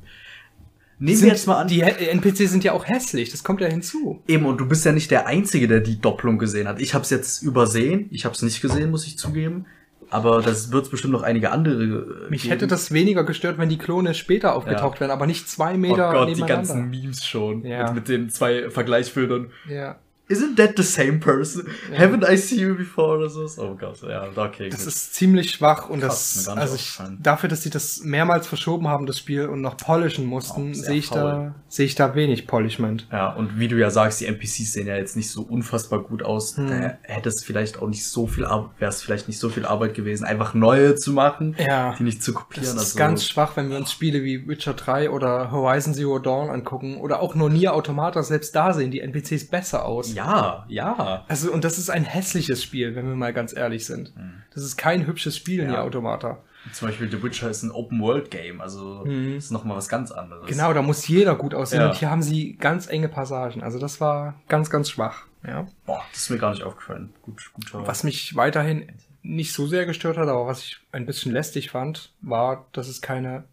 Nehmen 0.97 1.21
wir 1.21 1.27
jetzt 1.27 1.45
mal 1.45 1.61
an. 1.61 1.67
Die 1.67 1.81
NPCs 1.81 2.49
sind 2.49 2.63
ja 2.63 2.71
auch 2.71 2.87
hässlich, 2.87 3.29
das 3.29 3.43
kommt 3.43 3.61
ja 3.61 3.67
hinzu. 3.67 4.23
Eben, 4.27 4.47
und 4.47 4.57
du 4.57 4.67
bist 4.67 4.83
ja 4.85 4.91
nicht 4.91 5.11
der 5.11 5.27
Einzige, 5.27 5.67
der 5.67 5.81
die 5.81 6.01
Doppelung 6.01 6.39
gesehen 6.39 6.67
hat. 6.67 6.81
Ich 6.81 6.95
habe 6.95 7.03
es 7.03 7.11
jetzt 7.11 7.43
übersehen, 7.43 8.07
ich 8.09 8.25
habe 8.25 8.33
es 8.33 8.41
nicht 8.41 8.59
gesehen, 8.59 8.89
muss 8.89 9.05
ich 9.05 9.19
zugeben. 9.19 9.67
Aber 10.09 10.41
das 10.41 10.71
wird 10.71 10.89
bestimmt 10.89 11.13
noch 11.13 11.23
einige 11.23 11.51
andere. 11.51 11.83
Äh, 11.83 12.29
Mich 12.29 12.43
geben. 12.43 12.51
hätte 12.51 12.67
das 12.67 12.91
weniger 12.91 13.23
gestört, 13.23 13.57
wenn 13.57 13.69
die 13.69 13.77
Klone 13.77 14.13
später 14.13 14.55
aufgetaucht 14.55 14.95
ja. 14.95 15.01
wären, 15.01 15.11
aber 15.11 15.27
nicht 15.27 15.49
zwei 15.49 15.77
Meter. 15.77 16.09
Oh 16.09 16.13
Gott, 16.13 16.37
die 16.37 16.41
ganzen 16.41 16.89
Memes 16.89 17.25
schon. 17.25 17.65
Ja. 17.65 17.85
Mit, 17.85 17.95
mit 17.95 18.07
den 18.09 18.29
zwei 18.29 18.69
Vergleichsbildern. 18.69 19.51
Ja. 19.69 19.97
Isn't 20.29 20.57
that 20.57 20.73
the 20.75 20.83
same 20.83 21.19
person? 21.19 21.67
Ja. 21.89 21.99
Haven't 21.99 22.29
I 22.29 22.35
seen 22.35 22.59
you 22.59 22.75
before 22.75 23.17
oder 23.17 23.29
so? 23.29 23.47
Oh 23.57 23.75
Gott, 23.75 24.01
ja, 24.03 24.27
okay. 24.35 24.67
Das 24.69 24.81
gut. 24.81 24.87
ist 24.89 25.15
ziemlich 25.15 25.51
schwach 25.51 25.89
und 25.89 26.01
Krass, 26.01 26.43
das, 26.45 26.49
also 26.49 26.75
ich, 26.75 26.99
dafür, 27.21 27.47
dass 27.47 27.63
sie 27.63 27.69
das 27.69 28.01
mehrmals 28.03 28.45
verschoben 28.45 28.89
haben, 28.89 29.05
das 29.05 29.19
Spiel 29.19 29.47
und 29.47 29.61
noch 29.61 29.77
polishen 29.77 30.25
mussten, 30.25 30.71
oh, 30.71 30.73
sehe 30.73 30.97
ich 30.97 31.09
da, 31.09 31.55
sehe 31.69 31.85
ich 31.85 31.95
da 31.95 32.13
wenig 32.13 32.45
Polishment. 32.45 33.07
Ja, 33.09 33.31
und 33.33 33.57
wie 33.57 33.69
du 33.69 33.77
ja 33.77 33.89
sagst, 33.89 34.19
die 34.19 34.25
NPCs 34.25 34.73
sehen 34.73 34.87
ja 34.87 34.97
jetzt 34.97 35.15
nicht 35.15 35.31
so 35.31 35.43
unfassbar 35.43 36.03
gut 36.03 36.23
aus. 36.23 36.57
Hm. 36.57 36.69
Da 36.69 36.97
hätte 37.03 37.29
es 37.29 37.41
vielleicht 37.41 37.81
auch 37.81 37.87
nicht 37.87 38.05
so 38.05 38.27
viel, 38.27 38.43
wäre 38.43 38.69
es 38.79 39.01
vielleicht 39.01 39.29
nicht 39.29 39.39
so 39.39 39.47
viel 39.47 39.65
Arbeit 39.65 39.93
gewesen, 39.93 40.25
einfach 40.25 40.53
neue 40.53 40.95
zu 40.95 41.13
machen, 41.13 41.55
ja. 41.57 41.95
die 41.97 42.03
nicht 42.03 42.21
zu 42.21 42.33
kopieren. 42.33 42.65
Das 42.65 42.73
ist 42.73 42.79
also, 42.79 42.97
ganz 42.97 43.25
schwach, 43.25 43.55
wenn 43.55 43.69
wir 43.69 43.77
uns 43.77 43.93
Spiele 43.93 44.23
wie 44.23 44.45
Witcher 44.45 44.73
3 44.73 45.09
oder 45.09 45.51
Horizon 45.51 45.93
Zero 45.93 46.19
Dawn 46.19 46.49
angucken 46.49 46.97
oder 46.97 47.21
auch 47.21 47.33
nur 47.33 47.49
Nier 47.49 47.73
Automata, 47.73 48.21
selbst 48.23 48.53
da 48.53 48.73
sehen 48.73 48.91
die 48.91 48.99
NPCs 48.99 49.47
besser 49.47 49.85
aus. 49.85 50.16
Ja, 50.17 50.65
ja. 50.67 51.25
Also, 51.27 51.51
und 51.51 51.63
das 51.63 51.77
ist 51.77 51.89
ein 51.89 52.03
hässliches 52.03 52.63
Spiel, 52.63 52.95
wenn 52.95 53.07
wir 53.07 53.15
mal 53.15 53.33
ganz 53.33 53.55
ehrlich 53.55 53.85
sind. 53.85 54.13
Hm. 54.15 54.41
Das 54.53 54.63
ist 54.63 54.77
kein 54.77 55.05
hübsches 55.07 55.37
Spiel, 55.37 55.63
ja. 55.63 55.69
Nier 55.69 55.83
Automata. 55.83 56.39
Zum 56.73 56.89
Beispiel 56.89 57.09
The 57.09 57.23
Witcher 57.23 57.49
ist 57.49 57.63
ein 57.63 57.71
Open-World-Game, 57.71 58.59
also 58.59 59.03
Mhm. 59.05 59.37
ist 59.37 59.51
nochmal 59.51 59.77
was 59.77 59.87
ganz 59.87 60.11
anderes. 60.11 60.47
Genau, 60.47 60.73
da 60.73 60.81
muss 60.81 61.07
jeder 61.07 61.35
gut 61.35 61.53
aussehen. 61.53 61.79
Ja. 61.79 61.89
Und 61.89 61.95
hier 61.95 62.09
haben 62.11 62.21
sie 62.23 62.57
ganz 62.57 62.87
enge 62.87 63.07
Passagen. 63.07 63.63
Also 63.63 63.79
das 63.79 64.01
war 64.01 64.33
ganz, 64.49 64.69
ganz 64.69 64.89
schwach. 64.89 65.23
Ja. 65.45 65.67
Boah, 65.85 66.01
das 66.11 66.23
ist 66.23 66.29
mir 66.29 66.39
gar 66.39 66.51
nicht 66.51 66.63
aufgefallen. 66.63 67.13
Gut, 67.21 67.51
guter. 67.53 67.87
Was 67.87 68.03
mich 68.03 68.35
weiterhin 68.35 68.91
nicht 69.21 69.53
so 69.53 69.65
sehr 69.67 69.85
gestört 69.85 70.17
hat, 70.17 70.27
aber 70.27 70.45
was 70.45 70.61
ich 70.63 70.77
ein 70.91 71.05
bisschen 71.05 71.31
lästig 71.31 71.69
fand, 71.71 72.11
war, 72.21 72.65
dass 72.73 72.87
es 72.89 73.01
keine 73.01 73.45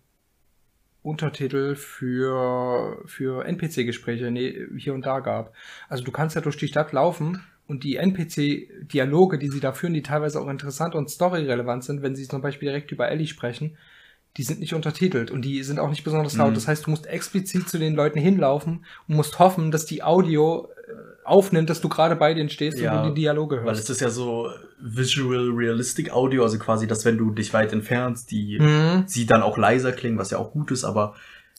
Untertitel 1.05 1.77
für, 1.77 3.03
für 3.05 3.45
NPC-Gespräche 3.45 4.31
nee, 4.31 4.67
hier 4.77 4.95
und 4.95 5.05
da 5.05 5.21
gab. 5.21 5.55
Also 5.89 6.03
du 6.03 6.11
kannst 6.11 6.35
ja 6.35 6.41
durch 6.41 6.57
die 6.57 6.67
Stadt 6.67 6.93
laufen 6.93 7.45
und 7.69 7.85
die 7.85 7.97
NPC-Dialoge, 7.97 9.39
die 9.39 9.49
sie 9.49 9.61
da 9.61 9.73
führen, 9.73 9.93
die 9.93 10.03
teilweise 10.03 10.41
auch 10.41 10.49
interessant 10.49 10.95
und 10.95 11.11
storyrelevant 11.11 11.85
sind, 11.85 12.03
wenn 12.03 12.17
sie 12.17 12.27
zum 12.27 12.41
Beispiel 12.41 12.69
direkt 12.69 12.91
über 12.91 13.09
Ellie 13.09 13.27
sprechen, 13.27 13.77
die 14.39 14.43
sind 14.43 14.61
nicht 14.61 14.75
untertitelt 14.75 15.31
und 15.31 15.43
die 15.43 15.63
sind 15.63 15.79
auch 15.79 15.91
nicht 15.91 16.05
besonders 16.05 16.37
laut. 16.37 16.51
Mhm. 16.51 16.55
Das 16.55 16.69
heißt, 16.69 16.87
du 16.87 16.91
musst 16.91 17.07
explizit 17.07 17.69
zu 17.69 17.79
den 17.79 17.95
Leuten 17.95 18.19
hinlaufen 18.19 18.85
und 19.07 19.17
musst 19.17 19.39
hoffen, 19.39 19.71
dass 19.71 19.85
die 19.85 20.03
Audio 20.03 20.69
aufnimmt, 21.25 21.71
dass 21.71 21.81
du 21.81 21.89
gerade 21.89 22.17
bei 22.17 22.35
denen 22.35 22.49
stehst 22.51 22.79
Ja, 22.79 23.01
und 23.03 23.09
du 23.09 23.15
die 23.15 23.23
Dialoge 23.23 23.57
Weil 23.59 23.65
hörst. 23.67 23.85
es 23.85 23.91
ist 23.91 24.01
ja 24.01 24.11
so 24.11 24.51
Visual 24.79 25.51
Realistic 25.51 26.13
Audio, 26.13 26.43
also 26.43 26.59
quasi, 26.59 26.87
dass 26.87 27.05
wenn 27.05 27.17
du 27.19 27.31
dich 27.31 27.53
weit 27.55 27.73
entfernst, 27.73 28.31
die 28.31 28.59
Mhm. 28.61 29.05
sie 29.07 29.27
dann 29.27 29.43
auch 29.43 29.57
leiser 29.57 29.93
klingen, 29.93 30.19
was 30.19 30.31
ja 30.31 30.39
auch 30.39 30.53
gut 30.53 30.71
ist, 30.71 30.85
aber 30.85 31.15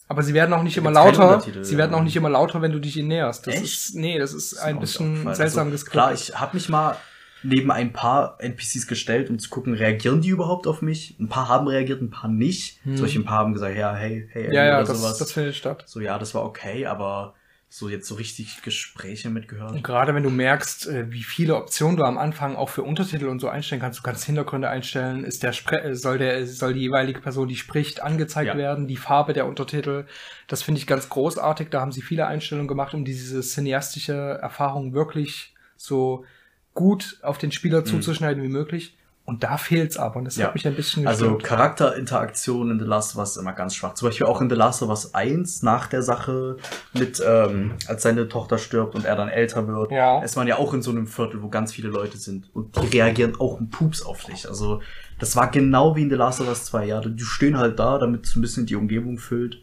Aber 0.08 0.22
sie 0.22 0.34
werden 0.34 0.52
auch 0.52 0.62
nicht 0.62 0.76
immer 0.76 0.92
lauter. 0.92 1.40
Sie 1.40 1.72
ja. 1.72 1.78
werden 1.78 1.94
auch 1.94 2.02
nicht 2.04 2.14
immer 2.14 2.30
lauter, 2.30 2.62
wenn 2.62 2.70
du 2.70 2.78
dich 2.78 2.96
ihnen 2.96 3.08
näherst. 3.08 3.46
Das 3.48 3.54
Echt? 3.56 3.64
ist, 3.64 3.94
nee, 3.96 4.18
das 4.20 4.32
ist 4.34 4.52
ist 4.52 4.58
ein 4.60 4.78
bisschen 4.78 5.34
seltsam 5.34 5.70
also. 5.72 5.84
Klar, 5.86 6.12
ich 6.14 6.38
habe 6.38 6.54
mich 6.56 6.68
mal 6.68 6.96
neben 7.42 7.70
ein 7.72 7.92
paar 7.92 8.36
NPCs 8.38 8.86
gestellt, 8.86 9.30
um 9.30 9.38
zu 9.40 9.50
gucken, 9.50 9.74
reagieren 9.74 10.20
die 10.20 10.28
überhaupt 10.28 10.66
auf 10.68 10.80
mich? 10.80 11.16
Ein 11.18 11.28
paar 11.28 11.48
haben 11.48 11.66
reagiert, 11.66 12.00
ein 12.02 12.10
paar 12.10 12.30
nicht. 12.30 12.78
Hm. 12.84 12.96
Solche 12.96 13.18
ein 13.18 13.24
paar 13.24 13.38
haben 13.38 13.52
gesagt, 13.52 13.76
ja, 13.76 13.94
hey, 13.94 14.28
hey, 14.32 14.54
ja, 14.54 14.64
ja, 14.64 14.78
oder 14.78 14.86
das, 14.86 15.00
sowas. 15.00 15.18
das 15.18 15.32
findet 15.32 15.56
statt. 15.56 15.82
so, 15.86 16.00
ja, 16.00 16.18
das 16.18 16.34
war 16.36 16.44
okay, 16.44 16.86
aber 16.86 17.34
so 17.78 17.90
jetzt 17.90 18.08
so 18.08 18.14
richtig 18.14 18.62
Gespräche 18.62 19.28
mitgehört. 19.28 19.72
Und 19.72 19.84
gerade 19.84 20.14
wenn 20.14 20.22
du 20.22 20.30
merkst, 20.30 20.86
äh, 20.86 21.12
wie 21.12 21.22
viele 21.22 21.56
Optionen 21.56 21.98
du 21.98 22.04
am 22.04 22.16
Anfang 22.16 22.56
auch 22.56 22.70
für 22.70 22.82
Untertitel 22.82 23.26
und 23.26 23.38
so 23.38 23.48
einstellen 23.48 23.82
kannst, 23.82 23.98
du 23.98 24.02
kannst 24.02 24.24
Hintergründe 24.24 24.70
einstellen, 24.70 25.24
ist 25.24 25.42
der 25.42 25.52
Spre 25.52 25.82
äh, 25.82 25.94
soll 25.94 26.16
der 26.16 26.46
soll 26.46 26.72
die 26.72 26.80
jeweilige 26.80 27.20
Person, 27.20 27.48
die 27.48 27.56
spricht, 27.56 28.02
angezeigt 28.02 28.48
Ja. 28.48 28.56
werden, 28.56 28.86
die 28.86 28.96
Farbe 28.96 29.34
der 29.34 29.46
Untertitel. 29.46 30.06
Das 30.48 30.62
finde 30.62 30.80
ich 30.80 30.86
ganz 30.86 31.10
großartig. 31.10 31.68
Da 31.68 31.82
haben 31.82 31.92
sie 31.92 32.00
viele 32.00 32.26
Einstellungen 32.26 32.68
gemacht, 32.68 32.94
um 32.94 33.04
diese 33.04 33.42
cineastische 33.42 34.38
Erfahrung 34.40 34.94
wirklich 34.94 35.54
so 35.76 36.24
gut 36.72 37.18
auf 37.22 37.36
den 37.36 37.52
Spieler 37.52 37.84
zuzuschneiden 37.84 38.42
wie 38.42 38.48
möglich. 38.48 38.96
Und 39.26 39.42
da 39.42 39.58
fehlt's 39.58 39.96
aber. 39.96 40.16
Und 40.16 40.24
das. 40.26 40.36
Ja. 40.36 40.46
hat 40.46 40.54
mich 40.54 40.66
ein 40.68 40.76
bisschen 40.76 41.04
Also 41.06 41.34
gestört. 41.34 41.42
Charakterinteraktion 41.42 42.70
in 42.70 42.78
The 42.78 42.84
Last 42.84 43.14
of 43.14 43.18
Us 43.18 43.30
ist 43.30 43.36
immer 43.38 43.52
ganz 43.52 43.74
schwach. 43.74 43.94
Zum 43.94 44.08
Beispiel 44.08 44.26
auch 44.26 44.40
in 44.40 44.48
The 44.48 44.54
Last 44.54 44.82
of 44.82 44.88
Us 44.88 45.14
1 45.14 45.62
nach 45.62 45.88
der 45.88 46.02
Sache 46.02 46.58
mit, 46.94 47.20
ähm, 47.26 47.72
als 47.88 48.02
seine 48.04 48.28
Tochter 48.28 48.56
stirbt 48.56 48.94
und 48.94 49.04
er 49.04 49.16
dann 49.16 49.28
älter 49.28 49.66
wird. 49.66 49.90
Ja. 49.90 50.22
Ist 50.22 50.36
man 50.36 50.46
ja 50.46 50.58
auch 50.58 50.72
in 50.72 50.80
so 50.80 50.92
einem 50.92 51.08
Viertel, 51.08 51.42
wo 51.42 51.48
ganz 51.48 51.72
viele 51.72 51.88
Leute 51.88 52.16
sind 52.18 52.48
und 52.54 52.76
die 52.76 52.86
reagieren 52.86 53.34
auch 53.40 53.58
ein 53.60 53.68
Pups 53.68 54.02
auf 54.02 54.22
dich. 54.24 54.48
Also 54.48 54.80
das 55.18 55.34
war 55.34 55.50
genau 55.50 55.96
wie 55.96 56.02
in 56.02 56.10
The 56.10 56.16
Last 56.16 56.40
of 56.40 56.46
Us 56.46 56.64
2. 56.66 56.86
Ja, 56.86 57.00
die 57.00 57.24
stehen 57.24 57.58
halt 57.58 57.80
da, 57.80 57.98
damit 57.98 58.26
es 58.26 58.36
ein 58.36 58.40
bisschen 58.42 58.66
die 58.66 58.76
Umgebung 58.76 59.18
füllt. 59.18 59.60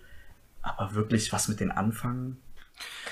Aber 0.62 0.94
wirklich 0.94 1.32
was 1.32 1.48
mit 1.48 1.62
den 1.62 1.72
anfangen 1.72 2.38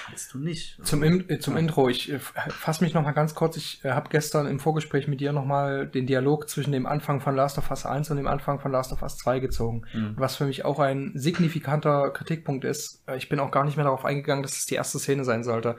kannst 0.05 0.33
du 0.33 0.39
nicht. 0.39 0.77
Zum, 0.85 1.03
Im 1.03 1.29
äh, 1.29 1.39
zum 1.39 1.57
Intro, 1.57 1.89
ich 1.89 2.11
äh, 2.11 2.19
fasse 2.19 2.83
mich 2.83 2.93
noch 2.93 3.03
mal 3.03 3.11
ganz 3.11 3.35
kurz. 3.35 3.57
Ich 3.57 3.83
äh, 3.83 3.91
habe 3.91 4.09
gestern 4.09 4.47
im 4.47 4.59
Vorgespräch 4.59 5.07
mit 5.07 5.19
dir 5.19 5.33
noch 5.33 5.45
mal 5.45 5.87
den 5.87 6.07
Dialog 6.07 6.49
zwischen 6.49 6.71
dem 6.71 6.85
Anfang 6.85 7.21
von 7.21 7.35
Last 7.35 7.57
of 7.57 7.69
Us 7.69 7.85
1 7.85 8.09
und 8.11 8.17
dem 8.17 8.27
Anfang 8.27 8.59
von 8.59 8.71
Last 8.71 8.91
of 8.91 9.01
Us 9.01 9.17
2 9.17 9.39
gezogen. 9.39 9.83
Mhm. 9.93 10.13
Was 10.17 10.35
für 10.35 10.45
mich 10.45 10.65
auch 10.65 10.79
ein 10.79 11.11
signifikanter 11.15 12.11
Kritikpunkt 12.11 12.65
ist. 12.65 13.03
Ich 13.17 13.29
bin 13.29 13.39
auch 13.39 13.51
gar 13.51 13.65
nicht 13.65 13.77
mehr 13.77 13.85
darauf 13.85 14.05
eingegangen, 14.05 14.43
dass 14.43 14.57
es 14.57 14.65
die 14.65 14.75
erste 14.75 14.99
Szene 14.99 15.23
sein 15.23 15.43
sollte. 15.43 15.77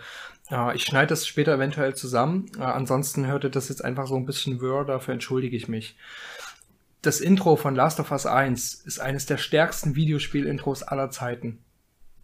Ich 0.74 0.84
schneide 0.84 1.06
das 1.06 1.26
später 1.26 1.54
eventuell 1.54 1.94
zusammen. 1.94 2.46
Ansonsten 2.58 3.26
hörte 3.26 3.48
das 3.48 3.70
jetzt 3.70 3.82
einfach 3.82 4.06
so 4.06 4.16
ein 4.16 4.26
bisschen 4.26 4.60
wirr, 4.60 4.84
dafür 4.84 5.14
entschuldige 5.14 5.56
ich 5.56 5.68
mich. 5.68 5.96
Das 7.02 7.20
Intro 7.20 7.56
von 7.56 7.74
Last 7.74 7.98
of 7.98 8.12
Us 8.12 8.26
1 8.26 8.74
ist 8.74 9.00
eines 9.00 9.26
der 9.26 9.36
stärksten 9.36 9.96
Videospiel-Intros 9.96 10.84
aller 10.84 11.10
Zeiten. 11.10 11.58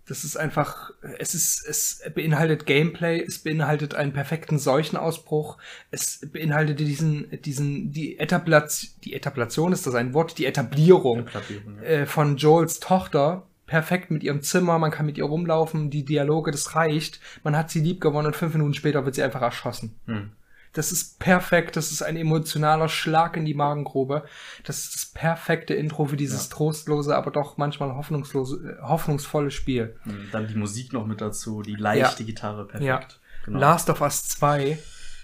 Das 0.09 0.25
ist 0.25 0.37
einfach, 0.37 0.91
es 1.19 1.35
ist, 1.35 1.67
es 1.69 2.03
beinhaltet 2.15 2.65
Gameplay, 2.65 3.23
es 3.23 3.41
beinhaltet 3.41 3.95
einen 3.95 4.13
perfekten 4.15 4.59
Seuchenausbruch, 4.59 5.59
es 5.91 6.27
beinhaltet 6.33 6.81
diesen, 6.81 7.31
diesen, 7.43 7.93
die 7.93 8.19
Etablation, 8.19 8.91
die 9.05 9.13
Etablation 9.13 9.73
ist 9.73 9.87
das 9.87 9.95
ein 9.95 10.15
Wort, 10.15 10.39
die 10.39 10.47
Etablierung 10.47 11.27
Plattierung, 11.27 11.77
ja. 11.77 11.83
äh, 11.83 12.07
von 12.07 12.39
Joels 12.39 12.81
Tochter 12.81 13.47
perfekt 13.67 14.11
mit 14.11 14.25
ihrem 14.25 14.41
Zimmer, 14.41 14.79
man 14.79 14.91
kann 14.91 15.07
mit 15.07 15.19
ihr 15.19 15.25
rumlaufen, 15.25 15.91
die 15.91 16.05
Dialoge, 16.05 16.51
das 16.51 16.75
reicht. 16.75 17.21
Man 17.45 17.57
hat 17.57 17.71
sie 17.71 17.81
lieb 17.81 18.01
gewonnen 18.01 18.29
und 18.29 18.37
fünf 18.37 18.55
Minuten 18.55 18.75
später 18.75 19.05
wird 19.05 19.15
sie 19.15 19.23
einfach 19.23 19.43
erschossen. 19.43 19.95
Hm. 20.07 20.31
Das 20.73 20.93
ist 20.93 21.19
perfekt, 21.19 21.77
das 21.77 21.91
ist 21.93 22.03
ein 22.03 22.17
emotionaler 22.17 22.89
Schlag 22.89 23.37
in 23.37 23.45
die 23.45 23.55
Magengrube. 23.55 24.25
Das 24.65 24.79
ist 24.81 24.95
das 24.95 25.07
perfekte 25.07 25.75
Intro 25.75 26.07
für 26.07 26.17
dieses 26.17 26.49
Ja. 26.49 26.57
trostlose, 26.57 27.17
aber 27.17 27.31
doch 27.31 27.57
manchmal 27.57 27.95
hoffnungslose, 27.95 28.79
äh, 28.79 28.83
hoffnungsvolle 28.83 29.51
Spiel. 29.51 29.97
Hm, 30.05 30.29
Dann 30.33 30.47
die 30.47 30.55
Musik 30.55 30.93
noch 30.93 31.07
mit 31.07 31.21
dazu, 31.21 31.63
die 31.63 31.75
leichte 31.75 32.25
Gitarre, 32.25 32.65
perfekt. 32.67 32.85
Ja. 32.85 33.01
Genau. 33.45 33.59
Last 33.61 33.89
of 33.91 34.01
Us 34.03 34.29
2 34.29 34.79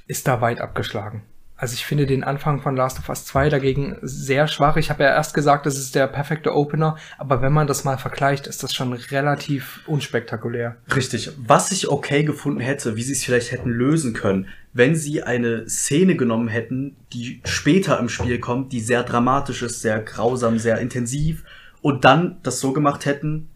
ist 0.06 0.26
da 0.26 0.40
weit 0.40 0.60
abgeschlagen. 0.60 1.22
Also 1.56 1.74
ich 1.74 1.86
finde 1.86 2.04
den 2.06 2.24
Anfang 2.24 2.60
von 2.62 2.74
Last 2.76 2.98
of 2.98 3.08
Us 3.08 3.24
2 3.26 3.48
dagegen 3.48 3.96
sehr 4.02 4.48
schwach. 4.48 4.76
Ich 4.76 4.90
habe 4.90 5.04
ja 5.04 5.10
erst 5.10 5.34
gesagt, 5.34 5.66
das 5.66 5.78
ist 5.78 5.94
der 5.94 6.08
perfekte 6.08 6.52
Opener, 6.52 6.96
aber 7.16 7.42
wenn 7.42 7.52
man 7.52 7.68
das 7.68 7.84
mal 7.84 7.96
vergleicht, 7.96 8.48
ist 8.48 8.62
das 8.64 8.74
schon 8.74 8.92
relativ 8.92 9.80
unspektakulär. 9.86 10.76
Richtig. 10.94 11.30
Was 11.38 11.70
ich 11.70 11.88
okay 11.88 12.24
gefunden 12.24 12.60
hätte, 12.60 12.96
wie 12.96 13.02
sie 13.02 13.12
es 13.12 13.24
vielleicht 13.24 13.52
hätten 13.52 13.70
lösen 13.70 14.14
können, 14.14 14.48
wenn 14.74 14.96
sie 14.96 15.22
eine 15.22 15.68
Szene 15.68 16.16
genommen 16.16 16.48
hätten, 16.48 16.96
die 17.12 17.40
später 17.44 17.98
im 18.00 18.08
Spiel 18.08 18.40
kommt, 18.40 18.72
die 18.72 18.80
sehr 18.80 19.04
dramatisch 19.04 19.62
ist, 19.62 19.80
sehr 19.80 20.00
grausam, 20.00 20.58
sehr 20.58 20.78
intensiv, 20.78 21.44
und 21.80 22.04
dann 22.04 22.38
das 22.42 22.60
so 22.60 22.72
gemacht 22.72 23.06
hätten, 23.06 23.48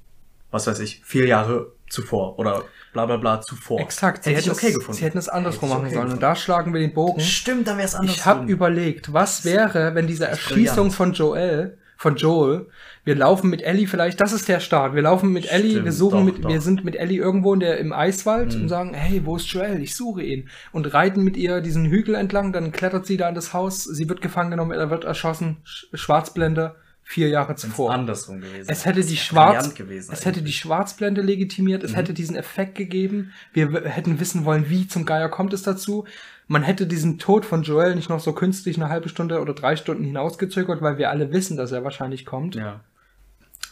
was 0.51 0.67
weiß 0.67 0.79
ich, 0.81 1.03
vier 1.05 1.27
Jahre 1.27 1.73
zuvor 1.91 2.39
oder 2.39 2.65
bla 2.93 3.07
bla 3.07 3.17
bla 3.17 3.41
zuvor. 3.41 3.81
Exakt, 3.81 4.25
sie 4.25 4.31
Hätte 4.31 4.43
hätten, 4.43 4.51
okay 4.51 4.69
es, 4.69 4.75
gefunden. 4.75 4.99
sie 4.99 5.05
hätten 5.05 5.19
es 5.19 5.29
andersrum 5.29 5.71
machen 5.71 5.87
okay 5.87 5.95
sollen. 5.95 6.05
Und 6.05 6.21
gefunden. 6.21 6.21
da 6.21 6.37
schlagen 6.37 6.73
wir 6.73 6.81
den 6.81 6.95
Bogen. 6.95 7.21
Stimmt, 7.21 7.67
dann 7.67 7.79
wäre 7.79 7.89
es 7.89 7.95
anders. 7.95 8.15
Ich 8.15 8.25
habe 8.25 8.51
überlegt, 8.51 9.13
was 9.13 9.45
wäre, 9.45 9.95
wenn 9.95 10.07
diese 10.07 10.27
brillant. 10.49 10.93
von 10.93 11.13
Joel, 11.15 11.79
von 11.99 12.15
Joel, 12.15 12.69
wir 13.05 13.17
laufen 13.17 13.51
mit 13.51 13.61
Ellie 13.61 13.89
vielleicht, 13.89 14.21
das 14.21 14.33
ist 14.33 14.49
der 14.49 14.61
Start. 14.61 14.95
Wir 14.95 15.03
laufen 15.03 15.33
mit 15.33 15.51
Ellie, 15.51 15.73
Stimmt, 15.73 15.85
wir 15.85 15.93
suchen 15.93 16.19
doch, 16.19 16.25
mit, 16.25 16.37
doch. 16.39 16.49
Mhm. 16.49 16.55
wir 16.55 16.61
sind 16.61 16.85
mit 16.85 16.95
Ellie 16.95 17.19
irgendwo 17.19 17.53
in 17.53 17.59
der, 17.59 17.79
im 17.79 17.93
Eiswald 17.93 18.55
und 18.55 18.69
sagen, 18.69 18.95
hey, 18.95 19.23
wo 19.25 19.35
ist 19.35 19.49
Joel? 19.49 19.83
Ich 19.83 19.97
suche 19.97 20.23
ihn. 20.23 20.49
Und 20.71 20.95
reiten 20.95 21.25
mit 21.25 21.37
ihr 21.37 21.61
diesen 21.61 21.87
Hügel 21.87 22.15
entlang, 22.15 22.53
dann 22.53 22.71
klettert 22.71 23.05
sie 23.05 23.17
da 23.17 23.29
in 23.29 23.35
das 23.35 23.53
Haus, 23.53 23.83
sie 23.83 24.09
wird 24.09 24.23
gefangen 24.23 24.53
genommen, 24.53 24.71
er 24.71 24.91
wird 24.91 25.05
erschossen, 25.05 25.57
Sch 25.65 25.87
Schwarzblende, 25.93 26.77
vier 27.09 27.29
Jahre 27.29 27.57
zuvor. 27.57 27.91
andersrum 27.91 28.43
gewesen. 28.43 28.69
Es 28.69 28.85
hätte 28.85 29.01
die 29.03 29.17
Schwarz, 29.17 29.75
gewesen 29.75 30.13
es 30.13 30.27
hätte 30.27 30.43
die. 30.43 30.53
Schwarzblende 30.53 31.23
legitimiert, 31.23 31.83
Mhm. 31.83 31.89
es 31.89 31.97
hätte 31.97 32.13
diesen 32.13 32.37
Effekt 32.37 32.75
gegeben. 32.75 33.33
Wir 33.55 33.73
hätten 33.85 34.21
wissen 34.21 34.45
wollen, 34.45 34.69
wie 34.69 34.87
zum 34.87 35.07
Geier 35.07 35.31
kommt 35.31 35.55
es 35.55 35.63
dazu. 35.63 36.05
Man 36.49 36.63
hätte 36.63 36.87
diesen 36.87 37.19
Tod 37.19 37.47
von 37.47 37.63
Joel 37.63 37.95
nicht 37.95 38.11
noch 38.11 38.21
so 38.21 38.35
künstlich 38.35 38.77
eine 38.77 38.91
halbe 38.91 39.09
Stunde 39.09 39.41
oder 39.41 39.55
drei 39.55 39.77
Stunden 39.77 40.05
hinausgezögert, 40.05 40.83
weil 40.83 40.99
wir 40.99 41.09
alle 41.11 41.33
wissen, 41.33 41.57
dass 41.57 41.73
er 41.73 41.83
wahrscheinlich 41.83 42.27
kommt. 42.27 42.55
Ja. 42.57 42.81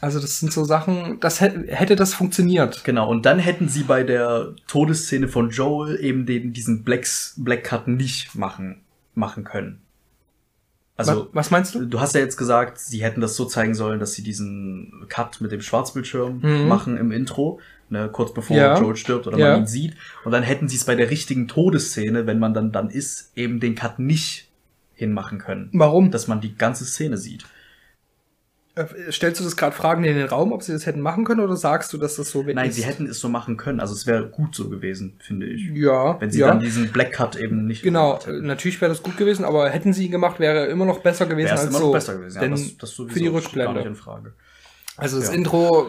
Also 0.00 0.18
das 0.20 0.40
sind 0.40 0.52
so 0.52 0.64
Sachen, 0.64 1.20
das 1.20 1.40
hätte, 1.42 1.64
hätte 1.74 1.94
das 1.96 2.14
funktioniert. 2.14 2.84
Genau, 2.84 3.08
und 3.08 3.26
dann 3.26 3.38
hätten 3.38 3.68
sie 3.68 3.82
bei 3.82 4.02
der 4.02 4.54
Todesszene 4.66 5.28
von 5.28 5.50
Joel 5.50 5.98
eben 6.02 6.24
den, 6.26 6.52
diesen 6.54 6.84
Blacks, 6.84 7.34
Black 7.38 7.64
Cut 7.64 7.86
nicht 7.88 8.34
machen, 8.34 8.82
machen 9.14 9.44
können. 9.44 9.80
Also, 10.98 11.28
was, 11.32 11.50
meinst 11.50 11.74
du? 11.74 11.84
du 11.84 12.00
hast 12.00 12.14
ja 12.14 12.20
jetzt 12.22 12.36
gesagt, 12.36 12.78
sie 12.78 13.02
hätten 13.02 13.20
das 13.20 13.36
so 13.36 13.44
zeigen 13.44 13.74
sollen, 13.74 14.00
dass 14.00 14.14
sie 14.14 14.22
diesen 14.22 15.04
Cut 15.08 15.40
mit 15.42 15.52
dem 15.52 15.60
Schwarzbildschirm 15.60 16.40
Mhm. 16.42 16.68
machen 16.68 16.96
im 16.96 17.12
Intro, 17.12 17.60
ne, 17.90 18.08
kurz 18.10 18.32
bevor 18.32 18.56
Ja. 18.56 18.78
Joel 18.80 18.96
stirbt 18.96 19.26
oder 19.26 19.36
Ja. 19.38 19.50
man 19.52 19.60
ihn 19.60 19.66
sieht. 19.66 19.94
Und 20.24 20.32
dann 20.32 20.42
hätten 20.42 20.68
sie 20.68 20.76
es 20.76 20.84
bei 20.84 20.94
der 20.94 21.10
richtigen 21.10 21.48
Todesszene, 21.48 22.26
wenn 22.26 22.38
man 22.38 22.54
dann 22.54 22.72
dann 22.72 22.88
ist, 22.88 23.32
eben 23.36 23.60
den 23.60 23.74
Cut 23.74 23.98
nicht 23.98 24.48
hinmachen 24.94 25.38
können. 25.38 25.68
Warum? 25.74 26.10
Dass 26.10 26.28
man 26.28 26.40
die 26.40 26.56
ganze 26.56 26.86
Szene 26.86 27.18
sieht. 27.18 27.44
Äh, 28.76 29.10
Stellst 29.10 29.40
du 29.40 29.44
das 29.44 29.56
gerade 29.56 29.74
Fragen 29.74 30.04
in 30.04 30.14
den 30.16 30.28
Raum, 30.28 30.52
ob 30.52 30.62
sie 30.62 30.72
das 30.72 30.84
hätten 30.86 31.00
machen 31.00 31.24
können, 31.24 31.40
oder 31.40 31.56
sagst 31.56 31.92
du, 31.92 31.98
dass 31.98 32.16
das 32.16 32.30
so 32.30 32.42
Nein, 32.42 32.68
ist? 32.68 32.76
sie 32.76 32.84
hätten 32.84 33.06
es 33.06 33.18
so 33.18 33.28
machen 33.28 33.56
können. 33.56 33.80
Also 33.80 33.94
es 33.94 34.06
wäre 34.06 34.28
gut 34.28 34.54
so 34.54 34.68
gewesen, 34.68 35.18
finde 35.18 35.46
ich. 35.46 35.62
Ja, 35.74 36.20
Wenn 36.20 36.30
sie 36.30 36.40
ja. 36.40 36.48
dann 36.48 36.60
diesen 36.60 36.92
Black 36.92 37.12
Cut 37.12 37.36
eben 37.36 37.66
nicht 37.66 37.82
Genau, 37.82 38.18
natürlich 38.28 38.80
wäre 38.80 38.90
das 38.90 39.02
gut 39.02 39.16
gewesen, 39.16 39.44
aber 39.46 39.68
hätten 39.70 39.92
sie 39.94 40.04
ihn 40.06 40.12
gemacht, 40.12 40.38
wäre 40.38 40.58
er 40.60 40.68
immer 40.68 40.84
noch 40.84 40.98
besser 41.00 41.24
gewesen 41.26 41.46
wäre 41.46 41.54
es 41.56 41.60
als 41.62 41.70
immer 41.70 41.78
so. 41.78 41.86
noch 41.86 41.92
besser 41.94 42.16
gewesen. 42.18 42.40
Denn 42.40 42.54
ja, 42.54 42.62
das, 42.62 42.76
das 42.78 42.92
für 42.92 43.04
die 43.06 43.10
steht 43.12 43.24
gar 43.24 43.34
Rückblende. 43.34 43.74
nicht 43.76 43.86
in 43.86 43.96
Frage. 43.96 44.34
Also 44.98 45.18
das 45.20 45.28
Ja. 45.28 45.34
Intro, 45.34 45.86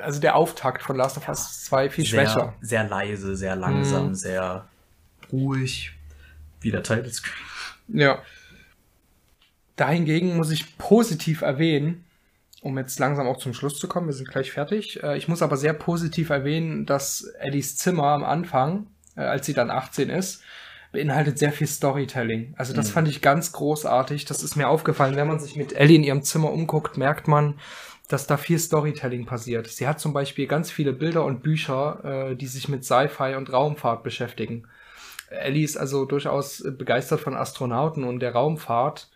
also 0.00 0.20
der 0.20 0.36
Auftakt 0.36 0.82
von 0.82 0.96
Last 0.96 1.16
of 1.16 1.28
Us 1.28 1.64
2 1.64 1.90
viel 1.90 2.04
schwächer. 2.04 2.54
Sehr, 2.60 2.80
sehr 2.82 2.88
leise, 2.88 3.36
sehr 3.36 3.56
langsam, 3.56 4.08
Mhm. 4.08 4.14
sehr 4.14 4.66
ruhig. 5.32 5.92
Wie 6.60 6.70
der 6.70 6.82
Title 6.84 7.12
Screen. 7.12 7.34
Ja. 7.88 8.20
Dahingegen 9.76 10.36
muss 10.36 10.50
ich 10.50 10.76
positiv 10.78 11.42
erwähnen, 11.42 12.04
um 12.60 12.76
jetzt 12.78 12.98
langsam 12.98 13.26
auch 13.26 13.38
zum 13.38 13.54
Schluss 13.54 13.78
zu 13.78 13.88
kommen, 13.88 14.06
wir 14.06 14.12
sind 14.12 14.30
gleich 14.30 14.52
fertig. 14.52 15.02
Äh, 15.02 15.16
ich 15.16 15.28
muss 15.28 15.42
aber 15.42 15.56
sehr 15.56 15.72
positiv 15.72 16.30
erwähnen, 16.30 16.86
dass 16.86 17.22
Ellies 17.38 17.76
Zimmer 17.76 18.08
am 18.08 18.24
Anfang, 18.24 18.86
äh, 19.16 19.22
als 19.22 19.46
sie 19.46 19.54
dann 19.54 19.70
18 19.70 20.10
ist, 20.10 20.42
beinhaltet 20.92 21.38
sehr 21.38 21.52
viel 21.52 21.66
Storytelling. 21.66 22.54
Also 22.56 22.72
das 22.72 22.88
mhm. 22.88 22.92
fand 22.92 23.08
ich 23.08 23.22
ganz 23.22 23.52
großartig. 23.52 24.24
Das 24.24 24.42
ist 24.42 24.56
mir 24.56 24.68
aufgefallen. 24.68 25.16
Wenn 25.16 25.28
man 25.28 25.38
sich 25.38 25.56
mit 25.56 25.72
Ellie 25.72 25.96
in 25.96 26.02
ihrem 26.02 26.22
Zimmer 26.22 26.52
umguckt, 26.52 26.96
merkt 26.96 27.28
man, 27.28 27.58
dass 28.08 28.26
da 28.26 28.36
viel 28.36 28.58
Storytelling 28.58 29.24
passiert. 29.24 29.68
Sie 29.68 29.86
hat 29.86 30.00
zum 30.00 30.12
Beispiel 30.12 30.48
ganz 30.48 30.70
viele 30.70 30.92
Bilder 30.92 31.24
und 31.24 31.42
Bücher, 31.42 32.30
äh, 32.30 32.36
die 32.36 32.48
sich 32.48 32.68
mit 32.68 32.84
Sci-Fi 32.84 33.36
und 33.36 33.52
Raumfahrt 33.52 34.02
beschäftigen. 34.02 34.66
Ellie 35.30 35.64
ist 35.64 35.76
also 35.76 36.04
durchaus 36.04 36.64
begeistert 36.76 37.20
von 37.20 37.36
Astronauten 37.36 38.02
und 38.02 38.18
der 38.18 38.32
Raumfahrt 38.32 39.08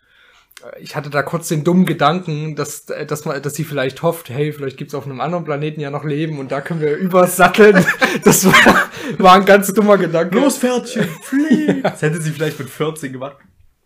ich 0.79 0.95
hatte 0.95 1.09
da 1.09 1.21
kurz 1.21 1.49
den 1.49 1.63
dummen 1.63 1.85
Gedanken, 1.85 2.55
dass, 2.55 2.85
dass, 2.85 3.25
man, 3.25 3.41
dass 3.41 3.55
sie 3.55 3.65
vielleicht 3.65 4.01
hofft, 4.01 4.29
hey, 4.29 4.53
vielleicht 4.53 4.77
gibt's 4.77 4.95
auf 4.95 5.05
einem 5.05 5.19
anderen 5.19 5.43
Planeten 5.43 5.81
ja 5.81 5.89
noch 5.89 6.03
Leben 6.03 6.39
und 6.39 6.51
da 6.51 6.61
können 6.61 6.81
wir 6.81 6.95
übersatteln. 6.95 7.85
das 8.23 8.45
war, 8.45 8.89
war 9.17 9.33
ein 9.33 9.45
ganz 9.45 9.73
dummer 9.73 9.97
Gedanke. 9.97 10.35
Los, 10.35 10.57
Pferdchen, 10.57 11.07
flieh! 11.21 11.81
Das 11.81 12.01
hätte 12.01 12.21
sie 12.21 12.31
vielleicht 12.31 12.57
mit 12.57 12.69
14 12.69 13.11
gemacht. 13.11 13.37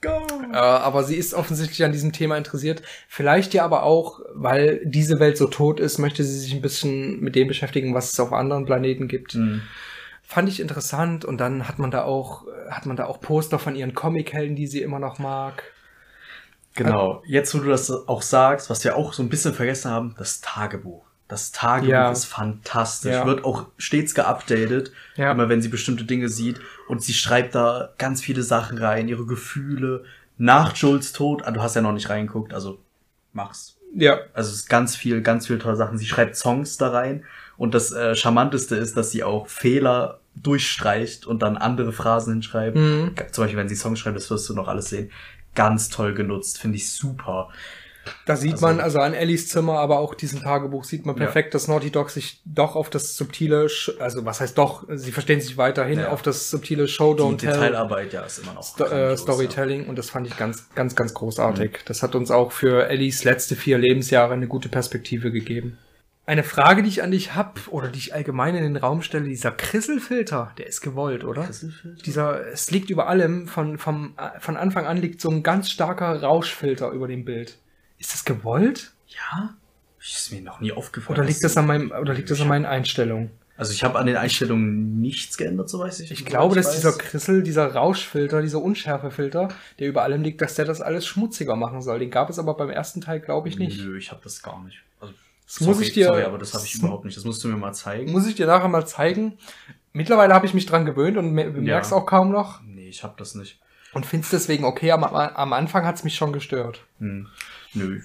Go! 0.02 0.28
Äh, 0.54 0.58
aber 0.58 1.04
sie 1.04 1.16
ist 1.16 1.34
offensichtlich 1.34 1.84
an 1.84 1.92
diesem 1.92 2.14
Thema 2.14 2.38
interessiert. 2.38 2.84
Vielleicht 3.08 3.54
ja 3.54 3.66
aber 3.66 3.84
auch, 3.84 4.22
weil 4.34 4.82
diese 4.86 5.20
Welt 5.20 5.38
so 5.38 5.48
tot 5.48 5.80
ist, 5.80 5.98
möchte 5.98 6.24
sie 6.24 6.40
sich 6.40 6.54
ein 6.54 6.62
bisschen 6.62 7.20
mit 7.20 7.36
dem 7.36 7.48
beschäftigen, 7.48 7.94
was 7.94 8.14
es 8.14 8.20
auf 8.20 8.32
anderen 8.32 8.66
Planeten 8.66 9.08
gibt. 9.08 9.36
Mhm. 9.36 9.62
Fand 10.24 10.48
ich 10.48 10.60
interessant 10.60 11.26
und 11.26 11.40
dann 11.40 11.68
hat 11.68 11.80
man 11.80 11.90
da 11.90 12.04
auch, 12.04 12.46
hat 12.70 12.86
man 12.86 12.96
da 12.96 13.08
auch 13.08 13.20
Poster 13.20 13.58
von 13.58 13.76
ihren 13.76 13.96
Comichelden, 13.96 14.56
die 14.56 14.68
sie 14.68 14.82
immer 14.82 15.00
noch 15.00 15.18
mag. 15.18 15.64
Genau. 16.84 17.22
Jetzt, 17.26 17.54
wo 17.54 17.60
du 17.60 17.70
das 17.70 17.92
auch 17.92 18.22
sagst, 18.22 18.70
was 18.70 18.84
wir 18.86 18.96
auch 18.96 19.12
so 19.12 19.22
ein 19.22 19.28
bisschen 19.28 19.54
vergessen 19.54 19.92
haben, 19.92 20.16
das 20.18 20.40
Tagebuch. 20.40 21.04
Das 21.28 21.52
Tagebuch 21.52 21.90
ja. 21.90 22.12
ist 22.12 22.24
fantastisch. 22.24 23.12
Ja. 23.12 23.26
Wird 23.26 23.44
auch 23.44 23.66
stets 23.78 24.16
geupdatet, 24.16 24.94
ja. 25.18 25.32
immer 25.32 25.50
wenn 25.50 25.62
sie 25.62 25.68
bestimmte 25.68 26.06
Dinge 26.06 26.30
sieht. 26.30 26.62
Und 26.88 27.04
sie 27.04 27.14
schreibt 27.14 27.54
da 27.54 27.90
ganz 27.98 28.22
viele 28.22 28.44
Sachen 28.44 28.78
rein, 28.78 29.10
ihre 29.10 29.26
Gefühle. 29.26 30.06
Nach 30.38 30.74
Jules 30.74 31.12
Tod, 31.12 31.44
ah, 31.46 31.52
du 31.52 31.62
hast 31.62 31.76
ja 31.76 31.82
noch 31.82 31.92
nicht 31.92 32.10
reingeguckt, 32.10 32.54
also 32.54 32.80
mach's. 33.34 33.76
Ja. 33.94 34.20
Also 34.34 34.52
es 34.52 34.62
ist 34.62 34.70
ganz 34.70 34.96
viel, 34.96 35.22
ganz 35.22 35.48
viele 35.48 35.60
tolle 35.60 35.76
Sachen. 35.76 35.98
Sie 35.98 36.06
schreibt 36.06 36.38
Songs 36.38 36.78
da 36.78 36.92
rein. 36.92 37.26
Und 37.58 37.74
das 37.74 37.92
äh, 37.92 38.16
Charmanteste 38.16 38.78
ist, 38.78 38.96
dass 38.96 39.12
sie 39.12 39.24
auch 39.24 39.48
Fehler 39.48 40.22
durchstreicht 40.36 41.28
und 41.28 41.42
dann 41.42 41.58
andere 41.58 41.92
Phrasen 41.92 42.34
hinschreibt. 42.36 42.78
Mhm. 42.78 43.16
Zum 43.32 43.44
Beispiel, 43.44 43.60
wenn 43.60 43.68
sie 43.68 43.76
Songs 43.76 44.00
schreibt, 44.00 44.16
das 44.16 44.32
wirst 44.32 44.48
du 44.48 44.54
noch 44.54 44.70
alles 44.70 44.90
sehen 44.90 45.12
ganz 45.60 45.90
toll 45.90 46.14
genutzt, 46.14 46.58
finde 46.58 46.78
ich 46.78 46.90
super. 46.90 47.50
Da 48.26 48.38
sieht 48.38 48.54
also, 48.54 48.66
man 48.66 48.80
also 48.80 49.00
an 49.00 49.14
Ellies 49.14 49.50
Zimmer, 49.50 49.78
aber 49.80 50.00
auch 50.00 50.16
diesem 50.16 50.42
Tagebuch 50.42 50.86
sieht 50.86 51.06
man 51.06 51.18
perfekt, 51.18 51.48
ja. 51.48 51.52
dass 51.52 51.68
Naughty 51.68 51.92
Dog 51.92 52.10
sich 52.12 52.42
doch 52.46 52.78
auf 52.78 52.90
das 52.90 53.18
subtile, 53.18 53.68
also 54.00 54.24
was 54.24 54.40
heißt 54.40 54.58
doch, 54.58 54.86
sie 54.88 55.12
verstehen 55.12 55.42
sich 55.42 55.58
weiterhin 55.58 56.00
ja. 56.00 56.12
auf 56.12 56.22
das 56.22 56.50
subtile 56.50 56.88
Show 56.88 57.12
Don't 57.12 57.42
Die 57.42 57.48
Detailarbeit, 57.48 58.14
ja, 58.14 58.22
ist 58.22 58.40
immer 58.40 58.54
noch 58.54 58.64
Sto 58.64 58.86
äh, 58.86 59.18
Storytelling 59.18 59.84
ja. 59.84 59.90
und 59.90 60.00
das 60.00 60.10
fand 60.10 60.28
ich 60.28 60.38
ganz, 60.38 60.70
ganz, 60.76 60.96
ganz 60.96 61.14
großartig. 61.14 61.72
Mhm. 61.72 61.78
Das 61.86 62.02
hat 62.02 62.16
uns 62.16 62.32
auch 62.32 62.54
für 62.54 62.88
Ellies 62.88 63.26
letzte 63.26 63.58
vier 63.58 63.78
Lebensjahre 63.78 64.34
eine 64.34 64.48
gute 64.48 64.70
Perspektive 64.70 65.30
gegeben. 65.30 65.78
Eine 66.30 66.44
Frage, 66.44 66.84
die 66.84 66.90
ich 66.90 67.02
an 67.02 67.10
dich 67.10 67.34
hab 67.34 67.68
oder 67.70 67.88
die 67.88 67.98
ich 67.98 68.14
allgemein 68.14 68.54
in 68.54 68.62
den 68.62 68.78
Raum 68.78 69.02
stelle, 69.02 69.28
dieser 69.28 69.50
Krisselfilter, 69.50 70.54
der 70.60 70.68
ist 70.68 70.82
gewollt, 70.82 71.24
oder? 71.24 71.44
Krisselfilter? 71.44 72.04
Dieser, 72.04 72.48
es 72.50 72.70
liegt 72.70 72.92
über 72.92 73.08
allem, 73.08 73.48
von, 73.48 73.80
vom, 73.80 74.14
von 74.38 74.56
Anfang 74.56 74.86
an 74.86 74.98
liegt 74.98 75.22
so 75.22 75.32
ein 75.32 75.42
ganz 75.42 75.72
starker 75.72 76.22
Rauschfilter 76.22 76.92
über 76.92 77.08
dem 77.08 77.26
Bild. 77.26 77.58
Ist 77.98 78.14
das 78.14 78.26
gewollt? 78.26 78.94
Ja. 79.08 79.56
Ist 80.00 80.32
mir 80.32 80.42
noch 80.42 80.60
nie 80.60 80.72
aufgefallen. 80.72 81.18
Oder 81.18 81.28
liegt 81.28 81.44
das 81.44 81.58
an 81.58 81.66
meinem, 81.66 81.90
oder 81.90 82.14
liegt 82.14 82.30
das 82.30 82.40
an 82.42 82.48
meinen 82.48 82.68
Einstellungen? 82.68 83.32
Also 83.58 83.74
ich 83.74 83.84
habe 83.84 83.98
an 83.98 84.06
den 84.06 84.16
Einstellungen 84.16 85.02
nichts 85.02 85.36
geändert, 85.36 85.68
so 85.68 85.80
weiß 85.80 86.00
ich. 86.02 86.12
Ich 86.12 86.26
glaube, 86.26 86.54
dass 86.54 86.68
weiß. 86.68 86.76
dieser 86.76 86.92
Krissel, 86.96 87.42
dieser 87.42 87.74
Rauschfilter, 87.74 88.44
dieser 88.44 88.62
Unschärfefilter, 88.62 89.48
der 89.80 89.88
über 89.88 90.04
allem 90.04 90.22
liegt, 90.22 90.42
dass 90.42 90.54
der 90.54 90.66
das 90.66 90.80
alles 90.80 91.08
schmutziger 91.08 91.56
machen 91.56 91.82
soll. 91.82 91.98
Den 91.98 92.12
gab 92.12 92.30
es 92.30 92.38
aber 92.38 92.54
beim 92.54 92.70
ersten 92.70 93.02
Teil, 93.02 93.20
glaube 93.20 93.50
ich, 93.50 93.58
nicht. 93.58 93.82
Nö, 93.82 93.98
ich 93.98 94.12
habe 94.12 94.22
das 94.24 94.44
gar 94.44 94.64
nicht. 94.64 94.78
Also 95.00 95.16
das 95.50 95.56
sorry, 95.66 95.72
muss 95.72 95.82
ich 95.82 95.94
dir. 95.94 96.06
Sorry, 96.06 96.24
aber 96.24 96.38
das 96.38 96.54
habe 96.54 96.64
ich 96.64 96.76
überhaupt 96.76 97.06
nicht. 97.06 97.18
Das 97.18 97.26
musst 97.26 97.44
du 97.44 97.48
mir 97.48 97.58
mal 97.58 97.74
zeigen. 97.74 98.12
Muss 98.12 98.28
ich 98.28 98.36
dir 98.36 98.46
nachher 98.46 98.68
mal 98.68 98.86
zeigen. 98.86 99.40
Mittlerweile 99.94 100.36
habe 100.36 100.46
ich 100.46 100.54
mich 100.54 100.68
dran 100.68 100.86
gewöhnt 100.86 101.18
und 101.18 101.36
bemerkst 101.36 101.90
ja. 101.90 101.98
auch 101.98 102.06
kaum 102.06 102.32
noch. 102.32 102.62
Nee, 102.62 102.88
ich 102.88 103.04
habe 103.04 103.16
das 103.18 103.34
nicht. 103.34 103.60
Und 103.92 104.06
findest 104.06 104.32
deswegen 104.32 104.64
okay. 104.64 104.92
Am, 104.92 105.04
am 105.04 105.54
Anfang 105.54 105.86
hat's 105.86 106.04
mich 106.04 106.16
schon 106.16 106.34
gestört. 106.34 106.86
Hm. 107.00 107.28
Nö, 107.74 107.98
ich 107.98 108.04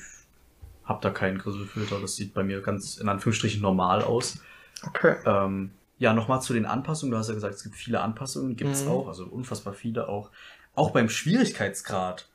hab 0.88 1.02
da 1.02 1.10
keinen 1.10 1.36
Grüsselfilter. 1.36 2.00
Das 2.00 2.16
sieht 2.16 2.32
bei 2.32 2.42
mir 2.42 2.62
ganz 2.62 2.96
in 2.96 3.10
Anführungsstrichen 3.10 3.60
normal 3.60 4.02
aus. 4.02 4.38
Okay. 4.86 5.16
Ähm, 5.26 5.72
ja, 5.98 6.14
nochmal 6.14 6.40
zu 6.40 6.54
den 6.54 6.64
Anpassungen. 6.64 7.10
Du 7.10 7.18
hast 7.18 7.28
ja 7.28 7.34
gesagt, 7.34 7.56
es 7.56 7.62
gibt 7.62 7.76
viele 7.76 8.00
Anpassungen. 8.00 8.56
Gibt's 8.56 8.84
mhm. 8.84 8.90
auch. 8.90 9.08
Also 9.08 9.26
unfassbar 9.26 9.74
viele 9.74 10.08
auch. 10.08 10.30
Auch 10.74 10.92
beim 10.92 11.10
Schwierigkeitsgrad 11.10 12.26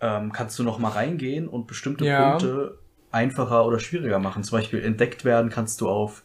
ähm, 0.00 0.32
kannst 0.32 0.58
du 0.58 0.64
noch 0.64 0.80
mal 0.80 0.90
reingehen 0.90 1.46
und 1.46 1.68
bestimmte 1.68 2.04
ja. 2.04 2.30
Punkte 2.30 2.78
einfacher 3.10 3.64
oder 3.66 3.78
schwieriger 3.78 4.18
machen. 4.18 4.44
Zum 4.44 4.58
Beispiel 4.58 4.82
entdeckt 4.82 5.24
werden 5.24 5.50
kannst 5.50 5.80
du 5.80 5.88
auf 5.88 6.22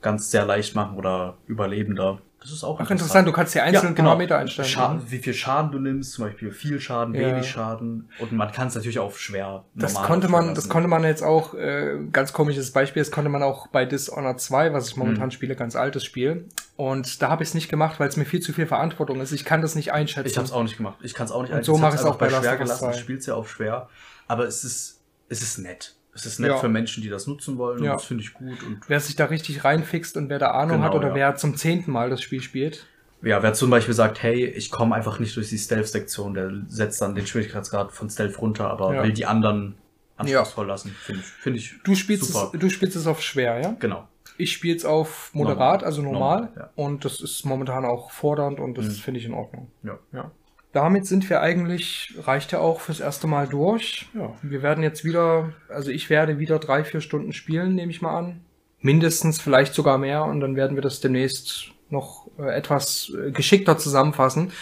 ganz 0.00 0.30
sehr 0.30 0.44
leicht 0.44 0.74
machen 0.74 0.96
oder 0.96 1.38
überlebender. 1.46 2.18
Das 2.44 2.52
ist 2.52 2.62
auch 2.62 2.76
Ach, 2.76 2.80
interessant. 2.80 3.00
interessant. 3.00 3.28
Du 3.28 3.32
kannst 3.32 3.52
hier 3.54 3.62
einzelne 3.62 3.88
ja, 3.88 3.94
genau. 3.94 4.08
Parameter 4.10 4.36
einstellen. 4.36 4.68
Schaden, 4.68 5.02
wie 5.08 5.18
viel 5.18 5.32
Schaden 5.32 5.72
du 5.72 5.78
nimmst, 5.78 6.12
zum 6.12 6.26
Beispiel 6.26 6.52
viel 6.52 6.78
Schaden, 6.78 7.14
ja. 7.14 7.28
wenig 7.28 7.48
Schaden. 7.48 8.10
Und 8.18 8.32
man 8.32 8.52
kann 8.52 8.68
es 8.68 8.74
natürlich 8.74 8.98
auf 8.98 9.18
schwer. 9.18 9.64
Das 9.74 9.94
konnte 9.94 10.28
man, 10.28 10.54
das 10.54 10.68
konnte 10.68 10.86
man 10.86 11.04
jetzt 11.04 11.22
auch, 11.22 11.54
äh, 11.54 12.00
ganz 12.12 12.34
komisches 12.34 12.70
Beispiel, 12.70 13.00
das 13.00 13.10
konnte 13.10 13.30
man 13.30 13.42
auch 13.42 13.68
bei 13.68 13.86
Dishonored 13.86 14.38
2, 14.38 14.74
was 14.74 14.88
ich 14.88 14.96
momentan 14.96 15.24
hm. 15.24 15.30
spiele, 15.30 15.56
ganz 15.56 15.74
altes 15.74 16.04
Spiel. 16.04 16.46
Und 16.76 17.22
da 17.22 17.30
habe 17.30 17.42
ich 17.42 17.48
es 17.48 17.54
nicht 17.54 17.70
gemacht, 17.70 17.98
weil 17.98 18.10
es 18.10 18.18
mir 18.18 18.26
viel 18.26 18.40
zu 18.40 18.52
viel 18.52 18.66
Verantwortung 18.66 19.22
ist. 19.22 19.32
Ich 19.32 19.46
kann 19.46 19.62
das 19.62 19.74
nicht 19.74 19.94
einschätzen. 19.94 20.28
Ich 20.28 20.36
habe 20.36 20.44
es 20.44 20.52
auch 20.52 20.64
nicht 20.64 20.76
gemacht. 20.76 20.98
Ich 21.00 21.14
kann 21.14 21.24
es 21.24 21.32
auch 21.32 21.40
nicht 21.40 21.52
einschätzen. 21.52 21.70
Und 21.70 21.76
so 21.78 21.80
mache 21.80 21.94
ich 21.94 22.00
es 22.02 22.06
auch 22.06 22.16
bei 22.16 22.28
schwer 22.28 22.58
gelassen. 22.58 22.90
Ich 22.90 22.98
spiele 22.98 23.20
es 23.20 23.24
ja 23.24 23.36
auf 23.36 23.48
schwer. 23.48 23.88
Aber 24.28 24.44
es 24.44 24.64
ist, 24.64 25.00
es 25.30 25.40
ist 25.40 25.56
nett. 25.56 25.93
Es 26.14 26.26
ist 26.26 26.38
nett 26.38 26.50
ja. 26.50 26.56
für 26.58 26.68
Menschen, 26.68 27.02
die 27.02 27.08
das 27.08 27.26
nutzen 27.26 27.58
wollen. 27.58 27.82
Ja. 27.82 27.92
Und 27.92 27.96
das 27.98 28.06
finde 28.06 28.22
ich 28.22 28.34
gut. 28.34 28.62
Und 28.62 28.80
wer 28.88 29.00
sich 29.00 29.16
da 29.16 29.26
richtig 29.26 29.64
reinfixt 29.64 30.16
und 30.16 30.28
wer 30.28 30.38
da 30.38 30.52
Ahnung 30.52 30.78
genau, 30.78 30.88
hat 30.88 30.94
oder 30.94 31.08
ja. 31.08 31.14
wer 31.14 31.36
zum 31.36 31.56
zehnten 31.56 31.90
Mal 31.90 32.10
das 32.10 32.22
Spiel 32.22 32.40
spielt. 32.40 32.86
Ja, 33.22 33.42
wer 33.42 33.54
zum 33.54 33.70
Beispiel 33.70 33.94
sagt, 33.94 34.22
hey, 34.22 34.44
ich 34.44 34.70
komme 34.70 34.94
einfach 34.94 35.18
nicht 35.18 35.34
durch 35.36 35.48
die 35.48 35.58
Stealth-Sektion, 35.58 36.34
der 36.34 36.52
setzt 36.68 37.00
dann 37.00 37.14
den 37.14 37.26
Schwierigkeitsgrad 37.26 37.90
von 37.90 38.10
Stealth 38.10 38.40
runter, 38.40 38.68
aber 38.68 39.02
will 39.02 39.12
die 39.12 39.24
anderen 39.24 39.76
anspruchsvoll 40.16 40.66
lassen, 40.66 40.90
finde 40.90 41.22
ich, 41.22 41.26
find 41.26 41.56
ich 41.56 41.74
du 41.82 41.94
spielst 41.94 42.32
super. 42.32 42.50
Es, 42.52 42.60
du 42.60 42.70
spielst 42.70 42.96
es 42.96 43.06
auf 43.06 43.22
schwer, 43.22 43.60
ja? 43.60 43.76
Genau. 43.80 44.06
Ich 44.36 44.52
spiele 44.52 44.76
es 44.76 44.84
auf 44.84 45.30
moderat, 45.32 45.80
normal. 45.80 45.84
also 45.84 46.02
normal. 46.02 46.40
normal 46.40 46.70
und 46.74 47.04
das 47.04 47.20
ist 47.20 47.44
momentan 47.44 47.84
auch 47.84 48.10
fordernd 48.10 48.60
und 48.60 48.76
das 48.76 48.86
mhm. 48.86 48.90
finde 48.92 49.20
ich 49.20 49.26
in 49.26 49.34
Ordnung. 49.34 49.70
Ja. 49.82 50.30
Damit 50.74 51.06
sind 51.06 51.30
wir 51.30 51.40
eigentlich, 51.40 52.14
reicht 52.24 52.52
ja 52.52 52.58
auch 52.58 52.80
fürs 52.80 53.00
erste 53.00 53.26
Mal 53.26 53.46
durch. 53.46 54.06
Ja, 54.12 54.34
wir 54.42 54.62
werden 54.62 54.82
jetzt 54.82 55.04
wieder, 55.04 55.52
also 55.68 55.90
ich 55.90 56.10
werde 56.10 56.38
wieder 56.38 56.58
drei, 56.58 56.84
vier 56.84 57.00
Stunden 57.00 57.32
spielen, 57.32 57.74
nehme 57.74 57.92
ich 57.92 58.02
mal 58.02 58.18
an. 58.18 58.40
Mindestens, 58.80 59.40
vielleicht 59.40 59.72
sogar 59.72 59.98
mehr 59.98 60.24
und 60.24 60.40
dann 60.40 60.56
werden 60.56 60.76
wir 60.76 60.82
das 60.82 61.00
demnächst 61.00 61.68
noch 61.90 62.26
äh, 62.38 62.54
etwas 62.54 63.12
äh, 63.16 63.30
geschickter 63.30 63.78
zusammenfassen. 63.78 64.52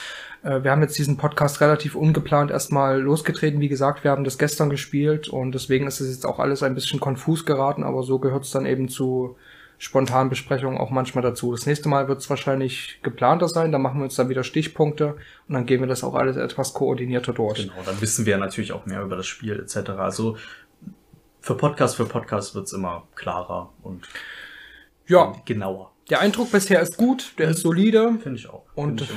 Äh, 0.42 0.62
wir 0.62 0.70
haben 0.70 0.82
jetzt 0.82 0.98
diesen 0.98 1.16
Podcast 1.16 1.60
relativ 1.60 1.94
ungeplant 1.94 2.50
erstmal 2.50 3.00
losgetreten. 3.00 3.60
Wie 3.60 3.68
gesagt, 3.68 4.04
wir 4.04 4.10
haben 4.10 4.24
das 4.24 4.38
gestern 4.38 4.70
gespielt 4.70 5.28
und 5.28 5.52
deswegen 5.52 5.86
ist 5.86 6.00
es 6.00 6.14
jetzt 6.14 6.26
auch 6.26 6.38
alles 6.38 6.62
ein 6.62 6.74
bisschen 6.74 7.00
konfus 7.00 7.46
geraten, 7.46 7.84
aber 7.84 8.02
so 8.02 8.18
gehört 8.18 8.44
es 8.44 8.50
dann 8.50 8.66
eben 8.66 8.88
zu 8.88 9.36
spontanen 9.82 10.30
Besprechungen 10.30 10.78
auch 10.78 10.90
manchmal 10.90 11.22
dazu. 11.22 11.50
Das 11.50 11.66
nächste 11.66 11.88
Mal 11.88 12.06
wird 12.06 12.20
es 12.20 12.30
wahrscheinlich 12.30 13.00
geplanter 13.02 13.48
sein, 13.48 13.72
da 13.72 13.78
machen 13.78 13.98
wir 13.98 14.04
uns 14.04 14.14
dann 14.14 14.28
wieder 14.28 14.44
Stichpunkte 14.44 15.16
und 15.48 15.54
dann 15.54 15.66
gehen 15.66 15.80
wir 15.80 15.88
das 15.88 16.04
auch 16.04 16.14
alles 16.14 16.36
etwas 16.36 16.72
koordinierter 16.72 17.32
durch. 17.32 17.62
Genau, 17.62 17.82
dann 17.84 18.00
wissen 18.00 18.24
wir 18.24 18.38
natürlich 18.38 18.70
auch 18.70 18.86
mehr 18.86 19.02
über 19.02 19.16
das 19.16 19.26
Spiel 19.26 19.58
etc. 19.58 19.90
Also 19.90 20.36
für 21.40 21.56
Podcast 21.56 21.96
für 21.96 22.06
Podcast 22.06 22.54
wird 22.54 22.66
es 22.66 22.72
immer 22.72 23.08
klarer 23.16 23.72
und 23.82 24.08
ja. 25.08 25.32
genauer. 25.46 25.90
Der 26.10 26.20
Eindruck 26.20 26.52
bisher 26.52 26.80
ist 26.80 26.96
gut, 26.96 27.32
der 27.38 27.48
ist 27.48 27.62
solide. 27.62 28.18
Finde 28.22 28.38
ich 28.38 28.48
auch. 28.48 28.64
Und 28.76 29.00
ich 29.00 29.10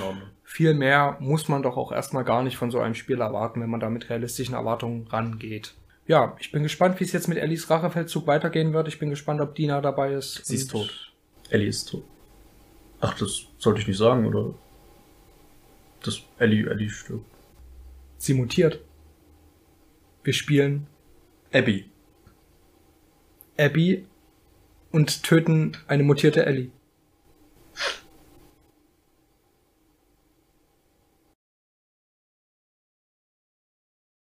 viel 0.43 0.73
mehr 0.73 1.17
muss 1.19 1.47
man 1.47 1.61
doch 1.61 1.77
auch 1.77 1.91
erstmal 1.91 2.23
gar 2.23 2.41
nicht 2.41 2.57
von 2.57 2.71
so 2.71 2.79
einem 2.79 2.95
Spiel 2.95 3.21
erwarten, 3.21 3.61
wenn 3.61 3.69
man 3.69 3.79
da 3.79 3.91
mit 3.91 4.09
realistischen 4.09 4.55
Erwartungen 4.55 5.05
rangeht 5.09 5.75
ja, 6.07 6.35
ich 6.39 6.51
bin 6.51 6.63
gespannt, 6.63 6.99
wie 6.99 7.03
es 7.03 7.11
jetzt 7.11 7.27
mit 7.27 7.37
Ellis 7.37 7.69
Rachefeldzug 7.69 8.27
weitergehen 8.27 8.73
wird. 8.73 8.87
Ich 8.87 8.99
bin 8.99 9.09
gespannt, 9.09 9.41
ob 9.41 9.55
Dina 9.55 9.81
dabei 9.81 10.13
ist. 10.13 10.45
Sie 10.45 10.55
ist 10.55 10.69
tot. 10.69 11.13
Ellie 11.49 11.67
ist 11.67 11.89
tot. 11.89 12.03
Ach, 13.01 13.17
das 13.17 13.45
sollte 13.57 13.81
ich 13.81 13.87
nicht 13.87 13.97
sagen, 13.97 14.25
oder? 14.25 14.53
Das 16.03 16.21
Ellie, 16.37 16.69
Ellie 16.69 16.89
stirbt. 16.89 17.25
Sie 18.17 18.33
mutiert. 18.33 18.79
Wir 20.23 20.33
spielen 20.33 20.87
Abby. 21.51 21.89
Abby 23.57 24.05
und 24.91 25.23
töten 25.23 25.77
eine 25.87 26.03
mutierte 26.03 26.45
Ellie. 26.45 26.71